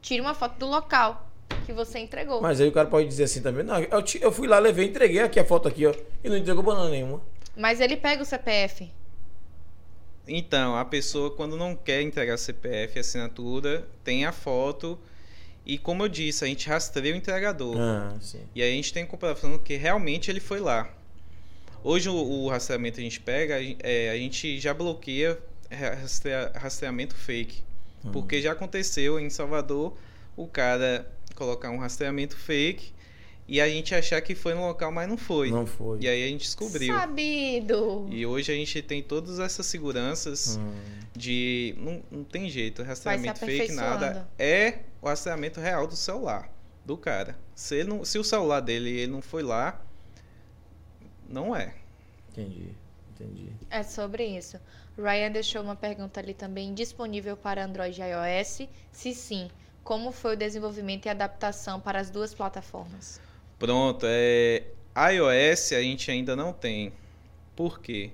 Tire 0.00 0.20
uma 0.20 0.32
foto 0.34 0.58
do 0.58 0.66
local 0.66 1.26
que 1.66 1.72
você 1.74 1.98
entregou. 1.98 2.40
Mas 2.40 2.58
aí 2.60 2.68
o 2.68 2.72
cara 2.72 2.88
pode 2.88 3.06
dizer 3.06 3.24
assim 3.24 3.42
também, 3.42 3.62
não, 3.64 3.78
eu, 3.78 4.02
ti- 4.02 4.18
eu 4.22 4.32
fui 4.32 4.48
lá, 4.48 4.58
levei, 4.58 4.86
entreguei 4.86 5.20
aqui 5.20 5.38
a 5.38 5.44
foto 5.44 5.68
aqui, 5.68 5.84
ó. 5.86 5.94
E 6.24 6.28
não 6.30 6.36
entregou 6.38 6.62
banana 6.62 6.88
nenhuma. 6.88 7.20
Mas 7.54 7.80
ele 7.80 7.96
pega 7.98 8.22
o 8.22 8.24
CPF. 8.24 8.90
Então, 10.26 10.76
a 10.76 10.84
pessoa 10.84 11.30
quando 11.30 11.56
não 11.56 11.74
quer 11.74 12.02
entregar 12.02 12.36
CPF 12.38 12.96
e 12.96 13.00
assinatura, 13.00 13.86
tem 14.04 14.24
a 14.24 14.32
foto 14.32 14.98
e 15.74 15.78
como 15.78 16.02
eu 16.02 16.08
disse, 16.08 16.44
a 16.44 16.48
gente 16.48 16.68
rastreia 16.68 17.14
o 17.14 17.16
entregador. 17.16 17.76
Ah. 17.78 18.12
E 18.54 18.60
aí 18.60 18.72
a 18.72 18.74
gente 18.74 18.92
tem 18.92 19.06
comprovação 19.06 19.56
que 19.58 19.76
realmente 19.76 20.30
ele 20.30 20.40
foi 20.40 20.58
lá. 20.58 20.92
Hoje 21.84 22.08
o, 22.08 22.14
o 22.14 22.48
rastreamento 22.48 22.98
a 22.98 23.02
gente 23.02 23.20
pega, 23.20 23.56
é, 23.78 24.10
a 24.10 24.16
gente 24.16 24.58
já 24.58 24.74
bloqueia 24.74 25.38
rastrea- 25.70 26.50
rastreamento 26.56 27.14
fake. 27.14 27.62
Hum. 28.04 28.10
Porque 28.10 28.42
já 28.42 28.52
aconteceu 28.52 29.20
em 29.20 29.30
Salvador 29.30 29.96
o 30.36 30.46
cara 30.46 31.06
colocar 31.36 31.70
um 31.70 31.78
rastreamento 31.78 32.36
fake 32.36 32.92
e 33.50 33.60
a 33.60 33.68
gente 33.68 33.92
achar 33.96 34.20
que 34.22 34.32
foi 34.36 34.54
no 34.54 34.64
local, 34.64 34.92
mas 34.92 35.08
não 35.08 35.16
foi. 35.16 35.50
Não 35.50 35.66
foi. 35.66 35.98
E 36.02 36.08
aí 36.08 36.22
a 36.24 36.28
gente 36.28 36.42
descobriu. 36.42 36.94
Sabido. 36.94 38.06
E 38.08 38.24
hoje 38.24 38.52
a 38.52 38.54
gente 38.54 38.80
tem 38.80 39.02
todas 39.02 39.40
essas 39.40 39.66
seguranças 39.66 40.56
Hum. 40.56 40.72
de. 41.16 41.74
Não, 41.76 42.02
não 42.10 42.24
tem 42.24 42.48
jeito, 42.48 42.84
rastreamento 42.84 43.40
fake, 43.40 43.72
nada. 43.72 44.28
É 44.38 44.78
o 45.02 45.08
rastreamento 45.08 45.58
real 45.60 45.88
do 45.88 45.96
celular 45.96 46.48
do 46.86 46.96
cara. 46.96 47.36
Se, 47.52 47.74
ele 47.74 47.88
não, 47.88 48.04
se 48.04 48.18
o 48.20 48.24
celular 48.24 48.60
dele 48.60 48.88
ele 48.88 49.10
não 49.10 49.20
foi 49.20 49.42
lá, 49.42 49.84
não 51.28 51.54
é. 51.54 51.74
Entendi, 52.30 52.68
entendi. 53.14 53.48
É 53.68 53.82
sobre 53.82 54.24
isso. 54.24 54.58
Ryan 54.96 55.32
deixou 55.32 55.60
uma 55.62 55.74
pergunta 55.74 56.20
ali 56.20 56.34
também 56.34 56.72
disponível 56.72 57.36
para 57.36 57.64
Android 57.64 58.00
e 58.00 58.04
iOS. 58.04 58.68
Se 58.92 59.12
sim, 59.12 59.50
como 59.82 60.12
foi 60.12 60.34
o 60.34 60.36
desenvolvimento 60.36 61.06
e 61.06 61.08
adaptação 61.08 61.80
para 61.80 61.98
as 61.98 62.10
duas 62.10 62.32
plataformas? 62.32 63.20
Pronto, 63.60 64.04
é. 64.08 64.64
iOS 65.12 65.72
a 65.74 65.80
gente 65.82 66.10
ainda 66.10 66.34
não 66.34 66.52
tem. 66.52 66.92
Por 67.54 67.80
quê? 67.80 68.10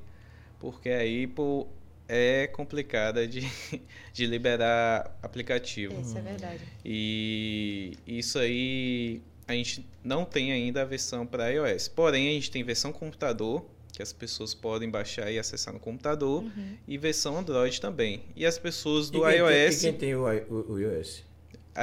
Porque 0.61 0.91
a 0.91 0.99
Apple 1.01 1.67
é 2.09 2.47
complicada 2.49 3.27
de, 3.27 3.41
de 4.13 4.27
liberar 4.27 5.17
aplicativo. 5.23 5.99
Isso 6.01 6.19
é 6.19 6.21
verdade. 6.21 6.61
E 6.85 7.97
isso 8.07 8.39
aí 8.39 9.23
a 9.49 9.53
gente 9.55 9.87
não 10.03 10.25
tem 10.25 10.51
ainda 10.53 10.83
a 10.83 10.85
versão 10.85 11.25
para 11.27 11.49
iOS. 11.51 11.89
Porém, 11.89 12.29
a 12.29 12.33
gente 12.33 12.51
tem 12.51 12.65
versão 12.65 12.93
computador, 12.93 13.65
que 13.93 14.03
as 14.03 14.13
pessoas 14.13 14.53
podem 14.55 14.91
baixar 14.91 15.31
e 15.31 15.39
acessar 15.39 15.73
no 15.73 15.79
computador, 15.81 16.43
Uhum. 16.43 16.77
e 16.89 16.99
versão 16.99 17.39
Android 17.39 17.81
também. 17.81 18.23
E 18.35 18.45
as 18.45 18.59
pessoas 18.59 19.09
do 19.11 19.19
e 19.27 19.31
quem 19.31 19.39
iOS, 19.39 19.51
Tem, 19.81 19.89
e 19.91 19.93
quem 19.93 19.93
tem 20.01 20.15
o, 20.17 20.23
o- 20.51 20.73
o 20.73 20.79
iOS? 20.81 21.23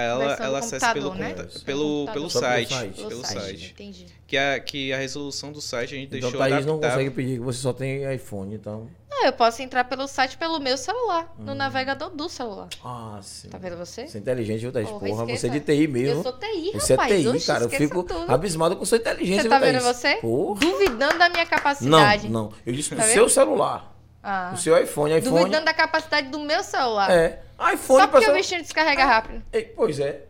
Ela, 0.01 0.33
ela 0.35 0.59
do 0.59 0.65
acessa 0.65 0.93
pelo, 0.93 1.13
né? 1.13 1.33
pelo, 1.65 2.05
computador. 2.05 2.13
pelo 2.13 2.29
Só 2.29 2.39
pelo 2.39 2.49
site. 2.49 2.69
site. 2.73 2.95
Pelo 2.95 3.09
Pelo 3.09 3.25
site, 3.25 3.41
site. 3.41 3.71
entendi. 3.73 4.05
Que 4.27 4.37
a, 4.37 4.59
que 4.59 4.91
a 4.93 4.97
resolução 4.97 5.51
do 5.51 5.61
site 5.61 5.93
a 5.93 5.97
gente 5.97 6.07
Então 6.15 6.19
deixou 6.31 6.39
Thaís 6.39 6.65
não 6.65 6.75
adaptável. 6.75 6.89
consegue 7.05 7.09
pedir 7.11 7.33
que 7.39 7.43
você 7.45 7.59
só 7.59 7.71
tem 7.73 8.11
iPhone, 8.13 8.55
então. 8.55 8.87
Ah, 9.11 9.27
eu 9.27 9.33
posso 9.33 9.61
entrar 9.61 9.83
pelo 9.83 10.07
site 10.07 10.35
pelo 10.37 10.59
meu 10.59 10.75
celular, 10.75 11.31
Hum. 11.39 11.43
no 11.45 11.53
navegador 11.55 12.09
do 12.09 12.27
celular. 12.27 12.67
Ah, 12.83 13.19
sim. 13.21 13.47
Tá 13.47 13.59
vendo 13.59 13.77
você? 13.77 14.07
Você 14.07 14.17
é 14.17 14.21
inteligente, 14.21 14.61
viu, 14.61 14.71
Thaís? 14.71 14.89
Porra, 14.89 15.07
Porra, 15.07 15.25
você 15.25 15.31
é 15.31 15.35
esqueça. 15.35 15.49
de 15.49 15.59
TI 15.59 15.87
mesmo. 15.87 16.15
Eu 16.19 16.23
sou 16.23 16.33
TI, 16.33 16.71
Você 16.73 16.93
rapaz. 16.95 17.11
é 17.11 17.17
TI, 17.19 17.27
Oxe, 17.27 17.45
cara. 17.45 17.63
Eu 17.63 17.67
esqueça 17.67 17.83
fico 17.83 18.03
tudo. 18.03 18.31
abismado 18.31 18.75
com 18.75 18.83
sua 18.85 18.97
inteligência, 18.97 19.43
Você 19.43 19.49
tá 19.49 19.59
viu, 19.59 19.67
vendo 19.67 19.81
Thaís? 19.83 19.95
você? 19.97 20.15
Porra. 20.15 20.59
Duvidando 20.59 21.19
da 21.19 21.29
minha 21.29 21.43
Não, 21.43 21.49
capacidade. 21.49 22.27
não. 22.29 22.51
Eu 22.65 22.73
disse 22.73 22.95
Tá 22.95 23.03
seu 23.03 23.29
celular. 23.29 23.92
Ah. 24.23 24.51
O 24.53 24.57
seu 24.57 24.81
iPhone. 24.81 25.17
iPhone 25.17 25.39
Duvidando 25.39 25.65
da 25.65 25.73
capacidade 25.73 26.29
do 26.29 26.39
meu 26.39 26.63
celular. 26.63 27.11
é. 27.11 27.41
iPhone 27.73 28.01
Só 28.01 28.07
porque 28.07 28.25
passa- 28.25 28.31
o 28.31 28.35
bichinho 28.35 28.61
descarrega 28.61 29.05
rápido. 29.05 29.43
Ei, 29.51 29.63
Pois 29.75 29.99
é. 29.99 30.21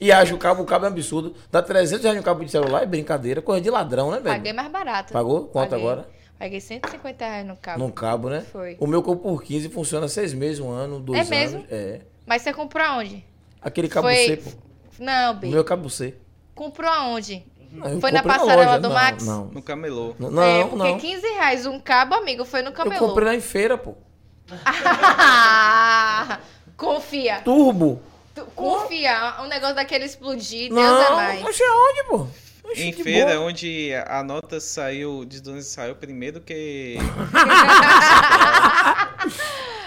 E 0.00 0.10
acha 0.12 0.34
o 0.34 0.38
cabo, 0.38 0.62
o 0.62 0.66
cabo 0.66 0.84
é 0.84 0.88
um 0.88 0.92
absurdo. 0.92 1.34
Dá 1.50 1.62
300 1.62 2.02
reais 2.02 2.18
no 2.18 2.22
cabo 2.24 2.44
de 2.44 2.50
celular, 2.50 2.82
é 2.82 2.86
brincadeira. 2.86 3.40
Coisa 3.40 3.60
de 3.62 3.70
ladrão, 3.70 4.10
né, 4.10 4.18
velho? 4.18 4.34
Paguei 4.36 4.52
mais 4.52 4.68
barato. 4.70 5.12
Pagou? 5.12 5.46
Quanto 5.46 5.70
Paguei. 5.70 5.84
agora? 5.86 6.08
Paguei 6.38 6.60
150 6.60 7.24
reais 7.24 7.46
no 7.46 7.56
cabo. 7.56 7.78
Num 7.78 7.90
cabo, 7.90 8.28
né? 8.28 8.40
Foi. 8.52 8.76
O 8.80 8.86
meu 8.86 9.02
comprou 9.02 9.36
por 9.36 9.42
15 9.44 9.68
funciona 9.70 10.08
seis 10.08 10.34
meses, 10.34 10.58
um 10.60 10.70
ano, 10.70 10.98
dois 11.00 11.18
É 11.18 11.22
anos. 11.22 11.30
mesmo? 11.54 11.66
É. 11.70 12.00
Mas 12.26 12.42
você 12.42 12.52
comprou 12.52 12.84
aonde? 12.84 13.24
Aquele 13.62 13.88
cabo 13.88 14.08
Foi- 14.08 14.16
C, 14.26 14.36
pô. 14.36 14.50
Não, 14.98 15.30
O 15.32 15.34
B. 15.36 15.46
meu 15.48 15.60
é 15.60 15.64
cabo 15.64 15.88
C. 15.88 16.14
Comprou 16.54 16.90
aonde? 16.90 17.44
Não, 17.74 17.88
eu 17.88 18.00
Foi 18.00 18.12
na 18.12 18.22
comprei 18.22 18.38
passarela 18.38 18.66
loja. 18.66 18.78
do 18.80 18.88
não, 18.88 18.94
Max? 18.94 19.26
Não, 19.26 19.44
No 19.46 19.62
camelô. 19.62 20.14
não, 20.18 20.30
não. 20.30 20.42
é, 20.42 20.62
porque 20.64 20.76
não. 20.90 20.98
15 20.98 21.26
reais 21.26 21.66
um 21.66 21.80
cabo, 21.80 22.14
amigo, 22.14 22.44
foi 22.44 22.62
no 22.62 22.68
Eu 22.68 22.72
camelô. 22.72 23.08
comprei 23.08 23.26
lá 23.26 23.34
em 23.34 23.40
feira, 23.40 23.76
pô. 23.76 23.94
Confia. 26.76 27.40
Turbo. 27.44 28.00
Tu- 28.34 28.44
confia. 28.54 29.34
Um 29.42 29.46
negócio 29.46 29.74
daquele 29.76 30.04
explodir, 30.04 30.68
Deus 30.72 30.80
não, 30.80 31.02
é 31.02 31.10
mais. 31.10 31.44
Oxe, 31.44 31.62
aonde, 31.62 32.04
pô? 32.08 32.26
Oxe, 32.64 32.82
Em 32.82 32.92
feira, 32.92 33.34
boa. 33.36 33.46
onde 33.48 33.90
a 34.06 34.22
nota 34.24 34.58
saiu, 34.58 35.24
de 35.24 35.38
onde 35.50 35.62
saiu 35.62 35.94
primeiro 35.94 36.40
que. 36.40 36.96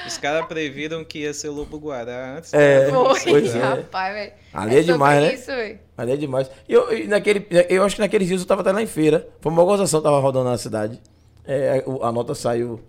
Os 0.05 0.17
caras 0.17 0.45
previram 0.45 1.03
que 1.03 1.19
ia 1.19 1.33
ser 1.33 1.49
o 1.49 1.53
Lobo 1.53 1.77
Guará 1.77 2.37
antes. 2.37 2.53
É, 2.53 2.89
Foi, 2.89 3.19
pois 3.25 3.53
é. 3.55 3.59
rapaz, 3.59 4.13
velho. 4.13 4.31
Ali 4.53 4.69
é 4.69 4.73
sobre 4.79 4.93
demais, 4.93 5.21
né? 5.23 5.33
Isso, 5.33 5.45
velho. 5.47 5.79
Ali 5.97 6.11
é 6.13 6.15
demais. 6.15 6.49
E 6.67 6.73
eu, 6.73 6.97
e 6.97 7.07
naquele, 7.07 7.45
eu 7.69 7.83
acho 7.83 7.95
que 7.95 8.01
naqueles 8.01 8.27
dias 8.27 8.39
eu 8.41 8.47
tava 8.47 8.61
até 8.61 8.71
lá 8.71 8.81
em 8.81 8.87
feira. 8.87 9.27
Foi 9.41 9.51
uma 9.51 9.63
gozação, 9.65 10.01
tava 10.01 10.19
rodando 10.19 10.49
na 10.49 10.57
cidade. 10.57 11.01
É, 11.45 11.83
o- 11.85 12.03
a 12.05 12.11
nota 12.11 12.33
saiu. 12.33 12.79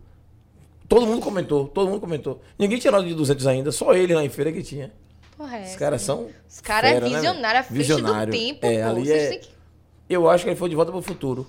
Todo 0.88 1.06
mundo 1.06 1.20
comentou, 1.20 1.66
todo 1.68 1.88
mundo 1.90 2.00
comentou. 2.00 2.40
Ninguém 2.58 2.78
tinha 2.78 2.92
nota 2.92 3.04
de 3.04 3.14
200 3.14 3.46
ainda, 3.48 3.72
só 3.72 3.92
ele 3.94 4.14
lá 4.14 4.24
em 4.24 4.28
feira 4.28 4.52
que 4.52 4.62
tinha. 4.62 4.92
Porra, 5.36 5.58
é 5.58 5.62
Os 5.64 5.76
caras 5.76 6.00
né? 6.00 6.06
são. 6.06 6.28
Os 6.48 6.60
caras 6.60 6.90
é 6.90 6.94
fera, 6.94 7.08
né, 7.08 7.16
visionário, 7.16 7.64
velho? 7.68 7.84
frente 7.84 8.02
do 8.02 8.30
tempo, 8.30 8.66
É, 8.66 8.82
pô. 8.84 8.88
ali 8.90 9.04
Vocês 9.06 9.22
é- 9.22 9.28
têm 9.30 9.40
que- 9.40 9.48
Eu 10.08 10.28
acho 10.28 10.44
que 10.44 10.50
ele 10.50 10.56
foi 10.58 10.68
de 10.68 10.76
volta 10.76 10.90
pro 10.90 11.02
futuro. 11.02 11.46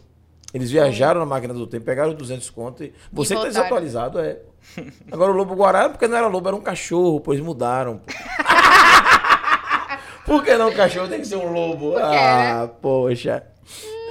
Eles 0.54 0.72
viajaram 0.72 1.20
na 1.20 1.26
máquina 1.26 1.54
do 1.54 1.68
tempo, 1.68 1.86
pegaram 1.86 2.10
os 2.10 2.18
200 2.18 2.50
conto 2.50 2.84
e 2.84 2.94
você 3.12 3.36
que 3.36 3.42
tá 3.42 3.48
desatualizado, 3.48 4.20
é. 4.20 4.40
Agora 5.12 5.32
o 5.32 5.36
lobo 5.36 5.54
guará, 5.54 5.90
porque 5.90 6.08
não 6.08 6.18
era 6.18 6.28
lobo, 6.28 6.48
era 6.48 6.56
um 6.56 6.62
cachorro, 6.62 7.20
pois 7.20 7.40
mudaram. 7.40 8.02
Por 10.26 10.44
que 10.44 10.56
não 10.58 10.72
cachorro? 10.74 11.08
Tem 11.08 11.20
que 11.20 11.28
ser 11.28 11.38
um 11.38 11.52
lobo. 11.52 11.94
quê, 11.96 12.02
ah, 12.02 12.70
poxa. 12.82 13.44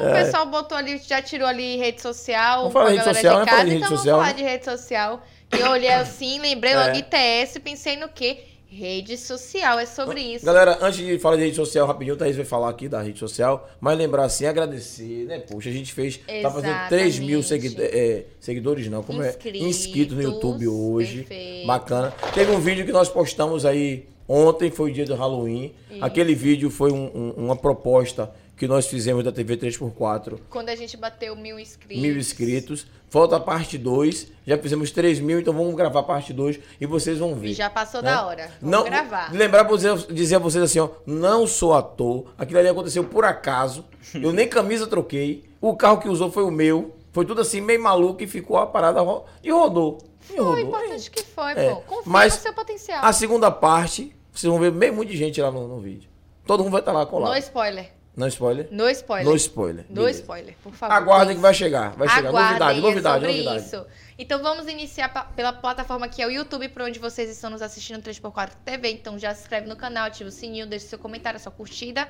O 0.01 0.12
pessoal 0.12 0.46
botou 0.46 0.78
ali, 0.78 0.99
já 0.99 1.20
tirou 1.20 1.46
ali 1.46 1.76
rede 1.76 2.01
social. 2.01 2.59
É. 2.59 2.59
Vamos 2.59 2.72
falar 2.72 2.90
rede 2.90 3.05
social, 3.05 3.34
de 3.34 3.40
né? 3.40 3.46
casa, 3.46 3.51
Falar 3.51 3.64
de 3.64 3.70
rede 3.70 3.84
então 3.84 3.96
social, 3.96 4.16
vamos 4.16 4.28
falar 4.28 4.36
né? 4.36 4.42
de 4.44 4.51
rede 4.51 4.64
social. 4.64 5.22
Que 5.51 5.61
eu 5.61 5.70
olhei 5.70 5.92
assim, 5.92 6.38
lembrei 6.40 6.74
logo 6.76 6.90
É. 6.90 6.99
ITS, 6.99 7.59
pensei 7.59 7.96
no 7.96 8.09
quê? 8.09 8.44
Rede 8.70 9.16
social, 9.16 9.78
é 9.78 9.86
sobre 9.86 10.20
isso. 10.20 10.44
Galera, 10.44 10.78
antes 10.82 10.98
de 10.98 11.18
falar 11.18 11.36
de 11.36 11.42
rede 11.44 11.56
social, 11.56 11.86
rapidinho, 11.86 12.14
o 12.14 12.18
Thaís 12.18 12.36
vai 12.36 12.44
falar 12.44 12.68
aqui 12.68 12.86
da 12.86 13.00
rede 13.00 13.18
social, 13.18 13.66
mas 13.80 13.96
lembrar 13.96 14.24
assim, 14.24 14.44
agradecer, 14.44 15.24
né? 15.24 15.38
Poxa, 15.38 15.70
a 15.70 15.72
gente 15.72 15.90
fez, 15.94 16.20
tá 16.42 16.50
fazendo 16.50 16.88
3 16.90 17.18
mil 17.18 17.38
Exatamente. 17.38 17.70
segui- 17.70 17.82
é, 17.82 18.24
seguidores, 18.38 18.86
não, 18.88 19.02
como 19.02 19.24
Inscritos, 19.24 19.62
é? 19.62 19.64
Inscritos 19.70 20.16
no 20.16 20.22
YouTube 20.22 20.68
hoje. 20.68 21.22
perfeito. 21.24 21.66
Bacana. 21.66 22.12
Teve 22.34 22.52
um 22.52 22.60
vídeo 22.60 22.84
que 22.84 22.92
nós 22.92 23.08
postamos 23.08 23.64
aí 23.64 24.06
ontem, 24.28 24.70
foi 24.70 24.90
o 24.90 24.94
dia 24.94 25.06
do 25.06 25.14
Halloween. 25.14 25.72
Isso. 25.90 26.04
Aquele 26.04 26.34
vídeo 26.34 26.68
foi 26.70 26.92
um- 26.92 27.10
um- 27.14 27.30
uma 27.46 27.56
proposta 27.56 28.30
que 28.59 28.66
nós 28.66 28.86
fizemos 28.88 29.22
da 29.24 29.30
TV 29.30 29.56
3x4. 29.56 30.38
Quando 30.50 30.68
a 30.68 30.74
gente 30.76 30.96
bateu 30.96 31.36
mil 31.36 31.59
inscritos. 31.59 32.02
Mil 32.02 32.16
inscritos. 32.18 32.86
Falta 33.09 33.36
a 33.36 33.40
parte 33.40 33.78
2. 33.78 34.32
Já 34.46 34.59
fizemos 34.59 34.90
3 34.90 35.20
mil, 35.20 35.38
então 35.40 35.54
vamos 35.54 35.74
gravar 35.74 36.00
a 36.00 36.02
parte 36.02 36.32
2 36.32 36.59
e 36.80 36.84
vocês 36.84 37.18
vão 37.18 37.34
ver. 37.34 37.48
E 37.48 37.54
já 37.54 37.70
passou 37.70 38.02
né? 38.02 38.11
da 38.11 38.26
hora. 38.26 38.50
Vamos 38.61 38.76
não, 38.76 38.84
gravar. 38.84 39.32
Lembrar 39.32 39.64
pra 39.64 39.76
vocês, 39.76 40.06
dizer 40.09 40.36
a 40.36 40.38
vocês 40.40 40.62
assim, 40.64 40.80
ó, 40.80 40.88
não 41.06 41.46
sou 41.46 41.72
ator. 41.74 42.32
Aquilo 42.36 42.59
ali 42.59 42.68
aconteceu 42.68 43.04
por 43.04 43.24
acaso. 43.24 43.84
Eu 44.12 44.32
nem 44.32 44.48
camisa 44.48 44.86
troquei. 44.86 45.44
O 45.61 45.76
carro 45.76 45.98
que 46.00 46.09
usou 46.09 46.30
foi 46.30 46.42
o 46.42 46.50
meu. 46.50 46.94
Foi 47.12 47.24
tudo 47.24 47.40
assim, 47.40 47.61
meio 47.61 47.82
maluco 47.82 48.22
e 48.22 48.26
ficou 48.26 48.59
a 48.59 48.66
parada 48.66 49.00
ro- 49.00 49.24
e 49.42 49.50
rodou. 49.50 49.98
E 50.30 50.36
Foi 50.36 50.44
rodou. 50.44 50.59
importante 50.59 51.11
que 51.11 51.22
foi, 51.22 51.52
É, 51.52 51.70
pô. 51.70 51.76
Confia 51.82 52.02
mas 52.12 52.34
no 52.36 52.42
seu 52.42 52.52
potencial. 52.52 53.04
A 53.04 53.12
segunda 53.12 53.50
parte, 53.50 54.14
vocês 54.32 54.50
vão 54.50 54.61
ver 54.61 54.70
meio 54.70 54.92
muito 54.92 55.11
de 55.11 55.16
gente 55.16 55.40
lá 55.40 55.50
no, 55.50 55.66
no 55.66 55.80
vídeo. 55.80 56.09
Todo 56.46 56.62
mundo 56.62 56.72
vai 56.72 56.80
estar 56.80 56.92
lá 56.92 57.06
colado. 57.06 57.30
No 57.32 57.38
spoiler. 57.38 57.90
Não 58.18 58.26
spoiler? 58.26 58.66
No 58.72 58.90
spoiler. 58.90 59.26
No 59.26 59.36
spoiler. 59.36 59.86
No 59.88 59.94
beleza. 59.94 60.20
spoiler, 60.20 60.56
por 60.60 60.72
favor. 60.72 60.92
Aguardem 60.92 61.36
que 61.36 61.40
vai 61.40 61.54
chegar. 61.54 61.90
Vai 61.96 62.08
chegar. 62.08 62.30
Aguardem, 62.30 62.50
novidade, 62.50 62.78
é 62.78 62.82
novidade, 62.82 63.24
sobre 63.24 63.42
novidade. 63.44 63.66
isso. 63.66 63.86
Então 64.18 64.42
vamos 64.42 64.66
iniciar 64.66 65.08
pela 65.36 65.52
plataforma 65.52 66.08
que 66.08 66.20
é 66.20 66.26
o 66.26 66.30
YouTube, 66.30 66.68
por 66.70 66.82
onde 66.82 66.98
vocês 66.98 67.30
estão 67.30 67.48
nos 67.48 67.62
assistindo 67.62 68.02
3x4 68.02 68.50
TV. 68.64 68.90
Então 68.90 69.16
já 69.16 69.32
se 69.32 69.42
inscreve 69.42 69.68
no 69.68 69.76
canal, 69.76 70.06
ativa 70.06 70.28
o 70.28 70.32
sininho, 70.32 70.66
deixa 70.66 70.86
seu 70.88 70.98
comentário, 70.98 71.38
sua 71.38 71.52
curtida. 71.52 72.08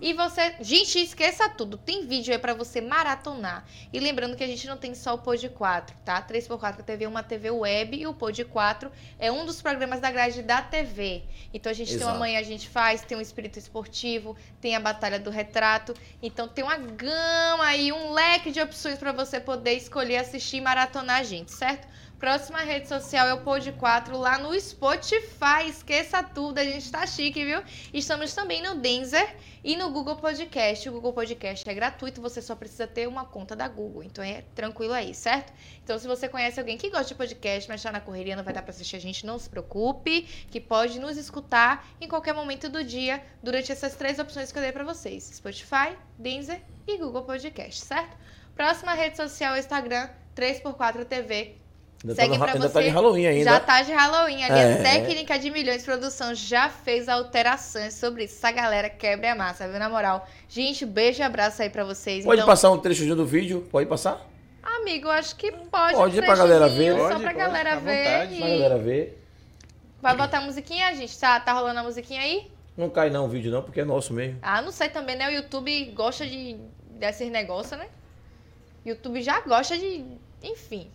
E 0.00 0.12
você, 0.12 0.54
gente, 0.60 0.98
esqueça 1.00 1.48
tudo. 1.48 1.76
Tem 1.76 2.06
vídeo 2.06 2.32
aí 2.32 2.38
pra 2.38 2.54
você 2.54 2.80
maratonar. 2.80 3.64
E 3.92 3.98
lembrando 3.98 4.36
que 4.36 4.44
a 4.44 4.46
gente 4.46 4.66
não 4.68 4.76
tem 4.76 4.94
só 4.94 5.14
o 5.14 5.18
Pod 5.18 5.48
4, 5.48 5.96
tá? 6.04 6.22
3x4 6.22 6.82
TV 6.84 7.04
é 7.04 7.08
uma 7.08 7.22
TV 7.22 7.50
web 7.50 7.96
e 7.96 8.06
o 8.06 8.14
Pod 8.14 8.44
4 8.44 8.92
é 9.18 9.32
um 9.32 9.44
dos 9.44 9.60
programas 9.60 10.00
da 10.00 10.10
grade 10.10 10.42
da 10.42 10.62
TV. 10.62 11.24
Então 11.52 11.70
a 11.70 11.74
gente 11.74 11.88
tem 11.88 11.96
Exato. 11.96 12.12
uma 12.12 12.18
manhã 12.18 12.38
a 12.38 12.44
gente 12.44 12.68
faz, 12.68 13.02
tem 13.02 13.18
um 13.18 13.20
espírito 13.20 13.58
esportivo, 13.58 14.36
tem 14.60 14.76
a 14.76 14.80
batalha 14.80 15.18
do 15.18 15.30
retrato. 15.30 15.94
Então 16.22 16.46
tem 16.46 16.62
uma 16.62 16.76
gama 16.76 17.64
aí, 17.64 17.92
um 17.92 18.12
leque 18.12 18.52
de 18.52 18.60
opções 18.60 18.98
pra 18.98 19.10
você 19.10 19.40
poder 19.40 19.72
escolher 19.72 20.18
assistir 20.18 20.58
e 20.58 20.60
maratonar 20.60 21.20
a 21.20 21.22
gente, 21.24 21.50
certo? 21.52 21.88
Próxima 22.18 22.58
rede 22.62 22.88
social 22.88 23.28
é 23.28 23.32
o 23.32 23.42
Pod 23.42 23.70
4 23.70 24.18
lá 24.18 24.38
no 24.38 24.60
Spotify. 24.60 25.68
Esqueça 25.68 26.20
tudo, 26.20 26.58
a 26.58 26.64
gente 26.64 26.90
tá 26.90 27.06
chique, 27.06 27.44
viu? 27.44 27.62
Estamos 27.94 28.34
também 28.34 28.60
no 28.60 28.74
Denzer 28.74 29.36
e 29.62 29.76
no 29.76 29.88
Google 29.90 30.16
Podcast. 30.16 30.88
O 30.88 30.92
Google 30.94 31.12
Podcast 31.12 31.70
é 31.70 31.72
gratuito, 31.72 32.20
você 32.20 32.42
só 32.42 32.56
precisa 32.56 32.88
ter 32.88 33.06
uma 33.06 33.24
conta 33.24 33.54
da 33.54 33.68
Google. 33.68 34.02
Então 34.02 34.24
é 34.24 34.42
tranquilo 34.52 34.94
aí, 34.94 35.14
certo? 35.14 35.52
Então 35.84 35.96
se 35.96 36.08
você 36.08 36.28
conhece 36.28 36.58
alguém 36.58 36.76
que 36.76 36.90
gosta 36.90 37.06
de 37.06 37.14
podcast, 37.14 37.68
mas 37.68 37.80
tá 37.80 37.92
na 37.92 38.00
correria, 38.00 38.34
não 38.34 38.42
vai 38.42 38.52
dar 38.52 38.62
pra 38.62 38.70
assistir 38.70 38.96
a 38.96 39.00
gente, 39.00 39.24
não 39.24 39.38
se 39.38 39.48
preocupe, 39.48 40.22
que 40.50 40.60
pode 40.60 40.98
nos 40.98 41.16
escutar 41.16 41.86
em 42.00 42.08
qualquer 42.08 42.34
momento 42.34 42.68
do 42.68 42.82
dia 42.82 43.22
durante 43.40 43.70
essas 43.70 43.94
três 43.94 44.18
opções 44.18 44.50
que 44.50 44.58
eu 44.58 44.62
dei 44.62 44.72
pra 44.72 44.82
vocês: 44.82 45.22
Spotify, 45.34 45.96
Denzer 46.18 46.60
e 46.84 46.98
Google 46.98 47.22
Podcast, 47.22 47.84
certo? 47.84 48.16
Próxima 48.56 48.92
rede 48.94 49.16
social 49.16 49.54
é 49.54 49.58
o 49.58 49.60
Instagram 49.60 50.08
3x4 50.34 51.04
TV. 51.04 51.67
Ainda, 52.04 52.14
Segue 52.14 52.28
tá, 52.32 52.38
no, 52.38 52.44
pra 52.44 52.52
ainda 52.54 52.68
você. 52.68 52.74
tá 52.74 52.82
de 52.82 52.88
Halloween 52.90 53.26
ainda. 53.26 53.44
Já 53.50 53.60
tá 53.60 53.82
de 53.82 53.92
Halloween. 53.92 54.44
Ali 54.44 54.60
É. 54.60 54.72
a 54.74 54.82
técnica 54.82 55.38
de 55.38 55.50
milhões 55.50 55.78
de 55.80 55.84
produção 55.84 56.32
já 56.32 56.68
fez 56.68 57.08
alterações 57.08 57.94
sobre 57.94 58.24
isso. 58.24 58.36
Essa 58.36 58.52
galera 58.52 58.88
quebra 58.88 59.32
a 59.32 59.34
massa, 59.34 59.66
viu? 59.68 59.78
Na 59.80 59.88
moral. 59.88 60.24
Gente, 60.48 60.86
beijo 60.86 61.20
e 61.20 61.22
abraço 61.24 61.60
aí 61.60 61.68
pra 61.70 61.82
vocês. 61.84 62.24
Pode 62.24 62.36
então, 62.40 62.46
passar 62.46 62.70
um 62.70 62.78
trechozinho 62.78 63.16
do 63.16 63.26
vídeo? 63.26 63.66
Pode 63.70 63.88
passar? 63.88 64.26
amigo, 64.80 65.08
acho 65.08 65.34
que 65.34 65.50
pode. 65.50 65.94
Pode 65.96 66.20
um 66.20 66.22
pra 66.22 66.36
galera 66.36 66.68
ver. 66.68 66.92
Só 66.92 66.98
Pode, 67.08 67.20
pra 67.20 67.32
pode, 67.32 67.36
galera 67.36 67.76
ver. 67.76 68.30
e- 68.32 68.38
Pra 68.38 68.48
galera 68.48 68.78
ver. 68.78 69.24
Vai 70.00 70.16
botar 70.16 70.38
a 70.38 70.40
musiquinha, 70.42 70.94
gente? 70.94 71.18
Tá, 71.18 71.40
tá 71.40 71.52
rolando 71.52 71.80
a 71.80 71.82
musiquinha 71.82 72.20
aí? 72.20 72.48
Não 72.76 72.88
cai 72.88 73.10
não 73.10 73.24
o 73.24 73.28
vídeo 73.28 73.50
não, 73.50 73.60
porque 73.62 73.80
é 73.80 73.84
nosso 73.84 74.12
mesmo. 74.14 74.38
Ah, 74.40 74.62
não 74.62 74.70
sei 74.70 74.88
também, 74.88 75.16
né? 75.16 75.28
O 75.28 75.32
YouTube 75.32 75.84
gosta 75.96 76.24
de 76.24 76.56
desses 76.92 77.28
negócios, 77.28 77.76
né? 77.78 77.88
YouTube 78.86 79.20
já 79.20 79.40
gosta 79.40 79.76
de. 79.76 80.04
Enfim. 80.42 80.88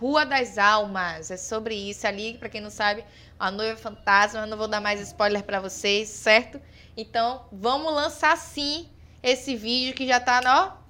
Rua 0.00 0.24
das 0.24 0.56
Almas, 0.56 1.30
é 1.30 1.36
sobre 1.36 1.74
isso 1.74 2.06
ali, 2.06 2.38
pra 2.38 2.48
quem 2.48 2.62
não 2.62 2.70
sabe, 2.70 3.04
a 3.38 3.50
noiva 3.50 3.76
fantasma, 3.76 4.40
eu 4.40 4.46
não 4.46 4.56
vou 4.56 4.66
dar 4.66 4.80
mais 4.80 4.98
spoiler 5.02 5.42
pra 5.42 5.60
vocês, 5.60 6.08
certo? 6.08 6.58
Então, 6.96 7.44
vamos 7.52 7.92
lançar 7.92 8.34
sim 8.38 8.88
esse 9.22 9.54
vídeo 9.54 9.92
que 9.92 10.06
já 10.06 10.18
tá, 10.18 10.40
ó, 10.46 10.80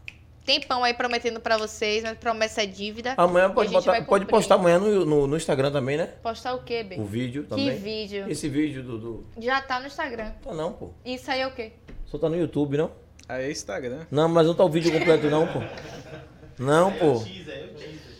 tempão 0.47 0.85
aí 0.85 0.95
prometendo 0.95 1.41
pra 1.41 1.59
vocês, 1.59 2.05
mas 2.05 2.17
promessa 2.19 2.63
é 2.63 2.67
dívida. 2.67 3.15
Amanhã 3.17 3.51
pode, 3.51 3.73
botar, 3.73 4.01
pode 4.05 4.27
postar 4.27 4.55
amanhã 4.55 4.79
no, 4.79 5.05
no, 5.05 5.27
no 5.27 5.37
Instagram 5.37 5.73
também, 5.73 5.97
né? 5.97 6.07
Postar 6.23 6.55
o 6.55 6.63
quê, 6.63 6.85
Bê? 6.85 6.95
O 6.95 7.05
vídeo 7.05 7.43
Que 7.43 7.49
também. 7.49 7.77
vídeo? 7.79 8.31
Esse 8.31 8.49
vídeo 8.49 8.85
do, 8.85 8.97
do... 8.97 9.27
Já 9.39 9.61
tá 9.61 9.81
no 9.81 9.89
Instagram. 9.89 10.31
Tá 10.41 10.55
não, 10.55 10.73
pô. 10.73 10.91
Isso 11.05 11.29
aí 11.29 11.41
é 11.41 11.49
o 11.49 11.51
quê? 11.53 11.73
Só 12.07 12.17
tá 12.17 12.29
no 12.29 12.37
YouTube, 12.37 12.77
não? 12.77 12.93
Aí 13.29 13.47
é 13.47 13.51
Instagram. 13.51 14.07
Não, 14.09 14.29
mas 14.29 14.47
não 14.47 14.55
tá 14.55 14.65
o 14.65 14.69
vídeo 14.69 14.93
completo 14.93 15.29
não, 15.29 15.49
pô. 15.49 15.61
Não, 16.61 16.93
pô. 16.93 17.25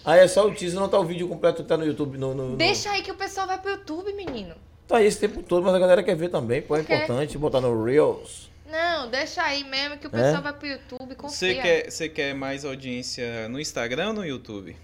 Aí 0.05 0.21
é 0.21 0.29
só 0.29 0.47
o 0.47 0.55
teaser, 0.55 0.79
não 0.81 0.89
tá 0.89 0.99
o 0.99 1.05
vídeo 1.05 1.29
completo 1.29 1.63
que 1.63 1.69
tá 1.69 1.77
no 1.77 1.85
YouTube. 1.85 2.17
No, 2.19 2.35
no- 2.35 2.49
no- 2.51 2.57
Deixa 2.57 2.91
aí 2.91 3.03
que 3.03 3.11
o 3.13 3.15
pessoal 3.15 3.47
vai 3.47 3.59
pro 3.59 3.71
YouTube, 3.73 4.13
menino. 4.15 4.55
Tá 4.89 4.97
aí 4.97 5.07
esse 5.07 5.21
tempo 5.21 5.43
todo, 5.43 5.63
mas 5.65 5.75
a 5.75 5.79
galera 5.79 6.03
quer 6.03 6.17
ver 6.17 6.29
também, 6.31 6.63
pô. 6.63 6.75
É 6.77 6.81
importante 6.81 7.37
botar 7.39 7.61
no 7.61 7.85
Reels. 7.85 8.51
Não, 8.71 9.11
deixa 9.11 9.43
aí 9.43 9.65
mesmo 9.65 9.99
que 9.99 10.07
o 10.07 10.09
É? 10.09 10.11
pessoal 10.11 10.43
vai 10.43 10.53
pro 10.53 10.67
YouTube, 10.67 11.15
confia. 11.17 11.37
Você 11.37 11.55
quer, 11.55 11.91
você 11.91 12.09
quer 12.09 12.35
mais 12.35 12.65
audiência 12.65 13.49
no 13.49 13.61
Instagram 13.61 14.09
ou 14.09 14.15
no 14.15 14.25
YouTube? 14.27 14.77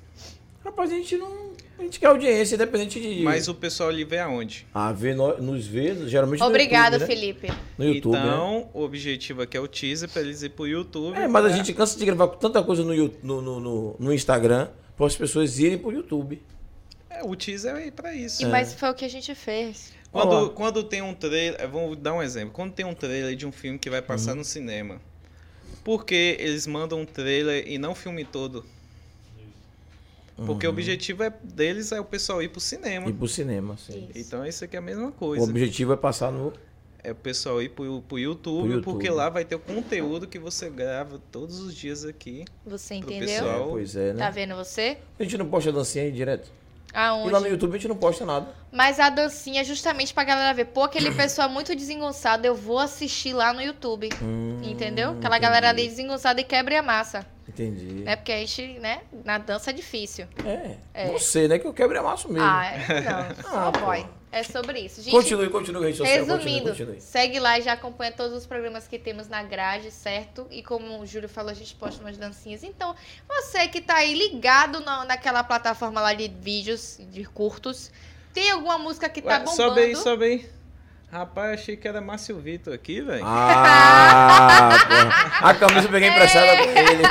Rapaz, 0.64 0.90
a 0.90 0.94
gente 0.94 1.16
não. 1.16 1.46
A 1.78 1.82
gente 1.82 2.00
quer 2.00 2.06
audiência, 2.06 2.54
independente 2.54 2.98
de. 3.00 3.22
Mas 3.22 3.48
o 3.48 3.54
pessoal 3.54 3.90
ali 3.90 4.02
vê 4.02 4.18
aonde? 4.18 4.66
Ah, 4.74 4.90
vê, 4.92 5.14
no- 5.14 5.36
nos 5.38 5.66
vê, 5.66 5.94
geralmente 6.08 6.40
no 6.40 6.46
YouTube, 6.46 6.98
né? 6.98 7.06
Felipe. 7.06 7.52
No 7.78 7.84
YouTube, 7.84 8.14
né? 8.16 8.20
então, 8.26 8.68
o 8.72 8.82
objetivo 8.82 9.42
aqui 9.42 9.56
é 9.56 9.60
o 9.60 9.68
teaser 9.68 10.08
pra 10.08 10.22
eles 10.22 10.42
ir 10.42 10.48
pro 10.50 10.66
YouTube. 10.66 11.16
É, 11.16 11.28
mas 11.28 11.44
a 11.44 11.48
pra- 11.48 11.56
gente 11.56 11.72
cansa 11.74 11.98
de 11.98 12.04
gravar 12.06 12.28
tanta 12.28 12.62
coisa 12.62 12.82
no, 12.82 12.94
no, 13.22 13.60
no, 13.60 13.96
no 13.98 14.12
Instagram 14.12 14.68
para 14.96 15.06
as 15.06 15.16
pessoas 15.16 15.58
irem 15.58 15.78
pro 15.78 15.92
YouTube. 15.92 16.42
É, 17.10 17.22
o 17.22 17.34
teaser 17.36 17.76
é 17.76 17.90
pra 17.90 18.14
isso. 18.14 18.42
E, 18.42 18.46
Mas 18.46 18.74
foi 18.74 18.90
o 18.90 18.94
que 18.94 19.04
a 19.04 19.08
gente 19.08 19.34
fez. 19.34 19.92
Quando, 20.12 20.50
quando 20.50 20.82
tem 20.82 21.02
um 21.02 21.14
trailer, 21.14 21.60
eu 21.60 21.68
vou 21.70 21.94
dar 21.96 22.14
um 22.14 22.22
exemplo. 22.22 22.50
Quando 22.52 22.72
tem 22.72 22.84
um 22.86 22.94
trailer 22.94 23.36
de 23.36 23.46
um 23.46 23.52
filme 23.52 23.78
que 23.78 23.90
vai 23.90 24.00
passar 24.00 24.30
Uhum. 24.32 24.38
no 24.38 24.44
cinema, 24.44 25.00
por 25.84 26.04
que 26.04 26.36
eles 26.38 26.66
mandam 26.66 27.00
um 27.00 27.04
trailer 27.06 27.66
e 27.68 27.76
não 27.78 27.92
o 27.92 27.94
filme 27.94 28.24
todo? 28.24 28.64
Porque 30.44 30.66
o 30.66 30.70
objetivo 30.70 31.22
é, 31.22 31.32
deles 31.42 31.92
é 31.92 32.00
o 32.00 32.04
pessoal 32.04 32.42
ir 32.42 32.48
pro 32.48 32.60
cinema. 32.60 33.08
Ir 33.08 33.14
pro 33.14 33.26
cinema, 33.26 33.76
sim. 33.78 34.08
Isso. 34.14 34.26
Então 34.28 34.44
isso 34.46 34.64
aqui 34.64 34.76
é 34.76 34.78
a 34.78 34.82
mesma 34.82 35.08
O 35.08 35.12
coisa. 35.12 35.42
objetivo 35.44 35.92
é 35.94 35.96
passar 35.96 36.30
no. 36.30 36.52
É 37.06 37.12
o 37.12 37.14
pessoal 37.14 37.62
ir 37.62 37.68
pro, 37.68 38.02
pro, 38.02 38.18
YouTube, 38.18 38.62
Pro 38.62 38.66
YouTube. 38.66 38.82
porque 38.82 39.08
lá 39.08 39.28
vai 39.28 39.44
ter 39.44 39.54
o 39.54 39.60
conteúdo 39.60 40.26
que 40.26 40.40
você 40.40 40.68
grava 40.68 41.20
todos 41.30 41.60
os 41.60 41.72
dias 41.72 42.04
aqui. 42.04 42.44
Você 42.66 42.98
Pro 42.98 43.12
entendeu? 43.12 43.28
pessoal. 43.44 43.60
É, 43.68 43.70
pois 43.70 43.94
é, 43.94 44.12
né? 44.12 44.18
Tá 44.18 44.28
vendo 44.30 44.56
você? 44.56 44.98
A 45.16 45.22
gente 45.22 45.38
não 45.38 45.46
posta 45.48 45.70
dancinha 45.70 46.02
aí 46.02 46.10
direto. 46.10 46.50
E 46.92 46.96
Aonde? 46.98 47.30
lá 47.30 47.38
no 47.38 47.46
YouTube 47.46 47.70
a 47.70 47.76
gente 47.76 47.86
não 47.86 47.96
posta 47.96 48.26
nada. 48.26 48.48
Mas 48.76 49.00
a 49.00 49.08
dancinha 49.08 49.62
é 49.62 49.64
justamente 49.64 50.12
pra 50.12 50.22
galera 50.22 50.52
ver. 50.52 50.66
Pô, 50.66 50.82
aquele 50.82 51.10
pessoal 51.16 51.48
muito 51.48 51.74
desengonçado, 51.74 52.46
eu 52.46 52.54
vou 52.54 52.78
assistir 52.78 53.32
lá 53.32 53.52
no 53.54 53.62
YouTube. 53.62 54.10
Hum, 54.22 54.60
Entendeu? 54.62 55.12
Aquela 55.12 55.38
galera 55.38 55.70
ali 55.70 55.82
entendi. 55.82 55.96
desengonçada 55.96 56.40
e 56.40 56.44
quebra 56.44 56.78
a 56.78 56.82
massa. 56.82 57.26
Entendi. 57.48 57.86
Né? 58.04 58.16
Porque 58.16 58.32
a 58.32 58.38
gente, 58.38 58.78
né? 58.78 59.00
Na 59.24 59.38
dança 59.38 59.70
é 59.70 59.72
difícil. 59.72 60.26
É. 60.44 60.76
É. 60.92 61.08
Você, 61.10 61.48
né? 61.48 61.58
Que 61.58 61.66
eu 61.66 61.72
quebre 61.72 61.96
a 61.96 62.02
massa 62.02 62.28
mesmo. 62.28 62.46
Ah, 62.46 62.66
é, 62.66 63.00
não. 63.00 63.42
Só 63.50 63.68
Ah, 63.68 63.72
pô. 63.72 63.80
boy. 63.86 64.06
É 64.30 64.42
sobre 64.42 64.80
isso. 64.80 65.00
Gente, 65.00 65.12
continue, 65.12 65.48
continue, 65.48 65.94
social. 65.94 66.06
Resumindo, 66.18 66.36
Continue, 66.68 66.72
continue. 66.72 67.00
segue 67.00 67.38
lá 67.38 67.58
e 67.58 67.62
já 67.62 67.72
acompanha 67.72 68.12
todos 68.12 68.36
os 68.36 68.44
programas 68.44 68.86
que 68.86 68.98
temos 68.98 69.28
na 69.28 69.42
grade, 69.42 69.90
certo? 69.90 70.46
E 70.50 70.62
como 70.62 71.00
o 71.00 71.06
Júlio 71.06 71.28
falou, 71.28 71.50
a 71.50 71.54
gente 71.54 71.74
posta 71.76 72.02
umas 72.02 72.18
dancinhas. 72.18 72.62
Então, 72.62 72.94
você 73.26 73.66
que 73.68 73.80
tá 73.80 73.94
aí 73.94 74.12
ligado 74.12 74.80
na, 74.80 75.06
naquela 75.06 75.42
plataforma 75.42 76.02
lá 76.02 76.12
de 76.12 76.28
vídeos, 76.28 76.98
de 77.10 77.24
curtos, 77.24 77.90
tem 78.36 78.50
alguma 78.50 78.76
música 78.76 79.08
que 79.08 79.22
tá 79.22 79.30
Ué, 79.30 79.38
bombando? 79.38 79.56
sobe 79.56 79.80
aí, 79.80 79.96
sobe 79.96 80.24
aí. 80.26 80.50
Rapaz, 81.10 81.60
achei 81.60 81.76
que 81.76 81.88
era 81.88 82.00
Márcio 82.02 82.38
Vitor 82.38 82.74
aqui, 82.74 83.00
velho. 83.00 83.22
Ah, 83.24 84.68
porra. 84.86 85.48
A 85.50 85.54
camisa 85.54 85.86
eu 85.86 85.90
peguei 85.90 86.08
emprestada 86.10 86.56
com 86.56 86.70
ele. 86.78 87.02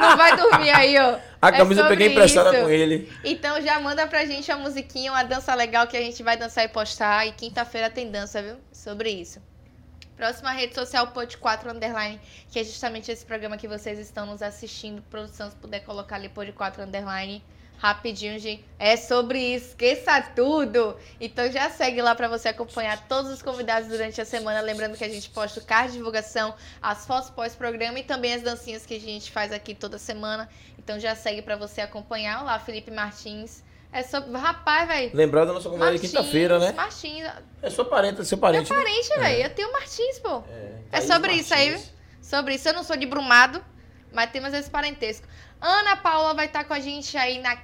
Não 0.00 0.16
vai 0.16 0.36
dormir 0.36 0.70
aí, 0.70 0.98
ó. 0.98 1.18
A 1.40 1.48
É 1.48 1.52
camisa 1.52 1.82
eu 1.82 1.88
peguei 1.88 2.08
emprestada 2.08 2.52
isso. 2.52 2.62
com 2.62 2.68
ele. 2.70 3.12
Então 3.22 3.60
já 3.62 3.78
manda 3.78 4.06
pra 4.06 4.24
gente 4.24 4.50
a 4.50 4.56
musiquinha, 4.56 5.12
uma 5.12 5.22
dança 5.22 5.54
legal 5.54 5.86
que 5.86 5.96
a 5.96 6.00
gente 6.00 6.22
vai 6.22 6.36
dançar 6.36 6.64
e 6.64 6.68
postar. 6.68 7.26
E 7.26 7.32
quinta-feira 7.32 7.88
tem 7.90 8.10
dança, 8.10 8.42
viu? 8.42 8.56
Sobre 8.72 9.10
isso. 9.10 9.40
Próxima 10.16 10.50
rede 10.52 10.74
social, 10.74 11.08
Pod 11.08 11.36
4 11.36 11.70
Underline, 11.70 12.20
que 12.50 12.58
é 12.58 12.64
justamente 12.64 13.10
esse 13.12 13.24
programa 13.26 13.56
que 13.56 13.68
vocês 13.68 13.98
estão 13.98 14.26
nos 14.26 14.42
assistindo. 14.42 15.02
Produção, 15.02 15.50
se 15.50 15.56
puder 15.56 15.80
colocar 15.84 16.16
ali 16.16 16.28
Pod 16.28 16.50
4 16.52 16.82
Underline. 16.82 17.44
Rapidinho, 17.84 18.38
gente. 18.38 18.64
É 18.78 18.96
sobre 18.96 19.38
isso. 19.38 19.66
Esqueça 19.68 20.18
tudo. 20.34 20.96
Então 21.20 21.52
já 21.52 21.68
segue 21.68 22.00
lá 22.00 22.14
pra 22.14 22.28
você 22.28 22.48
acompanhar 22.48 23.06
todos 23.06 23.30
os 23.30 23.42
convidados 23.42 23.90
durante 23.90 24.18
a 24.22 24.24
semana. 24.24 24.62
Lembrando 24.62 24.96
que 24.96 25.04
a 25.04 25.08
gente 25.08 25.28
posta 25.28 25.60
o 25.60 25.62
card 25.62 25.92
de 25.92 25.98
divulgação, 25.98 26.54
as 26.80 27.06
fotos 27.06 27.28
pós-programa 27.28 27.98
e 27.98 28.02
também 28.02 28.32
as 28.32 28.40
dancinhas 28.40 28.86
que 28.86 28.94
a 28.94 28.98
gente 28.98 29.30
faz 29.30 29.52
aqui 29.52 29.74
toda 29.74 29.98
semana. 29.98 30.48
Então 30.78 30.98
já 30.98 31.14
segue 31.14 31.42
pra 31.42 31.56
você 31.56 31.82
acompanhar. 31.82 32.40
Olá, 32.40 32.58
Felipe 32.58 32.90
Martins. 32.90 33.62
É 33.92 34.02
sobre. 34.02 34.34
Rapaz, 34.34 34.88
velho. 34.88 35.10
Lembrado 35.12 35.48
da 35.48 35.52
nossa 35.52 35.68
conversa 35.68 35.98
de 35.98 36.08
quinta-feira, 36.08 36.58
né? 36.58 36.72
Martins. 36.72 37.30
É 37.60 37.68
sua 37.68 37.84
parente, 37.84 38.18
é 38.18 38.24
seu 38.24 38.38
parente. 38.38 38.72
Meu 38.72 38.78
né? 38.78 38.86
parente, 38.86 39.08
velho. 39.18 39.42
Eu 39.42 39.50
tenho 39.50 39.70
Martins, 39.70 40.18
pô. 40.20 40.42
É, 40.90 41.00
É 41.00 41.00
sobre 41.02 41.34
isso 41.34 41.52
aí, 41.52 41.72
Martins. 41.72 41.92
Sobre 42.22 42.54
isso. 42.54 42.66
Eu 42.66 42.72
não 42.72 42.82
sou 42.82 42.96
de 42.96 43.04
Brumado, 43.04 43.62
mas 44.10 44.30
temos 44.30 44.54
esse 44.54 44.70
parentesco. 44.70 45.28
Ana 45.60 45.96
Paula 45.96 46.34
vai 46.34 46.46
estar 46.46 46.64
com 46.64 46.74
a 46.74 46.80
gente 46.80 47.16
aí 47.16 47.40
na 47.40 47.56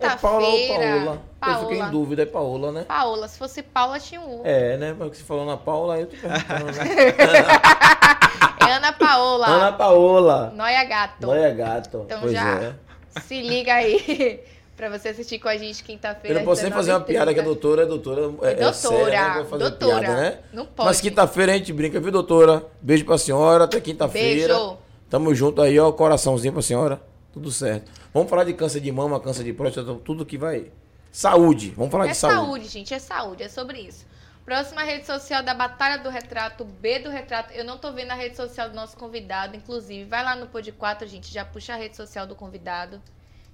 É 0.00 0.08
Paula 0.16 0.46
ou 0.48 0.56
quinta-feira. 0.56 1.18
Paola? 1.40 1.56
Eu 1.62 1.68
fiquei 1.68 1.80
em 1.80 1.90
dúvida, 1.90 2.22
é 2.22 2.26
Paola, 2.26 2.72
né? 2.72 2.84
Paola. 2.84 3.28
Se 3.28 3.38
fosse 3.38 3.62
Paula, 3.62 3.98
tinha 4.00 4.20
um. 4.20 4.40
É, 4.44 4.76
né? 4.76 4.94
Mas 4.98 5.16
você 5.18 5.24
falou 5.24 5.44
na 5.46 5.56
Paula, 5.56 5.98
eu 5.98 6.06
tô 6.06 6.16
perguntando, 6.16 6.64
né? 6.66 6.84
É 8.68 8.72
Ana 8.72 8.92
Paola. 8.92 9.46
Ana 9.46 9.72
Paola. 9.72 10.52
Noia 10.54 10.84
Gato. 10.84 11.26
Noia 11.26 11.54
gato. 11.54 12.02
Então 12.04 12.20
pois 12.20 12.32
já 12.32 12.60
é. 12.60 12.74
se 13.20 13.40
liga 13.40 13.72
aí 13.72 14.40
pra 14.76 14.90
você 14.90 15.08
assistir 15.08 15.38
com 15.38 15.48
a 15.48 15.56
gente 15.56 15.82
quinta-feira. 15.82 16.36
Eu 16.36 16.38
não 16.40 16.44
posso 16.44 16.62
nem 16.62 16.70
fazer 16.72 16.92
uma 16.92 17.00
19h30. 17.00 17.04
piada 17.06 17.34
que 17.34 17.40
a 17.40 17.42
doutora 17.42 17.82
é 17.82 17.86
doutora. 17.86 18.20
É, 18.20 18.24
é 18.24 18.54
Doutora, 18.56 18.72
séria, 18.74 19.34
né? 19.34 19.44
Fazer 19.48 19.62
doutora. 19.70 20.00
piada, 20.00 20.16
né? 20.20 20.38
Não 20.52 20.66
pode. 20.66 20.86
Mas 20.88 21.00
quinta-feira 21.00 21.52
a 21.52 21.56
gente 21.56 21.72
brinca, 21.72 21.98
viu, 21.98 22.12
doutora? 22.12 22.66
Beijo 22.82 23.04
pra 23.06 23.16
senhora, 23.16 23.64
até 23.64 23.80
quinta-feira. 23.80 24.54
Beijo. 24.54 24.78
Tamo 25.08 25.34
junto 25.34 25.62
aí, 25.62 25.78
ó. 25.78 25.90
Coraçãozinho 25.90 26.52
pra 26.52 26.60
senhora. 26.62 27.00
Tudo 27.32 27.50
certo. 27.50 27.90
Vamos 28.18 28.30
falar 28.30 28.42
de 28.42 28.52
câncer 28.52 28.80
de 28.80 28.90
mama, 28.90 29.20
câncer 29.20 29.44
de 29.44 29.52
próstata, 29.52 29.94
tudo 29.94 30.26
que 30.26 30.36
vai. 30.36 30.72
Saúde. 31.12 31.70
Vamos 31.70 31.92
falar 31.92 32.06
É 32.06 32.10
de 32.10 32.16
saúde. 32.16 32.36
saúde, 32.36 32.66
gente, 32.66 32.92
é 32.92 32.98
saúde, 32.98 33.44
é 33.44 33.48
sobre 33.48 33.78
isso. 33.78 34.04
Próxima 34.44 34.82
rede 34.82 35.06
social 35.06 35.40
da 35.40 35.54
Batalha 35.54 36.02
do 36.02 36.08
Retrato, 36.08 36.64
B 36.64 36.98
do 36.98 37.10
Retrato. 37.10 37.52
Eu 37.52 37.64
não 37.64 37.78
tô 37.78 37.92
vendo 37.92 38.10
a 38.10 38.14
rede 38.14 38.34
social 38.34 38.68
do 38.68 38.74
nosso 38.74 38.96
convidado, 38.96 39.56
inclusive. 39.56 40.04
Vai 40.04 40.24
lá 40.24 40.34
no 40.34 40.48
Pod 40.48 40.72
4, 40.72 41.06
gente, 41.06 41.32
já 41.32 41.44
puxa 41.44 41.74
a 41.74 41.76
rede 41.76 41.94
social 41.94 42.26
do 42.26 42.34
convidado, 42.34 43.00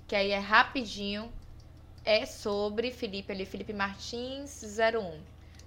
que 0.09 0.17
aí 0.17 0.31
é 0.31 0.39
rapidinho. 0.39 1.31
É 2.03 2.25
sobre 2.25 2.91
Felipe 2.91 3.33
ali, 3.33 3.45
Felipe 3.45 3.75
Martins 3.75 4.63
01. 4.63 5.21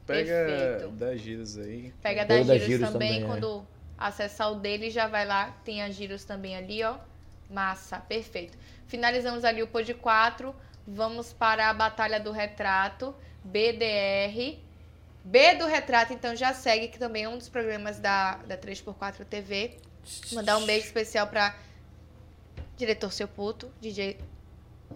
Pega 0.07 0.33
Perfeito. 0.33 0.89
10 0.95 1.21
giros 1.21 1.57
aí. 1.59 1.93
Pega 2.01 2.25
da 2.25 2.35
da 2.37 2.43
Giros, 2.43 2.65
Giros 2.65 2.89
também, 2.89 3.09
também, 3.09 3.23
é. 3.23 3.27
quando 3.27 3.63
acessar 3.95 4.51
o 4.51 4.55
dele, 4.55 4.89
já 4.89 5.07
vai 5.07 5.23
lá, 5.23 5.51
tem 5.63 5.83
a 5.83 5.89
Giros 5.91 6.23
também 6.23 6.55
ali, 6.55 6.83
ó. 6.83 6.97
Massa, 7.49 7.99
perfeito. 7.99 8.57
Finalizamos 8.87 9.43
ali 9.43 9.63
o 9.63 9.67
Pod 9.67 9.93
4, 9.93 10.55
vamos 10.85 11.33
para 11.33 11.69
a 11.69 11.73
Batalha 11.73 12.19
do 12.19 12.31
Retrato, 12.31 13.15
BDR. 13.43 14.59
B 15.23 15.55
do 15.55 15.65
Retrato, 15.65 16.13
então 16.13 16.35
já 16.35 16.53
segue, 16.53 16.87
que 16.87 16.97
também 16.97 17.23
é 17.25 17.29
um 17.29 17.37
dos 17.37 17.49
programas 17.49 17.99
da, 17.99 18.37
da 18.37 18.57
3x4 18.57 19.25
TV. 19.25 19.77
Mandar 20.31 20.57
um 20.57 20.65
beijo 20.65 20.85
especial 20.85 21.27
para 21.27 21.53
diretor 22.77 23.11
Seu 23.11 23.27
Puto, 23.27 23.69
DJ 23.81 24.17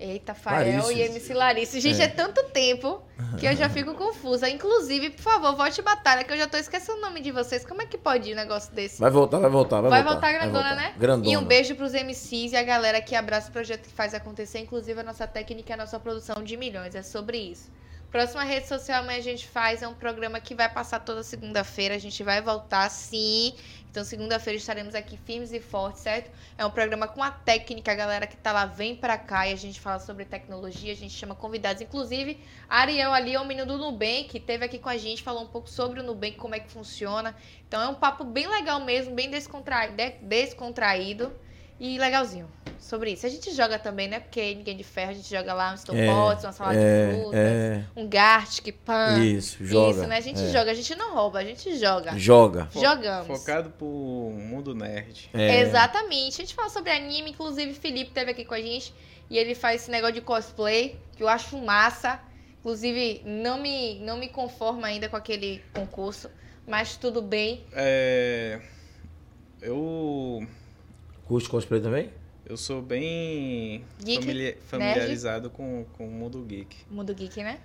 Eita, 0.02 0.34
Fael 0.34 0.92
e 0.92 1.02
MC 1.02 1.34
Larissa. 1.34 1.80
Gente, 1.80 2.02
é. 2.02 2.06
É. 2.06 2.08
tanto 2.08 2.44
tempo 2.46 3.02
que 3.40 3.46
eu 3.46 3.56
já 3.56 3.68
fico 3.70 3.94
confusa. 3.94 4.50
Inclusive, 4.50 5.12
por 5.12 5.22
favor, 5.22 5.56
volte 5.56 5.82
batalha, 5.82 6.24
que 6.24 6.34
eu 6.34 6.38
já 6.38 6.48
tô 6.48 6.58
esquecendo 6.58 6.98
o 6.98 7.02
nome 7.02 7.22
de 7.22 7.32
vocês. 7.32 7.64
Como 7.66 7.82
é 7.82 7.86
que 7.86 7.98
pode 7.98 8.30
ir 8.30 8.34
um 8.34 8.36
negócio 8.36 8.74
desse? 8.74 9.00
Vai 9.00 9.12
voltar, 9.12 9.38
vai 9.40 9.50
voltar, 9.50 9.82
vai, 9.82 9.90
Vai 9.92 10.04
voltar. 10.04 10.14
voltar 10.14 10.32
grandona, 10.34 10.64
vai 10.64 10.76
voltar. 10.78 10.90
né? 10.90 10.96
Grandona. 10.98 11.32
E 11.32 11.38
um 11.38 11.44
beijo 11.44 11.76
pros 11.76 11.94
MCs 11.94 12.52
e 12.54 12.56
a 12.56 12.64
galera 12.64 13.00
que 13.02 13.16
abraça 13.16 13.50
o 13.50 13.52
projeto 13.52 13.84
que 13.88 13.94
faz 13.94 14.14
acontecer, 14.14 14.60
inclusive 14.60 15.00
a 15.00 15.04
nossa 15.04 15.28
técnica 15.28 15.72
e 15.72 15.74
a 15.74 15.78
nossa 15.78 16.00
produção 16.00 16.44
de 16.44 16.58
milhões. 16.58 16.96
É 16.96 17.04
sobre 17.04 17.38
isso. 17.38 17.70
Próxima 18.12 18.44
rede 18.44 18.68
social 18.68 19.00
amanhã 19.02 19.20
a 19.20 19.22
gente 19.22 19.48
faz 19.48 19.82
é 19.82 19.88
um 19.88 19.94
programa 19.94 20.40
que 20.42 20.54
vai 20.54 20.68
passar 20.68 21.00
toda 21.00 21.24
segunda-feira. 21.24 21.96
A 21.96 21.98
gente 21.98 22.22
vai 22.24 22.42
voltar, 22.42 22.90
sim. 22.90 23.56
Então, 23.90 24.04
segunda-feira 24.04 24.58
estaremos 24.58 24.94
aqui 24.96 25.16
firmes 25.18 25.54
e 25.54 25.62
fortes, 25.62 26.02
certo? 26.02 26.30
É 26.58 26.66
um 26.66 26.70
programa 26.70 27.08
com 27.08 27.24
a 27.24 27.32
técnica, 27.32 27.92
a 27.92 27.96
galera 27.96 28.28
que 28.28 28.36
tá 28.36 28.52
lá 28.52 28.66
vem 28.66 28.96
pra 28.98 29.18
cá 29.18 29.48
e 29.48 29.54
a 29.54 29.56
gente 29.56 29.80
fala 29.80 30.00
sobre 30.00 30.26
tecnologia, 30.26 30.92
a 30.92 30.96
gente 30.96 31.14
chama 31.14 31.36
convidados. 31.36 31.82
Inclusive, 31.82 32.44
Ariel 32.68 33.14
ali 33.14 33.34
é 33.34 33.40
o 33.40 33.46
menino 33.46 33.66
do 33.66 33.78
Nubank, 33.78 34.38
teve 34.42 34.66
aqui 34.66 34.78
com 34.78 34.90
a 34.90 34.98
gente, 34.98 35.24
falou 35.24 35.44
um 35.44 35.48
pouco 35.48 35.70
sobre 35.70 36.02
o 36.02 36.04
Nubank, 36.04 36.36
como 36.36 36.54
é 36.54 36.60
que 36.60 36.70
funciona. 36.70 37.34
Então, 37.68 37.82
é 37.82 37.88
um 37.88 37.96
papo 37.96 38.26
bem 38.26 38.46
legal 38.48 38.82
mesmo, 38.82 39.16
bem 39.16 39.30
descontra... 39.30 39.88
de- 39.88 40.18
descontraído 40.22 41.34
e 41.82 41.98
legalzinho. 41.98 42.48
Sobre 42.80 43.12
isso. 43.12 43.26
A 43.26 43.30
gente 43.30 43.52
joga 43.54 43.80
também, 43.80 44.08
né? 44.08 44.20
Porque 44.20 44.54
ninguém 44.54 44.76
de 44.78 44.84
ferro, 44.84 45.12
a 45.12 45.14
gente 45.14 45.30
joga 45.30 45.54
lá 45.54 45.74
uns 45.74 45.84
topotes, 45.84 46.44
uma 46.44 46.52
salada 46.52 46.78
de 46.78 47.16
frutas, 47.16 47.40
é, 47.40 47.84
um 47.96 48.08
Gartic, 48.08 48.72
pan. 48.86 49.18
Isso, 49.24 49.66
joga. 49.66 50.00
Isso, 50.02 50.08
né? 50.08 50.18
A 50.18 50.22
gente 50.22 50.42
é. 50.42 50.48
joga, 50.52 50.72
a 50.72 50.74
gente 50.74 50.94
não 50.96 51.14
rouba, 51.16 51.40
a 51.40 51.44
gente 51.44 51.76
joga. 51.78 52.18
Joga. 52.18 52.66
Fo- 52.66 52.82
Jogamos. 52.82 53.28
Focado 53.28 53.70
pro 53.72 53.86
mundo 53.88 54.76
nerd. 54.76 55.30
É. 55.34 55.62
Exatamente. 55.62 56.42
A 56.42 56.46
gente 56.46 56.54
fala 56.54 56.70
sobre 56.70 56.92
anime, 56.92 57.32
inclusive 57.32 57.72
o 57.72 57.76
Felipe 57.76 58.12
teve 58.12 58.32
aqui 58.32 58.46
com 58.46 58.54
a 58.54 58.62
gente 58.62 58.94
e 59.30 59.38
ele 59.38 59.56
faz 59.56 59.84
esse 59.84 59.92
negócio 59.92 60.16
de 60.16 60.22
cosplay, 60.22 61.00
que 61.16 61.24
eu 61.24 61.28
acho 61.28 61.58
massa. 61.58 62.20
Inclusive, 62.60 63.22
não 63.26 63.60
me, 63.60 64.00
não 64.00 64.18
me 64.18 64.28
conformo 64.28 64.86
ainda 64.86 65.08
com 65.10 65.16
aquele 65.16 65.64
concurso, 65.74 66.30
mas 66.68 66.96
tudo 66.98 67.22
bem. 67.22 67.64
É, 67.74 68.60
eu 69.62 70.46
Curte 71.32 71.48
cosplay 71.48 71.80
também? 71.80 72.10
eu 72.46 72.58
sou 72.58 72.82
bem 72.82 73.86
Geek, 74.04 74.20
famili- 74.20 74.58
familiarizado 74.68 75.50
com, 75.50 75.86
com 75.94 76.06
o 76.06 76.12
mundo 76.12 76.44
geek, 76.44 76.76
Mundo 76.90 77.16
Geek, 77.16 77.42
né? 77.42 77.62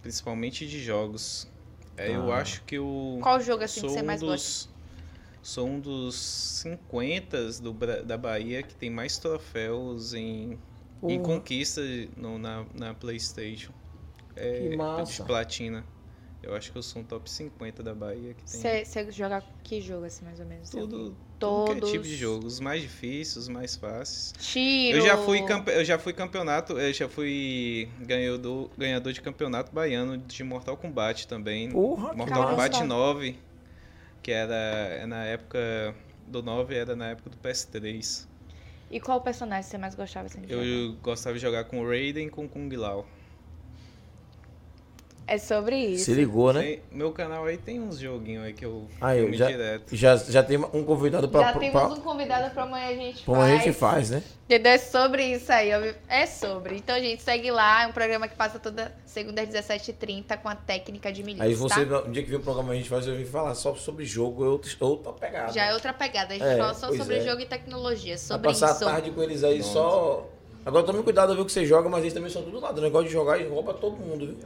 principalmente 0.00 0.64
de 0.64 0.78
jogos. 0.80 1.48
É, 1.96 2.14
Eu 2.14 2.30
Ah. 2.32 2.36
acho 2.36 2.62
que 2.62 2.76
eu 2.76 3.18
Qual 3.20 3.40
jogo 3.40 3.64
assim 3.64 3.80
que 3.80 3.88
você 3.88 4.00
um 4.00 4.04
mais 4.04 4.20
gosta? 4.20 4.36
dos 4.36 4.68
sou 5.42 5.66
um 5.66 5.80
dos 5.80 6.14
50 6.14 7.50
do, 7.60 7.72
da 8.04 8.16
Bahia 8.16 8.62
que 8.62 8.76
tem 8.76 8.90
mais 8.90 9.18
troféus 9.18 10.14
em 10.14 10.52
E 10.52 10.56
Porra. 11.00 11.18
conquista 11.24 11.80
no- 12.16 12.38
na, 12.38 12.64
na 12.74 12.94
PlayStation. 12.94 13.72
É, 14.36 14.68
Que 14.70 14.76
massa. 14.76 15.22
De 15.22 15.26
platina. 15.26 15.84
Eu 16.42 16.54
acho 16.54 16.70
que 16.70 16.78
eu 16.78 16.82
sou 16.82 17.02
um 17.02 17.04
top 17.04 17.28
50 17.28 17.82
da 17.82 17.94
Bahia 17.94 18.32
que 18.32 18.44
tem. 18.44 18.60
Você 18.60 18.84
você 18.84 19.10
joga 19.10 19.42
que 19.64 19.80
jogo, 19.80 20.04
assim, 20.04 20.24
mais 20.24 20.38
ou 20.38 20.46
menos? 20.46 20.70
Tudo, 20.70 21.16
Todos. 21.38 21.88
é 21.88 21.92
tipo 21.92 22.04
de 22.04 22.16
jogo. 22.16 22.46
Os 22.46 22.60
mais 22.60 22.80
difíceis, 22.80 23.36
os 23.36 23.48
mais 23.48 23.74
fáceis. 23.74 24.32
Tiro. 24.38 24.98
Eu 24.98 25.04
já 25.04 25.18
fui 25.18 25.42
campe... 25.44 25.72
eu 25.72 25.84
já 25.84 25.98
fui 25.98 26.12
campeonato, 26.12 26.78
eu 26.78 26.92
já 26.92 27.08
fui 27.08 27.88
ganhador, 28.00 28.70
ganhador 28.78 29.12
de 29.12 29.20
campeonato 29.20 29.72
baiano 29.72 30.16
de 30.16 30.44
Mortal 30.44 30.76
Kombat 30.76 31.26
também. 31.26 31.70
Porra, 31.70 32.12
Mortal. 32.12 32.50
Kombat 32.50 32.84
9, 32.84 33.36
que 34.22 34.30
era 34.30 34.54
é 34.54 35.06
na 35.06 35.24
época 35.24 35.94
do 36.28 36.42
9 36.42 36.74
era 36.74 36.94
na 36.94 37.10
época 37.10 37.30
do 37.30 37.36
PS3. 37.38 38.26
E 38.90 39.00
qual 39.00 39.20
personagem 39.20 39.68
você 39.68 39.76
mais 39.76 39.94
gostava, 39.94 40.26
assim, 40.26 40.40
de 40.40 40.48
jogar? 40.48 40.64
Eu 40.64 40.92
gostava 41.02 41.34
de 41.34 41.42
jogar 41.42 41.64
com 41.64 41.80
o 41.80 41.86
Raiden 41.86 42.28
e 42.28 42.30
com 42.30 42.44
o 42.44 42.48
Kung 42.48 42.74
Lao. 42.74 43.06
É 45.30 45.36
sobre 45.36 45.76
isso. 45.76 46.06
Se 46.06 46.14
ligou, 46.14 46.54
né? 46.54 46.62
Tem- 46.62 46.82
meu 46.90 47.12
canal 47.12 47.44
aí 47.44 47.58
tem 47.58 47.78
uns 47.80 47.98
joguinhos 47.98 48.46
aí 48.46 48.54
que 48.54 48.64
eu 48.64 48.88
Aí, 48.98 49.20
filme 49.20 49.36
já, 49.36 49.46
direto. 49.46 49.94
já, 49.94 50.16
já 50.16 50.42
tem 50.42 50.56
um 50.56 50.82
convidado 50.84 51.28
pra. 51.28 51.42
Já 51.42 51.50
pra, 51.52 51.60
temos 51.60 51.72
pra- 51.82 51.88
um 51.92 52.00
convidado 52.00 52.50
pra 52.54 52.62
amanhã 52.62 52.86
a 52.88 52.94
gente 52.94 53.24
como 53.24 53.36
faz. 53.38 53.52
a 53.52 53.56
gente 53.58 53.72
faz, 53.74 54.10
né? 54.10 54.22
Entendeu? 54.46 54.72
É 54.72 54.78
sobre 54.78 55.22
isso 55.26 55.52
aí. 55.52 55.68
É 56.08 56.24
sobre. 56.24 56.76
Então, 56.76 56.98
gente, 56.98 57.22
segue 57.22 57.50
lá. 57.50 57.82
É 57.82 57.86
um 57.86 57.92
programa 57.92 58.26
que 58.26 58.34
passa 58.34 58.58
toda 58.58 58.90
segunda 59.04 59.42
às 59.42 59.48
17h30 59.50 60.38
com 60.38 60.48
a 60.48 60.54
técnica 60.54 61.12
de 61.12 61.22
milhões, 61.22 61.42
Aí 61.42 61.54
você, 61.54 61.84
tá? 61.84 62.00
no 62.00 62.10
dia 62.10 62.22
que 62.22 62.30
vem 62.30 62.38
o 62.38 62.42
programa 62.42 62.72
a 62.72 62.76
gente 62.76 62.88
faz, 62.88 63.06
eu 63.06 63.14
vim 63.14 63.26
falar 63.26 63.54
só 63.54 63.74
sobre 63.74 64.06
jogo, 64.06 64.42
eu 64.42 64.58
outra 64.80 65.12
pegada. 65.12 65.52
Já 65.52 65.66
é 65.66 65.74
outra 65.74 65.92
pegada. 65.92 66.32
A 66.32 66.38
gente 66.38 66.46
É, 66.48 66.56
fala 66.56 66.72
só 66.72 66.90
sobre 66.90 67.16
é. 67.18 67.20
jogo 67.20 67.42
e 67.42 67.46
tecnologia. 67.46 68.14
Vai 68.14 68.18
Sobre 68.18 68.48
passar 68.48 68.70
isso. 68.74 68.88
a 68.88 68.92
tarde 68.92 69.10
com 69.10 69.22
eles 69.22 69.44
aí 69.44 69.58
Nossa. 69.58 69.72
só. 69.74 70.26
Agora 70.68 70.84
tome 70.84 71.02
cuidado, 71.02 71.34
viu, 71.34 71.44
que 71.46 71.52
você 71.52 71.64
joga, 71.64 71.88
mas 71.88 72.00
eles 72.02 72.12
também 72.12 72.30
são 72.30 72.42
tudo 72.42 72.60
ladrão. 72.60 72.82
Negócio 72.84 73.06
de 73.08 73.12
jogar 73.12 73.38
e 73.38 73.48
rouba 73.48 73.72
todo 73.74 73.96
mundo, 73.96 74.26
viu? 74.26 74.36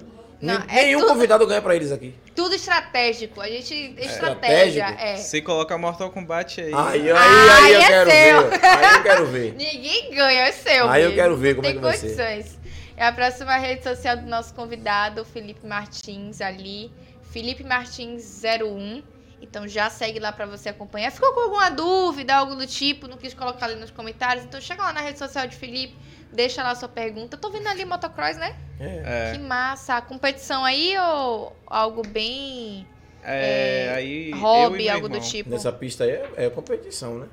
Não, 0.41 0.59
Nem- 0.59 0.79
é 0.79 0.83
Nenhum 0.87 1.01
tudo- 1.01 1.09
convidado 1.15 1.47
ganha 1.47 1.61
pra 1.63 1.75
eles 1.77 1.91
aqui. 1.93 2.15
Tudo 2.35 2.55
estratégico. 2.55 3.41
A 3.41 3.49
gente. 3.49 3.75
Estratégia. 3.99 4.83
Estratégico? 4.85 5.01
É. 5.01 5.17
Se 5.17 5.43
colocar 5.43 5.79
Mortal 5.79 6.11
Kombat 6.11 6.61
aí. 6.61 6.73
Aí, 6.75 7.01
aí, 7.03 7.11
Ah, 7.11 7.65
aí 7.65 7.73
eu 7.75 7.81
é 7.81 7.87
quero 7.87 8.11
seu. 8.11 8.51
ver. 8.51 8.65
Aí 8.67 8.95
eu 8.97 9.03
quero 9.03 9.27
ver. 9.27 9.53
Ninguém 9.59 10.11
ganha, 10.15 10.41
é 10.43 10.53
seu. 10.53 10.89
Aí 10.89 11.03
eu 11.05 11.15
quero 11.15 11.37
ver 11.37 11.55
como 11.57 11.63
Tem 11.63 11.73
é 11.73 11.75
que 11.75 11.81
vai 11.81 11.97
ser. 11.97 12.07
condições. 12.17 12.59
É 12.97 13.07
a 13.07 13.13
próxima 13.13 13.57
rede 13.57 13.83
social 13.83 14.17
do 14.17 14.27
nosso 14.29 14.55
convidado, 14.55 15.25
Felipe 15.25 15.67
Martins, 15.67 16.41
ali. 16.41 16.91
Felipe 17.31 17.65
Martins 17.65 18.43
01. 18.43 19.03
Então 19.43 19.67
já 19.67 19.91
segue 19.91 20.21
lá 20.21 20.33
pra 20.33 20.47
você 20.47 20.69
acompanhar. 20.69 21.11
Ficou 21.11 21.35
com 21.35 21.41
alguma 21.41 21.69
dúvida, 21.69 22.35
algo 22.35 22.55
do 22.55 22.67
tipo, 22.67 23.09
não 23.09 23.17
quis 23.19 23.35
colocar 23.35 23.67
ali 23.67 23.75
nos 23.75 23.91
comentários? 23.91 24.45
Então 24.45 24.61
chega 24.61 24.83
lá 24.83 24.93
na 24.93 25.01
rede 25.01 25.19
social 25.19 25.47
de 25.49 25.57
Felipe, 25.57 25.97
deixa 26.33 26.63
lá 26.63 26.71
a 26.71 26.75
sua 26.77 26.89
pergunta. 26.89 27.37
Tô 27.37 27.51
vendo 27.51 27.67
ali 27.67 27.85
motocross, 27.85 28.37
né? 28.37 28.57
É. 28.79 29.33
Que 29.33 29.39
É, 29.39 29.43
massa. 29.43 30.01
Competição 30.01 30.65
aí 30.65 30.97
ou 30.97 31.57
algo 31.67 32.07
bem 32.07 32.87
é, 33.25 33.93
aí 33.95 34.31
eu 34.31 34.37
e 34.37 34.41
hobby, 34.41 34.89
algo 34.89 35.09
do 35.09 35.17
irmão. 35.17 35.29
tipo? 35.29 35.51
Nessa 35.51 35.73
pista 35.73 36.05
aí 36.05 36.11
é, 36.11 36.31
é 36.37 36.51
competição, 36.51 37.19
né? 37.19 37.29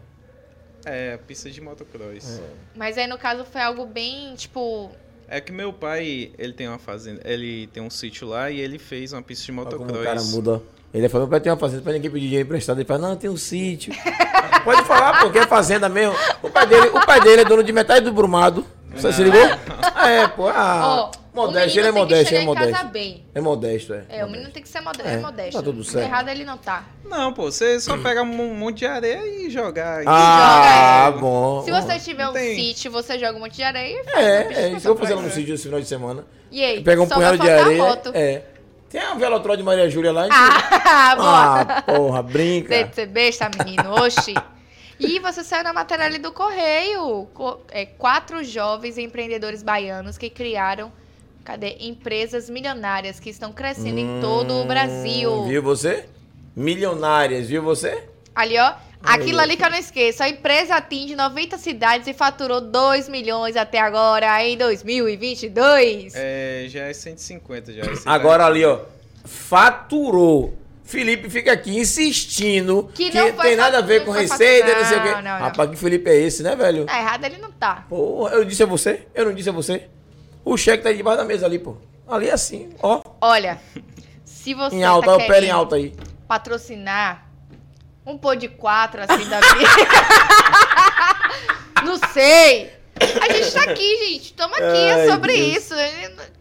É, 0.86 1.18
pista 1.18 1.50
de 1.50 1.60
motocross. 1.60 2.42
Mas 2.76 2.98
aí 2.98 3.08
no 3.08 3.18
caso 3.18 3.44
foi 3.44 3.62
algo 3.62 3.86
bem, 3.86 4.36
tipo, 4.36 4.92
É 5.28 5.42
que 5.42 5.52
meu 5.52 5.74
pai, 5.74 6.32
ele 6.38 6.54
tem 6.54 6.68
uma 6.68 6.80
fazenda, 6.80 7.22
ele 7.26 7.68
tem 7.68 7.84
um 7.84 7.90
sítio 7.90 8.28
lá 8.28 8.50
e 8.50 8.60
ele 8.60 8.80
fez 8.80 9.14
uma 9.14 9.22
pista 9.22 9.46
de 9.46 9.52
motocross. 9.52 10.00
o 10.00 10.04
cara 10.04 10.24
muda. 10.24 10.62
Ele 10.94 11.08
falou, 11.08 11.28
meu 11.28 11.32
pai 11.32 11.40
tem 11.40 11.52
uma 11.52 11.58
fazenda 11.58 11.82
pra 11.84 11.94
ninguém 11.94 12.10
pedir 12.10 12.26
dinheiro 12.28 12.48
emprestado. 12.48 12.78
Ele 12.80 12.86
fala, 12.88 13.10
não, 13.10 13.16
tem 13.16 13.30
um 13.30 13.38
sítio. 13.38 13.94
Pode 14.64 14.84
falar, 14.84 15.20
porque 15.22 15.40
é 15.40 15.46
fazenda 15.48 15.88
mesmo. 15.88 16.16
O 16.42 16.50
pai 16.50 16.66
dele, 16.66 16.88
o 16.90 17.06
pai 17.06 17.22
dele 17.22 17.42
é 17.42 17.46
dono 17.46 17.64
de 17.64 17.72
metade 17.72 18.02
do 18.06 18.12
Brumado. 18.12 18.66
Você 18.96 19.14
se 19.14 19.24
ligou? 19.24 19.40
É, 19.40 20.28
pô. 20.30 20.48
Ah, 20.48 20.82
ó, 20.84 21.12
o 21.32 21.36
modesto, 21.46 21.78
menino 21.78 21.80
ele 21.80 21.80
é 21.80 21.84
tem 21.84 21.94
que 21.94 22.00
modesto, 22.00 22.36
é 22.36 22.42
modesto. 22.42 22.88
bem. 22.88 23.24
É 23.36 23.40
modesto, 23.42 23.94
é. 23.94 24.04
É, 24.10 24.26
o 24.26 24.30
menino 24.30 24.50
tem 24.50 24.64
que 24.64 24.68
ser 24.68 24.82
modesto. 24.82 25.08
É, 25.08 25.14
É, 25.14 25.18
modesto. 25.18 25.52
tá 25.54 25.62
tudo 25.64 25.84
certo. 25.84 26.06
Errado 26.08 26.28
ele 26.30 26.44
não 26.44 26.58
tá. 26.58 26.84
Não, 27.06 27.32
pô, 27.32 27.44
você 27.52 27.80
só 27.80 27.96
pega 28.00 28.24
um 28.24 28.56
monte 28.56 28.80
de 28.80 28.86
areia 28.88 29.22
e 29.46 29.50
jogar. 29.50 30.02
Ah, 30.08 31.06
Joga. 31.12 31.18
bom. 31.22 31.62
Se 31.64 31.72
você 31.72 32.00
tiver 32.00 32.24
Não 32.24 32.32
um 32.32 32.34
tem. 32.34 32.56
sítio, 32.56 32.92
você 32.92 33.18
joga 33.20 33.38
um 33.38 33.42
monte 33.42 33.56
de 33.58 33.64
areia 33.64 34.02
e 34.02 34.04
faz. 34.04 34.18
É, 34.18 34.22
um 34.22 34.52
é 34.52 34.70
não 34.72 34.80
que 34.80 34.88
eu 34.88 34.94
vou 34.94 34.96
tá 34.96 35.02
fazer 35.02 35.14
lá 35.16 35.22
no 35.22 35.28
fazendo. 35.30 35.40
sítio 35.40 35.54
esse 35.56 35.64
final 35.64 35.80
de 35.80 35.88
semana. 35.88 36.26
E 36.52 36.64
aí? 36.64 36.82
Pega 36.84 37.02
um 37.02 37.08
só 37.08 37.14
punhado 37.16 37.38
de 37.38 37.50
areia. 37.50 37.78
moto. 37.84 38.12
É. 38.16 38.42
Tem 38.90 39.00
a 39.02 39.14
velotrol 39.14 39.56
de 39.56 39.64
Maria 39.64 39.90
Júlia 39.90 40.12
lá. 40.12 40.28
Ah, 40.32 41.16
bora. 41.16 41.62
Ah, 41.78 41.82
porra, 41.84 42.24
brinca. 42.24 42.90
Ser 42.94 43.06
besta, 43.08 43.50
menino. 43.58 43.94
Oxi. 44.04 44.34
E 45.00 45.20
você 45.20 45.44
saiu 45.44 45.64
na 45.64 45.72
matéria 45.72 46.06
ali 46.06 46.18
do 46.18 46.32
Correio. 46.32 47.28
Co- 47.34 47.62
é, 47.72 47.86
quatro 47.86 48.44
jovens 48.44 48.98
empreendedores 48.98 49.62
baianos 49.64 50.18
que 50.18 50.30
criaram, 50.30 50.92
cadê? 51.46 51.78
Empresas 51.80 52.50
milionárias 52.50 53.20
que 53.20 53.30
estão 53.30 53.54
crescendo 53.54 54.00
em 54.00 54.20
todo 54.20 54.56
o 54.56 54.66
Brasil. 54.66 55.32
Hum, 55.32 55.48
Viu 55.48 55.62
você? 55.62 56.06
Milionárias, 56.56 57.48
viu 57.48 57.62
você? 57.64 58.04
Ali, 58.36 58.58
ó. 58.60 58.74
Aquilo 59.02 59.40
ali 59.40 59.56
que 59.56 59.64
eu 59.64 59.70
não 59.70 59.78
esqueço. 59.78 60.22
A 60.22 60.30
empresa 60.30 60.76
atinge 60.76 61.16
90 61.16 61.58
cidades 61.58 62.08
e 62.08 62.14
faturou 62.14 62.60
2 62.62 63.08
milhões 63.10 63.56
até 63.56 63.80
agora, 63.80 64.46
em 64.46 64.58
2022. 64.58 66.14
É, 66.16 66.66
já 66.68 66.82
é 66.84 66.94
150 66.94 67.74
já. 67.74 67.84
esse 67.92 68.08
Agora 68.08 68.46
ali, 68.46 68.66
ó. 68.66 68.82
Faturou. 69.26 70.54
Felipe 70.84 71.30
fica 71.30 71.52
aqui 71.52 71.78
insistindo 71.78 72.90
Que 72.96 73.12
que, 73.12 73.18
não 73.18 73.32
foi 73.34 73.46
tem 73.50 73.56
nada 73.56 73.78
a 73.78 73.82
ver 73.82 74.04
com 74.04 74.12
não 74.12 74.20
receita, 74.20 74.68
fatu- 74.70 74.80
não 74.82 74.86
sei 74.90 74.98
o 74.98 75.02
quê. 75.04 75.10
não, 75.10 75.22
não, 75.22 75.32
não. 75.34 75.40
Rapaz, 75.40 75.70
que 75.70 75.76
Felipe 75.76 76.10
é 76.10 76.16
esse, 76.16 76.42
né, 76.42 76.56
velho? 76.56 76.86
Tá 76.86 76.98
errado, 77.00 77.24
ele 77.26 77.38
não 77.38 77.52
tá. 77.52 77.86
Porra, 77.88 78.34
eu 78.34 78.44
disse 78.44 78.64
a 78.64 78.66
você? 78.66 79.06
Eu 79.14 79.26
não 79.26 79.34
disse 79.34 79.50
a 79.50 79.52
você? 79.52 79.88
O 80.44 80.58
cheque 80.58 80.82
tá 80.82 80.90
aí 80.90 80.98
debaixo 80.98 81.20
da 81.20 81.26
mesa 81.26 81.46
ali, 81.46 81.60
pô. 81.60 81.78
Ali 82.08 82.28
é 82.30 82.34
assim, 82.34 82.70
ó. 82.82 83.02
Olha, 83.22 83.60
se 84.26 84.56
você 84.56 84.78
Em 84.78 84.84
alta, 84.84 85.06
tá 85.08 85.14
opera 85.14 85.26
em 85.38 85.42
querendo 85.42 85.52
alta 85.56 85.76
aí. 85.76 85.94
patrocinar 86.28 87.29
um 88.10 88.18
pô 88.18 88.36
de 88.36 88.48
quatro 88.48 89.02
assim 89.02 89.30
da 89.30 89.40
vida. 89.40 89.70
não 91.86 91.98
sei. 92.12 92.72
A 93.00 93.32
gente 93.32 93.54
tá 93.54 93.64
aqui, 93.64 93.98
gente. 94.08 94.34
Tamo 94.34 94.54
aqui, 94.56 94.64
Ai, 94.64 95.08
é 95.08 95.12
sobre 95.12 95.34
Deus. 95.34 95.58
isso. 95.58 95.76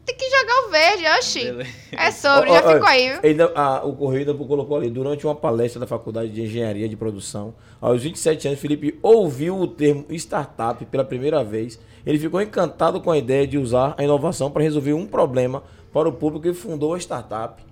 Tem 0.04 0.16
que 0.16 0.28
jogar 0.28 0.66
o 0.66 0.70
verde, 0.70 1.04
oxi. 1.18 1.44
Beleza. 1.44 1.70
É 1.92 2.10
sobre, 2.10 2.50
Ó, 2.50 2.54
já 2.54 2.66
ó, 2.66 2.72
ficou 2.72 2.88
aí, 2.88 3.10
viu? 3.12 3.20
ainda- 3.22 3.52
ah, 3.54 3.82
o 3.84 3.92
Correio 3.94 4.34
colocou 4.46 4.76
ali, 4.76 4.90
durante 4.90 5.24
uma 5.26 5.34
palestra 5.36 5.78
da 5.78 5.86
Faculdade 5.86 6.30
de 6.30 6.42
Engenharia 6.42 6.88
de 6.88 6.96
Produção, 6.96 7.54
aos 7.80 8.02
27 8.02 8.48
anos, 8.48 8.58
Felipe 8.60 8.98
ouviu 9.02 9.56
o 9.60 9.66
termo 9.68 10.06
startup 10.10 10.84
pela 10.86 11.04
primeira 11.04 11.44
vez. 11.44 11.78
Ele 12.04 12.18
ficou 12.18 12.40
encantado 12.40 13.00
com 13.00 13.10
a 13.10 13.18
ideia 13.18 13.46
de 13.46 13.58
usar 13.58 13.94
a 13.96 14.02
inovação 14.02 14.50
para 14.50 14.62
resolver 14.62 14.94
um 14.94 15.06
problema 15.06 15.62
para 15.92 16.08
o 16.08 16.12
público 16.12 16.48
e 16.48 16.54
fundou 16.54 16.94
a 16.94 16.98
startup. 16.98 17.62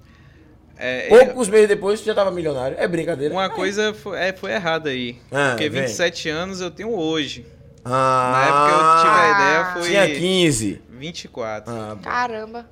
É, 0.79 1.09
Poucos 1.09 1.49
meses 1.49 1.69
depois 1.69 2.03
já 2.03 2.13
estava 2.13 2.31
milionário. 2.31 2.77
É 2.79 2.87
brincadeira. 2.87 3.33
uma 3.33 3.49
coisa 3.49 3.95
foi, 3.95 4.19
é, 4.19 4.33
foi 4.33 4.53
errada 4.53 4.91
aí. 4.91 5.19
Ah, 5.33 5.51
porque 5.51 5.69
vem. 5.69 5.83
27 5.83 6.29
anos 6.29 6.61
eu 6.61 6.71
tenho 6.71 6.95
hoje. 6.95 7.47
Ah, 7.85 8.31
Na 8.33 8.45
época 8.45 8.73
eu 8.73 9.03
tive 9.03 9.21
a 9.21 9.31
ideia 9.31 9.73
foi 9.73 9.83
Tinha 9.91 10.21
15. 10.21 10.83
24. 10.91 11.73
Ah. 11.73 11.97
Caramba. 12.03 12.67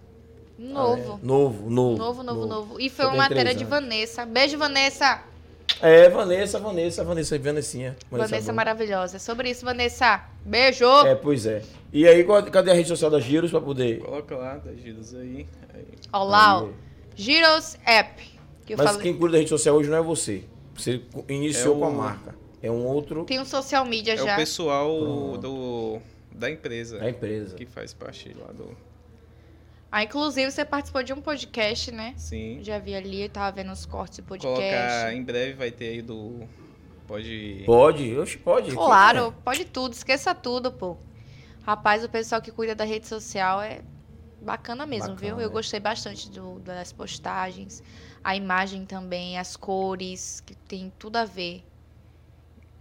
Novo. 0.59 1.21
É, 1.23 1.27
novo, 1.27 1.71
novo. 1.71 1.99
Novo, 1.99 2.23
novo, 2.23 2.47
novo. 2.47 2.81
E 2.81 2.89
foi 2.89 3.05
Eu 3.07 3.09
uma 3.11 3.17
matéria 3.29 3.55
de. 3.55 3.65
Vanessa. 3.65 4.25
Beijo, 4.25 4.59
Vanessa. 4.59 5.23
É, 5.81 6.09
Vanessa, 6.09 6.59
Vanessa, 6.59 7.03
Vanessa, 7.05 7.39
Vanessinha. 7.39 7.97
Vanessa, 8.11 8.41
boa. 8.41 8.53
maravilhosa. 8.53 9.17
É 9.17 9.19
sobre 9.19 9.51
isso, 9.51 9.65
Vanessa. 9.65 10.25
Beijo. 10.45 10.87
É, 11.07 11.15
pois 11.15 11.47
é. 11.47 11.63
E 11.93 12.07
aí, 12.07 12.25
cadê 12.51 12.71
a 12.71 12.75
rede 12.75 12.89
social 12.89 13.11
da 13.11 13.21
Giros 13.21 13.51
pra 13.51 13.61
poder... 13.61 14.01
Coloca 14.01 14.37
lá, 14.37 14.57
das 14.57 14.81
giros 14.81 15.15
aí. 15.15 15.47
aí. 15.73 15.85
Olá, 16.13 16.61
ó. 16.61 16.67
Aí. 16.67 16.84
Giros 17.15 17.77
App. 17.85 18.23
Que 18.67 18.73
eu 18.75 18.79
Mas 18.79 18.87
falei. 18.87 19.03
quem 19.03 19.17
cuida 19.19 19.33
da 19.33 19.39
rede 19.39 19.51
social 19.51 19.77
hoje 19.77 19.91
não 19.91 19.99
é 19.99 20.03
você. 20.03 20.45
Você 20.75 21.03
iniciou 21.29 21.77
É 21.77 21.79
com 21.81 21.85
a 21.85 21.89
o- 21.89 21.95
marca. 21.95 22.35
É 22.63 22.71
um 22.71 22.87
outro 22.87 23.25
Tem 23.25 23.39
um 23.39 23.45
social 23.45 23.85
media 23.85 24.15
É 24.15 24.17
já. 24.17 24.33
o 24.33 24.37
pessoal 24.37 24.99
Pronto. 24.99 25.39
do, 25.39 26.01
da 26.35 26.51
empresa 26.51 26.99
da 26.99 27.11
empresa. 27.11 27.55
que 27.57 27.67
faz 27.67 27.93
parte 27.93 28.33
lá 28.35 28.51
do. 28.53 28.75
Ah, 29.93 30.03
inclusive 30.03 30.51
você 30.51 30.65
participou 30.65 31.03
de 31.03 31.13
um 31.13 31.21
podcast, 31.21 31.93
né? 31.93 32.15
Sim. 32.17 32.59
Já 32.63 32.79
vi 32.79 32.95
ali, 32.95 33.23
eu 33.23 33.29
tava 33.29 33.55
vendo 33.55 33.71
os 33.71 33.85
cortes 33.87 34.19
do 34.19 34.25
podcast. 34.25 34.57
Colocar 34.63 35.15
em 35.15 35.23
breve 35.23 35.53
vai 35.53 35.71
ter 35.71 35.89
aí 35.89 36.03
do. 36.03 36.41
Pode. 37.07 37.63
Pode, 37.67 38.17
oxe, 38.19 38.39
pode. 38.39 38.73
Claro, 38.75 39.33
pode 39.45 39.65
tudo, 39.67 39.93
esqueça 39.93 40.35
tudo, 40.35 40.73
pô. 40.73 40.97
Rapaz, 41.63 42.03
o 42.03 42.09
pessoal 42.09 42.41
que 42.43 42.51
cuida 42.51 42.75
da 42.75 42.85
rede 42.85 43.07
social 43.07 43.61
é 43.63 43.83
bacana 44.45 44.87
mesmo, 44.87 45.17
Bacana, 45.17 45.17
viu? 45.17 45.41
Eu 45.41 45.51
é. 45.51 45.51
gostei 45.51 45.81
bastante 45.81 46.31
do- 46.31 46.61
das 46.61 46.93
postagens, 46.93 47.83
a 48.23 48.37
imagem 48.37 48.87
também, 48.87 49.39
as 49.39 49.57
cores, 49.57 50.41
que 50.41 50.55
tem 50.55 50.93
tudo 50.99 51.17
a 51.17 51.25
ver. 51.25 51.65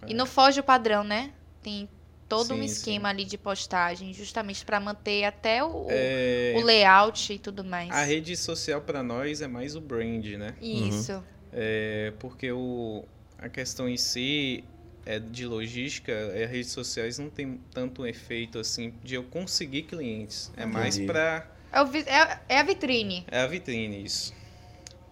E 0.07 0.14
não 0.14 0.26
foge 0.26 0.60
o 0.60 0.64
padrão, 0.64 1.03
né? 1.03 1.34
Tem 1.61 1.90
todo 2.27 2.56
um 2.56 2.64
Sim, 2.64 2.64
esquema 2.64 3.10
ali 3.10 3.26
de 3.26 3.38
postagem, 3.38 4.14
justamente 4.14 4.65
pra 4.65 4.80
manter 4.80 5.23
até 5.26 5.64
o, 5.64 5.69
É, 5.88 6.53
o 6.53 6.61
layout 6.61 7.34
e 7.34 7.40
tudo 7.40 7.64
mais. 7.64 7.90
a 7.90 8.03
rede 8.03 8.35
social 8.35 8.81
pra 8.81 9.03
nós 9.03 9.41
é 9.41 9.48
mais 9.48 9.76
o 9.76 9.81
brand, 9.81 10.26
né? 10.38 10.56
Isso. 10.60 11.14
Uhum. 11.14 11.23
É, 11.52 12.14
porque 12.19 12.52
o, 12.52 13.03
a 13.38 13.49
questão 13.49 13.88
em 13.88 13.98
si 13.98 14.64
é 15.05 15.19
de 15.19 15.45
logística, 15.45 16.11
é, 16.11 16.45
redes 16.45 16.71
sociais 16.71 17.17
não 17.19 17.30
tem 17.30 17.59
tanto 17.73 18.05
efeito 18.05 18.57
assim 18.59 18.93
de 19.03 19.15
eu 19.15 19.23
conseguir 19.23 19.84
clientes. 19.84 20.51
É 20.55 20.65
mais 20.65 20.95
Entendi. 20.95 21.07
para 21.07 21.47
É, 21.71 21.80
é- 22.09 22.39
é 22.49 22.59
a 22.59 22.63
vitrine. 22.63 23.25
é 23.30 23.39
a 23.41 23.47
vitrine 23.47 24.03
isso. 24.03 24.34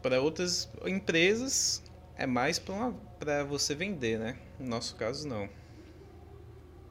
Para 0.01 0.21
outras 0.21 0.69
empresas 0.85 1.81
é 2.15 2.25
mais 2.25 2.59
para 2.59 3.43
você 3.43 3.75
vender, 3.75 4.17
né? 4.19 4.37
No 4.59 4.67
nosso 4.67 4.95
caso 4.95 5.27
não. 5.27 5.49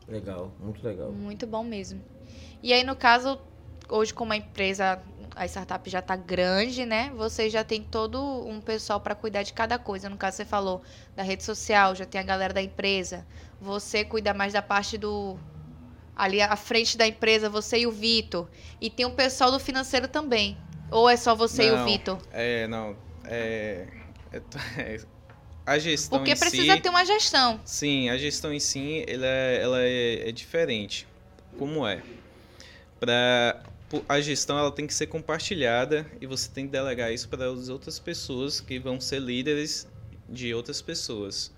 Legal, 0.07 0.53
muito 0.59 0.85
legal. 0.87 1.13
Muito 1.13 1.47
bom 1.47 1.63
mesmo. 1.63 2.03
E 2.63 2.73
aí, 2.73 2.83
no 2.85 2.97
caso, 2.97 3.41
hoje, 3.89 4.13
como 4.13 4.33
a 4.33 4.37
empresa, 4.37 5.01
a 5.35 5.47
startup 5.47 5.89
já 5.89 6.03
tá 6.03 6.17
grande, 6.17 6.85
né? 6.85 7.11
Você 7.17 7.49
já 7.49 7.65
tem 7.65 7.83
todo 7.83 8.21
um 8.47 8.61
pessoal 8.61 9.01
para 9.01 9.15
cuidar 9.15 9.43
de 9.43 9.53
cada 9.53 9.79
coisa. 9.79 10.09
No 10.09 10.17
caso, 10.17 10.39
você 10.39 10.45
falou 10.45 10.83
da 11.17 11.23
rede 11.23 11.45
social, 11.45 11.95
já 11.95 12.05
tem 12.05 12.21
a 12.21 12.25
galera 12.25 12.53
da 12.53 12.63
empresa. 12.63 13.27
Você 13.61 14.05
cuida 14.05 14.35
mais 14.35 14.53
da 14.53 14.63
parte 14.63 14.99
do. 14.99 15.39
Ali 16.17 16.43
à 16.43 16.55
frente 16.57 16.99
da 16.99 17.07
empresa, 17.07 17.49
você 17.49 17.79
e 17.79 17.87
o 17.87 17.91
Vitor. 17.91 18.49
E 18.81 18.91
tem 18.91 19.07
o 19.07 19.13
pessoal 19.13 19.51
do 19.51 19.59
financeiro 19.59 20.07
também. 20.09 20.57
Ou 20.91 21.09
é 21.09 21.17
só 21.17 21.35
você 21.35 21.69
e 21.69 21.71
o 21.71 21.77
Não, 21.77 21.85
Vitor? 21.87 22.19
É, 22.33 22.67
não. 22.67 22.97
É, 23.25 23.87
é- 24.33 24.43
é- 24.79 25.01
a 25.65 25.79
gestão 25.79 26.19
Porque 26.19 26.35
precisa 26.35 26.75
si, 26.75 26.81
ter 26.81 26.89
uma 26.89 27.05
gestão. 27.05 27.61
Sim, 27.65 28.09
a 28.09 28.19
gestão 28.19 28.53
em 28.53 28.59
si, 28.59 29.05
ela, 29.07 29.27
é, 29.27 29.63
ela 29.63 29.83
é, 29.83 30.29
é 30.29 30.33
diferente. 30.33 31.07
Como 31.59 31.87
é? 31.87 32.03
Po- 32.99 33.07
a 34.09 34.21
gestão 34.21 34.59
ela 34.59 34.71
tem 34.71 34.87
que 34.87 34.95
ser 34.95 35.07
compartilhada 35.07 36.07
e 36.21 36.27
você 36.27 36.49
tem 36.51 36.67
que 36.67 36.73
delegar 36.73 37.13
isso 37.13 37.29
para 37.29 37.51
as 37.51 37.69
outras 37.69 37.99
pessoas 37.99 38.61
que 38.61 38.79
vão 38.79 39.01
ser 39.01 39.21
líderes 39.21 39.89
de 40.29 40.55
outras 40.55 40.81
pessoas. 40.81 41.53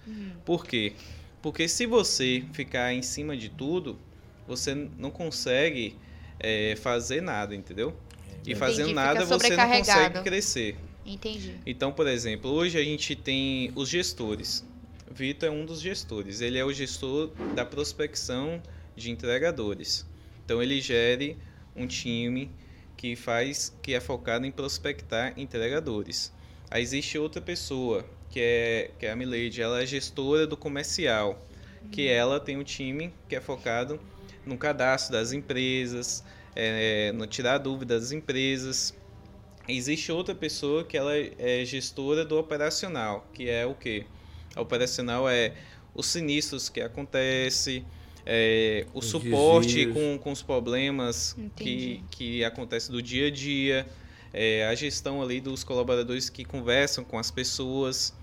Por 0.45 0.67
quê? 0.67 0.95
Porque 1.43 1.69
se 1.69 1.87
você 1.87 2.45
ficar 2.53 2.95
em 2.95 3.03
cima 3.03 3.37
de 3.37 3.49
tudo, 3.49 3.99
você 4.47 4.75
não 4.75 5.11
consegue 5.11 5.97
é, 6.39 6.75
fazer 6.77 7.21
nada, 7.21 7.55
entendeu? 7.55 7.95
E 8.29 8.33
Entendi, 8.33 8.55
fazendo 8.55 8.89
fica 8.89 9.01
nada 9.01 9.25
você 9.25 9.57
não 9.57 9.69
consegue 9.69 10.23
crescer. 10.23 10.77
Entendi. 11.05 11.57
Então, 11.67 11.93
por 11.93 12.07
exemplo, 12.07 12.51
hoje 12.51 12.79
a 12.79 12.85
gente 12.85 13.15
tem 13.15 13.73
os 13.75 13.89
gestores. 13.89 14.65
Vitor 15.11 15.49
é 15.49 15.53
um 15.53 15.67
dos 15.67 15.81
gestores. 15.81 16.41
Ele 16.41 16.59
é 16.59 16.65
o 16.65 16.73
gestor 16.73 17.31
da 17.55 17.65
prospecção 17.65 18.63
de 18.97 19.11
entregadores. 19.11 20.07
Então, 20.45 20.63
ele 20.63 20.81
gere 20.81 21.37
um 21.77 21.86
time 21.86 22.51
que 22.97 23.16
faz, 23.16 23.77
que 23.82 23.94
é 23.94 24.01
focado 24.01 24.47
em 24.47 24.51
prospectar 24.51 25.32
entregadores. 25.36 26.32
Aí 26.70 26.82
existe 26.82 27.19
outra 27.19 27.43
pessoa 27.43 28.05
que 28.31 28.40
é 28.40 28.90
que 28.99 29.07
é 29.07 29.11
a 29.11 29.16
Milady. 29.16 29.61
Ela 29.61 29.82
é 29.82 29.86
gestora 29.86 30.47
do 30.47 30.57
comercial, 30.57 31.39
que 31.90 32.09
ela 32.09 32.40
tem 32.40 32.57
um 32.57 32.65
time 32.65 33.12
que 33.28 33.36
é 33.36 33.40
focado 33.40 34.01
no 34.47 34.57
cadastro 34.57 35.12
das 35.12 35.32
empresas, 35.32 36.24
é, 36.55 37.12
no 37.12 37.27
tirar 37.27 37.59
dúvidas 37.59 38.03
das 38.03 38.12
empresas. 38.12 38.94
Existe 39.69 40.11
outra 40.11 40.35
pessoa 40.35 40.82
que 40.82 40.97
ela 40.97 41.12
é 41.15 41.65
gestora 41.65 42.24
do 42.24 42.39
operacional, 42.39 43.27
que 43.32 43.49
é 43.49 43.65
o 43.65 43.74
quê? 43.74 44.07
A 44.57 44.61
operacional 44.61 45.28
é 45.28 45.55
os 45.94 46.07
sinistros 46.07 46.69
que 46.69 46.81
acontecem, 46.81 47.85
é, 48.24 48.86
o 48.94 48.99
Os 49.01 49.07
suporte 49.07 49.86
com, 49.86 50.19
com 50.19 50.32
os 50.32 50.43
problemas 50.43 51.35
Entendi. 51.39 52.03
que, 52.11 52.39
que 52.39 52.44
acontecem 52.44 52.93
do 52.93 53.03
dia 53.03 53.27
a 53.27 53.31
dia, 53.31 53.86
é, 54.32 54.66
a 54.66 54.74
gestão 54.74 55.20
ali 55.23 55.40
dos 55.40 55.65
colaboradores 55.65 56.31
que 56.31 56.44
conversam 56.44 57.05
com 57.05 57.19
as 57.19 57.31
pessoas. 57.31 58.15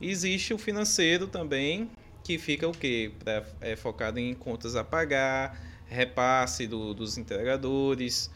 Existe 0.00 0.52
o 0.54 0.58
financeiro 0.58 1.26
também, 1.26 1.90
que 2.24 2.38
fica 2.38 2.68
o 2.68 2.72
quê? 2.72 3.10
Pra, 3.22 3.44
é 3.60 3.76
focado 3.76 4.18
em 4.18 4.32
contas 4.34 4.76
a 4.76 4.82
pagar, 4.84 5.60
repasse 5.88 6.66
do- 6.66 6.94
dos 6.94 7.18
entregadores, 7.18 8.30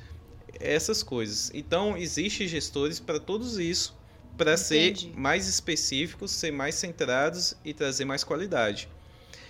essas 0.61 1.03
coisas. 1.03 1.51
Então, 1.55 1.97
existe 1.97 2.47
gestores 2.47 3.01
para 3.01 3.19
todos 3.19 3.59
isso, 3.59 3.97
para 4.37 4.57
ser 4.57 4.95
mais 5.16 5.49
específicos, 5.49 6.31
ser 6.31 6.51
mais 6.53 6.74
centrados 6.74 7.55
e 7.65 7.73
trazer 7.73 8.05
mais 8.05 8.23
qualidade. 8.23 8.89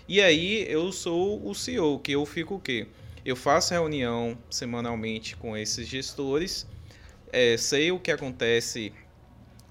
E 0.08 0.20
aí, 0.20 0.64
eu 0.68 0.92
sou 0.92 1.44
o 1.48 1.54
CEO, 1.54 1.98
que 1.98 2.12
eu 2.12 2.24
fico 2.24 2.54
o 2.56 2.60
quê? 2.60 2.86
Eu 3.24 3.34
faço 3.34 3.74
reunião 3.74 4.38
semanalmente 4.48 5.36
com 5.36 5.56
esses 5.56 5.86
gestores, 5.88 6.66
é, 7.32 7.56
sei 7.56 7.90
o 7.90 7.98
que 7.98 8.12
acontece, 8.12 8.92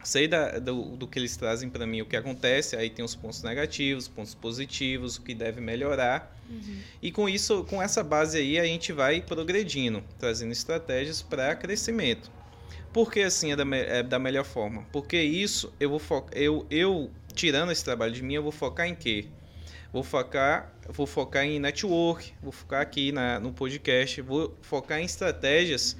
sei 0.03 0.27
da- 0.27 0.59
do, 0.59 0.97
do 0.97 1.07
que 1.07 1.19
eles 1.19 1.37
trazem 1.37 1.69
para 1.69 1.87
mim, 1.87 2.01
o 2.01 2.05
que 2.05 2.17
acontece, 2.17 2.75
aí 2.75 2.89
tem 2.89 3.03
os 3.05 3.15
pontos 3.15 3.43
negativos, 3.43 4.07
pontos 4.07 4.35
positivos, 4.35 5.17
o 5.17 5.21
que 5.21 5.33
deve 5.33 5.61
melhorar. 5.61 6.35
E 7.01 7.11
com 7.11 7.29
isso, 7.29 7.63
com 7.65 7.81
essa 7.81 8.03
base 8.03 8.37
aí, 8.37 8.59
a 8.59 8.65
gente 8.65 8.91
vai 8.93 9.21
progredindo, 9.21 10.03
trazendo 10.19 10.51
estratégias 10.51 11.21
para 11.21 11.55
crescimento. 11.55 12.31
Por 12.93 13.11
que 13.11 13.21
assim 13.21 13.51
é 13.51 13.55
da, 13.55 13.63
é 13.77 14.03
da 14.03 14.19
melhor 14.19 14.45
forma? 14.45 14.85
Porque 14.91 15.21
isso 15.21 15.73
eu 15.79 15.89
vou 15.89 16.01
eu, 16.33 16.65
eu 16.71 17.11
tirando 17.33 17.71
esse 17.71 17.83
trabalho 17.83 18.13
de 18.13 18.23
mim, 18.23 18.35
eu 18.35 18.43
vou 18.43 18.51
focar 18.51 18.87
em 18.87 18.95
quê? 18.95 19.25
Vou 19.91 20.03
focar, 20.03 20.73
vou 20.89 21.05
focar 21.05 21.45
em 21.45 21.59
network, 21.59 22.33
vou 22.41 22.51
focar 22.51 22.81
aqui 22.81 23.11
na, 23.11 23.39
no 23.39 23.53
podcast, 23.53 24.21
vou 24.21 24.55
focar 24.61 24.99
em 24.99 25.05
estratégias 25.05 25.95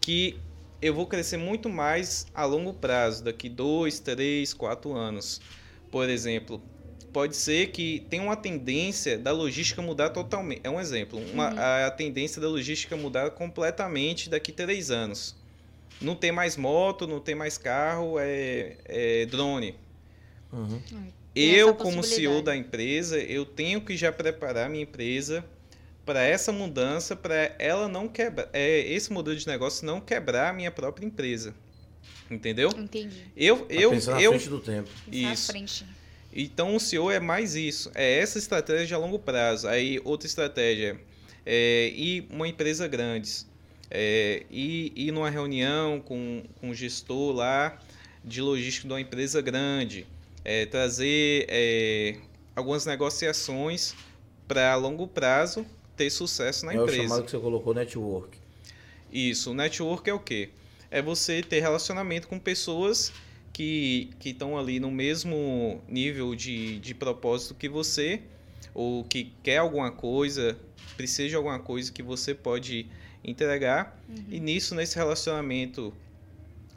que 0.00 0.38
eu 0.80 0.94
vou 0.94 1.06
crescer 1.06 1.36
muito 1.36 1.68
mais 1.68 2.26
a 2.34 2.44
longo 2.44 2.72
prazo, 2.72 3.24
daqui 3.24 3.48
dois, 3.48 3.98
três, 3.98 4.54
quatro 4.54 4.94
anos. 4.94 5.40
Por 5.90 6.08
exemplo, 6.08 6.62
pode 7.12 7.36
ser 7.36 7.68
que 7.72 8.06
tenha 8.08 8.22
uma 8.22 8.36
tendência 8.36 9.18
da 9.18 9.32
logística 9.32 9.82
mudar 9.82 10.10
totalmente. 10.10 10.60
É 10.62 10.70
um 10.70 10.80
exemplo. 10.80 11.18
Uma, 11.32 11.48
a, 11.48 11.86
a 11.86 11.90
tendência 11.90 12.40
da 12.40 12.48
logística 12.48 12.96
mudar 12.96 13.30
completamente 13.32 14.30
daqui 14.30 14.52
três 14.52 14.90
anos. 14.90 15.36
Não 16.00 16.14
tem 16.14 16.30
mais 16.30 16.56
moto, 16.56 17.06
não 17.06 17.18
tem 17.18 17.34
mais 17.34 17.58
carro, 17.58 18.18
é, 18.18 18.76
é 18.84 19.26
drone. 19.26 19.74
Uhum. 20.52 20.80
Eu, 21.40 21.74
como 21.74 22.02
CEO 22.02 22.42
da 22.42 22.56
empresa, 22.56 23.18
eu 23.18 23.44
tenho 23.44 23.80
que 23.80 23.96
já 23.96 24.10
preparar 24.10 24.68
minha 24.68 24.82
empresa 24.82 25.44
para 26.04 26.22
essa 26.22 26.50
mudança, 26.50 27.14
para 27.14 27.54
ela 27.58 27.86
não 27.86 28.08
quebrar, 28.08 28.48
é, 28.52 28.80
esse 28.80 29.12
modelo 29.12 29.36
de 29.36 29.46
negócio 29.46 29.86
não 29.86 30.00
quebrar 30.00 30.50
a 30.50 30.52
minha 30.52 30.70
própria 30.70 31.06
empresa. 31.06 31.54
Entendeu? 32.30 32.70
Entendi. 32.76 33.24
Eu, 33.36 33.58
Tá 33.58 33.74
eu, 33.74 33.90
pensando 33.90 34.14
na 34.14 34.22
eu, 34.22 34.30
frente 34.32 34.48
do 34.48 34.60
tempo. 34.60 34.88
Isso. 35.10 35.52
Então 36.32 36.76
o 36.76 36.80
CEO 36.80 37.10
é 37.10 37.20
mais 37.20 37.54
isso, 37.54 37.90
é 37.94 38.18
essa 38.18 38.38
estratégia 38.38 38.96
a 38.96 39.00
longo 39.00 39.18
prazo. 39.18 39.68
Aí 39.68 40.00
outra 40.04 40.26
estratégia 40.26 40.98
é 41.44 41.88
ir 41.88 42.26
uma 42.30 42.46
empresa 42.46 42.86
grande, 42.86 43.46
é, 43.90 44.44
ir, 44.50 44.92
ir 44.94 45.12
numa 45.12 45.30
reunião 45.30 46.00
com, 46.00 46.42
com 46.60 46.70
o 46.70 46.74
gestor 46.74 47.34
lá 47.34 47.78
de 48.24 48.42
logística 48.42 48.86
de 48.86 48.92
uma 48.92 49.00
empresa 49.00 49.40
grande, 49.40 50.06
é, 50.44 50.66
trazer 50.66 51.46
é, 51.48 52.16
algumas 52.54 52.86
negociações 52.86 53.94
para 54.46 54.72
a 54.72 54.76
longo 54.76 55.06
prazo 55.06 55.66
ter 55.96 56.10
sucesso 56.10 56.64
na 56.64 56.74
é 56.74 56.78
o 56.78 56.82
empresa. 56.82 57.02
chamado 57.02 57.24
que 57.24 57.30
você 57.30 57.38
colocou 57.38 57.74
network. 57.74 58.38
Isso, 59.12 59.50
o 59.50 59.54
network 59.54 60.08
é 60.08 60.14
o 60.14 60.20
quê? 60.20 60.50
É 60.90 61.02
você 61.02 61.42
ter 61.42 61.60
relacionamento 61.60 62.28
com 62.28 62.38
pessoas 62.38 63.12
que 63.52 64.10
estão 64.24 64.56
ali 64.56 64.78
no 64.78 64.90
mesmo 64.90 65.82
nível 65.88 66.34
de, 66.34 66.78
de 66.78 66.94
propósito 66.94 67.54
que 67.54 67.68
você, 67.68 68.22
ou 68.72 69.02
que 69.02 69.32
quer 69.42 69.58
alguma 69.58 69.90
coisa, 69.90 70.56
precisa 70.96 71.28
de 71.28 71.34
alguma 71.34 71.58
coisa 71.58 71.90
que 71.90 72.02
você 72.02 72.34
pode 72.34 72.86
entregar. 73.24 74.00
E 74.30 74.38
nisso, 74.38 74.74
nesse 74.74 74.96
relacionamento, 74.96 75.92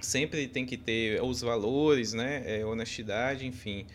sempre 0.01 0.47
tem 0.47 0.65
que 0.65 0.77
ter 0.77 1.21
os 1.21 1.41
valores, 1.41 2.13
né? 2.13 2.43
É, 2.45 2.65
honestidade, 2.65 3.45
enfim, 3.45 3.85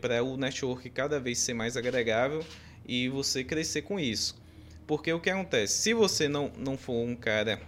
para 0.00 0.22
o 0.22 0.36
network 0.36 0.88
cada 0.90 1.18
vez 1.20 1.38
ser 1.38 1.54
mais 1.54 1.76
agregável 1.76 2.44
e 2.86 3.08
você 3.08 3.44
crescer 3.44 3.82
com 3.82 3.98
isso. 3.98 4.40
Porque 4.86 5.12
o 5.12 5.20
que 5.20 5.30
acontece? 5.30 5.74
Se 5.74 5.94
você 5.94 6.28
não, 6.28 6.52
não 6.58 6.76
for 6.76 7.04
um 7.04 7.14
cara 7.14 7.60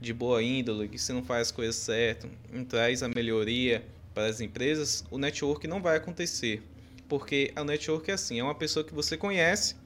de 0.00 0.12
boa 0.12 0.42
índole, 0.42 0.88
que 0.88 0.98
você 0.98 1.12
não 1.12 1.22
faz 1.22 1.48
as 1.48 1.50
coisas 1.52 1.76
certas, 1.76 2.30
não 2.52 2.64
traz 2.64 3.02
a 3.02 3.08
melhoria 3.08 3.84
para 4.14 4.26
as 4.26 4.40
empresas, 4.40 5.04
o 5.10 5.18
network 5.18 5.66
não 5.66 5.80
vai 5.80 5.96
acontecer. 5.96 6.62
Porque 7.08 7.52
a 7.54 7.62
network 7.62 8.10
é 8.10 8.14
assim, 8.14 8.40
é 8.40 8.42
uma 8.42 8.54
pessoa 8.54 8.84
que 8.84 8.94
você 8.94 9.16
conhece 9.16 9.76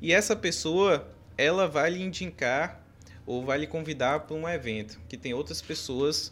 e 0.00 0.12
essa 0.12 0.36
pessoa, 0.36 1.08
ela 1.36 1.66
vai 1.66 1.90
lhe 1.90 2.02
indicar 2.02 2.80
ou 3.26 3.44
vai 3.44 3.58
lhe 3.58 3.66
convidar 3.66 4.20
para 4.20 4.36
um 4.36 4.48
evento 4.48 5.00
que 5.08 5.16
tem 5.16 5.32
outras 5.32 5.62
pessoas 5.62 6.30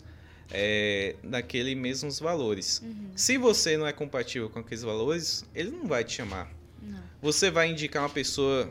é, 0.52 1.16
daquele 1.24 1.74
mesmos 1.74 2.20
valores. 2.20 2.82
Se 3.16 3.38
você 3.38 3.76
não 3.76 3.86
é 3.86 3.92
compatível 3.92 4.48
com 4.50 4.58
aqueles 4.60 4.82
valores, 4.82 5.44
ele 5.54 5.70
não 5.70 5.86
vai 5.86 6.04
te 6.04 6.12
chamar. 6.14 6.50
Não. 6.82 7.00
Você 7.20 7.50
vai 7.50 7.70
indicar 7.70 8.02
uma 8.02 8.08
pessoa 8.10 8.70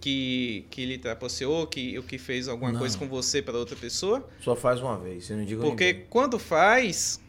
que, 0.00 0.64
que 0.70 0.86
lhe 0.86 0.96
trapaceou, 0.96 1.66
que, 1.66 2.00
que 2.02 2.18
fez 2.18 2.46
alguma 2.46 2.70
Não. 2.72 2.78
coisa 2.78 2.96
com 2.96 3.08
você 3.08 3.42
para 3.42 3.58
outra 3.58 3.74
pessoa? 3.74 4.28
Só 4.40 4.54
faz 4.54 4.80
uma 4.80 4.96
vez, 4.98 5.24
você 5.24 5.34
não 5.34 5.44
diga 5.44 5.60
Porque 5.60 5.92
ninguém. 5.92 6.06
quando 6.08 6.38
faz, 6.38 7.20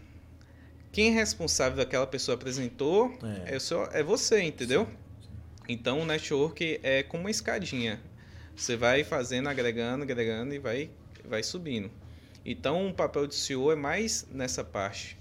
quem 0.92 1.08
é 1.10 1.14
responsável 1.14 1.78
daquela 1.78 2.06
pessoa 2.06 2.36
apresentou 2.36 3.18
É. 3.48 3.54
é, 3.56 3.58
o 3.58 3.60
seu, 3.60 3.84
é 3.92 4.04
você, 4.04 4.42
entendeu? 4.44 4.88
Então 5.68 6.02
o 6.02 6.06
network 6.06 6.80
é 6.84 7.02
como 7.04 7.24
uma 7.24 7.32
escadinha. 7.32 8.00
Você 8.56 8.76
vai 8.76 9.04
fazendo, 9.04 9.48
agregando, 9.50 10.04
agregando 10.04 10.54
e 10.54 10.60
vai, 10.60 10.90
vai 11.26 11.42
subindo. 11.44 11.90
Então 12.46 12.88
o 12.88 12.94
papel 12.94 13.28
de 13.28 13.36
CEO 13.36 13.72
é 13.72 13.76
mais 13.76 14.26
nessa 14.32 14.64
parte. 14.64 15.18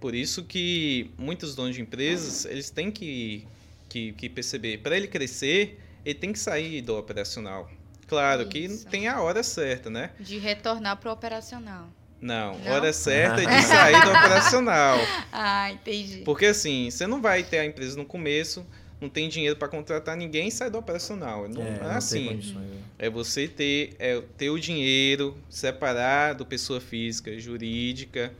Por 0.00 0.14
isso 0.14 0.44
que 0.44 1.10
muitos 1.16 1.54
donos 1.54 1.74
de 1.74 1.82
empresas, 1.82 2.44
eles 2.44 2.70
têm 2.70 2.90
que, 2.90 3.46
que, 3.88 4.12
que 4.12 4.28
perceber, 4.28 4.78
para 4.78 4.96
ele 4.96 5.06
crescer, 5.06 5.80
ele 6.04 6.18
tem 6.18 6.32
que 6.32 6.38
sair 6.38 6.82
do 6.82 6.96
operacional. 6.96 7.70
Claro 8.06 8.42
Isso. 8.54 8.84
que 8.84 8.90
tem 8.90 9.08
a 9.08 9.22
hora 9.22 9.42
certa, 9.42 9.88
né? 9.88 10.10
De 10.20 10.38
retornar 10.38 10.98
pro 10.98 11.10
operacional. 11.10 11.88
Não, 12.20 12.58
Não? 12.58 12.72
hora 12.72 12.92
certa 12.92 13.42
é 13.42 13.46
de 13.46 13.62
sair 13.66 14.00
do 14.02 14.10
operacional. 14.10 14.98
Ah, 15.32 15.70
entendi. 15.70 16.22
Porque 16.24 16.46
assim, 16.46 16.90
você 16.90 17.06
não 17.06 17.20
vai 17.20 17.42
ter 17.42 17.58
a 17.58 17.66
empresa 17.66 17.96
no 17.96 18.04
começo, 18.04 18.66
não 19.04 19.10
tem 19.10 19.28
dinheiro 19.28 19.56
para 19.56 19.68
contratar 19.68 20.16
ninguém 20.16 20.48
e 20.48 20.50
sai 20.50 20.70
do 20.70 20.78
operacional. 20.78 21.48
Não 21.48 21.62
é, 21.62 21.70
não 21.72 21.78
tem 21.78 21.88
assim. 21.90 22.54
né? 22.54 22.78
É 22.98 23.10
você 23.10 23.46
ter, 23.46 23.94
é, 23.98 24.20
ter 24.36 24.50
o 24.50 24.58
dinheiro, 24.58 25.36
separar 25.48 26.34
do 26.34 26.44
pessoa 26.46 26.80
física, 26.80 27.38
jurídica, 27.38 28.32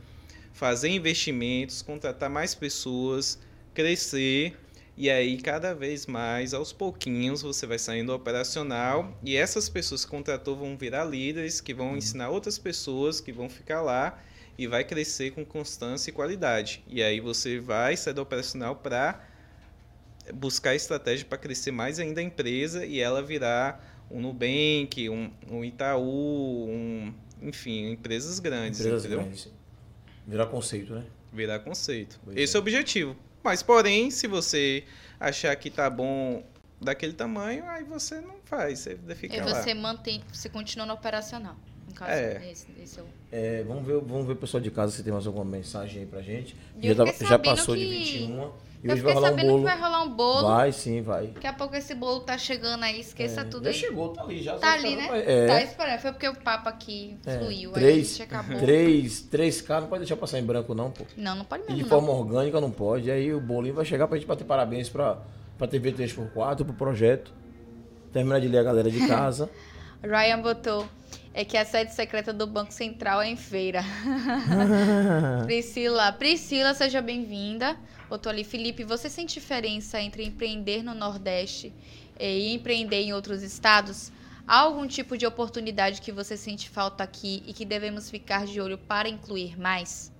fazer 0.53 0.89
investimentos, 0.89 1.81
contratar 1.81 2.29
mais 2.29 2.55
pessoas, 2.55 3.39
crescer. 3.73 4.57
E 4.97 5.09
aí, 5.09 5.37
cada 5.37 5.75
vez 5.75 6.05
mais, 6.05 6.53
aos 6.53 6.71
pouquinhos, 6.71 7.41
você 7.41 7.67
vai 7.67 7.77
saindo 7.77 8.07
do 8.07 8.15
operacional. 8.15 9.13
E 9.23 9.35
essas 9.35 9.67
pessoas 9.67 10.05
que 10.05 10.11
contratou 10.11 10.55
vão 10.55 10.77
virar 10.77 11.03
líderes, 11.03 11.59
que 11.59 11.73
vão 11.73 11.97
ensinar 11.97 12.29
outras 12.29 12.57
pessoas, 12.57 13.19
que 13.19 13.31
vão 13.31 13.49
ficar 13.49 13.81
lá 13.81 14.17
e 14.57 14.67
vai 14.67 14.85
crescer 14.85 15.31
com 15.31 15.43
constância 15.45 16.09
e 16.09 16.13
qualidade. 16.13 16.81
E 16.87 17.03
aí 17.03 17.19
você 17.19 17.59
vai 17.59 17.97
sair 17.97 18.13
do 18.13 18.21
operacional 18.21 18.77
para 18.77 19.21
buscar 20.33 20.75
estratégia 20.75 21.25
para 21.25 21.37
crescer 21.37 21.71
mais 21.71 21.99
ainda 21.99 22.19
a 22.19 22.23
empresa 22.23 22.85
e 22.85 22.99
ela 22.99 23.21
virar 23.21 24.05
um 24.09 24.19
Nubank, 24.21 25.09
um, 25.09 25.31
um 25.49 25.63
Itaú, 25.63 26.67
um, 26.69 27.13
enfim, 27.41 27.91
empresas 27.91 28.39
grandes, 28.39 28.79
Empresas 28.79 29.05
entendeu? 29.05 29.23
grandes. 29.23 29.49
Virar 30.27 30.45
conceito, 30.47 30.93
né? 30.95 31.03
Virar 31.33 31.59
conceito. 31.59 32.19
Pois 32.23 32.37
Esse 32.37 32.55
é. 32.55 32.57
é 32.57 32.59
o 32.59 32.61
objetivo. 32.61 33.15
Mas, 33.43 33.61
porém, 33.61 34.09
se 34.09 34.27
você 34.27 34.83
achar 35.19 35.55
que 35.55 35.69
tá 35.69 35.89
bom 35.89 36.43
daquele 36.81 37.13
tamanho, 37.13 37.63
aí 37.67 37.83
você 37.83 38.19
não 38.21 38.35
faz, 38.45 38.79
você 38.79 39.15
fica 39.15 39.35
E 39.35 39.39
lá. 39.39 39.45
você 39.63 39.73
mantém, 39.73 40.23
você 40.31 40.49
continua 40.49 40.85
no 40.85 40.93
operacional. 40.93 41.55
É. 42.01 42.49
esse, 42.51 42.67
esse 42.81 42.99
é 42.99 43.03
o... 43.03 43.05
É, 43.31 43.63
vamos, 43.63 43.85
ver, 43.85 43.99
vamos 44.01 44.25
ver 44.27 44.33
o 44.33 44.35
pessoal 44.35 44.61
de 44.61 44.69
casa 44.71 44.91
se 44.91 45.03
tem 45.03 45.13
mais 45.13 45.25
alguma 45.27 45.45
mensagem 45.45 46.01
aí 46.01 46.05
pra 46.07 46.21
gente. 46.21 46.55
Eu 46.81 46.93
Já, 46.95 47.05
tá- 47.05 47.25
já 47.25 47.39
passou 47.39 47.75
de 47.75 47.85
que- 47.85 47.97
21. 48.27 48.51
E 48.85 48.89
Eu 48.91 48.97
fiquei 48.97 49.13
rolar 49.13 49.27
um 49.27 49.31
sabendo 49.31 49.57
que 49.57 49.63
vai 49.63 49.79
rolar 49.81 50.03
um 50.03 50.09
bolo. 50.09 50.47
Vai, 50.47 50.71
sim, 50.71 51.01
vai. 51.01 51.27
Daqui 51.27 51.47
a 51.47 51.53
pouco 51.53 51.75
esse 51.75 51.95
bolo 51.95 52.19
tá 52.19 52.37
chegando 52.37 52.83
aí, 52.83 52.99
esqueça 52.99 53.41
É, 53.41 53.43
tudo 53.43 53.65
já 53.65 53.73
chegou, 53.73 54.09
tá 54.09 54.21
ali 54.21 54.43
já. 54.43 54.55
Tá 54.57 54.73
ali, 54.73 54.95
né? 54.95 55.01
esperando, 55.03 55.29
É, 55.29 55.47
Tá 55.47 55.63
esperando. 55.63 55.99
Foi 55.99 56.11
porque 56.11 56.27
o 56.29 56.35
papo 56.35 56.69
aqui 56.69 57.17
é. 57.25 57.39
fluiu. 57.39 57.71
Três, 57.71 58.21
acabou. 58.21 58.59
três, 58.59 59.21
três 59.21 59.59
K 59.61 59.81
não 59.81 59.87
pode 59.87 60.01
deixar 60.01 60.15
passar 60.17 60.37
em 60.39 60.43
branco 60.45 60.75
não, 60.75 60.91
pô. 60.91 61.03
Não, 61.17 61.35
não 61.35 61.45
pode 61.45 61.63
E 61.63 61.65
mesmo. 61.65 61.77
de 61.77 61.81
não. 61.83 61.89
forma 61.89 62.11
orgânica 62.13 62.61
não 62.61 62.69
pode. 62.69 63.07
E 63.07 63.11
aí 63.11 63.33
o 63.33 63.41
bolinho 63.41 63.73
vai 63.73 63.85
chegar 63.85 64.07
pra 64.07 64.17
gente 64.17 64.27
bater 64.27 64.43
parabéns 64.45 64.87
pra, 64.87 65.17
pra 65.57 65.67
TV 65.67 65.91
3x4, 65.91 66.57
pro 66.63 66.73
projeto. 66.73 67.33
Terminar 68.13 68.39
de 68.39 68.47
ler 68.47 68.59
a 68.59 68.63
galera 68.63 68.91
de 68.91 68.99
casa. 69.07 69.49
Ryan 70.03 70.41
botou. 70.41 70.85
É 71.37 71.43
que 71.43 71.57
a 71.57 71.65
sede 71.65 71.93
secreta 71.93 72.31
do 72.31 72.47
Banco 72.47 72.71
Central 72.71 73.21
é 73.21 73.27
em 73.27 73.35
feira. 73.35 73.83
Priscila, 75.43 76.13
Priscila, 76.13 76.73
seja 76.73 77.01
bem-vinda. 77.01 77.77
Botou 78.07 78.29
ali, 78.29 78.45
Felipe, 78.45 78.85
você 78.85 79.09
sente 79.09 79.33
diferença 79.33 79.99
entre 79.99 80.23
empreender 80.23 80.81
no 80.81 80.95
Nordeste 80.95 81.73
e 82.17 82.53
empreender 82.53 83.01
em 83.01 83.11
outros 83.11 83.43
estados? 83.43 84.13
Há 84.47 84.59
algum 84.59 84.87
tipo 84.87 85.17
de 85.17 85.25
oportunidade 85.25 85.99
que 85.99 86.09
você 86.09 86.37
sente 86.37 86.69
falta 86.69 87.03
aqui 87.03 87.43
e 87.45 87.51
que 87.51 87.65
devemos 87.65 88.09
ficar 88.09 88.45
de 88.45 88.61
olho 88.61 88.77
para 88.77 89.09
incluir 89.09 89.59
mais? 89.59 90.13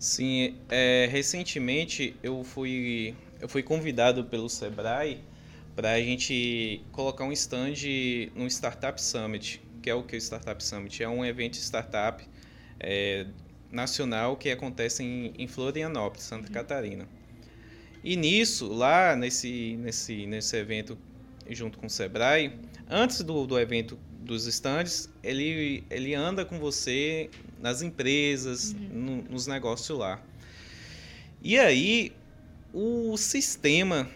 Sim, 0.00 0.56
é, 0.68 1.08
recentemente 1.12 2.16
eu 2.24 2.42
fui, 2.42 3.14
eu 3.40 3.48
fui 3.48 3.62
convidado 3.62 4.24
pelo 4.24 4.48
Sebrae 4.48 5.22
para 5.76 5.92
a 5.92 6.00
gente 6.00 6.82
colocar 6.90 7.22
um 7.22 7.30
stand 7.30 7.74
no 8.34 8.48
Startup 8.48 9.00
Summit, 9.00 9.63
que 9.84 9.90
é 9.90 9.94
o 9.94 10.02
que 10.02 10.16
o 10.16 10.18
Startup 10.18 10.64
Summit 10.64 11.02
é 11.02 11.08
um 11.10 11.22
evento 11.22 11.56
startup 11.58 12.26
é, 12.80 13.26
nacional 13.70 14.34
que 14.34 14.50
acontece 14.50 15.02
em, 15.02 15.34
em 15.36 15.46
Florianópolis, 15.46 16.22
Santa 16.24 16.50
Catarina. 16.50 17.06
E 18.02 18.16
nisso, 18.16 18.66
lá 18.72 19.14
nesse, 19.14 19.76
nesse, 19.76 20.26
nesse 20.26 20.56
evento 20.56 20.96
junto 21.50 21.76
com 21.76 21.86
o 21.86 21.90
Sebrae, 21.90 22.58
antes 22.88 23.20
do, 23.20 23.46
do 23.46 23.58
evento 23.58 23.98
dos 24.22 24.46
stands, 24.46 25.10
ele, 25.22 25.84
ele 25.90 26.14
anda 26.14 26.46
com 26.46 26.58
você 26.58 27.28
nas 27.60 27.82
empresas, 27.82 28.72
no- 28.72 29.20
nos 29.24 29.46
negócios 29.46 29.98
lá. 29.98 30.18
E 31.42 31.58
aí, 31.58 32.10
o 32.72 33.18
sistema 33.18 34.08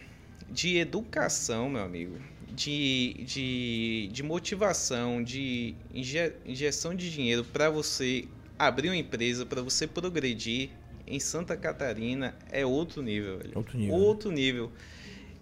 de 0.50 0.78
educação, 0.78 1.68
meu 1.68 1.82
amigo, 1.82 2.16
de, 2.54 3.14
de, 3.24 4.08
de 4.12 4.22
motivação, 4.22 5.22
de 5.22 5.74
inje- 5.94 6.32
injeção 6.46 6.94
de 6.94 7.10
dinheiro 7.10 7.44
para 7.44 7.70
você 7.70 8.26
abrir 8.58 8.88
uma 8.88 8.96
empresa, 8.96 9.46
para 9.46 9.62
você 9.62 9.86
progredir 9.86 10.70
em 11.06 11.20
Santa 11.20 11.56
Catarina 11.56 12.36
é 12.50 12.66
outro 12.66 13.02
nível, 13.02 13.38
velho. 13.38 13.52
Outro 13.54 13.78
nível. 13.78 13.94
Outro 13.94 14.30
nível. 14.30 14.72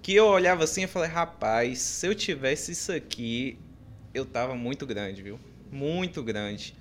Que 0.02 0.14
eu 0.14 0.26
olhava 0.26 0.64
assim 0.64 0.84
e 0.84 0.86
falei, 0.86 1.10
rapaz, 1.10 1.78
se 1.80 2.06
eu 2.06 2.14
tivesse 2.14 2.72
isso 2.72 2.92
aqui, 2.92 3.58
eu 4.14 4.24
tava 4.24 4.54
muito 4.54 4.86
grande, 4.86 5.22
viu? 5.22 5.40
Muito 5.72 6.22
grande. 6.22 6.74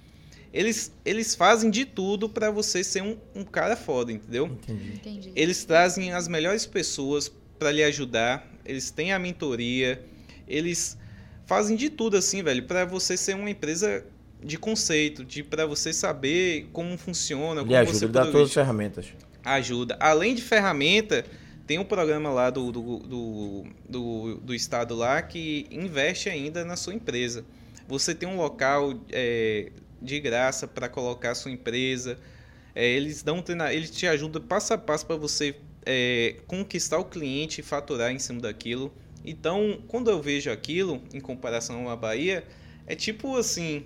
Eles, 0.53 0.93
eles 1.03 1.35
fazem 1.35 1.69
de 1.69 1.83
tudo 1.85 2.29
para 2.29 2.49
você 2.51 2.83
ser 2.83 3.01
um, 3.01 3.17
um 3.33 3.43
cara 3.43 3.75
foda, 3.75 4.11
entendeu? 4.11 4.45
Entendi. 4.45 4.93
Entendi. 4.93 5.31
Eles 5.35 5.65
trazem 5.65 6.13
as 6.13 6.27
melhores 6.27 6.65
pessoas 6.65 7.31
para 7.57 7.71
lhe 7.71 7.83
ajudar, 7.83 8.49
eles 8.63 8.91
têm 8.91 9.11
a 9.11 9.19
mentoria, 9.19 10.01
eles 10.47 10.97
fazem 11.45 11.75
de 11.75 11.89
tudo 11.89 12.17
assim, 12.17 12.43
velho, 12.43 12.63
para 12.63 12.85
você 12.85 13.15
ser 13.15 13.35
uma 13.35 13.49
empresa 13.49 14.05
de 14.43 14.57
conceito, 14.57 15.23
de 15.23 15.43
para 15.43 15.65
você 15.65 15.91
saber 15.91 16.69
como 16.71 16.97
funciona, 16.97 17.61
Ele 17.61 17.69
como 17.69 17.79
ajuda, 17.79 17.97
você 17.97 18.07
dá 18.07 18.25
todas 18.25 18.47
as 18.49 18.53
ferramentas. 18.53 19.07
ajuda. 19.43 19.97
Além 19.99 20.35
de 20.35 20.41
ferramenta, 20.41 21.25
tem 21.65 21.79
um 21.79 21.85
programa 21.85 22.29
lá 22.29 22.49
do, 22.49 22.71
do, 22.71 22.99
do, 22.99 23.63
do, 23.89 24.35
do 24.37 24.53
estado 24.53 24.95
lá 24.95 25.21
que 25.21 25.65
investe 25.71 26.29
ainda 26.29 26.63
na 26.63 26.75
sua 26.75 26.93
empresa. 26.93 27.43
Você 27.87 28.13
tem 28.13 28.27
um 28.27 28.37
local 28.37 28.93
é, 29.11 29.71
de 30.01 30.19
graça 30.19 30.67
para 30.67 30.87
colocar 30.87 31.31
a 31.31 31.35
sua 31.35 31.51
empresa. 31.51 32.17
É, 32.73 32.87
eles 32.87 33.23
dão 33.23 33.43
eles 33.71 33.89
te 33.89 34.05
ajudam 34.05 34.41
passo 34.41 34.73
a 34.73 34.77
passo 34.77 35.05
para 35.05 35.15
você 35.15 35.55
é, 35.85 36.35
conquistar 36.45 36.99
o 36.99 37.05
cliente 37.05 37.61
e 37.61 37.63
faturar 37.63 38.11
em 38.11 38.19
cima 38.19 38.41
daquilo. 38.41 38.93
Então, 39.25 39.81
quando 39.87 40.09
eu 40.09 40.21
vejo 40.21 40.51
aquilo 40.51 41.01
em 41.13 41.19
comparação 41.19 41.89
à 41.89 41.95
Bahia, 41.95 42.43
é 42.87 42.95
tipo 42.95 43.35
assim, 43.37 43.85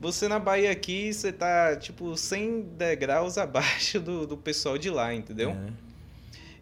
você 0.00 0.28
na 0.28 0.38
Bahia 0.38 0.70
aqui, 0.70 1.12
você 1.12 1.32
tá 1.32 1.76
tipo 1.76 2.16
100 2.16 2.62
degraus 2.76 3.38
abaixo 3.38 4.00
do, 4.00 4.26
do 4.26 4.36
pessoal 4.36 4.76
de 4.78 4.90
lá, 4.90 5.14
entendeu? 5.14 5.50
É? 5.50 5.82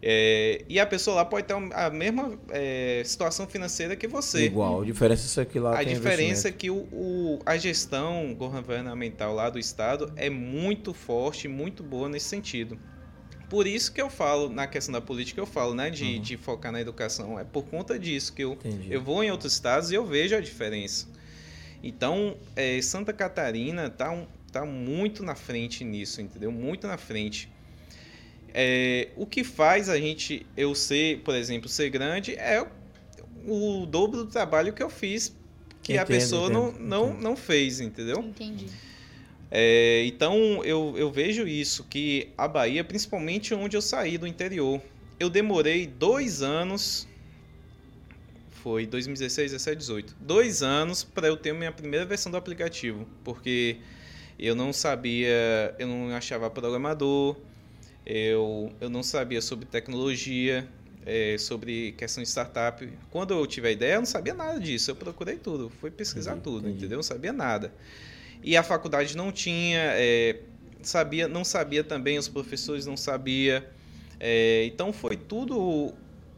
É, 0.03 0.65
e 0.67 0.79
a 0.79 0.85
pessoa 0.85 1.17
lá 1.17 1.25
pode 1.25 1.45
ter 1.45 1.53
a 1.53 1.89
mesma 1.91 2.37
é, 2.49 3.03
situação 3.05 3.45
financeira 3.47 3.95
que 3.95 4.07
você. 4.07 4.45
Igual. 4.45 4.81
A 4.81 4.83
diferença 4.83 5.41
é 5.41 5.43
aqui 5.43 5.59
lá 5.59 5.77
A 5.77 5.83
diferença 5.83 6.47
é 6.47 6.51
que 6.51 6.71
o, 6.71 6.87
o- 6.91 7.39
a 7.45 7.55
gestão 7.55 8.33
governamental 8.33 9.35
lá 9.35 9.49
do 9.49 9.59
estado 9.59 10.11
é 10.15 10.27
muito 10.29 10.91
forte, 10.91 11.47
muito 11.47 11.83
boa 11.83 12.09
nesse 12.09 12.27
sentido. 12.27 12.79
Por 13.51 13.67
isso 13.67 13.91
que 13.91 14.01
eu 14.01 14.09
falo, 14.09 14.47
na 14.49 14.65
questão 14.65 14.93
da 14.93 15.01
política, 15.01 15.41
eu 15.41 15.45
falo, 15.45 15.75
né, 15.75 15.89
de, 15.89 16.05
Uhum. 16.05 16.21
de 16.21 16.37
focar 16.37 16.71
na 16.71 16.79
educação. 16.79 17.37
É 17.37 17.43
por 17.43 17.63
conta 17.65 17.99
disso 17.99 18.31
que 18.31 18.41
eu, 18.41 18.53
Entendi. 18.53 18.87
eu 18.89 19.01
vou 19.03 19.21
em 19.21 19.29
outros 19.29 19.51
estados 19.51 19.91
e 19.91 19.95
eu 19.95 20.05
vejo 20.05 20.33
a 20.35 20.39
diferença. 20.39 21.05
Então, 21.83 22.37
é, 22.55 22.81
Santa 22.81 23.11
Catarina 23.11 23.89
tá, 23.89 24.09
um- 24.09 24.25
tá 24.53 24.65
muito 24.65 25.21
na 25.21 25.35
frente 25.35 25.83
nisso, 25.83 26.21
entendeu? 26.21 26.49
Muito 26.49 26.87
na 26.87 26.97
frente. 26.97 27.49
É, 28.53 29.09
o 29.17 29.25
que 29.25 29.43
faz 29.43 29.89
a 29.89 29.97
gente, 29.99 30.45
eu 30.55 30.73
ser, 30.73 31.19
por 31.19 31.35
exemplo, 31.35 31.67
ser 31.67 31.89
grande 31.89 32.35
é 32.35 32.65
o 33.45 33.85
dobro 33.85 34.23
do 34.23 34.27
trabalho 34.31 34.71
que 34.71 34.81
eu 34.83 34.89
fiz 34.89 35.35
que 35.83 35.93
a 35.93 36.03
Entendo, 36.03 36.07
pessoa 36.07 36.49
não, 36.49 36.69
entendo, 36.69 36.83
não, 36.87 37.09
entendo. 37.09 37.21
não 37.23 37.35
fez, 37.35 37.79
entendeu? 37.81 38.19
Entendi. 38.19 38.67
É, 39.51 40.05
então 40.05 40.63
eu, 40.63 40.93
eu 40.97 41.11
vejo 41.11 41.45
isso, 41.45 41.83
que 41.89 42.29
a 42.37 42.47
Bahia, 42.47 42.83
principalmente 42.83 43.53
onde 43.53 43.75
eu 43.75 43.81
saí 43.81 44.17
do 44.17 44.25
interior, 44.25 44.81
eu 45.19 45.29
demorei 45.29 45.85
dois 45.85 46.41
anos, 46.41 47.05
foi 48.49 48.85
2016, 48.85 49.51
17, 49.51 49.77
18, 49.77 50.15
dois 50.21 50.63
anos 50.63 51.03
para 51.03 51.27
eu 51.27 51.35
ter 51.35 51.53
minha 51.53 51.71
primeira 51.71 52.05
versão 52.05 52.31
do 52.31 52.37
aplicativo, 52.37 53.05
porque 53.25 53.77
eu 54.39 54.55
não 54.55 54.71
sabia, 54.71 55.75
eu 55.77 55.87
não 55.87 56.15
achava 56.15 56.49
programador, 56.49 57.35
eu, 58.05 58.71
eu 58.79 58.89
não 58.89 59.03
sabia 59.03 59.41
sobre 59.41 59.65
tecnologia, 59.65 60.67
é, 61.05 61.37
sobre 61.37 61.91
questão 61.93 62.23
de 62.23 62.29
startup. 62.29 62.87
Quando 63.09 63.33
eu 63.33 63.45
tive 63.45 63.67
a 63.67 63.71
ideia, 63.71 63.95
eu 63.95 63.99
não 63.99 64.05
sabia 64.05 64.33
nada 64.33 64.59
disso. 64.59 64.91
Eu 64.91 64.95
procurei 64.95 65.37
tudo, 65.37 65.69
fui 65.69 65.91
pesquisar 65.91 66.31
Entendi, 66.31 66.43
tudo, 66.43 66.59
entendi. 66.59 66.77
entendeu? 66.77 66.97
Não 66.97 67.03
sabia 67.03 67.33
nada. 67.33 67.73
E 68.43 68.57
a 68.57 68.63
faculdade 68.63 69.15
não 69.15 69.31
tinha, 69.31 69.79
é, 69.79 70.39
sabia, 70.81 71.27
não 71.27 71.43
sabia 71.43 71.83
também, 71.83 72.17
os 72.17 72.27
professores 72.27 72.85
não 72.85 72.97
sabiam. 72.97 73.61
É, 74.19 74.65
então 74.65 74.91
foi 74.93 75.15
tudo 75.15 75.93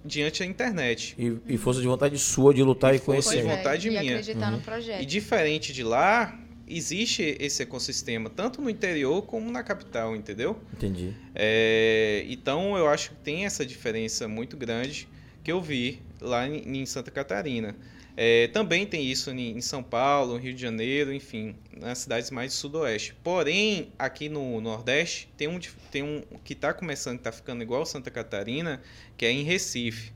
diante 0.06 0.40
da 0.40 0.46
internet. 0.46 1.16
E, 1.18 1.54
e 1.54 1.58
força 1.58 1.82
de 1.82 1.88
vontade 1.88 2.18
sua 2.18 2.54
de 2.54 2.62
lutar 2.64 2.94
e, 2.94 2.98
E 2.98 3.00
força 3.00 3.30
conhecer. 3.30 3.38
de 3.38 3.42
Pois 3.44 3.54
é, 3.54 3.58
vontade 3.58 3.88
e 3.88 3.90
minha. 3.92 4.02
acreditar 4.02 4.52
no 4.52 4.60
projeto. 4.62 5.02
E 5.02 5.06
diferente 5.06 5.72
de 5.74 5.84
lá, 5.84 6.38
existe 6.68 7.38
esse 7.40 7.64
ecossistema, 7.64 8.30
tanto 8.30 8.62
no 8.62 8.70
interior 8.70 9.22
como 9.24 9.50
na 9.52 9.64
capital, 9.64 10.16
entendeu? 10.16 10.58
Entendi. 10.74 11.14
É, 11.36 12.26
então 12.28 12.78
eu 12.78 12.88
acho 12.88 13.12
que 13.12 13.16
tem 13.18 13.46
essa 13.46 13.66
diferença 13.66 14.28
muito 14.28 14.58
grande 14.58 15.08
que 15.44 15.52
eu 15.52 15.62
vi 15.62 16.02
lá 16.22 16.48
em, 16.48 16.80
em 16.82 16.86
Santa 16.86 17.12
Catarina. 17.12 17.76
É, 18.16 18.48
também 18.50 18.86
tem 18.86 19.04
isso 19.04 19.32
em, 19.32 19.58
em 19.58 19.62
São 19.62 19.82
Paulo, 19.82 20.38
Rio 20.38 20.54
de 20.54 20.62
Janeiro, 20.62 21.12
enfim, 21.12 21.56
nas 21.76 22.00
cidades 22.00 22.30
mais 22.30 22.52
do 22.54 22.56
sudoeste. 22.56 23.16
Porém, 23.24 23.92
aqui 23.98 24.30
no 24.30 24.62
Nordeste 24.62 25.28
tem 25.36 25.48
um, 25.48 25.60
tem 25.92 26.04
um 26.04 26.22
que 26.44 26.54
está 26.54 26.74
começando, 26.74 27.18
está 27.18 27.32
ficando 27.32 27.64
igual 27.64 27.86
Santa 27.86 28.12
Catarina, 28.12 28.82
que 29.18 29.26
é 29.26 29.32
em 29.32 29.44
Recife, 29.44 30.12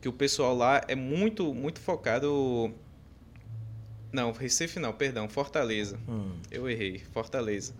que 0.00 0.08
o 0.08 0.12
pessoal 0.12 0.56
lá 0.56 0.82
é 0.88 0.96
muito 0.96 1.54
muito 1.54 1.80
focado. 1.80 2.72
Não, 4.10 4.32
Recife 4.32 4.80
não, 4.80 4.92
perdão, 4.92 5.28
Fortaleza. 5.28 5.98
Hum, 6.08 6.32
Eu 6.50 6.68
errei, 6.68 7.02
Fortaleza. 7.12 7.74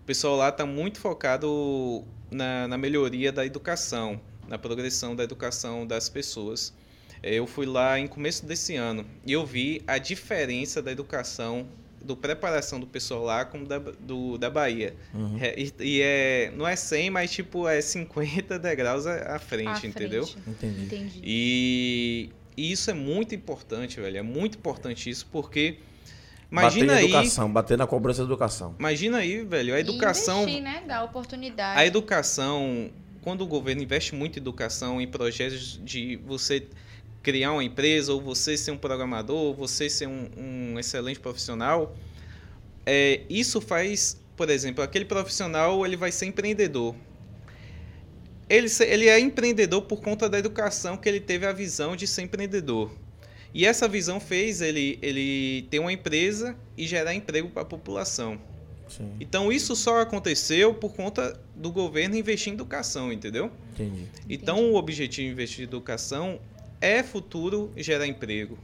O 0.00 0.04
pessoal 0.06 0.36
lá 0.36 0.48
está 0.48 0.64
muito 0.64 0.98
focado 1.00 2.02
na, 2.30 2.66
na 2.68 2.78
melhoria 2.78 3.30
da 3.30 3.44
educação, 3.44 4.18
na 4.48 4.56
progressão 4.56 5.14
da 5.14 5.24
educação 5.24 5.86
das 5.86 6.08
pessoas. 6.08 6.72
Eu 7.22 7.46
fui 7.46 7.66
lá 7.66 7.98
em 7.98 8.06
começo 8.06 8.44
desse 8.44 8.74
ano 8.74 9.04
e 9.24 9.32
eu 9.32 9.46
vi 9.46 9.82
a 9.86 9.98
diferença 9.98 10.82
da 10.82 10.90
educação, 10.90 11.66
do 12.04 12.16
preparação 12.16 12.80
do 12.80 12.86
pessoal 12.86 13.22
lá 13.22 13.44
como 13.44 13.64
da, 13.64 13.78
do, 13.78 14.36
da 14.36 14.50
Bahia. 14.50 14.94
uhum. 15.14 15.38
É, 15.40 15.54
e, 15.56 15.72
e 15.80 16.00
é, 16.02 16.52
não 16.56 16.66
é 16.66 16.74
100, 16.74 17.10
mas 17.10 17.30
tipo 17.30 17.68
é 17.68 17.80
50 17.80 18.58
degraus 18.58 19.06
à, 19.06 19.36
à 19.36 19.38
frente, 19.38 19.86
À 19.86 19.88
entendeu? 19.88 20.26
frente. 20.26 20.48
Entendi. 20.50 20.84
Entendi. 20.84 21.20
E, 21.22 22.30
e 22.56 22.72
isso 22.72 22.90
é 22.90 22.94
muito 22.94 23.34
importante, 23.36 24.00
velho. 24.00 24.18
É 24.18 24.22
muito 24.22 24.58
importante 24.58 25.08
isso 25.08 25.26
porque 25.30 25.78
bater 26.50 26.80
imagina 26.82 26.92
na 26.94 26.98
aí, 26.98 27.04
educação, 27.04 27.52
bater 27.52 27.78
na 27.78 27.86
cobrança 27.86 28.18
da 28.22 28.26
educação. 28.26 28.74
imagina 28.80 29.18
aí, 29.18 29.44
velho, 29.44 29.74
a 29.74 29.78
educação 29.80 30.40
E 30.40 30.42
investir, 30.42 30.62
né? 30.62 30.82
Dar 30.88 31.04
oportunidade. 31.04 31.78
A 31.78 31.86
educação, 31.86 32.90
quando 33.22 33.42
o 33.42 33.46
governo 33.46 33.80
investe 33.80 34.12
muito 34.14 34.38
em 34.38 34.42
educação, 34.42 35.00
em 35.00 35.06
projetos 35.06 35.80
de 35.84 36.16
você 36.16 36.66
criar 37.22 37.52
uma 37.52 37.64
empresa, 37.64 38.12
ou 38.12 38.20
você 38.20 38.56
ser 38.56 38.72
um 38.72 38.76
programador, 38.76 39.36
ou 39.36 39.54
você 39.54 39.88
ser 39.88 40.08
um, 40.08 40.28
um 40.36 40.78
excelente 40.78 41.20
profissional, 41.20 41.94
é, 42.84 43.20
isso 43.30 43.60
faz, 43.60 44.20
por 44.36 44.50
exemplo, 44.50 44.82
aquele 44.82 45.04
profissional 45.04 45.84
ele 45.86 45.96
vai 45.96 46.10
ser 46.10 46.26
empreendedor. 46.26 46.94
Ele, 48.48 48.68
ele 48.80 49.08
é 49.08 49.18
empreendedor 49.18 49.82
por 49.82 50.02
conta 50.02 50.28
da 50.28 50.38
educação 50.38 50.96
que 50.96 51.08
ele 51.08 51.20
teve 51.20 51.46
a 51.46 51.52
visão 51.52 51.96
de 51.96 52.06
ser 52.06 52.22
empreendedor. 52.22 52.90
E 53.54 53.66
essa 53.66 53.86
visão 53.86 54.18
fez 54.18 54.60
ele, 54.60 54.98
ele 55.00 55.66
ter 55.70 55.78
uma 55.78 55.92
empresa 55.92 56.56
e 56.76 56.86
gerar 56.86 57.14
emprego 57.14 57.48
para 57.50 57.62
a 57.62 57.64
população. 57.64 58.40
Sim, 58.88 59.10
Então 59.20 59.50
isso 59.50 59.74
só 59.76 60.00
aconteceu 60.00 60.74
por 60.74 60.94
conta 60.94 61.38
do 61.54 61.70
governo 61.70 62.16
investir 62.16 62.50
em 62.50 62.54
educação, 62.54 63.12
entendeu? 63.12 63.50
entendi. 63.72 64.06
Então 64.28 64.72
o 64.72 64.76
objetivo 64.76 65.28
de 65.28 65.32
investir 65.32 65.60
em 65.60 65.64
educação 65.64 66.40
é 66.82 67.02
futuro 67.02 67.72
gerar 67.76 68.06
emprego. 68.06 68.58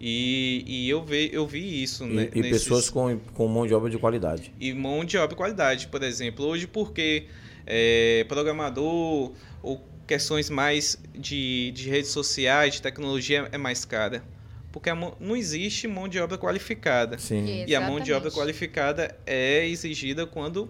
E, 0.00 0.64
e 0.66 0.90
eu, 0.90 1.04
ve, 1.04 1.30
eu 1.32 1.46
vi 1.46 1.82
isso, 1.82 2.04
E, 2.04 2.08
né? 2.08 2.28
e 2.34 2.40
nesses- 2.40 2.64
pessoas 2.64 2.90
com, 2.90 3.18
com 3.34 3.46
mão 3.46 3.66
de 3.66 3.72
obra 3.74 3.88
de 3.88 3.98
qualidade. 3.98 4.52
e 4.58 4.72
mão 4.72 5.04
de 5.04 5.16
obra 5.16 5.28
de 5.28 5.36
qualidade, 5.36 5.86
por 5.86 6.02
exemplo. 6.02 6.44
Hoje, 6.44 6.66
porque 6.66 7.26
é, 7.64 8.24
programador 8.28 9.32
ou 9.62 9.80
questões 10.06 10.50
mais 10.50 10.98
de, 11.14 11.70
de 11.70 11.88
redes 11.88 12.10
sociais, 12.10 12.74
de 12.74 12.82
tecnologia 12.82 13.48
é 13.52 13.58
mais 13.58 13.84
cara? 13.84 14.24
Porque 14.72 14.90
a 14.90 14.94
mão- 14.94 15.14
não 15.20 15.36
existe 15.36 15.86
mão 15.86 16.08
de 16.08 16.18
obra 16.18 16.36
qualificada. 16.36 17.16
Sim. 17.18 17.64
E 17.68 17.74
a 17.76 17.80
mão 17.80 18.00
de 18.00 18.12
obra 18.12 18.30
qualificada 18.30 19.16
é 19.24 19.68
exigida 19.68 20.26
quando 20.26 20.68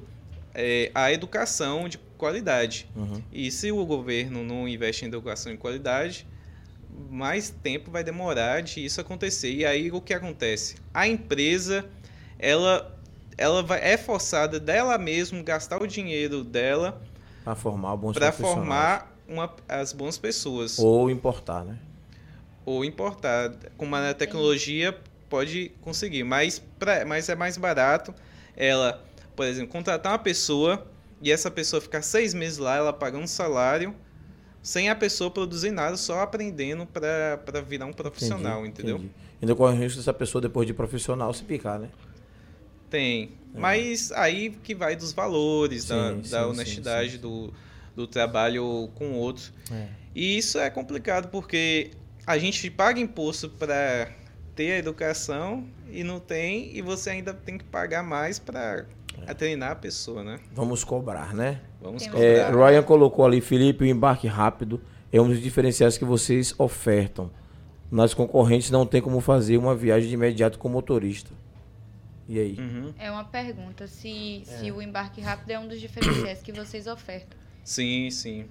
é, 0.54 0.90
há 0.94 1.10
educação 1.10 1.88
de 1.88 1.96
qualidade. 2.18 2.86
Uhum. 2.94 3.22
E 3.32 3.50
se 3.50 3.72
o 3.72 3.82
governo 3.86 4.44
não 4.44 4.68
investe 4.68 5.04
em 5.06 5.08
educação 5.08 5.52
de 5.52 5.56
qualidade, 5.58 6.26
mais 7.10 7.50
tempo 7.50 7.90
vai 7.90 8.04
demorar 8.04 8.62
de 8.62 8.84
isso 8.84 9.00
acontecer. 9.00 9.52
E 9.52 9.64
aí 9.64 9.90
o 9.90 10.00
que 10.00 10.14
acontece? 10.14 10.76
A 10.92 11.06
empresa, 11.06 11.84
ela, 12.38 12.98
ela 13.36 13.62
vai, 13.62 13.80
é 13.82 13.96
forçada 13.96 14.58
dela 14.60 14.96
mesma 14.98 15.42
gastar 15.42 15.82
o 15.82 15.86
dinheiro 15.86 16.44
dela 16.44 17.00
Para 17.44 17.54
formar 17.54 17.96
bons 17.96 18.12
para 18.14 18.32
formar 18.32 19.16
uma, 19.28 19.54
as 19.68 19.92
boas 19.92 20.18
pessoas. 20.18 20.78
Ou 20.78 21.10
importar, 21.10 21.64
né? 21.64 21.78
ou 22.64 22.84
importar. 22.84 23.52
Com 23.76 23.84
uma 23.84 24.14
tecnologia 24.14 24.96
pode 25.28 25.72
conseguir, 25.80 26.24
mas, 26.24 26.62
pra, 26.78 27.04
mas 27.04 27.28
é 27.28 27.34
mais 27.34 27.56
barato 27.56 28.14
ela, 28.56 29.02
por 29.34 29.46
exemplo, 29.46 29.72
contratar 29.72 30.12
uma 30.12 30.18
pessoa 30.18 30.86
e 31.20 31.32
essa 31.32 31.50
pessoa 31.50 31.80
ficar 31.80 32.02
seis 32.02 32.34
meses 32.34 32.58
lá, 32.58 32.76
ela 32.76 32.92
pagar 32.92 33.18
um 33.18 33.26
salário 33.26 33.94
sem 34.62 34.88
a 34.88 34.94
pessoa 34.94 35.30
produzir 35.30 35.72
nada, 35.72 35.96
só 35.96 36.20
aprendendo 36.20 36.86
para 36.86 37.60
virar 37.66 37.86
um 37.86 37.92
profissional, 37.92 38.60
Entendi, 38.60 38.68
entendeu? 38.70 38.96
entendi. 38.96 39.12
Ainda 39.42 39.56
corre 39.56 39.76
o 39.76 39.78
risco 39.80 39.98
dessa 39.98 40.14
pessoa, 40.14 40.40
depois 40.40 40.66
de 40.66 40.72
profissional, 40.72 41.34
se 41.34 41.42
picar, 41.42 41.78
né? 41.78 41.88
Tem. 42.88 43.32
Mas 43.54 44.12
aí 44.12 44.50
que 44.62 44.74
vai 44.74 44.94
dos 44.94 45.12
valores, 45.12 45.86
da, 45.86 45.96
É. 45.96 46.10
Sim, 46.10 46.30
da 46.30 46.42
sim, 46.44 46.50
honestidade 46.50 47.10
sim, 47.10 47.16
sim. 47.16 47.22
Do, 47.22 47.52
do 47.96 48.06
trabalho 48.06 48.88
com 48.94 49.12
o 49.12 49.14
outro. 49.16 49.52
É. 49.70 49.88
E 50.14 50.38
isso 50.38 50.58
é 50.58 50.70
complicado 50.70 51.28
porque 51.28 51.90
a 52.26 52.38
gente 52.38 52.70
paga 52.70 53.00
imposto 53.00 53.48
para 53.48 54.10
ter 54.54 54.72
a 54.72 54.78
educação 54.78 55.66
e 55.90 56.04
não 56.04 56.20
tem, 56.20 56.76
e 56.76 56.82
você 56.82 57.10
ainda 57.10 57.34
tem 57.34 57.58
que 57.58 57.64
pagar 57.64 58.02
mais 58.02 58.38
para 58.38 58.86
É. 59.26 59.34
treinar 59.34 59.72
a 59.72 59.76
pessoa, 59.76 60.22
né? 60.22 60.40
Vamos 60.52 60.84
cobrar, 60.84 61.34
né? 61.34 61.60
Vamos 61.80 62.02
É, 62.06 62.08
cobrar. 62.44 62.66
Ryan 62.70 62.82
colocou 62.82 63.24
ali, 63.24 63.40
Felipe, 63.40 63.84
o 63.84 63.86
embarque 63.86 64.26
rápido 64.26 64.80
é 65.12 65.20
um 65.20 65.28
dos 65.28 65.40
diferenciais 65.40 65.96
que 65.98 66.04
vocês 66.04 66.54
ofertam. 66.58 67.30
Nas 67.90 68.14
concorrentes 68.14 68.70
não 68.70 68.86
tem 68.86 69.02
como 69.02 69.20
fazer 69.20 69.58
uma 69.58 69.74
viagem 69.74 70.08
de 70.08 70.14
imediato 70.14 70.58
com 70.58 70.68
motorista. 70.68 71.30
E 72.28 72.38
aí? 72.38 72.56
Uhum. 72.58 72.94
É 72.98 73.10
uma 73.10 73.24
pergunta 73.24 73.86
se, 73.86 74.42
se 74.46 74.70
o 74.70 74.80
embarque 74.80 75.20
rápido 75.20 75.50
é 75.50 75.58
um 75.58 75.68
dos 75.68 75.80
diferenciais 75.80 76.40
que 76.40 76.52
vocês 76.52 76.86
ofertam. 76.86 77.36
Sim, 77.62 78.10
sim. 78.10 78.46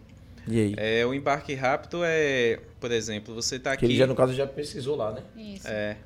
E 0.48 0.60
aí? 0.60 0.76
É, 0.78 1.06
o 1.06 1.14
embarque 1.14 1.54
rápido 1.56 2.02
é, 2.04 2.60
por 2.80 2.92
exemplo, 2.92 3.34
você 3.34 3.58
tá 3.60 3.72
que 3.72 3.78
aqui. 3.78 3.86
ele 3.86 3.96
já, 3.96 4.06
no 4.08 4.16
caso, 4.16 4.34
já 4.34 4.46
pesquisou 4.46 4.96
lá, 4.96 5.12
né? 5.12 5.22
Isso. 5.36 5.68
É. 5.68 5.98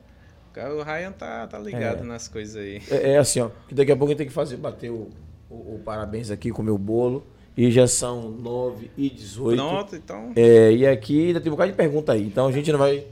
O 0.58 0.82
Ryan 0.84 1.12
tá, 1.12 1.48
tá 1.48 1.60
ligado 1.60 2.02
É. 2.04 2.04
nas 2.08 2.28
coisas 2.28 2.56
aí. 2.56 2.82
É, 2.90 3.12
é 3.14 3.18
assim, 3.18 3.40
ó. 3.42 3.50
Que 3.68 3.74
daqui 3.76 3.92
a 3.92 3.96
pouco 3.96 4.08
a 4.08 4.12
gente 4.12 4.18
tem 4.20 4.28
que 4.28 4.34
fazer, 4.34 4.58
bater 4.58 4.90
o, 4.92 5.10
o- 5.50 5.76
o 5.76 5.82
parabéns 5.84 6.32
aqui, 6.32 6.52
comer 6.52 6.72
o 6.72 6.78
bolo. 6.78 7.26
E 7.58 7.72
já 7.72 7.88
são 7.88 8.30
9 8.30 8.92
e 8.98 9.10
18. 9.10 9.58
Pronto, 9.58 9.96
então. 9.96 10.34
É, 10.36 10.72
e 10.74 10.86
aqui 10.86 11.28
ainda 11.28 11.40
tem 11.40 11.50
um 11.50 11.56
bocado 11.56 11.72
de 11.72 11.78
pergunta 11.78 12.12
aí. 12.12 12.24
Então 12.28 12.48
a 12.48 12.52
gente 12.52 12.70
não 12.72 12.80
vai. 12.80 13.06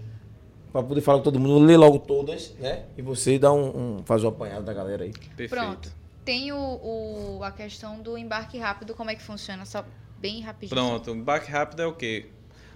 Pra 0.71 0.81
poder 0.83 1.01
falar 1.01 1.19
com 1.19 1.23
todo 1.23 1.39
mundo, 1.39 1.63
lê 1.63 1.77
logo 1.77 1.99
todas, 1.99 2.53
né? 2.59 2.83
E 2.97 3.01
você 3.01 3.37
dá 3.39 3.53
um, 3.53 3.99
um 3.99 4.03
faz 4.03 4.23
um 4.23 4.27
apanhado 4.27 4.65
da 4.65 4.73
galera 4.73 5.03
aí. 5.05 5.13
Perfeito. 5.37 5.49
Pronto. 5.49 5.91
Tem 6.25 6.51
o, 6.51 6.57
o- 6.57 7.39
a 7.43 7.51
questão 7.51 8.01
do 8.01 8.17
embarque 8.17 8.57
rápido, 8.57 8.93
como 8.95 9.09
é 9.11 9.15
que 9.15 9.21
funciona? 9.21 9.65
Só 9.65 9.85
bem 10.19 10.41
rapidinho. 10.41 10.75
Pronto, 10.81 11.11
o 11.11 11.15
embarque 11.15 11.49
rápido 11.51 11.81
é 11.81 11.85
o 11.85 11.93
quê? 11.93 12.25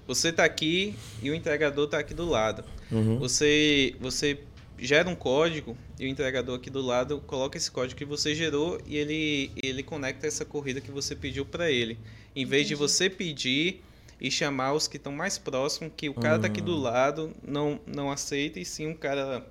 Você 0.06 0.32
tá 0.32 0.46
aqui 0.46 0.96
e 1.22 1.30
o 1.30 1.36
entregador 1.36 1.88
tá 1.88 1.98
aqui 1.98 2.14
do 2.14 2.26
lado. 2.30 2.64
Uhum. 2.92 3.18
Você, 3.20 3.94
você 4.00 4.40
gera 4.78 5.10
um 5.10 5.16
código 5.16 5.76
e 6.00 6.06
o 6.06 6.08
entregador 6.08 6.56
aqui 6.56 6.70
do 6.70 6.82
lado 6.82 7.20
coloca 7.26 7.58
esse 7.58 7.70
código 7.72 7.98
que 7.98 8.06
você 8.06 8.36
gerou 8.36 8.80
e 8.86 8.98
ele, 8.98 9.52
ele 9.62 9.84
conecta 9.84 10.28
essa 10.28 10.46
corrida 10.46 10.80
que 10.82 10.92
você 10.92 11.16
pediu 11.16 11.46
para 11.46 11.72
ele. 11.72 11.98
Em 12.36 12.46
vez 12.46 12.68
de 12.68 12.74
Entendi. 12.74 12.88
você 12.88 13.10
pedir 13.10 13.82
e 14.20 14.32
chamar 14.32 14.74
os 14.74 14.88
que 14.88 14.98
estão 14.98 15.12
mais 15.12 15.38
próximos, 15.38 15.92
que 15.96 16.10
o 16.10 16.14
cara 16.14 16.40
tá 16.40 16.48
aqui 16.48 16.62
do 16.62 16.76
lado 16.76 17.34
não, 17.46 17.80
não 17.86 18.12
aceita, 18.12 18.60
e 18.60 18.66
sim 18.66 18.88
um 18.88 18.94
cara 18.96 19.46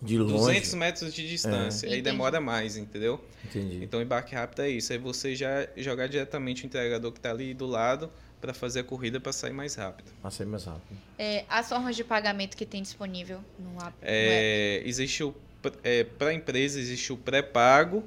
De 0.00 0.18
longe. 0.18 0.34
200 0.34 0.74
metros 0.74 1.14
de 1.14 1.28
distância. 1.28 1.86
Aí 1.86 1.98
Entendi. 1.98 2.02
demora 2.02 2.40
mais, 2.40 2.76
entendeu? 2.76 3.22
Entendi. 3.44 3.82
Então, 3.82 4.00
embarque 4.00 4.34
rápido 4.34 4.62
é 4.62 4.70
isso. 4.70 4.92
É 4.92 4.98
você 4.98 5.34
já 5.34 5.68
jogar 5.76 6.06
diretamente 6.06 6.64
o 6.64 6.66
entregador 6.66 7.12
que 7.12 7.18
está 7.18 7.30
ali 7.30 7.52
do 7.52 7.66
lado 7.66 8.10
para 8.46 8.54
fazer 8.54 8.80
a 8.80 8.84
corrida 8.84 9.20
para 9.20 9.32
sair 9.32 9.52
mais 9.52 9.74
rápido. 9.74 10.10
Passa 10.22 10.42
aí 10.42 10.48
mais 10.48 10.64
rápido. 10.64 10.96
É, 11.18 11.44
as 11.48 11.68
formas 11.68 11.96
de 11.96 12.04
pagamento 12.04 12.56
que 12.56 12.64
tem 12.64 12.82
disponível 12.82 13.40
no 13.58 13.82
app. 13.82 13.94
É, 14.02 14.82
existe 14.84 15.24
o 15.24 15.34
é, 15.82 16.04
para 16.04 16.28
a 16.28 16.34
empresa 16.34 16.78
existe 16.78 17.12
o 17.12 17.16
pré-pago, 17.16 18.04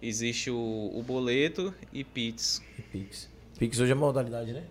existe 0.00 0.50
o, 0.50 0.90
o 0.94 1.02
boleto 1.02 1.74
e 1.92 2.02
Pix. 2.02 2.62
E 2.78 2.82
Pix. 2.82 3.28
Pix 3.58 3.78
hoje 3.78 3.92
é 3.92 3.94
modalidade, 3.94 4.52
né? 4.52 4.64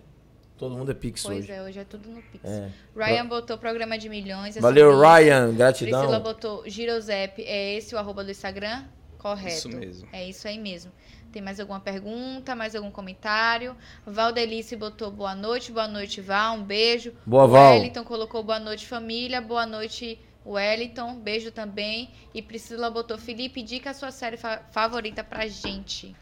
Todo 0.58 0.74
mundo 0.74 0.90
é 0.90 0.94
Pix 0.94 1.22
Pois 1.22 1.40
hoje. 1.40 1.52
é, 1.52 1.62
hoje 1.62 1.78
é 1.78 1.84
tudo 1.84 2.08
no 2.08 2.22
Pix. 2.22 2.44
É. 2.44 2.70
Ryan 2.96 3.26
botou 3.26 3.58
programa 3.58 3.98
de 3.98 4.08
milhões. 4.08 4.56
é 4.56 4.60
Valeu. 4.60 4.98
Ryan. 4.98 5.54
Gratidão. 5.54 6.00
Priscila 6.00 6.20
botou 6.20 6.68
Girozep. 6.68 7.42
É 7.42 7.74
esse 7.74 7.94
o 7.94 7.98
arroba 7.98 8.24
do 8.24 8.30
Instagram? 8.30 8.84
Correto. 9.18 9.54
Isso 9.54 9.68
mesmo. 9.68 10.08
É 10.12 10.28
isso 10.28 10.48
aí 10.48 10.58
mesmo. 10.58 10.90
Tem 11.36 11.42
mais 11.42 11.60
alguma 11.60 11.78
pergunta, 11.80 12.56
mais 12.56 12.74
algum 12.74 12.90
comentário? 12.90 13.76
Valdelice 14.06 14.74
botou 14.74 15.10
boa 15.10 15.34
noite, 15.34 15.70
boa 15.70 15.86
noite, 15.86 16.18
Val, 16.22 16.56
um 16.56 16.62
beijo. 16.62 17.12
Boa, 17.26 17.46
Val. 17.46 17.74
Wellington 17.74 18.04
colocou 18.04 18.42
boa 18.42 18.58
noite, 18.58 18.86
família, 18.86 19.38
boa 19.38 19.66
noite, 19.66 20.18
Wellington, 20.46 21.16
beijo 21.16 21.50
também. 21.50 22.08
E 22.32 22.40
Priscila 22.40 22.88
botou, 22.90 23.18
Felipe, 23.18 23.62
dica 23.62 23.90
a 23.90 23.92
sua 23.92 24.10
série 24.10 24.38
fa- 24.38 24.62
favorita 24.70 25.22
pra 25.22 25.46
gente. 25.46 26.16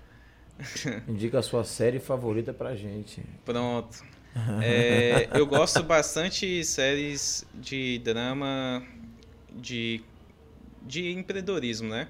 Indica 1.07 1.39
a 1.39 1.43
sua 1.43 1.62
série 1.62 2.01
favorita 2.01 2.53
pra 2.53 2.74
gente. 2.74 3.23
Pronto. 3.45 4.03
É, 4.65 5.28
eu 5.32 5.47
gosto 5.47 5.81
bastante 5.85 6.45
de 6.45 6.65
séries 6.65 7.47
de 7.55 8.01
drama 8.01 8.82
de, 9.53 10.03
de 10.82 11.12
empreendedorismo, 11.12 11.89
né? 11.89 12.09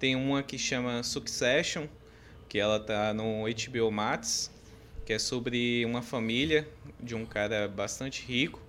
Tem 0.00 0.16
uma 0.16 0.42
que 0.42 0.58
chama 0.58 1.00
Succession, 1.04 1.86
que 2.50 2.58
ela 2.58 2.80
tá 2.80 3.14
no 3.14 3.44
HBO 3.44 3.92
Max, 3.92 4.50
que 5.06 5.12
é 5.12 5.18
sobre 5.20 5.84
uma 5.86 6.02
família 6.02 6.68
de 7.00 7.14
um 7.14 7.24
cara 7.24 7.68
bastante 7.68 8.24
rico. 8.26 8.60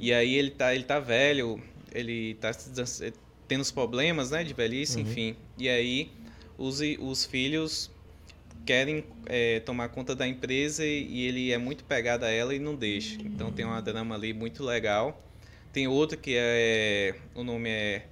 E 0.00 0.12
aí 0.12 0.34
ele 0.34 0.50
tá, 0.50 0.74
ele 0.74 0.82
tá 0.82 0.98
velho, 0.98 1.62
ele 1.92 2.34
tá 2.34 2.50
eh, 2.50 3.12
tendo 3.46 3.60
os 3.60 3.70
problemas, 3.70 4.32
né, 4.32 4.42
de 4.42 4.52
velhice, 4.52 5.00
enfim. 5.00 5.36
E 5.56 5.68
aí 5.68 6.10
os, 6.58 6.80
os 6.98 7.24
filhos 7.24 7.88
querem 8.66 9.04
é, 9.26 9.60
tomar 9.60 9.90
conta 9.90 10.16
da 10.16 10.26
empresa 10.26 10.84
e, 10.84 11.06
e 11.06 11.26
ele 11.28 11.52
é 11.52 11.58
muito 11.58 11.84
pegado 11.84 12.24
a 12.24 12.30
ela 12.30 12.52
e 12.52 12.58
não 12.58 12.74
deixa. 12.74 13.20
Então 13.22 13.52
tem 13.52 13.64
uma 13.64 13.80
drama 13.80 14.16
ali 14.16 14.32
muito 14.32 14.64
legal. 14.64 15.22
Tem 15.72 15.86
outra 15.86 16.16
que 16.16 16.34
é 16.36 17.14
o 17.32 17.44
nome 17.44 17.70
é 17.70 18.06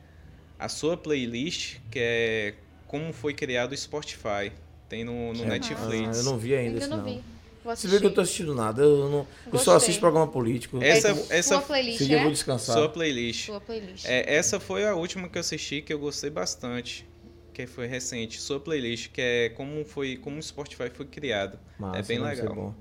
a 0.61 0.69
sua 0.69 0.97
playlist, 0.97 1.79
que 1.91 1.99
é 1.99 2.55
como 2.87 3.13
foi 3.13 3.35
criado 3.35 3.73
o 3.73 3.77
Spotify. 3.77 4.53
Tem 4.93 5.05
no, 5.05 5.33
no 5.33 5.43
Ah, 5.45 5.47
Netflix. 5.47 6.19
eu 6.19 6.25
não 6.25 6.37
vi 6.37 6.55
ainda 6.55 6.87
não, 6.87 7.03
vi. 7.03 7.23
Você 7.65 7.89
vê 7.89 7.99
que 7.99 8.05
eu 8.05 8.13
tô 8.13 8.21
assistindo 8.21 8.55
nada. 8.55 8.83
Eu, 8.83 9.09
não, 9.09 9.27
eu 9.51 9.59
só 9.59 9.75
assisto 9.75 9.99
programa 9.99 10.27
político. 10.27 10.83
Essa- 10.83 11.09
É 11.31 11.39
essa- 11.39 11.55
sua 11.55 11.63
playlist, 11.63 11.95
Esse 11.95 12.07
dia 12.09 12.17
eu 12.17 12.21
é? 12.21 12.23
vou 12.25 12.31
descansar. 12.31 12.77
Sua 12.77 12.89
playlist. 12.91 13.47
Sua 13.47 13.59
playlist. 13.59 14.05
É, 14.05 14.35
essa 14.35 14.61
foi 14.61 14.87
a 14.87 14.95
última 14.95 15.31
que 15.31 15.39
eu 15.39 15.41
assisti 15.41 15.81
que 15.81 15.95
eu 15.95 15.99
gostei 15.99 16.29
bastante, 16.29 17.09
que 17.55 17.67
foi 17.67 17.87
recente. 17.87 18.39
Sua 18.39 18.61
playlist, 18.61 19.09
que 19.13 19.21
é 19.23 19.49
como 19.49 19.83
foi, 19.87 20.17
como 20.19 20.39
o 20.39 20.43
Spotify 20.43 20.91
foi 20.93 21.07
criado. 21.07 21.59
Massa, 21.79 21.99
é 22.01 22.03
bem 22.03 22.19
legal. 22.19 22.55
bom. 22.55 22.75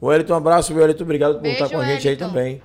Wellington, 0.00 0.32
um 0.32 0.36
abraço, 0.36 0.72
Wellington. 0.72 1.02
Obrigado 1.04 1.34
por 1.34 1.42
Beijo, 1.42 1.64
estar 1.64 1.68
com 1.76 1.82
a 1.82 1.84
gente 1.84 2.08
aí 2.08 2.14
Wellington. 2.14 2.28
também. 2.28 2.62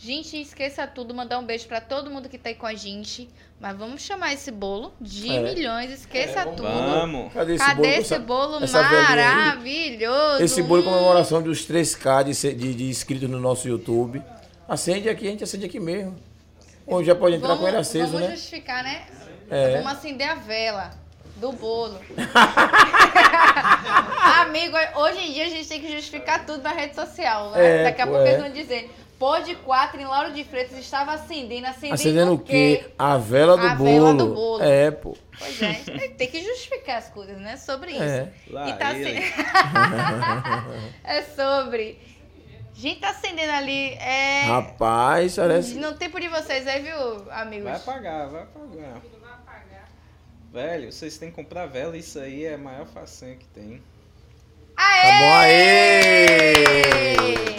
Gente, 0.00 0.40
esqueça 0.40 0.86
tudo, 0.86 1.12
mandar 1.12 1.40
um 1.40 1.44
beijo 1.44 1.66
pra 1.66 1.80
todo 1.80 2.08
mundo 2.08 2.28
que 2.28 2.38
tá 2.38 2.50
aí 2.50 2.54
com 2.54 2.66
a 2.66 2.74
gente. 2.74 3.28
Mas 3.60 3.76
vamos 3.76 4.00
chamar 4.00 4.32
esse 4.32 4.52
bolo 4.52 4.92
de 5.00 5.28
É. 5.28 5.40
milhões, 5.42 5.90
esqueça 5.90 6.46
tudo. 6.46 6.62
Vamos! 6.62 7.32
Cadê 7.32 7.54
esse 7.56 7.64
Cadê 7.64 7.82
bolo? 7.82 8.00
esse 8.00 8.18
bolo 8.20 8.62
essa 8.64 8.80
maravilhoso? 8.82 10.44
Esse 10.44 10.62
bolo 10.62 10.82
em 10.82 10.84
comemoração 10.84 11.42
dos 11.42 11.66
3K 11.66 12.22
de, 12.22 12.54
de, 12.54 12.74
de 12.74 12.84
inscritos 12.88 13.28
no 13.28 13.40
nosso 13.40 13.66
YouTube. 13.66 14.22
Acende 14.68 15.08
aqui, 15.08 15.26
a 15.26 15.30
gente 15.32 15.42
acende 15.42 15.66
aqui 15.66 15.80
mesmo. 15.80 16.14
Ou 16.86 17.02
já 17.02 17.16
pode 17.16 17.34
entrar 17.34 17.48
vamos, 17.48 17.62
com 17.62 17.68
ele 17.68 17.76
aceso, 17.78 18.12
vamos 18.12 18.28
né? 18.28 18.36
justificar, 18.36 18.84
né? 18.84 19.04
É. 19.50 19.78
Vamos 19.78 19.92
acender 19.98 20.28
a 20.28 20.34
vela 20.36 20.92
do 21.36 21.50
bolo. 21.50 21.98
Amigo, 24.42 24.76
hoje 24.96 25.18
em 25.18 25.32
dia 25.32 25.46
a 25.46 25.48
gente 25.48 25.68
tem 25.68 25.80
que 25.80 25.90
justificar 25.92 26.46
tudo 26.46 26.62
na 26.62 26.72
rede 26.72 26.94
social, 26.94 27.50
né? 27.50 27.80
É, 27.80 27.84
Daqui 27.84 28.02
a 28.02 28.06
pouco 28.06 28.22
é. 28.22 28.28
eles 28.34 28.42
vão 28.42 28.52
dizer, 28.52 28.90
Pode 29.18 29.56
4 29.56 30.00
em 30.00 30.04
Lauro 30.04 30.32
de 30.32 30.44
Freitas 30.44 30.78
estava 30.78 31.12
acendendo, 31.12 31.66
acendendo, 31.66 31.94
Acendendo 31.94 32.34
o 32.34 32.38
quê? 32.38 32.86
A 32.96 33.16
vela 33.16 33.56
do 33.56 33.66
A 33.66 33.74
bolo. 33.74 33.90
vela 33.90 34.14
do 34.14 34.34
bolo. 34.34 34.62
É, 34.62 34.92
pô. 34.92 35.16
Pois 35.36 35.60
é, 35.60 35.70
a 35.70 35.72
gente 35.72 36.08
tem 36.10 36.28
que 36.28 36.40
justificar 36.40 36.98
as 36.98 37.08
coisas, 37.08 37.36
né? 37.38 37.56
Sobre 37.56 37.90
isso. 37.92 38.02
É. 38.02 38.30
Lá 38.48 38.68
E 38.68 38.72
tá 38.74 38.88
acendendo. 38.88 39.26
é 41.02 41.22
sobre. 41.22 41.98
Gente, 42.74 43.00
tá 43.00 43.10
acendendo 43.10 43.52
ali. 43.52 43.94
É. 43.94 44.42
Rapaz, 44.44 45.34
parece. 45.34 45.74
No 45.74 45.94
tempo 45.94 46.20
de 46.20 46.28
vocês 46.28 46.64
aí, 46.68 46.80
viu, 46.80 47.32
amigos? 47.32 47.64
Vai 47.64 47.76
apagar, 47.76 48.28
vai 48.28 48.42
apagar. 48.42 49.00
Velho, 50.52 50.92
vocês 50.92 51.18
têm 51.18 51.30
que 51.30 51.36
comprar 51.36 51.66
vela, 51.66 51.96
isso 51.96 52.20
aí 52.20 52.44
é 52.44 52.54
a 52.54 52.58
maior 52.58 52.86
façanha 52.86 53.34
que 53.34 53.46
tem. 53.48 53.82
Aê! 54.76 55.02
Tá 55.02 55.18
bom, 55.18 55.32
aê! 55.34 57.57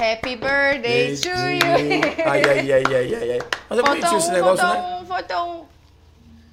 Happy 0.00 0.36
birthday 0.36 1.14
to 1.16 1.28
you! 1.28 2.24
Ai, 2.24 2.42
ai, 2.42 2.72
ai, 2.72 2.82
ai, 2.94 3.14
ai, 3.14 3.30
ai. 3.32 3.38
Mas 3.68 3.78
é 3.78 3.82
bonitinho 3.82 4.16
esse 4.18 4.30
negócio, 4.32 4.66
faltou 4.66 4.82
né? 4.82 4.98
um, 5.02 5.06
faltou 5.06 5.52
um. 5.54 5.64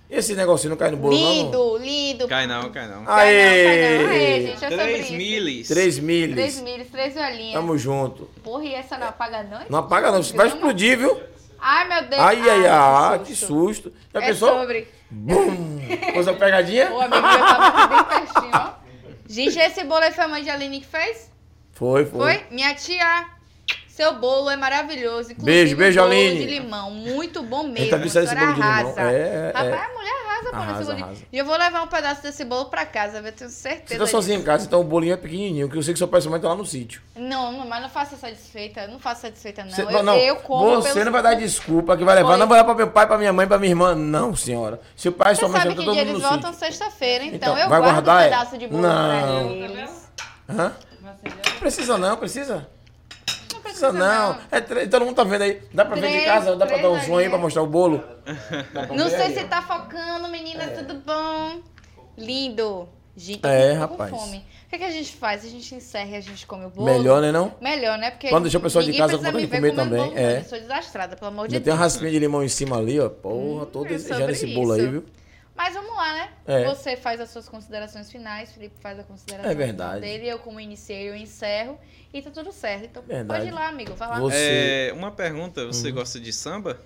Esse 0.10 0.36
negocinho 0.36 0.70
não 0.72 0.78
cai 0.78 0.92
no 0.92 0.98
bolo, 0.98 1.14
não? 1.18 1.32
Lindo, 1.34 1.78
lindo. 1.78 2.28
Cai 2.28 2.46
não, 2.48 2.70
cai 2.72 2.88
não. 2.88 3.04
Cai 3.06 3.06
não, 3.06 3.06
cai 3.06 3.08
não. 3.08 3.14
Aê, 3.14 4.06
Aê! 4.08 4.48
gente, 4.48 4.66
é 4.66 4.68
3 4.70 5.00
isso. 5.06 5.14
milis. 5.14 5.68
3 5.68 5.68
Três 5.68 6.00
milis. 6.00 6.62
milhas, 6.62 6.88
três 6.90 7.14
velhinhas. 7.14 7.54
Tamo 7.54 7.78
junto. 7.78 8.26
Porra, 8.44 8.64
e 8.66 8.74
essa 8.74 8.98
não 8.98 9.08
apaga 9.08 9.44
não? 9.44 9.60
Não 9.70 9.80
apaga 9.80 10.12
não, 10.12 10.22
vai 10.22 10.48
explodir, 10.48 10.98
viu? 10.98 11.18
Ai, 11.60 11.88
meu 11.88 12.10
Deus. 12.10 12.22
Ai, 12.22 12.50
ai, 12.50 12.68
ai, 12.68 13.20
que 13.20 13.36
susto. 13.36 13.48
susto. 13.90 13.94
Já 14.14 14.22
É 14.22 14.28
pensou? 14.28 14.50
sobre. 14.60 14.88
Bum! 15.10 15.80
Coisa 16.14 16.34
pegadinha? 16.34 16.92
O 16.92 17.00
amigo 17.02 17.16
já 17.28 17.40
tava 17.40 17.68
aqui 17.68 17.88
bem 17.88 18.04
pertinho, 18.04 18.52
ó. 18.54 18.70
Gente, 19.28 19.60
esse 19.60 19.84
bolo 19.84 20.04
aí 20.04 20.12
foi 20.12 20.24
a 20.24 20.28
mãe 20.28 20.44
de 20.44 20.50
Aline 20.50 20.80
que 20.82 20.86
fez? 20.86 21.30
Foi, 21.74 22.06
foi. 22.06 22.20
Foi? 22.20 22.44
Minha 22.52 22.74
tia. 22.76 23.26
Seu 23.98 24.14
bolo 24.20 24.48
é 24.48 24.56
maravilhoso. 24.56 25.32
Inclusive, 25.32 25.44
Beijo, 25.44 25.74
o 25.74 25.78
beijo, 25.80 26.00
bolo 26.00 26.12
Aline. 26.12 26.38
de 26.38 26.46
limão. 26.46 26.92
Muito 26.92 27.42
bom 27.42 27.64
mesmo. 27.64 27.98
Vista 27.98 27.98
desse 27.98 28.12
senhora 28.36 28.40
bolo 28.42 28.54
de 28.54 28.62
limão. 28.62 28.72
arrasa. 28.72 29.02
É, 29.02 29.16
é, 29.16 29.48
Rapaz, 29.48 29.66
é. 29.66 29.74
a 29.74 29.90
mulher 29.98 30.14
arrasa, 30.28 30.44
pô, 30.52 30.58
nesse 30.58 30.70
Arrasa, 30.70 30.94
arrasa. 30.94 31.22
E 31.34 31.38
eu 31.40 31.46
vou 31.46 31.58
levar 31.58 31.82
um 31.82 31.88
pedaço 31.88 32.22
desse 32.22 32.46
bolo 32.46 32.66
pra 32.66 32.86
casa, 32.86 33.18
eu 33.26 33.32
tenho 33.34 33.50
certeza. 33.50 33.88
Você 33.88 33.98
tá 33.98 34.06
sozinho 34.06 34.40
em 34.40 34.44
casa, 34.44 34.68
então 34.68 34.82
o 34.82 34.84
bolinho 34.84 35.14
é 35.16 35.18
pequenininho, 35.18 35.68
que 35.68 35.76
eu 35.76 35.82
sei 35.82 35.94
que 35.96 35.98
seu 35.98 36.08
pai 36.08 36.20
e 36.20 36.22
sua 36.22 36.30
mãe 36.30 36.40
tá 36.40 36.48
lá 36.48 36.56
no 36.56 36.64
sítio. 36.64 37.02
Não, 37.16 37.52
não, 37.52 37.66
mas 37.68 37.82
não 37.82 37.90
faça 37.90 38.16
satisfeita. 38.18 38.86
Não 38.88 39.00
faça 39.00 39.22
satisfeita, 39.22 39.64
não. 39.64 39.72
Você, 39.72 39.82
eu, 39.82 40.04
não, 40.04 40.16
eu 40.16 40.36
como 40.36 40.76
você 40.76 40.90
pelos- 40.90 41.06
não 41.06 41.12
vai 41.12 41.24
dar 41.24 41.34
desculpa 41.34 41.98
que 41.98 42.04
vai 42.04 42.18
levar 42.18 42.30
Foi. 42.30 42.38
namorar 42.38 42.66
pra 42.66 42.76
meu 42.76 42.92
pai, 42.92 43.08
pra 43.08 43.18
minha 43.18 43.34
mãe, 43.34 43.48
pra 43.48 43.58
minha 43.58 43.72
irmã. 43.72 43.96
Não, 43.96 44.36
senhora. 44.36 44.80
Seu 44.96 45.12
pai 45.12 45.32
e 45.32 45.36
Você 45.36 45.40
sua 45.40 45.50
mãe 45.50 45.60
tá 45.60 45.70
que 45.70 45.76
todo 45.76 45.86
dia 45.92 46.06
mundo 46.06 46.10
eles 46.12 46.22
no 46.22 46.30
voltam 46.30 46.54
sítio. 46.54 46.68
sexta-feira, 46.68 47.24
então, 47.24 47.36
Então, 47.38 47.58
eu 47.58 47.68
vai 47.68 47.80
guardo 47.80 47.94
guardar, 48.06 48.16
um 48.18 48.20
é? 48.20 48.24
pedaço 48.26 48.58
de 48.60 48.68
bolo 48.68 48.84
Não. 48.84 49.48
pra 49.48 49.52
eles. 49.56 50.10
Hã? 50.48 50.72
Precisa 51.60 51.98
não, 51.98 52.16
precisa. 52.16 52.70
Não 53.82 53.92
Precisa 53.92 53.92
não. 53.94 54.38
É, 54.52 54.62
tre- 54.62 54.88
todo 54.88 55.06
mundo 55.06 55.16
tá 55.16 55.24
vendo 55.24 55.42
aí. 55.44 55.62
Dá 55.74 55.86
pra 55.86 55.96
ver 55.96 56.02
de 56.08 56.14
Três, 56.14 56.26
casa? 56.26 56.56
Dá 56.56 56.66
pra 56.66 56.78
três 56.78 56.82
dar 56.82 56.90
um 56.90 57.02
som 57.02 57.18
aí 57.18 57.30
pra 57.30 57.38
é. 57.38 57.42
mostrar 57.42 57.62
o 57.64 57.68
bolo? 57.68 58.04
Dá 58.74 58.88
pra 58.88 58.96
Não 58.96 59.10
sei 59.10 59.22
aí, 59.22 59.34
se 59.34 59.44
ó. 59.44 59.48
tá 59.48 59.62
focando, 59.62 60.28
meninas, 60.30 60.78
tudo 60.78 60.96
bom? 61.06 61.62
Lindo. 62.18 62.88
Gente, 63.16 63.42
É, 63.48 63.74
tô 63.74 63.80
rapaz. 63.80 64.12
fome. 64.12 64.38
O 64.68 64.70
que, 64.70 64.78
que 64.78 64.84
a 64.84 64.92
gente 64.92 65.16
faz? 65.16 65.44
A 65.44 65.50
gente 65.50 65.74
encerra 65.74 66.10
e 66.12 66.16
a 66.18 66.22
gente 66.22 66.46
come 66.46 66.66
o 66.66 66.70
bolo? 66.70 66.86
Melhor, 66.86 67.20
né 67.22 67.32
não? 67.32 67.52
Melhor, 67.60 67.98
né? 67.98 68.12
Porque 68.12 68.30
Quando 68.30 68.44
deixar 68.44 68.60
o 68.60 68.62
pessoal 68.62 68.84
de 68.84 68.94
casa 68.96 69.14
com 69.18 69.24
vontade 69.24 69.38
de 69.40 69.48
comer 69.48 69.60
comendo 69.72 69.76
também, 69.76 70.00
bolo, 70.04 70.12
não. 70.16 70.22
é. 70.22 70.38
Eu 70.40 70.44
sou 70.44 70.60
desastrada, 70.60 71.16
pelo 71.16 71.30
amor 71.32 71.48
de 71.48 71.56
Já 71.56 71.60
tem 71.62 71.74
uma 71.74 71.80
Deus. 71.80 71.94
raspinha 71.94 72.12
de 72.12 72.20
limão 72.20 72.44
em 72.44 72.50
cima 72.50 72.78
ali, 72.78 73.00
ó. 73.00 73.10
Porra, 73.10 73.66
tô 73.66 73.84
é 73.86 73.88
desejando 73.90 74.30
esse 74.32 74.46
bolo 74.54 74.76
isso. 74.76 74.86
aí, 74.86 74.92
viu? 74.92 75.06
Mas 75.58 75.74
vamos 75.74 75.96
lá, 75.96 76.14
né? 76.14 76.30
É. 76.46 76.64
Você 76.66 76.96
faz 76.96 77.20
as 77.20 77.32
suas 77.32 77.50
considerações 77.50 78.12
finais, 78.12 78.52
Felipe 78.52 78.76
faz 78.80 79.00
a 79.00 79.04
consideração 79.04 79.52
É 79.52 79.56
verdade. 79.56 80.02
dele, 80.02 80.28
eu 80.28 80.38
como 80.40 80.60
iniciei, 80.60 81.10
eu 81.10 81.16
encerro 81.16 81.78
e 82.14 82.22
tá 82.22 82.30
tudo 82.30 82.52
certo. 82.52 82.86
Então 82.86 83.04
Verdade. 83.04 83.40
pode 83.42 83.52
ir 83.52 83.54
lá, 83.54 83.68
amigo, 83.68 83.96
vai 83.96 84.08
lá. 84.08 84.20
Você- 84.20 84.90
É, 84.92 84.94
uma 84.94 85.10
pergunta, 85.12 85.66
você 85.66 85.92
gosta 85.92 86.20
de 86.20 86.32
samba? 86.32 86.80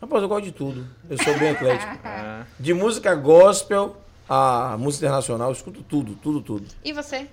Rapaz, 0.00 0.22
eu 0.22 0.28
gosto 0.28 0.44
de 0.44 0.52
tudo. 0.52 0.86
Eu 1.10 1.18
sou 1.22 1.38
bem 1.38 1.50
atlético. 1.50 1.98
Ah, 2.04 2.46
De 2.58 2.72
música 2.72 3.14
gospel 3.14 3.96
a 4.28 4.76
música 4.78 5.04
internacional, 5.06 5.48
eu 5.48 5.52
escuto 5.54 5.82
tudo, 5.82 6.14
tudo, 6.14 6.40
tudo. 6.40 6.66
E 6.84 6.92
você? 6.92 7.26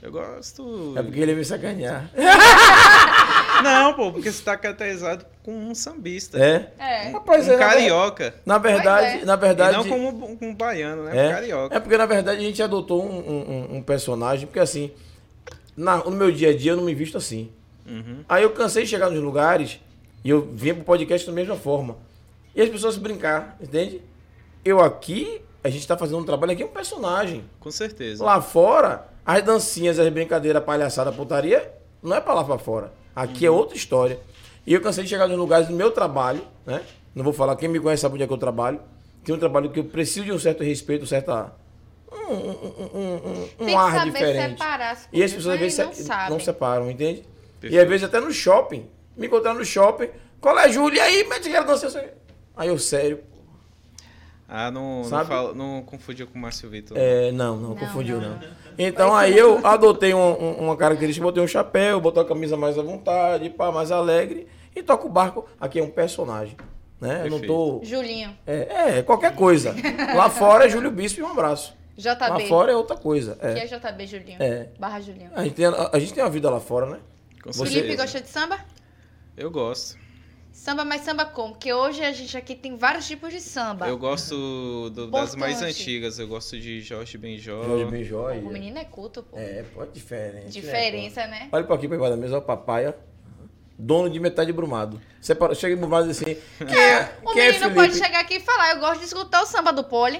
eu 0.00 0.12
gosto. 0.12 0.94
É 0.96 1.02
porque 1.02 1.18
ele 1.20 1.32
ia 1.32 1.36
me 1.36 1.44
sacanear. 1.44 2.08
Não, 3.62 3.94
pô, 3.94 4.12
porque 4.12 4.30
você 4.30 4.42
tá 4.42 4.56
caracterizado 4.56 5.26
como 5.48 5.70
um 5.70 5.74
sambista. 5.74 6.38
É? 6.38 6.72
É. 6.78 7.08
Rapaz, 7.10 7.48
Um 7.48 7.52
é, 7.52 7.56
na 7.56 7.58
ver- 7.68 7.70
carioca. 7.74 8.34
Na 8.44 8.58
verdade, 8.58 9.22
é. 9.22 9.24
na 9.24 9.36
verdade. 9.36 9.74
E 9.74 9.76
não 9.78 9.88
como 9.88 10.08
um, 10.26 10.38
um 10.42 10.54
baiano, 10.54 11.04
né? 11.04 11.12
Um 11.12 11.18
É, 11.18 11.30
carioca. 11.32 11.76
é 11.76 11.80
porque 11.80 11.96
na 11.96 12.06
verdade 12.06 12.38
a 12.38 12.44
gente 12.44 12.62
adotou 12.62 13.02
um, 13.04 13.18
um- 13.18 13.76
um 13.76 13.82
personagem, 13.82 14.46
porque 14.46 14.60
assim, 14.60 14.90
na- 15.76 15.98
no 16.04 16.10
meu 16.10 16.30
dia 16.30 16.50
a 16.50 16.56
dia 16.56 16.72
eu 16.72 16.76
não 16.76 16.84
me 16.84 16.94
visto 16.94 17.16
assim. 17.16 17.50
Uhum. 17.86 18.24
Aí 18.28 18.42
eu 18.42 18.50
cansei 18.50 18.82
de 18.84 18.90
chegar 18.90 19.08
nos 19.08 19.22
lugares 19.22 19.80
e 20.22 20.28
eu 20.28 20.42
vinha 20.52 20.74
pro 20.74 20.84
podcast 20.84 21.26
da 21.26 21.32
mesma 21.32 21.56
forma. 21.56 21.96
E 22.54 22.60
as 22.60 22.68
pessoas 22.68 22.96
brincar, 22.98 23.56
entende? 23.60 24.02
Eu 24.64 24.80
aqui, 24.80 25.40
a 25.64 25.70
gente 25.70 25.86
tá 25.88 25.96
fazendo 25.96 26.18
um 26.18 26.24
trabalho 26.24 26.52
aqui, 26.52 26.62
é 26.62 26.66
um 26.66 26.70
personagem. 26.70 27.44
Com 27.60 27.70
certeza. 27.70 28.22
Lá 28.22 28.40
fora, 28.42 29.08
as 29.24 29.42
dancinhas, 29.42 29.98
as 29.98 30.08
brincadeiras, 30.12 30.60
a 30.60 30.64
palhaçada, 30.64 31.08
a 31.08 31.12
putaria, 31.12 31.72
não 32.02 32.14
é 32.16 32.20
pra 32.20 32.34
lá 32.34 32.44
pra 32.44 32.58
fora. 32.58 32.92
Aqui 33.16 33.46
é 33.46 33.50
outra 33.50 33.76
história. 33.76 34.18
E 34.68 34.74
eu 34.74 34.82
cansei 34.82 35.02
de 35.04 35.08
chegar 35.08 35.26
nos 35.26 35.38
lugares 35.38 35.66
do 35.68 35.72
meu 35.74 35.90
trabalho, 35.90 36.42
né? 36.66 36.82
Não 37.14 37.24
vou 37.24 37.32
falar, 37.32 37.56
quem 37.56 37.70
me 37.70 37.80
conhece 37.80 38.02
sabe 38.02 38.14
onde 38.14 38.24
é 38.24 38.26
que 38.26 38.32
eu 38.32 38.36
trabalho. 38.36 38.78
Tem 39.24 39.34
um 39.34 39.38
trabalho 39.38 39.70
que 39.70 39.80
eu 39.80 39.84
preciso 39.84 40.26
de 40.26 40.32
um 40.32 40.38
certo 40.38 40.62
respeito, 40.62 41.06
certa 41.06 41.52
um, 42.12 42.16
um, 42.34 42.34
um, 42.34 43.14
um, 43.14 43.48
Tem 43.58 43.66
um 43.66 43.66
que 43.66 43.74
ar 43.74 43.92
saber 43.94 44.10
diferente. 44.12 44.50
separar 44.58 44.90
as 44.92 44.98
coisas. 45.06 45.08
E 45.12 45.22
as 45.22 45.32
pessoas 45.32 45.54
às 45.54 45.60
vezes 45.60 45.78
não 45.78 45.92
se- 45.94 46.30
não 46.30 46.40
separam, 46.40 46.90
entende? 46.90 47.20
E 47.20 47.60
Perfeito. 47.60 47.82
às 47.82 47.88
vezes 47.88 48.04
até 48.04 48.20
no 48.20 48.30
shopping. 48.30 48.86
Me 49.16 49.26
encontrando 49.26 49.58
no 49.58 49.64
shopping. 49.64 50.08
Qual 50.40 50.58
é, 50.58 50.70
Júlia? 50.70 50.98
E 50.98 51.00
aí, 51.00 51.24
mete 51.28 51.48
aquela 51.48 51.64
dança. 51.64 51.86
assim. 51.86 52.06
Aí 52.54 52.68
eu, 52.68 52.78
sério. 52.78 53.20
Ah, 54.46 54.70
não, 54.70 55.02
não, 55.02 55.24
fala, 55.26 55.52
não 55.54 55.82
confundiu 55.82 56.26
com 56.26 56.38
o 56.38 56.42
Márcio 56.42 56.70
Vitor. 56.70 56.96
É, 56.96 57.30
não, 57.32 57.56
não, 57.56 57.68
Não, 57.70 57.76
confundiu 57.76 58.18
não. 58.20 58.38
Então 58.78 59.14
aí 59.14 59.36
eu 59.36 59.60
adotei 59.66 60.14
um- 60.14 60.18
um- 60.42 60.52
uma 60.64 60.76
característica, 60.76 61.24
botei 61.24 61.42
um 61.42 61.46
chapéu, 61.46 62.00
botei 62.00 62.22
a 62.22 62.24
camisa 62.24 62.56
mais 62.56 62.78
à 62.78 62.82
vontade, 62.82 63.50
pá, 63.50 63.70
mais 63.72 63.90
alegre. 63.90 64.46
E 64.78 64.82
toco 64.82 65.08
o 65.08 65.10
barco. 65.10 65.48
Aqui 65.60 65.78
é 65.80 65.82
um 65.82 65.90
personagem. 65.90 66.56
Né? 67.00 67.22
Eu 67.24 67.30
não 67.30 67.40
tô. 67.40 67.80
Julinho, 67.82 68.36
É, 68.46 68.98
é, 68.98 69.02
qualquer 69.02 69.34
coisa. 69.34 69.74
Lá 70.16 70.28
fora 70.30 70.66
é 70.66 70.68
Júlio 70.68 70.90
Bispo 70.90 71.20
e 71.20 71.22
um 71.22 71.28
abraço. 71.30 71.76
Lá 72.04 72.14
JB. 72.14 72.46
fora 72.48 72.70
é 72.72 72.76
outra 72.76 72.96
coisa. 72.96 73.34
Que 73.36 73.46
É. 73.46 73.64
é 73.64 73.66
JB 73.66 74.06
Julinho. 74.06 74.36
É. 74.42 74.68
Barra 74.78 75.00
Julinho. 75.00 75.30
A, 75.34 75.42
gente 75.44 75.54
tem, 75.54 75.66
a, 75.66 75.90
a 75.92 75.98
gente 75.98 76.12
tem 76.14 76.22
uma 76.22 76.30
vida 76.30 76.48
lá 76.48 76.60
fora, 76.60 76.86
né? 76.86 76.98
Com 77.42 77.52
Você- 77.52 77.70
Felipe 77.72 77.96
gosta 77.96 78.20
de 78.20 78.28
samba? 78.28 78.58
Eu 79.36 79.50
gosto. 79.50 79.96
Samba, 80.52 80.84
mas 80.84 81.02
samba 81.02 81.24
como? 81.24 81.52
Porque 81.52 81.72
hoje 81.72 82.02
a 82.04 82.10
gente 82.10 82.36
aqui 82.36 82.54
tem 82.56 82.76
vários 82.76 83.06
tipos 83.06 83.32
de 83.32 83.40
samba. 83.40 83.86
Eu 83.86 83.96
gosto 83.96 84.90
do- 84.90 85.08
das 85.08 85.36
mais 85.36 85.62
antigas. 85.62 86.18
Eu 86.18 86.26
gosto 86.26 86.58
de 86.58 86.80
Jorge 86.80 87.16
Benjó. 87.16 87.62
Jorge 87.62 87.84
Benjó. 87.84 88.32
O 88.32 88.50
menino 88.50 88.76
é 88.78 88.84
culto, 88.84 89.22
pô. 89.22 89.38
É, 89.38 89.64
pô, 89.72 89.84
é 89.84 89.86
diferente. 89.86 90.48
Diferença, 90.50 91.20
né? 91.28 91.42
Né? 91.42 91.48
Olha 91.52 91.64
pra 91.64 91.76
aqui, 91.76 91.86
pra 91.86 91.96
da 92.10 92.16
mesa, 92.16 92.38
ó, 92.38 92.40
papaya. 92.40 92.96
Dono 93.78 94.10
de 94.10 94.18
metade 94.18 94.52
brumado. 94.52 95.00
Você 95.20 95.34
para- 95.34 95.54
chega 95.54 95.74
em 95.74 95.78
brumado 95.78 96.06
e 96.06 96.08
diz 96.08 96.20
assim. 96.20 96.36
Quem 96.66 96.76
é, 96.78 97.12
O 97.24 97.32
quem 97.32 97.42
é 97.42 97.46
menino 97.46 97.60
Felipe? 97.60 97.74
pode 97.80 97.94
chegar 97.96 98.20
aqui 98.20 98.34
e 98.36 98.40
falar, 98.40 98.74
eu 98.74 98.80
gosto 98.80 98.98
de 99.00 99.06
escutar 99.06 99.42
o 99.42 99.46
samba 99.46 99.72
do 99.72 99.84
Poli. 99.84 100.18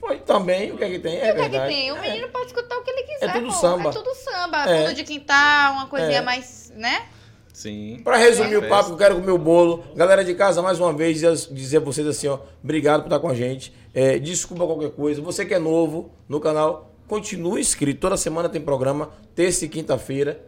Pô, 0.00 0.14
também, 0.16 0.72
o 0.72 0.76
que 0.78 0.84
é 0.84 0.90
que 0.90 0.98
tem? 0.98 1.16
É 1.16 1.18
o 1.18 1.20
que 1.20 1.26
é 1.28 1.32
que 1.34 1.40
verdade. 1.50 1.74
tem? 1.74 1.92
O 1.92 1.96
É. 1.96 2.00
menino 2.00 2.28
pode 2.28 2.46
escutar 2.46 2.76
o 2.76 2.82
que 2.82 2.90
ele 2.90 3.02
quiser, 3.02 3.26
É 3.26 3.32
tudo 3.32 3.46
pô. 3.46 3.52
samba. 3.52 3.90
É 3.90 3.92
tudo 3.92 4.14
samba. 4.14 4.70
É. 4.70 4.82
Tudo 4.84 4.94
de 4.96 5.04
quintal, 5.04 5.72
uma 5.74 5.86
coisinha 5.86 6.18
É. 6.18 6.22
mais, 6.22 6.72
né? 6.76 7.06
Sim. 7.52 8.00
Pra 8.02 8.16
resumir 8.16 8.56
o 8.56 8.60
Festa. 8.62 8.76
papo, 8.76 8.90
eu 8.92 8.96
quero 8.96 9.14
comer 9.16 9.30
o 9.32 9.38
bolo. 9.38 9.84
Galera 9.94 10.24
de 10.24 10.34
casa, 10.34 10.60
mais 10.60 10.80
uma 10.80 10.92
vez, 10.92 11.20
dizer, 11.20 11.54
dizer 11.54 11.76
a 11.76 11.80
vocês 11.80 12.06
assim, 12.06 12.26
ó, 12.26 12.38
obrigado 12.62 13.02
por 13.02 13.06
estar 13.08 13.20
com 13.20 13.28
a 13.28 13.34
gente. 13.34 13.72
É, 13.94 14.18
desculpa 14.18 14.66
qualquer 14.66 14.90
coisa. 14.90 15.22
Você 15.22 15.44
que 15.46 15.54
é 15.54 15.58
novo 15.58 16.10
no 16.28 16.40
canal, 16.40 16.92
continue 17.06 17.60
inscrito. 17.60 18.00
Toda 18.00 18.16
semana 18.16 18.48
tem 18.48 18.60
programa, 18.60 19.10
terça 19.34 19.64
e 19.64 19.68
quinta-feira. 19.68 20.42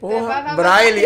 Porra, 0.00 0.54
Braille. 0.56 1.04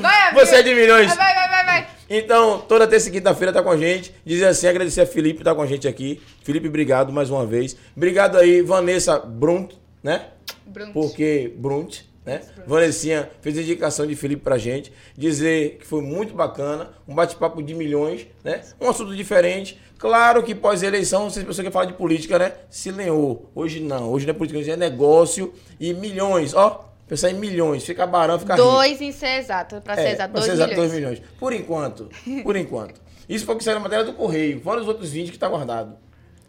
Vai, 0.00 0.22
amigo. 0.28 0.40
Você 0.40 0.56
é 0.56 0.62
de 0.62 0.74
milhões. 0.74 1.14
Vai, 1.16 1.34
vai, 1.34 1.48
vai, 1.48 1.64
vai. 1.64 1.86
Então, 2.08 2.60
toda 2.60 2.86
terça 2.86 3.08
e 3.08 3.12
quinta-feira 3.12 3.52
tá 3.52 3.62
com 3.62 3.70
a 3.70 3.76
gente. 3.76 4.14
Dizer 4.24 4.46
assim, 4.46 4.66
agradecer 4.68 5.00
a 5.00 5.06
Felipe 5.06 5.42
tá 5.42 5.54
com 5.54 5.62
a 5.62 5.66
gente 5.66 5.88
aqui. 5.88 6.20
Felipe, 6.44 6.68
obrigado 6.68 7.12
mais 7.12 7.30
uma 7.30 7.44
vez. 7.46 7.76
Obrigado 7.96 8.36
aí, 8.36 8.62
Vanessa 8.62 9.18
Brunt, 9.18 9.72
né? 10.02 10.26
Brunt. 10.66 10.92
Porque 10.92 11.52
Brunt, 11.56 12.02
né? 12.24 12.42
Vanessinha 12.66 13.30
fez 13.40 13.56
a 13.56 13.62
indicação 13.62 14.06
de 14.06 14.14
Felipe 14.14 14.42
pra 14.42 14.58
gente. 14.58 14.92
Dizer 15.16 15.78
que 15.78 15.86
foi 15.86 16.02
muito 16.02 16.34
bacana, 16.34 16.90
um 17.08 17.14
bate-papo 17.14 17.62
de 17.62 17.74
milhões, 17.74 18.26
né? 18.44 18.62
Um 18.80 18.90
assunto 18.90 19.14
diferente. 19.16 19.80
Claro 19.98 20.42
que 20.42 20.54
pós-eleição, 20.54 21.30
se 21.30 21.38
as 21.38 21.44
pessoas 21.44 21.56
querem 21.58 21.72
falar 21.72 21.86
de 21.86 21.94
política, 21.94 22.38
né? 22.38 22.52
Se 22.68 22.90
lenhou. 22.90 23.50
Hoje 23.54 23.80
não, 23.80 24.10
hoje 24.10 24.26
não 24.26 24.30
é 24.32 24.34
política, 24.36 24.60
hoje 24.60 24.70
é 24.70 24.76
negócio 24.76 25.52
e 25.80 25.94
milhões, 25.94 26.52
ó. 26.54 26.84
Pensar 27.08 27.30
em 27.30 27.34
milhões, 27.34 27.84
fica 27.84 28.04
barão, 28.06 28.38
fica 28.38 28.54
rico. 28.56 28.66
Dois 28.66 29.00
em 29.00 29.12
ser 29.12 29.38
exato. 29.38 29.80
Pra 29.80 29.94
ser 29.94 30.00
É, 30.02 30.12
exato, 30.12 30.32
pra 30.32 30.40
dois 30.40 30.44
ser 30.46 30.52
exato, 30.52 30.70
milhões. 30.70 30.90
dois 30.90 31.00
milhões. 31.00 31.22
Por 31.38 31.52
enquanto. 31.52 32.08
Por 32.42 32.56
enquanto. 32.58 33.00
Isso 33.28 33.46
foi 33.46 33.54
o 33.54 33.58
que 33.58 33.64
saiu 33.64 33.76
na 33.76 33.80
matéria 33.80 34.04
do 34.04 34.12
Correio. 34.12 34.60
Fora 34.60 34.80
os 34.80 34.88
outros 34.88 35.10
20 35.12 35.30
que 35.30 35.38
tá 35.38 35.48
guardado. 35.48 35.96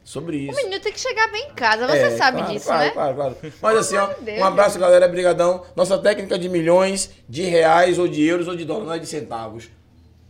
Sobre 0.04 0.38
isso. 0.38 0.54
O 0.54 0.56
menino 0.64 0.82
tem 0.82 0.92
que 0.94 1.00
chegar 1.00 1.30
bem 1.32 1.48
em 1.50 1.54
casa, 1.54 1.86
você 1.86 1.98
É, 1.98 2.12
sabe 2.12 2.38
claro, 2.38 2.54
disso, 2.54 2.66
claro, 2.66 2.84
né? 2.86 2.90
Claro, 2.92 3.16
claro. 3.16 3.36
Mas 3.62 3.78
assim, 3.78 3.98
ó, 3.98 4.08
Deus, 4.22 4.40
um 4.40 4.44
abraço, 4.46 4.80
galera. 4.80 5.08
Brigadão. 5.08 5.64
Nossa 5.76 5.98
técnica 5.98 6.40
de 6.40 6.48
milhões, 6.50 7.12
de 7.28 7.44
reais, 7.44 8.00
ou 8.00 8.08
de 8.08 8.24
euros, 8.24 8.48
ou 8.48 8.56
de 8.56 8.64
dólares, 8.66 8.88
não 8.88 8.96
é 8.96 9.00
de 9.00 9.06
centavos. 9.06 9.70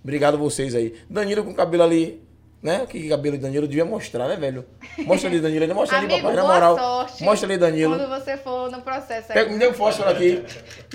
Obrigado 0.04 0.38
vocês 0.38 0.74
aí. 0.76 0.96
Danilo 1.10 1.44
com 1.44 1.52
o 1.52 1.56
cabelo 1.56 1.84
ali, 1.84 2.22
né? 2.62 2.82
O 2.84 2.88
que 2.88 3.08
cabelo 3.08 3.38
de 3.38 3.44
Danilo 3.44 3.68
devia 3.68 3.86
mostrar, 3.86 4.28
né, 4.28 4.36
velho? 4.36 4.66
Mostra 5.00 5.30
ali, 5.30 5.40
Danilo. 5.40 5.76
Mostra 5.76 6.00
ali, 6.00 6.08
papai, 6.08 6.36
na 6.36 6.44
moral. 6.44 6.76
sorte 6.78 7.24
Mostra 7.24 7.48
ali, 7.48 7.58
Danilo. 7.58 7.96
Quando 7.98 8.10
você 8.10 8.38
for 8.38 8.72
no 8.72 8.82
processo 8.82 9.32
aí. 9.32 9.34
Pega, 9.38 9.52
me 9.52 9.60
dê 9.60 9.68
um 9.68 9.74
fósforo 9.74 10.10
aqui. 10.10 10.44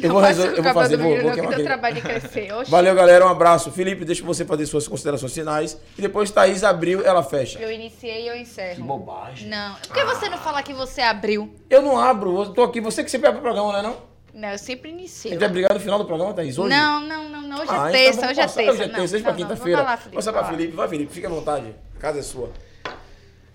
Eu 0.03 0.13
vou, 0.13 0.21
Não 0.21 0.29
resol- 0.29 0.47
faça 0.47 0.59
eu 0.59 0.63
vou 0.63 0.73
fazer, 0.75 0.97
vou, 0.97 1.21
vou 1.23 1.33
queimar 1.33 1.53
aquele. 1.53 1.65
trabalho 1.69 1.95
de 1.95 2.01
crescer. 2.03 2.53
Oxi. 2.57 2.71
Valeu, 2.71 2.95
galera. 2.95 3.25
Um 3.25 3.29
abraço. 3.29 3.71
Felipe, 3.71 4.05
deixa 4.05 4.25
você 4.25 4.45
fazer 4.45 4.67
suas 4.67 4.89
considerações 4.89 5.33
finais. 5.33 5.79
E 5.97 6.03
depois 6.03 6.31
Thaís 6.31 6.65
abriu, 6.65 7.05
ela 7.05 7.23
fecha. 7.23 7.59
Eu 7.59 7.71
iniciei 7.71 8.25
e 8.25 8.29
eu 8.29 8.37
encerro. 8.37 8.77
Que 8.77 8.83
bobagem. 8.83 9.49
Não. 9.49 9.75
Por 9.77 9.95
que 9.95 10.05
você 10.05 10.29
não 10.29 10.39
fala 10.39 10.63
que 10.63 10.73
você 10.75 11.01
abriu? 11.01 11.55
Eu 11.71 11.81
não 11.83 11.99
abro, 11.99 12.43
eu 12.43 12.47
tô 12.53 12.63
aqui. 12.63 12.81
Você 12.81 13.03
que 13.05 13.11
sempre 13.11 13.29
abre 13.29 13.39
o 13.39 13.43
programa, 13.43 13.73
não 13.73 13.79
é 13.79 13.83
não? 13.83 14.12
Não, 14.35 14.49
eu 14.49 14.59
sempre 14.59 14.91
A 14.91 14.93
inicio. 14.93 15.31
gente 15.31 15.41
vai 15.41 15.49
brigar 15.49 15.75
no 15.75 15.81
final 15.81 15.99
do 15.99 16.05
programa, 16.07 16.33
Thaís? 16.33 16.57
Hoje? 16.59 16.71
Não, 16.71 17.01
não, 17.07 17.29
não, 17.29 17.43
não. 17.43 17.61
Hoje 17.61 17.71
Ah, 17.71 17.75
é 17.75 17.79
então 17.79 17.93
terça, 17.93 18.21
vamos 18.21 18.31
hoje 18.31 18.41
é 18.41 18.47
terça. 18.47 18.73
Hoje 18.73 18.83
é 18.83 18.87
Não, 18.87 18.95
terça, 18.95 19.17
não, 19.17 19.23
pra 19.23 19.33
não, 19.33 19.39
quinta-feira. 19.39 19.77
Vai 19.83 19.87
lá, 19.87 19.97
Felipe. 19.97 20.17
Passa 20.17 20.33
pra. 20.33 20.45
Felipe. 20.45 20.73
Vai, 20.75 20.89
Felipe. 20.89 21.13
Fica 21.13 21.27
à 21.27 21.31
vontade. 21.31 21.75
A 21.95 21.99
casa 21.99 22.19
é 22.19 22.23
sua. 22.23 22.51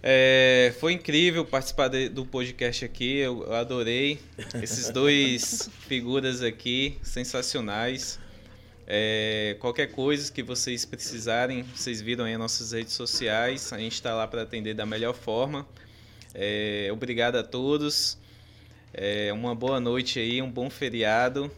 É, 0.03 0.73
foi 0.79 0.93
incrível 0.93 1.43
participar 1.43 1.87
de- 1.87 2.09
do 2.09 2.25
podcast 2.25 2.85
aqui, 2.85 3.17
eu 3.17 3.43
eu 3.43 3.53
adorei. 3.55 4.19
Esses 4.61 4.89
dois 4.89 5.69
figuras 5.87 6.41
aqui, 6.43 6.97
sensacionais. 7.01 8.19
É, 8.85 9.57
qualquer 9.59 9.87
coisa 9.87 10.31
que 10.31 10.41
vocês 10.41 10.85
precisarem, 10.85 11.63
vocês 11.75 11.99
viram 11.99 12.23
aí 12.23 12.33
as 12.33 12.39
nossas 12.39 12.71
redes 12.71 12.93
sociais, 12.93 13.73
a 13.73 13.77
gente 13.79 13.93
está 13.93 14.13
lá 14.13 14.25
para 14.27 14.43
atender 14.43 14.73
da 14.75 14.85
melhor 14.85 15.13
forma. 15.13 15.67
É, 16.33 16.87
obrigado 16.93 17.35
a 17.35 17.43
todos. 17.43 18.17
É, 18.99 19.31
uma 19.31 19.53
boa 19.53 19.79
noite 19.79 20.19
aí, 20.19 20.41
um 20.41 20.49
bom 20.49 20.71
feriado. 20.71 21.51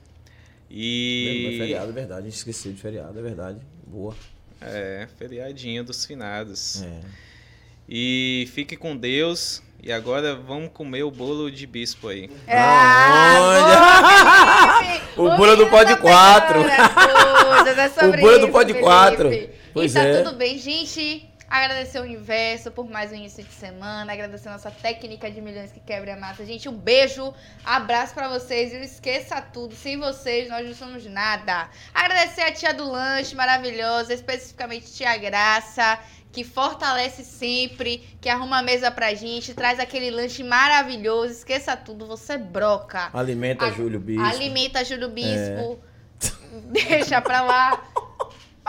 É 0.70 0.74
E. 0.76 1.56
feriado, 1.57 1.90
é 1.90 1.94
verdade. 1.94 2.22
A 2.22 2.24
gente 2.26 2.36
esqueceu 2.36 2.74
de 2.74 2.82
feriado, 2.82 3.18
é 3.18 3.22
verdade. 3.22 3.60
Boa. 3.88 4.14
É, 4.61 5.07
feriadinho 5.18 5.84
dos 5.86 6.06
finados. 6.06 6.84
É. 6.84 6.99
E 7.88 8.49
fique 8.53 8.76
com 8.76 8.95
Deus. 8.95 9.64
E 9.82 9.90
agora 9.94 10.36
vamos 10.36 10.72
comer 10.74 11.03
o 11.03 11.10
bolo 11.10 11.49
de 11.49 11.66
bispo 11.66 12.10
aí. 12.10 12.30
Ah, 12.45 13.38
boa, 13.38 14.84
Felipe! 14.84 15.10
O 15.16 15.36
bolo 15.38 15.56
do 15.56 15.68
Pode 15.68 15.95
tá 15.95 15.98
quatro. 16.02 16.60
coisas, 16.64 17.98
é 17.98 18.06
O 18.06 18.18
bolo 18.22 18.40
do 18.40 18.49
Pode 18.49 18.74
Felipe. 18.74 18.84
quatro. 18.84 19.30
Pois 19.74 19.91
e 19.91 19.95
tá 19.95 20.03
é. 20.03 20.22
tudo 20.22 20.36
bem, 20.36 20.57
gente. 20.57 21.30
Agradecer 21.49 21.99
o 21.99 22.03
universo 22.03 22.69
por 22.71 22.88
mais 22.88 23.11
um 23.11 23.15
início 23.15 23.43
de 23.43 23.51
semana. 23.53 24.13
Agradecer 24.13 24.49
a 24.49 24.51
nossa 24.51 24.69
técnica 24.69 25.31
de 25.31 25.41
milhões 25.41 25.71
que 25.71 25.80
quebra 25.80 26.13
a 26.13 26.17
massa. 26.17 26.45
Gente, 26.45 26.69
um 26.69 26.77
beijo, 26.77 27.34
abraço 27.65 28.13
pra 28.13 28.27
vocês. 28.30 28.71
E 28.71 28.77
esqueça 28.84 29.41
tudo. 29.41 29.73
Sem 29.76 29.97
vocês, 29.99 30.47
nós 30.49 30.67
não 30.67 30.76
somos 30.76 31.05
nada. 31.07 31.67
Agradecer 31.93 32.41
a 32.41 32.51
tia 32.51 32.73
do 32.73 32.89
lanche, 32.91 33.35
maravilhosa. 33.35 34.13
Especificamente 34.13 34.91
tia 34.93 35.17
Graça, 35.17 35.97
que 36.31 36.43
fortalece 36.43 37.23
sempre, 37.23 38.07
que 38.21 38.30
arruma 38.30 38.59
a 38.59 38.61
mesa 38.61 38.91
pra 38.91 39.15
gente, 39.15 39.55
traz 39.55 39.80
aquele 39.80 40.11
lanche 40.11 40.43
maravilhoso. 40.43 41.34
Esqueça 41.34 41.76
tudo, 41.76 42.05
você 42.05 42.38
broca. 42.38 43.09
Alimenta 43.11 43.65
A- 43.65 43.71
Júlio 43.71 43.99
Bispo. 43.99 44.23
Alimenta 44.23 44.85
Júlio 44.85 45.09
Bispo. 45.09 45.80
Deixa 46.71 47.19
pra 47.21 47.41
lá. 47.41 47.84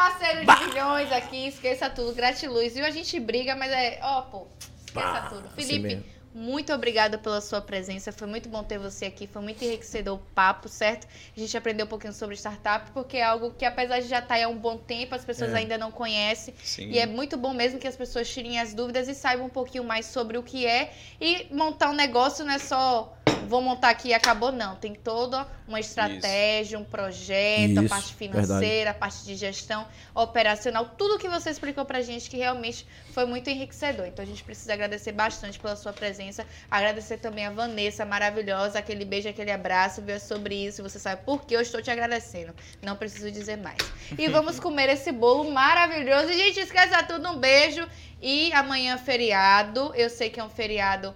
Parceiro 0.01 0.47
de 0.47 0.66
milhões 0.68 1.12
aqui, 1.12 1.48
esqueça 1.48 1.90
tudo, 1.90 2.14
gratiluz. 2.14 2.74
Viu? 2.74 2.86
A 2.86 2.90
gente 2.90 3.20
briga, 3.20 3.55
mas 3.55 3.70
é. 3.70 3.98
Ó, 4.02 4.22
pô, 4.22 4.47
esqueça 4.86 5.06
Ah, 5.06 5.27
tudo. 5.28 5.47
assim 5.47 5.55
Felipe, 5.66 5.89
mesmo. 5.89 6.05
muito 6.35 6.72
obrigada 6.72 7.18
pela 7.18 7.39
sua 7.43 7.60
presença. 7.60 8.10
Foi 8.10 8.27
muito 8.27 8.48
bom 8.48 8.64
ter 8.64 8.78
você 8.78 9.05
aqui. 9.05 9.27
Foi 9.27 9.43
muito 9.43 9.62
enriquecedor 9.62 10.16
o 10.16 10.22
papo, 10.35 10.70
certo? 10.70 11.06
A 11.36 11.39
gente 11.39 11.55
aprendeu 11.55 11.85
um 11.85 11.89
pouquinho 11.89 12.14
sobre 12.14 12.35
startup, 12.35 12.90
porque 12.93 13.18
é 13.18 13.24
algo 13.24 13.51
que, 13.52 13.64
apesar 13.66 14.01
de 14.01 14.09
já 14.09 14.20
estar 14.20 14.36
aí 14.36 14.43
há 14.43 14.48
um 14.48 14.56
bom 14.56 14.78
tempo, 14.78 15.14
as 15.14 15.22
pessoas 15.24 15.52
É. 15.52 15.59
ainda 15.59 15.77
não 15.77 15.90
conhecem. 15.93 16.55
Sim. 16.64 16.89
E 16.89 16.98
é 16.98 17.05
muito 17.05 17.36
bom 17.36 17.52
mesmo 17.52 17.78
que 17.78 17.86
as 17.86 17.94
pessoas 17.97 18.27
tirem 18.27 18.59
as 18.59 18.72
dúvidas 18.72 19.06
e 19.06 19.14
saibam 19.14 19.47
um 19.47 19.51
pouquinho 19.51 19.85
mais 19.85 20.06
sobre 20.06 20.39
o 20.39 20.43
que 20.43 20.64
é. 20.64 20.94
E 21.20 21.47
montar 21.55 21.90
um 21.90 21.94
negócio 21.94 22.43
não 22.43 22.55
é 22.55 22.59
só 22.59 23.14
vou 23.51 23.61
montar 23.61 23.91
aqui 23.91 24.09
e 24.09 24.15
acabou, 24.15 24.53
não. 24.53 24.77
Tem 24.77 24.95
toda 24.95 25.45
uma 25.67 25.81
estratégia, 25.81 26.79
um 26.79 26.85
projeto, 26.85 27.79
a 27.79 27.83
Isso, 27.83 27.89
parte 27.89 28.15
financeira, 28.15 28.91
a 28.91 28.95
parte 28.95 29.25
de 29.25 29.35
gestão 29.35 29.87
operacional, 30.15 30.89
tudo 30.97 31.19
que 31.19 31.29
você 31.29 31.51
explicou 31.51 31.85
pra 31.85 32.01
gente 32.01 32.31
que 32.31 32.37
realmente 32.37 32.87
foi 33.13 33.27
muito 33.27 33.51
enriquecedor. 33.51 34.07
Então 34.07 34.25
a 34.25 34.27
gente 34.27 34.45
precisa 34.45 34.73
agradecer 34.73 35.11
bastante 35.11 35.59
pela 35.59 35.75
sua 35.75 35.93
presença. 35.93 36.47
Agradecer 36.71 37.19
também 37.19 37.45
a 37.45 37.51
Vanessa, 37.51 38.05
maravilhosa. 38.05 38.79
Aquele 38.79 39.05
beijo, 39.05 39.29
aquele 39.29 39.51
abraço, 39.51 40.01
viu? 40.01 40.15
É 40.15 40.19
sobre 40.21 40.55
isso. 40.55 40.83
Você 40.85 41.01
sabe 41.01 41.23
por 41.25 41.45
que 41.45 41.55
eu 41.55 41.61
estou 41.61 41.83
te 41.83 41.91
agradecendo. 41.91 42.55
Não 42.81 42.95
preciso 42.95 43.33
dizer 43.33 43.57
mais. 43.57 43.79
E 44.17 44.29
vamos 44.31 44.61
comer 44.61 44.89
esse 44.91 45.11
bolo 45.11 45.51
maravilhoso. 45.51 46.33
Gente, 46.33 46.61
esqueça 46.61 47.03
tudo. 47.03 47.29
Um 47.29 47.37
beijo. 47.37 47.87
E 48.23 48.53
amanhã 48.53 48.97
feriado. 48.97 49.93
Eu 49.97 50.09
sei 50.09 50.31
que 50.31 50.39
é 50.39 50.45
um 50.45 50.51
feriado 50.51 51.13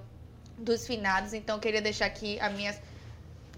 dos 0.58 0.86
finados, 0.86 1.32
então 1.32 1.56
eu 1.56 1.60
queria 1.60 1.82
deixar 1.82 2.06
aqui 2.06 2.38
a 2.40 2.48
minha, 2.48 2.74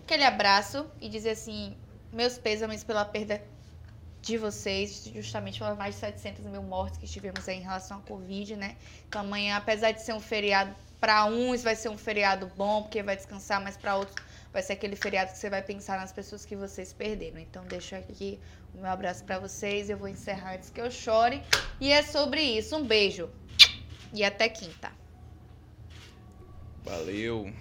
aquele 0.05 0.24
abraço 0.24 0.86
e 1.01 1.09
dizer 1.09 1.31
assim, 1.31 1.77
meus 2.12 2.39
pêsames 2.39 2.82
pela 2.82 3.05
perda 3.05 3.43
de 4.23 4.36
vocês, 4.36 5.05
justamente 5.14 5.59
pelas 5.59 5.78
mais 5.78 5.94
de 5.94 6.01
700 6.01 6.44
mil 6.47 6.62
mortes 6.62 6.98
que 6.98 7.06
tivemos 7.06 7.48
aí 7.48 7.59
em 7.59 7.62
relação 7.62 7.98
à 7.98 8.01
Covid, 8.01 8.56
né? 8.56 8.77
Então 9.09 9.20
amanhã, 9.20 9.56
apesar 9.56 9.93
de 9.93 10.02
ser 10.02 10.14
um 10.14 10.20
feriado, 10.20 10.74
para 10.98 11.24
uns 11.27 11.62
vai 11.62 11.77
ser 11.77 11.90
um 11.90 11.98
feriado 11.98 12.51
bom, 12.56 12.82
porque 12.82 13.02
vai 13.02 13.14
descansar, 13.14 13.62
mas 13.62 13.77
para 13.77 13.94
outros 13.94 14.16
vai 14.52 14.62
ser 14.62 14.73
aquele 14.73 14.97
feriado 14.97 15.31
que 15.31 15.39
você 15.39 15.48
vai 15.48 15.62
pensar 15.62 16.01
nas 16.01 16.12
pessoas 16.12 16.44
que 16.44 16.56
vocês 16.56 16.93
perderam. 16.93 17.39
Então 17.39 17.64
deixo 17.66 17.94
aqui 17.94 18.40
o 18.74 18.78
meu 18.78 18.90
abraço 18.90 19.23
para 19.23 19.39
vocês, 19.39 19.89
eu 19.89 19.97
vou 19.97 20.09
encerrar 20.09 20.55
antes 20.55 20.70
que 20.70 20.81
eu 20.81 20.90
chore. 20.90 21.43
E 21.81 21.93
é 21.93 22.02
sobre 22.02 22.40
isso, 22.43 22.77
um 22.77 22.85
beijo 22.85 23.31
e 24.12 24.24
até 24.24 24.48
quinta. 24.48 24.90
Valeu. 26.86 27.52